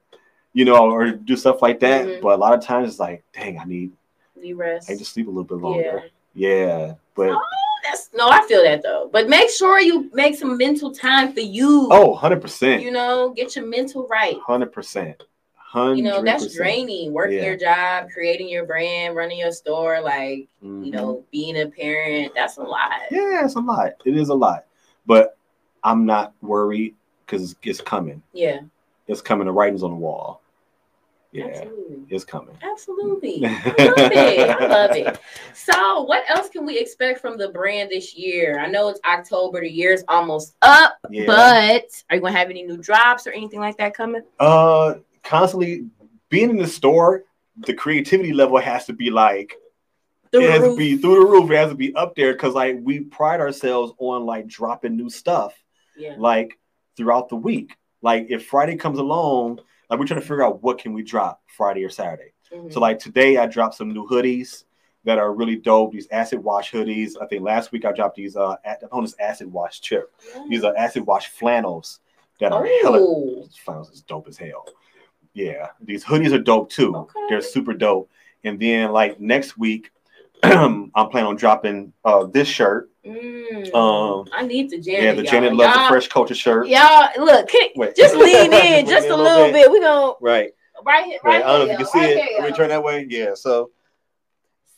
you 0.55 0.64
know, 0.64 0.90
or 0.90 1.11
do 1.11 1.36
stuff 1.36 1.61
like 1.61 1.80
that. 1.80 2.22
But 2.22 2.28
a 2.34 2.40
lot 2.40 2.55
of 2.55 2.62
times 2.64 2.88
it's 2.88 2.99
like, 2.99 3.22
dang, 3.34 3.59
I 3.59 3.64
need, 3.64 3.92
You 4.40 4.57
rest. 4.57 4.88
I 4.88 4.94
need 4.94 5.01
to 5.01 5.05
sleep 5.05 5.26
a 5.26 5.30
little 5.30 5.44
bit 5.44 5.59
yeah. 5.59 5.62
longer. 5.62 6.05
Yeah, 6.34 6.94
but 7.14 7.30
Oh, 7.30 7.40
that's 7.89 8.11
no, 8.14 8.28
I 8.28 8.43
feel 8.47 8.62
that 8.62 8.82
though. 8.82 9.09
But 9.12 9.28
make 9.28 9.51
sure 9.51 9.80
you 9.80 10.11
make 10.12 10.36
some 10.36 10.57
mental 10.57 10.93
time 10.93 11.32
for 11.32 11.41
you. 11.41 11.89
oh, 11.91 12.11
100 12.11 12.41
percent, 12.41 12.82
You 12.82 12.91
know, 12.91 13.30
get 13.30 13.57
your 13.57 13.66
mental 13.66 14.07
right. 14.09 14.36
hundred 14.47 14.72
percent, 14.72 15.22
hundred. 15.55 15.97
You 15.97 16.03
know, 16.05 16.22
that's 16.22 16.55
draining. 16.55 17.12
Working 17.12 17.39
Yeah. 17.39 17.45
your 17.45 17.57
job, 17.57 18.09
creating 18.12 18.49
your 18.49 18.64
brand, 18.66 19.16
running 19.16 19.39
your 19.39 19.53
store, 19.53 20.01
like, 20.01 20.49
you 20.62 20.91
know, 20.91 21.24
being 21.30 21.61
a 21.61 21.66
parent, 21.66 22.32
that's 22.34 22.57
a 22.59 22.62
lot. 22.62 22.91
Mm-hmm. 23.11 23.14
Yeah, 23.14 23.45
it's 23.45 23.55
a 23.55 23.61
lot. 23.61 23.93
It 24.05 24.16
is 24.16 24.28
a 24.30 24.34
lot, 24.34 24.64
but 25.07 25.36
I'm 25.84 26.05
not 26.07 26.32
worried 26.43 26.95
because 27.24 27.55
it's 27.62 27.80
coming. 27.80 28.22
Yeah. 28.32 28.61
It's 29.07 29.20
coming. 29.22 29.47
The 29.47 29.53
writing's 29.53 29.82
on 29.82 29.91
the 29.91 29.97
wall. 29.97 30.43
Yeah, 31.33 31.47
Absolutely. 31.47 31.97
it's 32.09 32.24
coming. 32.24 32.57
Absolutely. 32.62 33.45
I 33.45 33.49
love 33.79 34.12
it. 34.12 34.51
I 34.51 34.66
love 34.66 34.91
it. 34.97 35.18
So, 35.55 36.03
what 36.05 36.24
else 36.31 36.49
can 36.49 36.64
we 36.64 36.79
expect 36.79 37.20
from 37.20 37.37
the 37.37 37.49
brand 37.51 37.91
this 37.91 38.16
year? 38.16 38.59
I 38.59 38.66
know 38.66 38.89
it's 38.89 39.01
October, 39.05 39.61
the 39.61 39.68
year's 39.70 40.03
almost 40.09 40.57
up, 40.62 40.95
Yeah. 41.11 41.24
but 41.26 41.85
are 42.09 42.16
you 42.16 42.20
going 42.22 42.33
to 42.33 42.39
have 42.39 42.49
any 42.49 42.62
new 42.62 42.79
drops 42.79 43.26
or 43.26 43.31
anything 43.33 43.61
like 43.61 43.76
that 43.76 43.95
coming? 43.95 44.22
uh, 44.41 44.95
constantly 45.22 45.87
being 46.31 46.49
in 46.51 46.57
the 46.57 46.66
store, 46.66 47.24
the 47.66 47.74
creativity 47.74 48.33
level 48.33 48.59
has 48.59 48.87
to 48.87 48.93
be 48.95 49.11
like 49.11 49.55
Through 50.33 50.45
it 50.45 50.51
has 50.51 50.62
to 50.62 50.76
be 50.76 50.97
through 50.97 51.14
the 51.20 51.26
roof. 51.26 51.51
It 51.51 51.57
has 51.57 51.70
to 51.70 51.74
be 51.76 51.95
up 51.95 52.14
there 52.14 52.33
because 52.33 52.55
like 52.55 52.79
we 52.81 53.01
pride 53.01 53.41
ourselves 53.41 53.93
on 53.99 54.24
like 54.24 54.47
dropping 54.47 54.97
new 54.97 55.11
stuff 55.11 55.53
Yeah. 55.97 56.14
like 56.16 56.59
throughout 56.97 57.29
the 57.29 57.37
week. 57.37 57.76
Like 58.01 58.29
if 58.31 58.47
Friday 58.47 58.76
comes 58.76 58.99
along, 58.99 59.61
like 59.91 59.99
we're 59.99 60.07
trying 60.07 60.20
to 60.20 60.26
figure 60.26 60.43
out 60.43 60.62
what 60.62 60.78
can 60.78 60.93
we 60.93 61.03
drop 61.03 61.43
Friday 61.47 61.84
or 61.84 61.91
Saturday. 61.91 62.32
Mhm. 62.53 62.72
So 62.72 62.80
like 62.80 62.99
today 62.99 63.36
I 63.39 63.47
dropped 63.47 63.74
some 63.74 63.91
new 63.93 64.07
hoodies 64.07 64.64
that 65.05 65.18
are 65.18 65.32
really 65.32 65.57
dope. 65.57 65.93
These 65.93 66.09
acid 66.11 66.43
wash 66.43 66.72
hoodies. 66.72 67.12
I 67.20 67.26
think 67.26 67.43
last 67.43 67.72
week 67.72 67.84
I 67.84 67.93
dropped 67.93 68.16
these 68.16 68.36
uh 68.36 68.57
at, 68.64 68.82
on 68.93 69.03
this 69.03 69.14
acid 69.20 69.51
wash 69.53 69.80
chip. 69.80 70.12
These 70.49 70.64
are 70.64 70.76
acid 70.76 71.07
wash 71.07 71.28
flannels 71.28 72.01
that 72.41 72.53
are 72.53 72.64
hella 72.82 72.99
Oh, 73.01 73.49
flannels 73.64 73.91
is 73.91 74.03
dope 74.03 74.28
as 74.28 74.36
hell. 74.39 74.66
Yeah, 75.34 75.68
these 75.80 76.05
hoodies 76.05 76.32
are 76.32 76.39
dope 76.39 76.70
too. 76.70 76.95
Okay. 76.95 77.20
They're 77.28 77.41
super 77.41 77.74
dope. 77.74 78.11
And 78.45 78.59
then 78.59 78.93
like 78.93 79.20
next 79.20 79.57
week, 79.59 79.91
I'm 80.43 80.91
planning 80.93 81.26
on 81.28 81.36
dropping 81.36 81.93
uh 82.05 82.26
this 82.26 82.49
shirt. 82.49 82.91
Mm. 83.09 83.75
Um, 83.75 84.29
I 84.33 84.43
need 84.47 84.71
the 84.71 84.79
Janet. 84.79 85.03
yeah, 85.03 85.13
the 85.13 85.23
y'all. 85.23 85.31
Janet 85.31 85.55
Love 85.55 85.73
the 85.75 85.79
Y'all- 85.81 85.89
Fresh 85.89 86.09
Culture 86.09 86.35
shirt. 86.35 86.69
Y'all, 86.69 87.09
look, 87.19 87.49
can, 87.49 87.71
just 87.97 88.15
lean 88.17 88.53
in 88.53 88.87
just 88.87 89.09
a 89.09 89.17
little 89.17 89.51
bit. 89.53 89.71
We 89.71 89.81
gonna 89.81 90.15
Right. 90.21 90.51
right 90.85 91.05
here, 91.07 91.19
Right. 91.25 91.43
right, 91.43 91.45
I 91.45 91.59
don't 91.59 91.67
know 91.69 91.73
if 91.75 91.79
you 91.79 91.85
can 91.85 91.87
see 91.87 91.99
right 92.01 92.11
it. 92.11 92.23
here, 92.25 92.39
Let 92.41 92.51
me 92.51 92.57
turn 92.57 92.69
that 92.69 92.83
way. 92.83 93.07
Yeah. 93.09 93.35
So 93.35 93.71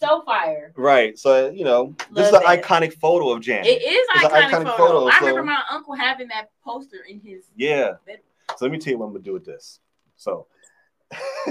So 0.01 0.23
fire. 0.23 0.73
right. 0.77 1.19
So 1.19 1.51
you 1.51 1.65
know, 1.65 1.95
this 2.13 2.29
is 2.29 2.33
an 2.35 2.43
that. 2.45 2.63
iconic 2.63 2.95
photo 2.95 3.31
of 3.31 3.41
Janet. 3.41 3.67
It 3.67 3.83
is 3.83 4.07
an 4.15 4.31
iconic, 4.31 4.43
iconic 4.51 4.51
photo. 4.65 4.77
photo, 4.77 5.07
I 5.09 5.19
so- 5.19 5.27
remember 5.27 5.43
my 5.45 5.63
uncle 5.71 5.95
having 5.95 6.29
that 6.29 6.51
poster 6.65 7.05
in 7.09 7.21
his. 7.21 7.45
Yeah. 7.57 7.93
bedroom. 8.07 8.25
So 8.57 8.65
let 8.65 8.73
me 8.73 8.79
tell 8.79 8.93
you 8.93 8.99
what 8.99 9.07
I'm 9.07 9.13
gonna 9.13 9.25
do 9.25 9.33
with 9.33 9.45
this. 9.45 9.81
So 10.17 10.47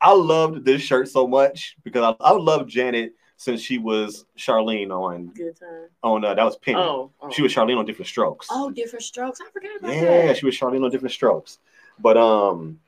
I 0.00 0.12
loved 0.12 0.64
this 0.64 0.82
shirt 0.82 1.08
so 1.08 1.26
much 1.26 1.76
because 1.84 2.14
I, 2.20 2.24
I 2.30 2.32
loved 2.32 2.68
Janet 2.68 3.14
since 3.38 3.62
she 3.62 3.78
was 3.78 4.26
Charlene 4.36 4.90
on 4.90 5.28
Good 5.28 5.56
time. 5.58 5.86
on 6.02 6.24
uh, 6.24 6.34
that 6.34 6.44
was 6.44 6.56
Penny. 6.58 6.76
Oh, 6.76 7.12
oh. 7.22 7.30
She 7.30 7.40
was 7.40 7.54
Charlene 7.54 7.78
on 7.78 7.86
Different 7.86 8.08
Strokes. 8.08 8.48
Oh, 8.50 8.70
different 8.70 9.04
strokes. 9.04 9.40
I 9.40 9.48
forgot 9.50 9.70
about 9.78 9.92
yeah, 9.94 10.26
that. 10.26 10.36
she 10.36 10.44
was 10.44 10.56
Charlene 10.58 10.84
on 10.84 10.90
Different 10.90 11.12
Strokes. 11.12 11.60
But 12.00 12.16
um, 12.16 12.80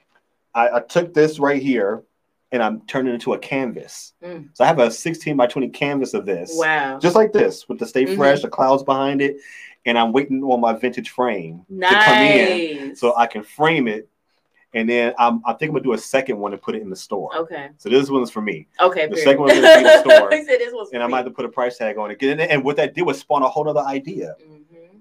I, 0.54 0.68
I 0.68 0.80
took 0.80 1.14
this 1.14 1.38
right 1.38 1.62
here 1.62 2.02
and 2.52 2.62
I'm 2.64 2.80
turning 2.88 3.12
it 3.12 3.14
into 3.14 3.32
a 3.32 3.38
canvas. 3.38 4.12
Mm. 4.24 4.48
So 4.54 4.64
I 4.64 4.66
have 4.66 4.80
a 4.80 4.90
16 4.90 5.36
by 5.36 5.46
20 5.46 5.68
canvas 5.68 6.14
of 6.14 6.26
this, 6.26 6.50
Wow. 6.54 6.98
just 6.98 7.14
like 7.14 7.32
this, 7.32 7.68
with 7.68 7.78
the 7.78 7.86
Stay 7.86 8.04
Mhm. 8.04 8.16
Fresh, 8.16 8.42
the 8.42 8.48
clouds 8.48 8.82
behind 8.82 9.22
it, 9.22 9.36
and 9.86 9.96
I'm 9.96 10.10
waiting 10.12 10.42
on 10.42 10.60
my 10.60 10.72
vintage 10.72 11.10
frame 11.10 11.64
to 11.70 12.00
come 12.04 12.16
in 12.22 12.96
so 12.96 13.14
I 13.16 13.26
can 13.28 13.44
frame 13.44 13.86
it. 13.86 14.08
And 14.72 14.88
then 14.88 15.14
I'm, 15.18 15.42
I 15.44 15.52
think 15.54 15.70
I'm 15.70 15.74
gonna 15.74 15.82
do 15.82 15.92
a 15.94 15.98
second 15.98 16.38
one 16.38 16.52
and 16.52 16.62
put 16.62 16.76
it 16.76 16.82
in 16.82 16.90
the 16.90 16.96
store. 16.96 17.34
Okay. 17.36 17.70
So 17.78 17.88
this 17.88 18.08
one's 18.08 18.30
for 18.30 18.40
me, 18.40 18.68
Okay. 18.80 19.06
The 19.06 19.16
period. 19.16 19.24
second 19.24 19.40
one's 19.40 19.52
gonna 19.54 19.66
be 19.74 19.78
in 19.78 19.82
the 19.84 19.98
store. 20.10 20.30
said 20.30 20.46
this 20.46 20.72
was. 20.72 20.90
and 20.92 21.02
I 21.02 21.06
might 21.08 21.18
have 21.18 21.26
to 21.26 21.32
put 21.32 21.44
a 21.44 21.48
price 21.48 21.76
tag 21.76 21.98
on 21.98 22.10
it. 22.12 22.22
And, 22.22 22.40
and 22.40 22.64
what 22.64 22.76
that 22.76 22.94
did 22.94 23.02
was 23.02 23.18
spawn 23.18 23.42
a 23.42 23.48
whole 23.48 23.68
other 23.68 23.80
idea. 23.80 24.36
Mm-hmm. 24.40 24.98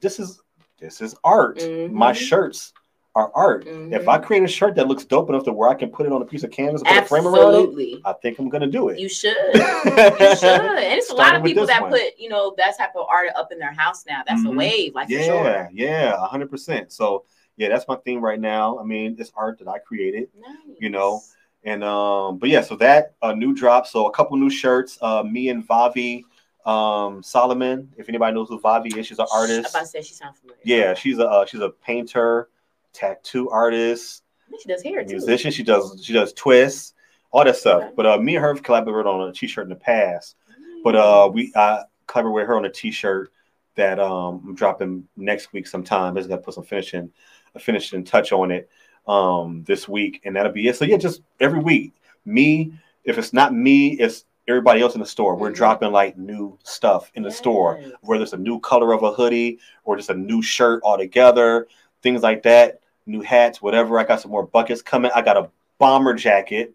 This 0.00 0.18
is 0.20 0.40
this 0.78 1.00
is 1.00 1.14
art. 1.24 1.56
My 1.90 2.12
Mhm. 2.12 2.16
shirts 2.16 2.72
are 3.14 3.30
art. 3.34 3.64
If 3.66 4.08
I 4.08 4.18
create 4.18 4.42
a 4.42 4.48
shirt 4.48 4.74
that 4.76 4.88
looks 4.88 5.04
dope 5.04 5.28
enough 5.28 5.44
to 5.44 5.52
where 5.52 5.68
I 5.68 5.74
can 5.74 5.90
put 5.90 6.06
it 6.06 6.12
on 6.12 6.22
a 6.22 6.24
piece 6.24 6.44
of 6.44 6.50
canvas, 6.50 6.82
and 6.86 6.88
put 6.96 7.04
a 7.04 7.06
frame 7.06 7.26
around 7.26 7.78
it, 7.78 8.00
I 8.06 8.14
think 8.14 8.38
I'm 8.38 8.48
gonna 8.48 8.66
do 8.66 8.88
it. 8.88 8.98
You 8.98 9.08
should. 9.08 9.36
You 9.54 10.36
should. 10.36 10.44
And 10.44 10.98
it's 10.98 11.10
a 11.10 11.14
lot 11.14 11.34
of 11.36 11.44
people 11.44 11.66
that 11.66 11.82
one. 11.82 11.90
put, 11.90 12.00
you 12.18 12.28
know, 12.30 12.54
that 12.56 12.76
type 12.78 12.96
of 12.96 13.06
art 13.10 13.28
up 13.36 13.52
in 13.52 13.58
their 13.58 13.72
house 13.72 14.04
now. 14.06 14.22
That's 14.26 14.42
a 14.42 14.46
Mhm. 14.48 14.56
wave, 14.56 14.94
like 14.94 15.08
yeah, 15.10 15.68
yeah, 15.72 16.16
hundred 16.26 16.50
percent. 16.50 16.90
So 16.92 17.24
yeah, 17.56 17.68
that's 17.68 17.86
my 17.88 17.96
theme 17.96 18.20
right 18.20 18.40
now. 18.40 18.78
I 18.78 18.84
mean, 18.84 19.16
it's 19.18 19.32
art 19.36 19.58
that 19.58 19.68
I 19.68 19.78
created. 19.78 20.28
Nice. 20.40 20.76
You 20.78 20.90
know, 20.90 21.20
And 21.64 21.84
um, 21.84 22.38
but 22.38 22.48
yeah, 22.48 22.60
so 22.62 22.76
that 22.76 23.14
a 23.22 23.34
new 23.34 23.54
drop. 23.54 23.86
So 23.86 24.06
a 24.06 24.12
couple 24.12 24.36
new 24.36 24.50
shirts. 24.50 24.98
Uh, 25.00 25.22
me 25.22 25.48
and 25.48 25.66
Vavi 25.66 26.22
um 26.64 27.22
Solomon. 27.22 27.92
If 27.96 28.08
anybody 28.08 28.34
knows 28.34 28.48
who 28.48 28.60
Vavi 28.60 28.96
is, 28.96 29.06
she's 29.06 29.18
an 29.18 29.26
artist. 29.34 29.72
to 29.74 29.86
say 29.86 30.02
she 30.02 30.14
sounds 30.14 30.38
familiar. 30.38 30.60
Yeah, 30.64 30.94
she's 30.94 31.18
a 31.18 31.28
uh, 31.28 31.46
she's 31.46 31.60
a 31.60 31.70
painter, 31.70 32.48
tattoo 32.92 33.48
artist, 33.50 34.22
she 34.60 34.68
does 34.68 34.82
hair 34.82 35.02
too. 35.04 35.16
musician. 35.16 35.50
She 35.50 35.62
does 35.62 36.00
she 36.04 36.12
does 36.12 36.32
twists, 36.32 36.94
all 37.30 37.44
that 37.44 37.56
stuff. 37.56 37.82
Okay. 37.82 37.92
But 37.96 38.06
uh, 38.06 38.18
me 38.18 38.36
and 38.36 38.44
her 38.44 38.54
have 38.54 38.62
collaborated 38.62 39.06
on 39.06 39.28
a 39.28 39.32
t-shirt 39.32 39.64
in 39.64 39.70
the 39.70 39.76
past. 39.76 40.36
But 40.84 40.96
uh, 40.96 41.30
we 41.32 41.52
I 41.56 41.82
collaborated 42.06 42.34
with 42.34 42.46
her 42.48 42.56
on 42.56 42.64
a 42.64 42.70
t-shirt 42.70 43.32
that 43.74 43.98
um 43.98 44.42
I'm 44.48 44.54
dropping 44.54 45.08
next 45.16 45.52
week 45.52 45.66
sometime. 45.66 46.14
Just 46.16 46.28
gotta 46.28 46.42
put 46.42 46.54
some 46.54 46.64
finishing 46.64 47.10
a 47.54 47.58
finishing 47.58 48.04
touch 48.04 48.32
on 48.32 48.50
it 48.50 48.68
um 49.08 49.64
this 49.66 49.88
week, 49.88 50.20
and 50.24 50.36
that'll 50.36 50.52
be 50.52 50.68
it. 50.68 50.76
So 50.76 50.84
yeah, 50.84 50.96
just 50.96 51.22
every 51.40 51.60
week, 51.60 51.94
me. 52.24 52.72
If 53.04 53.18
it's 53.18 53.32
not 53.32 53.52
me, 53.52 53.94
it's 53.98 54.24
everybody 54.46 54.80
else 54.80 54.94
in 54.94 55.00
the 55.00 55.06
store. 55.06 55.34
We're 55.34 55.50
Mhm. 55.50 55.54
dropping 55.56 55.92
like 55.92 56.16
new 56.16 56.56
stuff 56.62 57.10
in 57.14 57.22
the 57.24 57.30
store, 57.30 57.78
Yes. 57.80 57.92
whether 58.02 58.22
it's 58.22 58.32
a 58.32 58.36
new 58.36 58.60
color 58.60 58.92
of 58.92 59.02
a 59.02 59.12
hoodie 59.12 59.58
or 59.84 59.96
just 59.96 60.10
a 60.10 60.14
new 60.14 60.40
shirt 60.40 60.82
altogether, 60.84 61.66
things 62.02 62.22
like 62.22 62.42
that. 62.44 62.80
New 63.06 63.20
hats, 63.20 63.60
whatever. 63.60 63.98
I 63.98 64.04
got 64.04 64.20
some 64.20 64.30
more 64.30 64.46
buckets 64.46 64.82
coming. 64.82 65.10
I 65.14 65.22
got 65.22 65.36
a 65.36 65.50
bomber 65.78 66.14
jacket 66.14 66.74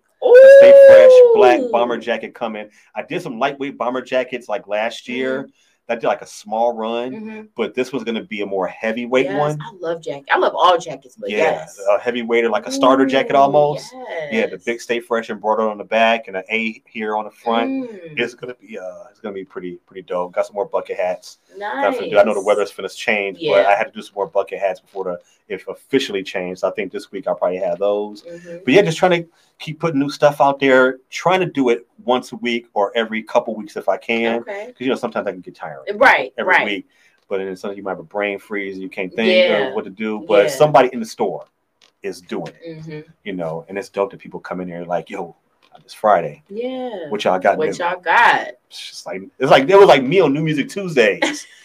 Stay 0.59 0.87
Fresh 0.87 1.11
black 1.35 1.61
bomber 1.71 1.97
jacket 1.97 2.33
coming. 2.33 2.69
I 2.95 3.03
did 3.03 3.21
some 3.21 3.39
lightweight 3.39 3.77
bomber 3.77 4.01
jackets 4.01 4.49
like 4.49 4.67
last 4.67 5.07
year. 5.07 5.43
Mm-hmm. 5.43 5.51
That 5.87 6.01
did 6.01 6.07
like 6.07 6.21
a 6.21 6.27
small 6.27 6.73
run, 6.73 7.11
Mhm. 7.13 7.47
but 7.55 7.73
this 7.73 7.93
was 7.93 8.03
going 8.03 8.15
to 8.15 8.23
be 8.23 8.41
a 8.41 8.45
more 8.45 8.67
heavyweight 8.67 9.27
Yes, 9.27 9.39
one. 9.39 9.57
I 9.61 9.71
love 9.79 10.01
jacket. 10.01 10.25
I 10.29 10.37
love 10.37 10.53
all 10.53 10.77
jackets, 10.77 11.15
but 11.15 11.29
yeah, 11.29 11.37
yes. 11.37 11.79
a 11.89 11.97
heavyweight 11.97 12.43
or 12.43 12.49
like 12.49 12.67
a 12.67 12.71
starter 12.73 13.05
jacket 13.05 13.35
Ooh, 13.35 13.39
almost. 13.39 13.93
Yeah, 14.29 14.47
the 14.47 14.57
big 14.65 14.81
Stay 14.81 14.99
Fresh 14.99 15.29
embroidered 15.29 15.69
on 15.69 15.77
the 15.77 15.85
back 15.85 16.27
and 16.27 16.35
an 16.35 16.43
A 16.49 16.83
here 16.87 17.15
on 17.15 17.23
the 17.23 17.31
front. 17.31 17.89
Mm, 17.89 18.19
It's 18.19 18.33
gonna 18.33 18.55
be 18.55 18.77
uh, 18.77 19.05
it's 19.09 19.21
gonna 19.21 19.33
be 19.33 19.45
pretty 19.45 19.77
pretty 19.85 20.01
dope. 20.01 20.33
Got 20.33 20.47
some 20.47 20.55
more 20.55 20.65
bucket 20.65 20.97
hats. 20.97 21.39
nice. 21.57 21.95
Got 21.95 22.03
to 22.03 22.09
do. 22.09 22.19
I 22.19 22.23
know 22.23 22.33
the 22.33 22.41
weather's 22.43 22.71
finna 22.71 22.93
change, 22.93 23.39
but 23.39 23.65
I 23.65 23.75
had 23.75 23.85
to 23.85 23.91
do 23.91 24.01
some 24.01 24.15
more 24.15 24.27
bucket 24.27 24.59
hats 24.59 24.81
before 24.81 25.05
the 25.05 25.21
if 25.47 25.67
officially 25.67 26.23
changed. 26.23 26.63
I 26.63 26.71
think 26.71 26.91
this 26.91 27.11
week 27.11 27.27
I'll 27.27 27.35
probably 27.35 27.57
have 27.57 27.79
those. 27.79 28.23
Mhm. 28.23 28.63
But 28.65 28.73
yeah, 28.73 28.81
just 28.81 28.97
trying 28.97 29.23
to 29.23 29.29
keep 29.59 29.79
putting 29.79 29.99
new 29.99 30.09
stuff 30.09 30.41
out 30.41 30.59
there. 30.59 30.99
Trying 31.09 31.39
to 31.39 31.45
do 31.45 31.69
it 31.69 31.87
once 32.03 32.31
a 32.31 32.35
week 32.37 32.67
or 32.73 32.91
every 32.95 33.23
couple 33.23 33.55
weeks 33.55 33.77
if 33.77 33.87
I 33.87 33.97
can, 33.97 34.41
Okay. 34.41 34.65
because 34.67 34.81
you 34.81 34.89
know 34.89 34.95
sometimes 34.95 35.27
I 35.27 35.31
can 35.31 35.41
get 35.41 35.55
tired 35.55 35.85
Right. 35.95 36.33
every 36.37 36.53
right. 36.53 36.65
week. 36.65 36.87
But 37.29 37.39
then 37.39 37.55
sometimes 37.55 37.77
you 37.77 37.83
might 37.83 37.91
have 37.91 37.99
a 37.99 38.03
brain 38.03 38.39
freeze 38.39 38.75
and 38.75 38.83
you 38.83 38.89
can't 38.89 39.13
think 39.13 39.45
Yeah. 39.47 39.67
of 39.69 39.73
what 39.73 39.83
to 39.85 39.89
do. 39.89 40.19
But 40.27 40.43
Yeah. 40.43 40.49
somebody 40.49 40.89
in 40.93 40.99
the 40.99 41.05
store 41.05 41.45
is 42.03 42.21
doing 42.21 42.53
it, 42.61 42.81
hmm 42.83 42.99
you 43.23 43.33
know, 43.33 43.65
and 43.67 43.77
it's 43.77 43.89
dope 43.89 44.11
that 44.11 44.19
people 44.19 44.39
come 44.39 44.61
in 44.61 44.67
here 44.67 44.83
like, 44.85 45.09
yo, 45.09 45.35
it's 45.83 45.93
Friday. 45.93 46.43
Yeah. 46.49 47.09
What 47.09 47.23
y'all 47.23 47.39
got? 47.39 47.57
What 47.57 47.69
new?" 47.69 47.73
y'all 47.75 47.99
got? 47.99 48.49
It's 48.69 48.89
just 48.89 49.05
like 49.05 49.21
it's 49.39 49.51
like 49.51 49.69
it 49.69 49.75
was 49.77 49.87
like 49.87 50.03
me 50.03 50.19
on 50.19 50.33
New 50.33 50.41
Music 50.43 50.69
Tuesdays. 50.69 51.47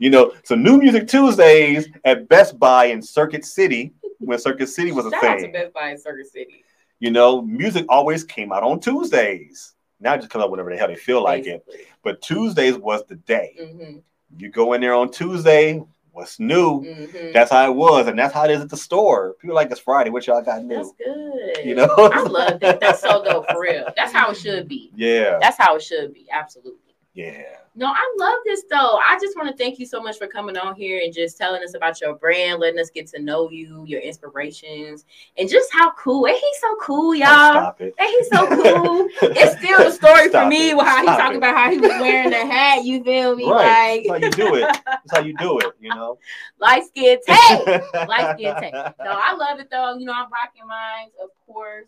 you 0.00 0.08
know, 0.08 0.32
so 0.44 0.54
New 0.56 0.78
Music 0.78 1.06
Tuesdays 1.06 1.86
at 2.04 2.26
Best 2.28 2.58
Buy 2.58 2.86
in 2.86 3.02
Circuit 3.02 3.44
City 3.44 3.92
when 4.18 4.38
Circuit 4.38 4.68
City 4.68 4.92
was 4.92 5.06
a 5.06 5.10
Shout 5.10 5.24
out 5.24 5.34
to 5.36 5.42
thing. 5.42 5.52
Best 5.52 5.74
Buy 5.74 5.90
in 5.90 5.98
Circuit 5.98 6.26
City. 6.26 6.64
You 6.98 7.10
know, 7.10 7.42
music 7.42 7.84
always 7.88 8.24
came 8.24 8.50
out 8.50 8.62
on 8.62 8.80
Tuesdays. 8.80 9.74
Now 10.00 10.14
it 10.14 10.18
just 10.18 10.30
comes 10.30 10.42
out 10.42 10.50
whenever 10.50 10.70
the 10.70 10.78
hell 10.78 10.88
they 10.88 10.96
feel 10.96 11.22
like 11.22 11.46
it. 11.46 11.64
But 12.02 12.22
Tuesdays 12.22 12.78
was 12.78 13.04
the 13.06 13.16
day. 13.16 13.54
Mm-hmm. 13.60 13.98
You 14.38 14.48
go 14.48 14.72
in 14.72 14.80
there 14.80 14.94
on 14.94 15.10
Tuesday, 15.10 15.82
what's 16.12 16.40
new? 16.40 16.82
Mm-hmm. 16.82 17.32
That's 17.34 17.50
how 17.50 17.70
it 17.70 17.74
was, 17.74 18.06
and 18.06 18.18
that's 18.18 18.32
how 18.32 18.44
it 18.44 18.52
is 18.52 18.62
at 18.62 18.70
the 18.70 18.76
store. 18.78 19.34
People 19.38 19.54
like 19.54 19.70
it's 19.70 19.80
Friday. 19.80 20.08
What 20.08 20.26
y'all 20.26 20.40
got 20.40 20.64
new? 20.64 20.76
That's 20.76 20.92
good. 20.92 21.64
You 21.66 21.74
know? 21.74 21.94
I 21.98 22.22
love 22.22 22.60
that. 22.60 22.80
That's 22.80 23.02
so 23.02 23.22
dope 23.22 23.50
for 23.50 23.60
real. 23.60 23.86
That's 23.96 24.12
how 24.12 24.30
it 24.30 24.38
should 24.38 24.66
be. 24.66 24.92
Yeah, 24.94 25.38
That's 25.42 25.58
how 25.58 25.76
it 25.76 25.82
should 25.82 26.14
be. 26.14 26.26
Absolutely. 26.30 26.79
Yeah. 27.14 27.42
No, 27.76 27.86
I 27.86 28.14
love 28.18 28.38
this 28.44 28.64
though. 28.68 28.98
I 28.98 29.16
just 29.20 29.36
want 29.36 29.48
to 29.48 29.56
thank 29.56 29.78
you 29.78 29.86
so 29.86 30.00
much 30.00 30.18
for 30.18 30.26
coming 30.26 30.56
on 30.56 30.74
here 30.74 31.00
and 31.04 31.14
just 31.14 31.38
telling 31.38 31.62
us 31.62 31.74
about 31.74 32.00
your 32.00 32.14
brand, 32.14 32.60
letting 32.60 32.80
us 32.80 32.90
get 32.90 33.06
to 33.08 33.22
know 33.22 33.48
you, 33.48 33.84
your 33.86 34.00
inspirations, 34.00 35.04
and 35.38 35.48
just 35.48 35.72
how 35.72 35.92
cool. 35.92 36.26
And 36.26 36.34
he's 36.34 36.60
so 36.60 36.76
cool, 36.80 37.10
oh, 37.10 37.12
y'all. 37.12 37.26
Stop 37.26 37.80
it. 37.80 37.94
And 37.98 38.08
he's 38.08 38.28
so 38.28 38.46
cool. 38.48 39.08
it's 39.22 39.56
still 39.58 39.86
a 39.86 39.92
story 39.92 40.28
for 40.30 40.46
me 40.46 40.70
it. 40.70 40.76
with 40.76 40.86
how 40.86 41.00
he 41.00 41.06
talked 41.06 41.36
about 41.36 41.56
how 41.56 41.70
he 41.70 41.78
was 41.78 41.90
wearing 42.00 42.30
the 42.30 42.36
hat. 42.36 42.84
You 42.84 43.04
feel 43.04 43.36
me? 43.36 43.48
Right. 43.48 44.04
Like 44.06 44.22
That's 44.22 44.36
how 44.36 44.42
you 44.44 44.50
do 44.50 44.54
it. 44.56 44.78
That's 44.84 45.12
how 45.12 45.20
you 45.20 45.36
do 45.36 45.58
it. 45.60 45.72
You 45.80 45.94
know. 45.94 46.18
light 46.60 46.84
skin 46.86 47.18
take. 47.26 47.66
Light 48.08 48.36
skin 48.36 48.54
take. 48.60 48.74
No, 49.00 49.16
I 49.16 49.34
love 49.34 49.60
it 49.60 49.68
though. 49.70 49.96
You 49.96 50.06
know, 50.06 50.12
I'm 50.12 50.30
rocking 50.30 50.66
mines, 50.66 51.12
of 51.22 51.30
course. 51.46 51.86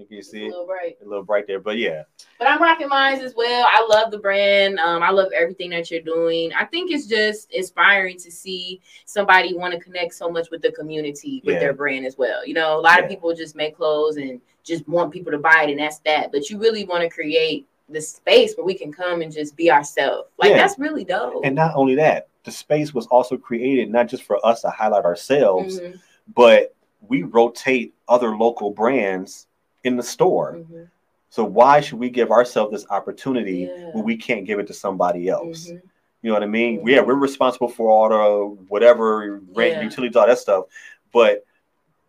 You 0.00 0.06
can 0.06 0.16
It's 0.18 0.28
a 0.28 0.30
see 0.30 0.48
little 0.48 0.64
bright. 0.66 0.96
a 1.02 1.04
little 1.06 1.22
bright 1.24 1.46
there, 1.46 1.60
but 1.60 1.76
yeah, 1.76 2.04
But 2.38 2.48
I'm 2.48 2.62
rocking 2.62 2.88
mines 2.88 3.22
as 3.22 3.34
well. 3.34 3.66
I 3.68 3.86
love 3.90 4.10
the 4.10 4.18
brand. 4.18 4.78
Um, 4.78 5.02
I 5.02 5.10
love 5.10 5.28
everything 5.36 5.68
that 5.70 5.90
you're 5.90 6.00
doing. 6.00 6.52
I 6.54 6.64
think 6.64 6.90
it's 6.90 7.06
just 7.06 7.52
inspiring 7.52 8.16
to 8.18 8.30
see 8.30 8.80
somebody 9.04 9.52
want 9.54 9.74
to 9.74 9.80
connect 9.80 10.14
so 10.14 10.30
much 10.30 10.50
with 10.50 10.62
the 10.62 10.72
community 10.72 11.42
with 11.44 11.54
Yeah. 11.56 11.60
their 11.60 11.72
brand 11.74 12.06
as 12.06 12.16
well. 12.16 12.46
You 12.46 12.54
know, 12.54 12.78
a 12.78 12.80
lot 12.80 12.98
Yeah. 12.98 13.04
of 13.04 13.10
people 13.10 13.34
just 13.34 13.54
make 13.54 13.76
clothes 13.76 14.16
and 14.16 14.40
just 14.64 14.88
want 14.88 15.12
people 15.12 15.32
to 15.32 15.38
buy 15.38 15.64
it, 15.64 15.70
and 15.70 15.80
that's 15.80 15.98
that. 16.00 16.32
But 16.32 16.48
you 16.48 16.58
really 16.58 16.84
want 16.84 17.02
to 17.02 17.10
create 17.10 17.66
the 17.90 18.00
space 18.00 18.54
where 18.56 18.64
we 18.64 18.74
can 18.74 18.90
come 18.92 19.20
and 19.20 19.30
just 19.30 19.54
be 19.54 19.70
ourselves. 19.70 20.30
Like 20.38 20.50
Yeah. 20.50 20.56
that's 20.58 20.78
really 20.78 21.04
dope. 21.04 21.44
and 21.44 21.54
not 21.54 21.74
only 21.76 21.94
that, 21.96 22.28
the 22.44 22.50
space 22.50 22.94
was 22.94 23.06
also 23.08 23.36
created 23.36 23.90
not 23.90 24.06
just 24.08 24.22
for 24.22 24.44
us 24.46 24.62
to 24.62 24.70
highlight 24.70 25.04
ourselves, 25.04 25.78
Mhm, 25.78 26.00
but 26.34 26.74
we 27.06 27.22
rotate 27.24 27.92
other 28.08 28.34
local 28.36 28.70
brands 28.70 29.46
in 29.84 29.96
the 29.96 30.02
store. 30.02 30.58
mhm, 30.58 30.88
So 31.32 31.44
why 31.44 31.80
should 31.80 31.98
we 32.00 32.10
give 32.10 32.30
ourselves 32.32 32.72
this 32.72 32.86
opportunity 32.90 33.70
Yeah. 33.72 33.90
when 33.92 34.04
we 34.04 34.16
can't 34.16 34.44
give 34.44 34.58
it 34.58 34.66
to 34.66 34.74
somebody 34.74 35.28
else? 35.28 35.70
mhm. 35.70 35.80
You 36.22 36.28
know 36.28 36.34
what 36.34 36.42
I 36.42 36.46
mean? 36.46 36.80
Mhm. 36.80 36.88
Yeah, 36.90 37.00
we're 37.02 37.14
responsible 37.14 37.68
for 37.68 37.88
all 37.88 38.08
the 38.08 38.62
whatever 38.68 39.40
rent, 39.54 39.76
Yeah. 39.76 39.82
utilities, 39.82 40.16
all 40.16 40.26
that 40.26 40.38
stuff, 40.38 40.64
but 41.12 41.44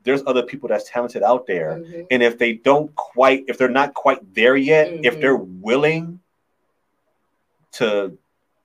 there's 0.03 0.23
other 0.25 0.41
people 0.41 0.67
that's 0.67 0.89
talented 0.89 1.21
out 1.21 1.45
there. 1.45 1.77
Mhm. 1.77 2.07
And 2.09 2.23
if 2.23 2.37
they 2.39 2.53
don't 2.53 2.93
quite, 2.95 3.45
if 3.47 3.57
they're 3.59 3.69
not 3.69 3.93
quite 3.93 4.33
there 4.33 4.55
yet, 4.57 4.91
if 5.03 5.15
Mhm. 5.17 5.21
they're 5.21 5.35
willing 5.37 6.19
to, 7.73 8.17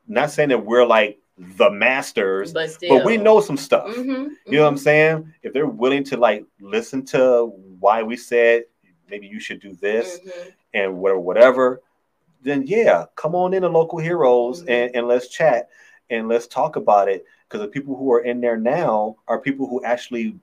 not 0.08 0.30
saying 0.30 0.48
that 0.48 0.64
we're 0.64 0.86
like 0.86 1.18
the 1.58 1.70
masters, 1.70 2.54
But 2.54 2.78
but 2.88 3.04
we 3.04 3.18
know 3.18 3.40
some 3.40 3.58
stuff. 3.58 3.94
Mhm, 3.94 4.30
You 4.46 4.52
know 4.58 4.62
what 4.62 4.68
I'm 4.68 4.74
mhm. 4.76 4.78
saying? 4.78 5.34
If 5.42 5.52
they're 5.52 5.66
willing 5.66 6.02
to 6.04 6.16
like 6.16 6.44
listen 6.60 7.04
to 7.06 7.52
why 7.78 8.02
we 8.02 8.16
said 8.16 8.64
maybe 9.08 9.26
you 9.26 9.40
should 9.40 9.60
do 9.60 9.74
this 9.74 10.20
Mhm. 10.20 10.52
and 10.74 10.98
whatever, 10.98 11.20
whatever, 11.20 11.82
then 12.42 12.62
yeah, 12.66 13.06
come 13.16 13.34
on 13.34 13.54
in 13.54 13.62
to 13.62 13.68
local 13.68 13.98
heroes 13.98 14.62
Mhm. 14.62 14.68
and, 14.68 14.96
and 14.96 15.08
let's 15.08 15.28
chat 15.28 15.68
and 16.10 16.28
let's 16.28 16.46
talk 16.46 16.76
about 16.76 17.08
it. 17.08 17.24
Because 17.48 17.60
the 17.60 17.68
people 17.68 17.96
who 17.96 18.12
are 18.12 18.20
in 18.20 18.40
there 18.40 18.56
now 18.56 19.16
are 19.28 19.40
people 19.40 19.66
who 19.66 19.82
actually 19.84 20.38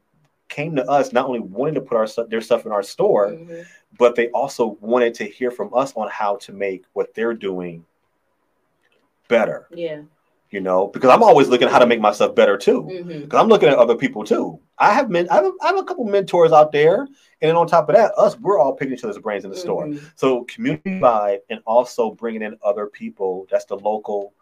came 0.49 0.75
to 0.75 0.87
us 0.89 1.13
not 1.13 1.25
only 1.25 1.39
wanting 1.39 1.75
to 1.75 1.81
put 1.81 1.97
our 1.97 2.25
their 2.25 2.41
stuff 2.41 2.65
in 2.65 2.71
our 2.71 2.83
store, 2.83 3.29
Mhm. 3.31 3.65
but 3.97 4.15
they 4.15 4.29
also 4.29 4.77
wanted 4.81 5.13
to 5.15 5.25
hear 5.25 5.51
from 5.51 5.73
us 5.73 5.93
on 5.95 6.09
how 6.09 6.35
to 6.37 6.53
make 6.53 6.83
what 6.93 7.13
they're 7.13 7.33
doing 7.33 7.85
better. 9.27 9.67
Yeah. 9.71 10.01
You 10.53 10.59
know, 10.59 10.85
because 10.87 11.09
I'm 11.09 11.23
always 11.23 11.47
looking 11.47 11.65
at 11.67 11.73
how 11.73 11.79
to 11.79 11.87
make 11.87 11.99
myself 11.99 12.35
better 12.35 12.57
too. 12.59 12.83
Because 13.23 13.39
I'm 13.41 13.47
looking 13.47 13.69
at 13.69 13.77
other 13.79 13.95
people 13.95 14.23
too. 14.23 14.59
I 14.77 14.93
have 14.93 15.09
men, 15.09 15.27
I 15.31 15.35
have, 15.41 15.51
I 15.63 15.67
have 15.67 15.77
a 15.77 15.83
couple 15.83 16.05
mentors 16.05 16.51
out 16.51 16.71
there, 16.71 16.99
and 17.01 17.09
then 17.41 17.55
on 17.55 17.65
top 17.65 17.89
of 17.89 17.95
that, 17.95 18.13
us, 18.19 18.37
we're 18.39 18.59
all 18.59 18.73
picking 18.75 18.93
each 18.93 19.03
other's 19.03 19.17
brains 19.17 19.45
in 19.45 19.49
the 19.49 19.57
store. 19.57 19.87
Mhm. 19.87 19.99
So 20.15 20.43
community 20.43 20.99
vibe, 20.99 21.39
and 21.49 21.59
also 21.65 22.11
bringing 22.11 22.43
in 22.43 22.55
other 22.63 22.85
people. 22.85 23.47
That's 23.49 23.65
the 23.65 23.77
local 23.77 24.33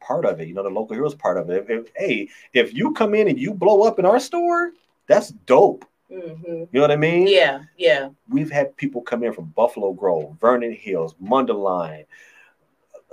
part 0.00 0.24
of 0.24 0.40
it. 0.40 0.46
You 0.46 0.54
know, 0.54 0.62
the 0.62 0.70
local 0.70 0.94
heroes 0.94 1.16
part 1.16 1.36
of 1.38 1.50
it. 1.50 1.64
If, 1.68 1.70
if- 1.70 1.92
hey, 1.96 2.28
if 2.52 2.72
you 2.72 2.92
come 2.92 3.16
in 3.16 3.26
and 3.26 3.36
you 3.36 3.52
blow 3.52 3.82
up 3.82 3.98
in 3.98 4.06
our 4.06 4.20
store, 4.20 4.70
that's 5.08 5.30
dope. 5.30 5.84
Mhm. 6.08 6.44
You 6.46 6.68
know 6.72 6.82
what 6.82 6.92
I 6.92 6.96
mean? 6.96 7.26
Yeah. 7.26 7.62
Yeah. 7.76 8.10
We've 8.28 8.50
had 8.50 8.76
people 8.76 9.02
come 9.02 9.24
in 9.24 9.32
from 9.32 9.46
Buffalo 9.56 9.92
Grove, 9.92 10.36
Vernon 10.40 10.72
Hills, 10.72 11.14
Mundelein, 11.20 12.04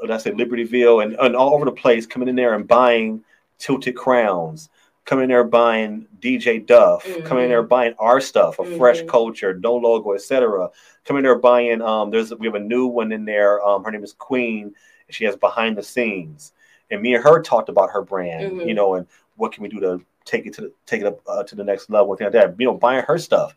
uh, 0.03 0.13
I 0.13 0.17
say 0.17 0.31
Libertyville, 0.31 1.03
and, 1.03 1.15
and 1.15 1.35
all 1.35 1.53
over 1.53 1.65
the 1.65 1.71
place, 1.71 2.05
coming 2.05 2.27
in 2.27 2.35
there 2.35 2.53
and 2.53 2.67
buying 2.67 3.23
tilted 3.57 3.95
crowns, 3.95 4.69
coming 5.05 5.23
in 5.23 5.29
there 5.29 5.43
buying 5.43 6.07
DJ 6.19 6.65
Duff, 6.65 7.05
coming 7.23 7.43
in 7.45 7.49
there 7.49 7.63
buying 7.63 7.93
our 7.99 8.19
stuff, 8.19 8.59
a 8.59 8.65
fresh 8.65 9.03
Mhm. 9.03 9.07
culture, 9.07 9.53
no 9.53 9.75
logo, 9.75 10.13
etc. 10.13 10.69
Coming 11.05 11.19
in 11.19 11.23
there 11.25 11.35
buying. 11.39 11.81
Um, 11.81 12.09
there's 12.11 12.33
we 12.35 12.47
have 12.47 12.55
a 12.55 12.59
new 12.59 12.87
one 12.87 13.11
in 13.11 13.25
there. 13.25 13.63
Um, 13.65 13.83
her 13.83 13.91
name 13.91 14.03
is 14.03 14.13
Queen. 14.13 14.73
And 15.07 15.13
she 15.13 15.23
has 15.25 15.35
behind 15.35 15.77
the 15.77 15.83
scenes, 15.83 16.53
and 16.89 16.99
me 16.99 17.13
and 17.13 17.23
her 17.23 17.39
talked 17.39 17.69
about 17.69 17.91
her 17.91 18.01
brand, 18.01 18.53
Mhm. 18.53 18.65
you 18.67 18.73
know, 18.73 18.95
and 18.95 19.05
what 19.35 19.51
can 19.51 19.61
we 19.61 19.69
do 19.69 19.79
to 19.79 20.01
take 20.23 20.47
it 20.47 20.53
to 20.55 20.61
the, 20.61 20.71
take 20.87 21.01
it 21.01 21.05
up 21.05 21.19
uh, 21.27 21.43
to 21.43 21.53
the 21.55 21.63
next 21.63 21.91
level, 21.91 22.11
and 22.11 22.17
things 22.17 22.33
like 22.33 22.43
that. 22.43 22.59
You 22.59 22.65
know, 22.65 22.73
buying 22.73 23.03
her 23.03 23.19
stuff, 23.19 23.55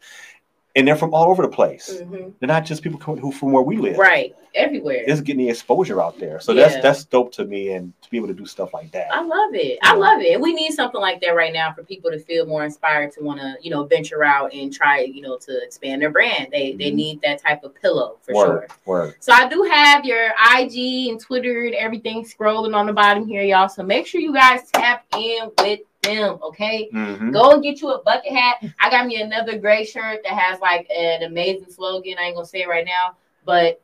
and 0.79 0.87
they're 0.87 0.97
from 0.97 1.13
all 1.13 1.29
over 1.29 1.43
the 1.43 1.49
place. 1.49 2.01
Mhm. 2.01 2.33
They're 2.39 2.47
not 2.47 2.65
just 2.65 2.83
people 2.83 3.01
coming 3.01 3.21
who 3.21 3.33
from 3.33 3.51
where 3.51 3.65
we 3.65 3.79
live. 3.79 3.99
Right. 3.99 4.35
Everywhere. 4.55 5.03
It's 5.07 5.21
getting 5.21 5.45
the 5.45 5.51
exposure 5.51 6.01
out 6.01 6.19
there. 6.19 6.39
So 6.41 6.55
that's 6.55 6.75
Yeah. 6.77 6.81
that's 6.81 7.05
dope 7.05 7.33
to 7.33 7.45
me 7.45 7.73
and 7.73 7.93
to 8.03 8.11
be 8.11 8.17
able 8.17 8.29
to 8.29 8.35
do 8.35 8.47
stuff 8.47 8.73
like 8.73 8.91
that. 8.93 9.09
I 9.13 9.21
love 9.21 9.55
it. 9.55 9.79
I 9.83 9.95
love 9.95 10.21
it. 10.21 10.33
And 10.35 10.43
we 10.43 10.55
need 10.55 10.73
something 10.73 11.01
like 11.01 11.21
that 11.21 11.31
right 11.35 11.53
now 11.53 11.73
for 11.73 11.83
people 11.83 12.11
to 12.13 12.19
feel 12.19 12.47
more 12.47 12.65
inspired 12.65 13.13
to 13.13 13.23
want 13.23 13.41
to, 13.41 13.57
you 13.61 13.71
know, 13.71 13.85
venture 13.85 14.25
out 14.25 14.53
and 14.55 14.73
try, 14.73 15.01
you 15.01 15.21
know, 15.21 15.37
to 15.39 15.63
expand 15.65 16.01
their 16.01 16.11
brand. 16.11 16.49
They 16.53 16.73
they 16.73 16.91
Mhm. 16.91 16.95
need 16.95 17.21
that 17.23 17.43
type 17.43 17.63
of 17.65 17.75
pillow 17.75 18.17
for 18.23 18.33
sure. 18.35 18.49
word, 18.49 18.71
word. 18.87 19.15
So 19.21 19.33
I 19.33 19.49
do 19.49 19.63
have 19.65 20.05
your 20.05 20.31
IG 20.39 21.09
and 21.11 21.21
Twitter 21.21 21.65
and 21.67 21.75
everything 21.75 22.25
scrolling 22.25 22.75
on 22.75 22.87
the 22.87 22.93
bottom 22.93 23.27
here, 23.27 23.43
y'all. 23.43 23.69
So 23.69 23.83
make 23.83 24.07
sure 24.07 24.21
you 24.21 24.33
guys 24.33 24.71
tap 24.73 25.05
in 25.17 25.51
with 25.59 25.81
them, 26.03 26.39
okay? 26.43 26.89
Mhm. 26.93 27.33
Go 27.33 27.53
and 27.53 27.63
get 27.63 27.81
you 27.81 27.91
a 27.91 28.03
bucket 28.03 28.33
hat. 28.33 28.63
I 28.81 28.91
got 28.91 29.07
me 29.07 29.21
another 29.21 29.59
gray 29.59 29.85
shirt 29.85 30.21
that 30.25 30.33
has 30.33 30.61
like 30.61 30.89
an 30.97 31.23
amazing 31.23 31.71
slogan. 31.71 32.17
I 32.19 32.25
ain't 32.25 32.35
gonna 32.35 32.47
say 32.47 32.63
it 32.63 32.69
right 32.69 32.87
now, 32.87 33.17
but 33.45 33.81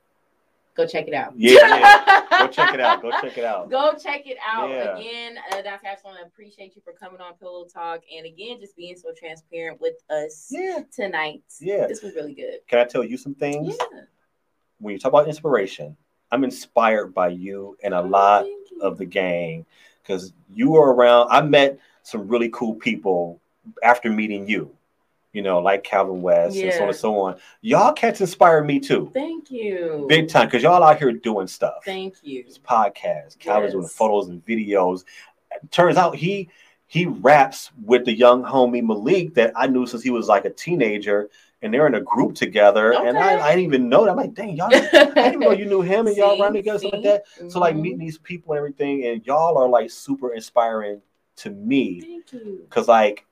go 0.75 0.87
check 0.87 1.07
it 1.09 1.15
out. 1.15 1.33
Yeah, 1.37 1.61
yeah. 1.61 2.21
Go 2.41 2.49
check 2.49 2.75
it 2.75 2.81
out. 2.81 3.01
Go 3.01 3.11
check 3.21 3.39
it 3.39 3.45
out. 3.45 3.71
Go 3.71 3.95
check 3.95 4.27
it 4.27 4.37
out 4.45 4.69
Yeah. 4.69 4.97
again. 4.99 5.39
Uh, 5.53 5.63
Dr. 5.63 5.87
Ashland, 5.87 6.19
I 6.21 6.27
appreciate 6.27 6.75
you 6.75 6.83
for 6.85 6.93
coming 6.93 7.21
on 7.21 7.35
Pillow 7.35 7.65
Talk 7.65 8.01
and 8.15 8.27
again 8.27 8.59
just 8.59 8.77
being 8.77 8.97
so 8.97 9.13
transparent 9.17 9.81
with 9.81 9.95
us 10.11 10.49
Yeah. 10.51 10.81
tonight. 10.93 11.43
Yeah. 11.61 11.87
This 11.87 12.03
was 12.03 12.15
really 12.17 12.35
good. 12.35 12.59
Can 12.67 12.81
I 12.81 12.85
tell 12.85 13.05
you 13.05 13.17
some 13.17 13.35
things? 13.37 13.77
Yeah. 13.79 14.01
When 14.81 14.93
you 14.93 14.99
talk 14.99 15.13
about 15.13 15.29
inspiration, 15.29 15.97
I'm 16.33 16.43
inspired 16.43 17.15
by 17.15 17.29
you 17.29 17.77
and 17.85 17.95
a 17.95 18.03
lot 18.03 18.47
of 18.81 18.99
the 18.99 19.05
gang 19.07 19.65
because 20.03 20.33
you 20.53 20.73
were 20.73 20.93
around. 20.93 21.29
I 21.31 21.41
met 21.43 21.79
some 22.05 22.29
really 22.29 22.51
cool 22.51 22.75
people 22.75 23.41
after 23.83 24.11
meeting 24.11 24.47
you, 24.47 24.71
you 25.33 25.43
know, 25.43 25.59
like 25.59 25.83
Calvin 25.83 26.21
West 26.23 26.57
and 26.57 26.73
so 26.73 26.83
on 26.83 26.89
and 26.89 26.97
so 26.97 27.19
on. 27.19 27.37
Y'all 27.63 27.93
cats 27.93 28.21
inspired 28.21 28.67
me 28.67 28.79
too, 28.79 29.11
Thank 29.13 29.51
you. 29.51 30.07
big 30.09 30.29
time, 30.29 30.47
because 30.47 30.63
y'all 30.63 30.83
out 30.85 30.99
here 30.99 31.13
doing 31.13 31.47
stuff. 31.47 31.83
Thank 31.85 32.17
you. 32.23 32.45
This 32.45 32.59
podcast, 32.59 33.39
Calvin's 33.39 33.73
doing 33.73 33.89
photos 33.89 34.29
and 34.29 34.45
videos. 34.45 35.05
Turns 35.71 35.97
out 35.97 36.15
he 36.15 36.51
he 36.87 37.07
raps 37.07 37.71
with 37.83 38.05
the 38.05 38.13
young 38.13 38.45
homie 38.45 38.85
Malik 38.85 39.35
that 39.35 39.53
I 39.57 39.67
knew 39.67 39.87
since 39.87 40.03
he 40.03 40.11
was 40.11 40.29
like 40.29 40.45
a 40.45 40.51
teenager, 40.51 41.31
and 41.63 41.73
they're 41.73 41.87
in 41.87 41.95
a 41.95 42.03
group 42.03 42.35
together. 42.35 42.93
And 42.93 43.17
I, 43.17 43.41
I 43.41 43.57
didn't 43.57 43.65
even 43.65 43.89
know 43.89 44.05
that. 44.05 44.11
I'm 44.11 44.17
like, 44.19 44.35
dang, 44.35 44.55
y'all, 44.57 44.69
I 44.73 44.81
didn't 44.91 45.19
even 45.19 45.41
know 45.41 45.51
you 45.53 45.65
knew 45.65 45.81
him 45.81 46.07
and 46.07 46.17
y'all 46.17 46.39
run 46.39 46.53
together, 46.53 46.81
like 46.85 46.93
see? 46.93 47.03
that. 47.03 47.23
So 47.49 47.61
like 47.61 47.77
meeting 47.77 47.99
these 47.99 48.19
people 48.19 48.53
and 48.53 48.59
everything, 48.59 49.07
and 49.07 49.27
y'all 49.27 49.57
are 49.57 49.69
like 49.69 49.91
super 49.91 50.35
inspiring 50.35 51.01
to 51.37 51.51
me 51.51 52.21
because 52.63 52.89
like 52.89 53.25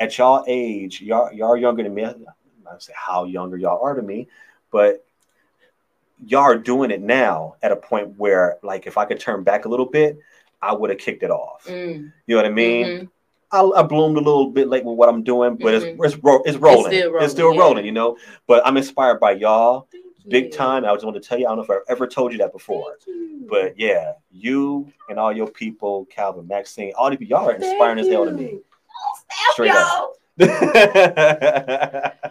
at 0.00 0.16
y'all 0.18 0.44
age, 0.46 1.00
y'all 1.00 1.32
y'all 1.32 1.52
are 1.52 1.56
younger 1.56 1.82
than 1.82 1.94
me. 1.94 2.02
Not 2.64 2.82
say 2.82 2.92
how 2.96 3.24
younger 3.24 3.56
y'all 3.56 3.82
are 3.82 3.94
to 3.94 4.02
me, 4.02 4.28
but 4.70 5.04
y'all 6.26 6.40
are 6.42 6.58
doing 6.58 6.90
it 6.90 7.00
now 7.00 7.56
at 7.62 7.72
a 7.72 7.76
point 7.76 8.18
where 8.18 8.58
like 8.62 8.86
if 8.86 8.98
I 8.98 9.04
could 9.04 9.20
turn 9.20 9.42
back 9.42 9.64
a 9.64 9.68
little 9.68 9.86
bit, 9.86 10.18
I 10.60 10.72
would 10.74 10.90
have 10.90 10.98
kicked 10.98 11.22
it 11.22 11.30
off. 11.30 11.64
Mm, 11.66 12.12
You 12.26 12.36
know 12.36 12.42
what 12.42 12.46
I 12.46 12.50
mean? 12.50 12.86
mhm. 12.86 13.08
I, 13.50 13.62
I 13.80 13.82
bloomed 13.82 14.16
a 14.18 14.20
little 14.20 14.50
bit 14.50 14.68
late 14.68 14.84
with 14.84 14.96
what 14.96 15.08
I'm 15.08 15.22
doing, 15.22 15.56
but 15.56 15.72
Mhm. 15.72 15.94
it's 16.04 16.14
it's, 16.14 16.22
ro- 16.22 16.42
it's 16.44 16.58
rolling. 16.58 16.92
It's 16.92 17.06
still 17.06 17.28
still, 17.28 17.44
rolling, 17.46 17.58
rolling, 17.60 17.76
yeah. 17.78 17.88
you 17.88 17.92
know. 17.92 18.18
But 18.46 18.66
I'm 18.66 18.76
inspired 18.76 19.20
by 19.20 19.32
y'all 19.32 19.88
Thank 19.90 20.04
big 20.28 20.52
time. 20.52 20.84
I 20.84 20.92
just 20.92 21.04
want 21.04 21.20
to 21.20 21.26
tell 21.26 21.38
you, 21.38 21.46
I 21.46 21.50
don't 21.50 21.58
know 21.58 21.62
if 21.64 21.70
I've 21.70 21.82
ever 21.88 22.06
told 22.06 22.32
you 22.32 22.38
that 22.38 22.52
before. 22.52 22.98
But 23.48 23.78
yeah, 23.78 24.12
you 24.30 24.92
and 25.08 25.18
all 25.18 25.32
your 25.32 25.48
people, 25.50 26.06
Calvin, 26.06 26.46
Maxine, 26.46 26.92
all 26.96 27.12
of 27.12 27.20
you, 27.20 27.26
y'all 27.26 27.48
are 27.48 27.54
inspiring 27.54 27.98
as 27.98 28.08
hell 28.08 28.24
to 28.24 28.32
me. 28.32 28.60
Straight 29.52 29.70
up. 29.70 30.17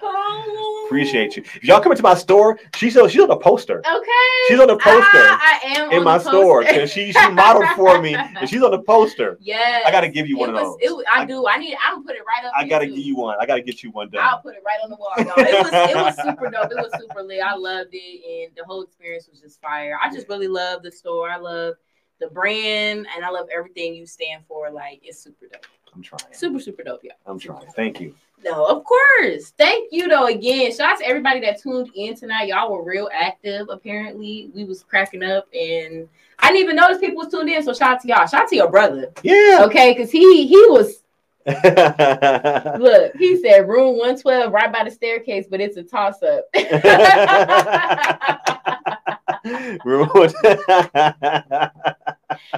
Oh. 0.01 0.84
Appreciate 0.88 1.36
you. 1.36 1.43
If 1.55 1.64
y'all 1.66 1.82
come 1.82 1.91
into 1.91 2.01
my 2.03 2.14
store, 2.16 2.58
she's 2.76 2.95
on, 2.95 3.10
she's 3.10 3.20
on 3.22 3.28
the 3.28 3.36
poster. 3.36 3.80
Okay. 3.80 4.12
She's 4.47 4.58
on 4.60 4.68
the 4.68 4.78
poster 4.78 5.01
Ah, 5.03 5.38
I 5.41 5.60
am 5.78 5.91
in 5.91 6.01
my 6.03 6.18
store 6.18 6.62
because 6.64 6.89
she 6.91 7.12
she 7.12 7.30
modeled 7.32 7.68
for 7.76 8.01
me 8.01 8.16
and 8.39 8.47
she's 8.49 8.64
on 8.64 8.72
the 8.72 8.82
poster. 8.82 9.38
Yes. 9.41 9.84
I 9.86 9.91
gotta 9.91 10.08
give 10.08 10.28
you 10.30 10.38
one 10.38 10.49
it 10.49 10.55
of 10.55 10.62
was, 10.62 10.78
those. 10.82 10.99
It 11.01 11.05
I, 11.14 11.22
I- 11.24 11.26
do. 11.26 11.45
I 11.45 11.58
need. 11.58 11.76
I'm 11.86 11.95
gonna 11.95 12.05
put 12.08 12.16
it 12.16 12.22
right 12.26 12.45
up. 12.47 12.53
I 12.58 12.66
gotta 12.66 12.86
too. 12.88 12.95
give 12.95 13.05
you 13.05 13.18
one. 13.18 13.36
I 13.39 13.45
gotta 13.45 13.62
get 13.62 13.84
you 13.84 13.91
one 13.91 14.10
done. 14.10 14.24
I'll 14.24 14.39
put 14.41 14.55
it 14.55 14.64
right 14.66 14.80
on 14.82 14.89
the 14.89 14.95
wall, 14.95 15.12
y'all. 15.18 15.34
It 15.45 15.64
was 15.64 15.74
it 15.74 15.95
was 15.95 16.16
super 16.16 16.49
dope. 16.51 16.72
It 16.72 16.78
was 16.78 16.91
super 17.01 17.22
lit. 17.22 17.41
I 17.41 17.55
loved 17.55 17.89
it, 17.91 18.45
and 18.47 18.55
the 18.55 18.64
whole 18.64 18.82
experience 18.84 19.28
was 19.30 19.41
just 19.41 19.60
fire. 19.62 19.97
I 20.01 20.10
just 20.14 20.30
really 20.30 20.47
love 20.47 20.84
the 20.84 20.91
store. 20.91 21.30
I 21.30 21.38
love 21.38 21.76
the 22.22 22.28
brand, 22.30 23.07
and 23.14 23.26
I 23.26 23.30
love 23.30 23.48
everything 23.53 23.94
you 23.94 24.06
stand 24.07 24.44
for. 24.48 24.72
Like 24.72 25.02
it's 25.03 25.22
super 25.22 25.48
dope. 25.52 25.65
I'm 25.95 26.01
trying. 26.01 26.34
Super 26.34 26.59
super 26.59 26.84
dope, 26.84 27.03
y'all. 27.03 27.14
I'm 27.26 27.39
trying. 27.39 27.65
Thank 27.76 27.99
you. 27.99 28.14
No, 28.43 28.65
of 28.65 28.84
course. 28.84 29.49
Thank 29.57 29.89
you 29.91 30.07
though 30.07 30.27
again. 30.27 30.72
Shout 30.76 30.93
out 30.93 30.99
to 30.99 31.05
everybody 31.07 31.39
that 31.41 31.61
tuned 31.61 31.89
in 31.95 32.15
tonight. 32.15 32.47
Y'all 32.49 32.72
were 32.72 32.84
real 32.84 33.09
active. 33.11 33.68
Apparently, 33.69 34.51
we 34.53 34.64
was 34.64 34.84
cracking 34.84 35.23
up, 35.23 35.47
and 35.53 36.07
I 36.39 36.51
didn't 36.51 36.64
even 36.64 36.76
notice 36.76 36.99
people 36.99 37.18
was 37.18 37.30
tuned 37.31 37.49
in. 37.49 37.64
So 37.64 37.73
shout 37.73 37.95
out 37.95 38.01
to 38.01 38.07
y'all. 38.07 38.27
Shout 38.27 38.43
out 38.43 38.49
to 38.49 38.55
your 38.55 38.69
brother, 38.69 39.11
Yeah. 39.23 39.64
okay? 39.65 39.93
Because 39.93 40.11
he 40.11 40.45
he 40.45 40.65
was 40.68 41.01
look. 41.47 43.15
He 43.18 43.41
said 43.41 43.68
room 43.68 43.97
one 43.97 44.19
twelve 44.19 44.53
right 44.53 44.72
by 44.72 44.84
the 44.84 44.91
staircase, 44.91 45.47
but 45.49 45.59
it's 45.61 45.77
a 45.77 45.84
toss 45.84 46.22
up. 46.22 46.45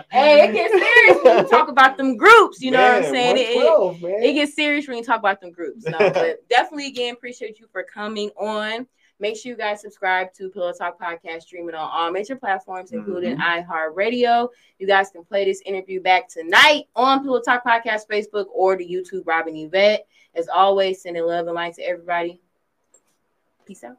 hey, 0.09 0.47
it 0.47 0.53
gets 0.53 0.73
serious 0.73 1.23
when 1.23 1.37
you 1.37 1.49
talk 1.49 1.67
about 1.69 1.97
them 1.97 2.17
groups. 2.17 2.61
You 2.61 2.71
know 2.71 2.81
what 2.81 3.05
I'm 3.05 3.11
saying? 3.11 3.37
It- 3.37 3.49
it, 3.49 4.23
it 4.23 4.33
gets 4.33 4.55
serious 4.55 4.87
when 4.87 4.97
you 4.97 5.03
talk 5.03 5.19
about 5.19 5.41
them 5.41 5.51
groups. 5.51 5.85
No, 5.85 5.97
but 5.97 6.47
definitely 6.49 6.87
again 6.87 7.13
appreciate 7.13 7.59
you 7.59 7.67
for 7.71 7.83
coming 7.83 8.29
on. 8.37 8.87
Make 9.21 9.35
sure 9.35 9.51
you 9.51 9.57
guys 9.57 9.81
subscribe 9.81 10.33
to 10.35 10.49
Pillow 10.49 10.71
Talk 10.71 10.97
Podcast, 10.97 11.41
streaming 11.41 11.75
on 11.75 11.89
all 11.91 12.09
major 12.09 12.37
platforms, 12.37 12.93
including 12.93 13.37
mm-hmm. 13.37 13.69
iHeartRadio. 13.69 14.47
You 14.79 14.87
guys 14.87 15.09
can 15.09 15.25
play 15.25 15.43
this 15.43 15.61
interview 15.65 16.01
back 16.01 16.29
tonight 16.29 16.85
on 16.95 17.21
Pillow 17.21 17.41
Talk 17.41 17.65
Podcast 17.65 18.07
Facebook 18.09 18.45
or 18.53 18.77
the 18.77 18.87
YouTube 18.87 19.23
Robin 19.25 19.57
Yvette. 19.57 20.07
As 20.35 20.47
always, 20.47 21.01
sending 21.01 21.25
love 21.25 21.47
and 21.47 21.55
light 21.55 21.73
to 21.75 21.81
everybody. 21.81 22.39
Peace 23.65 23.83
out. 23.83 23.97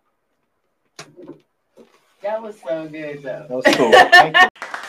That 2.22 2.40
was 2.40 2.58
so 2.60 2.88
good, 2.88 3.22
though. 3.22 3.46
That 3.46 3.50
was 3.50 3.64
cool. 3.76 3.92
Thank 3.92 4.36
you. 4.36 4.48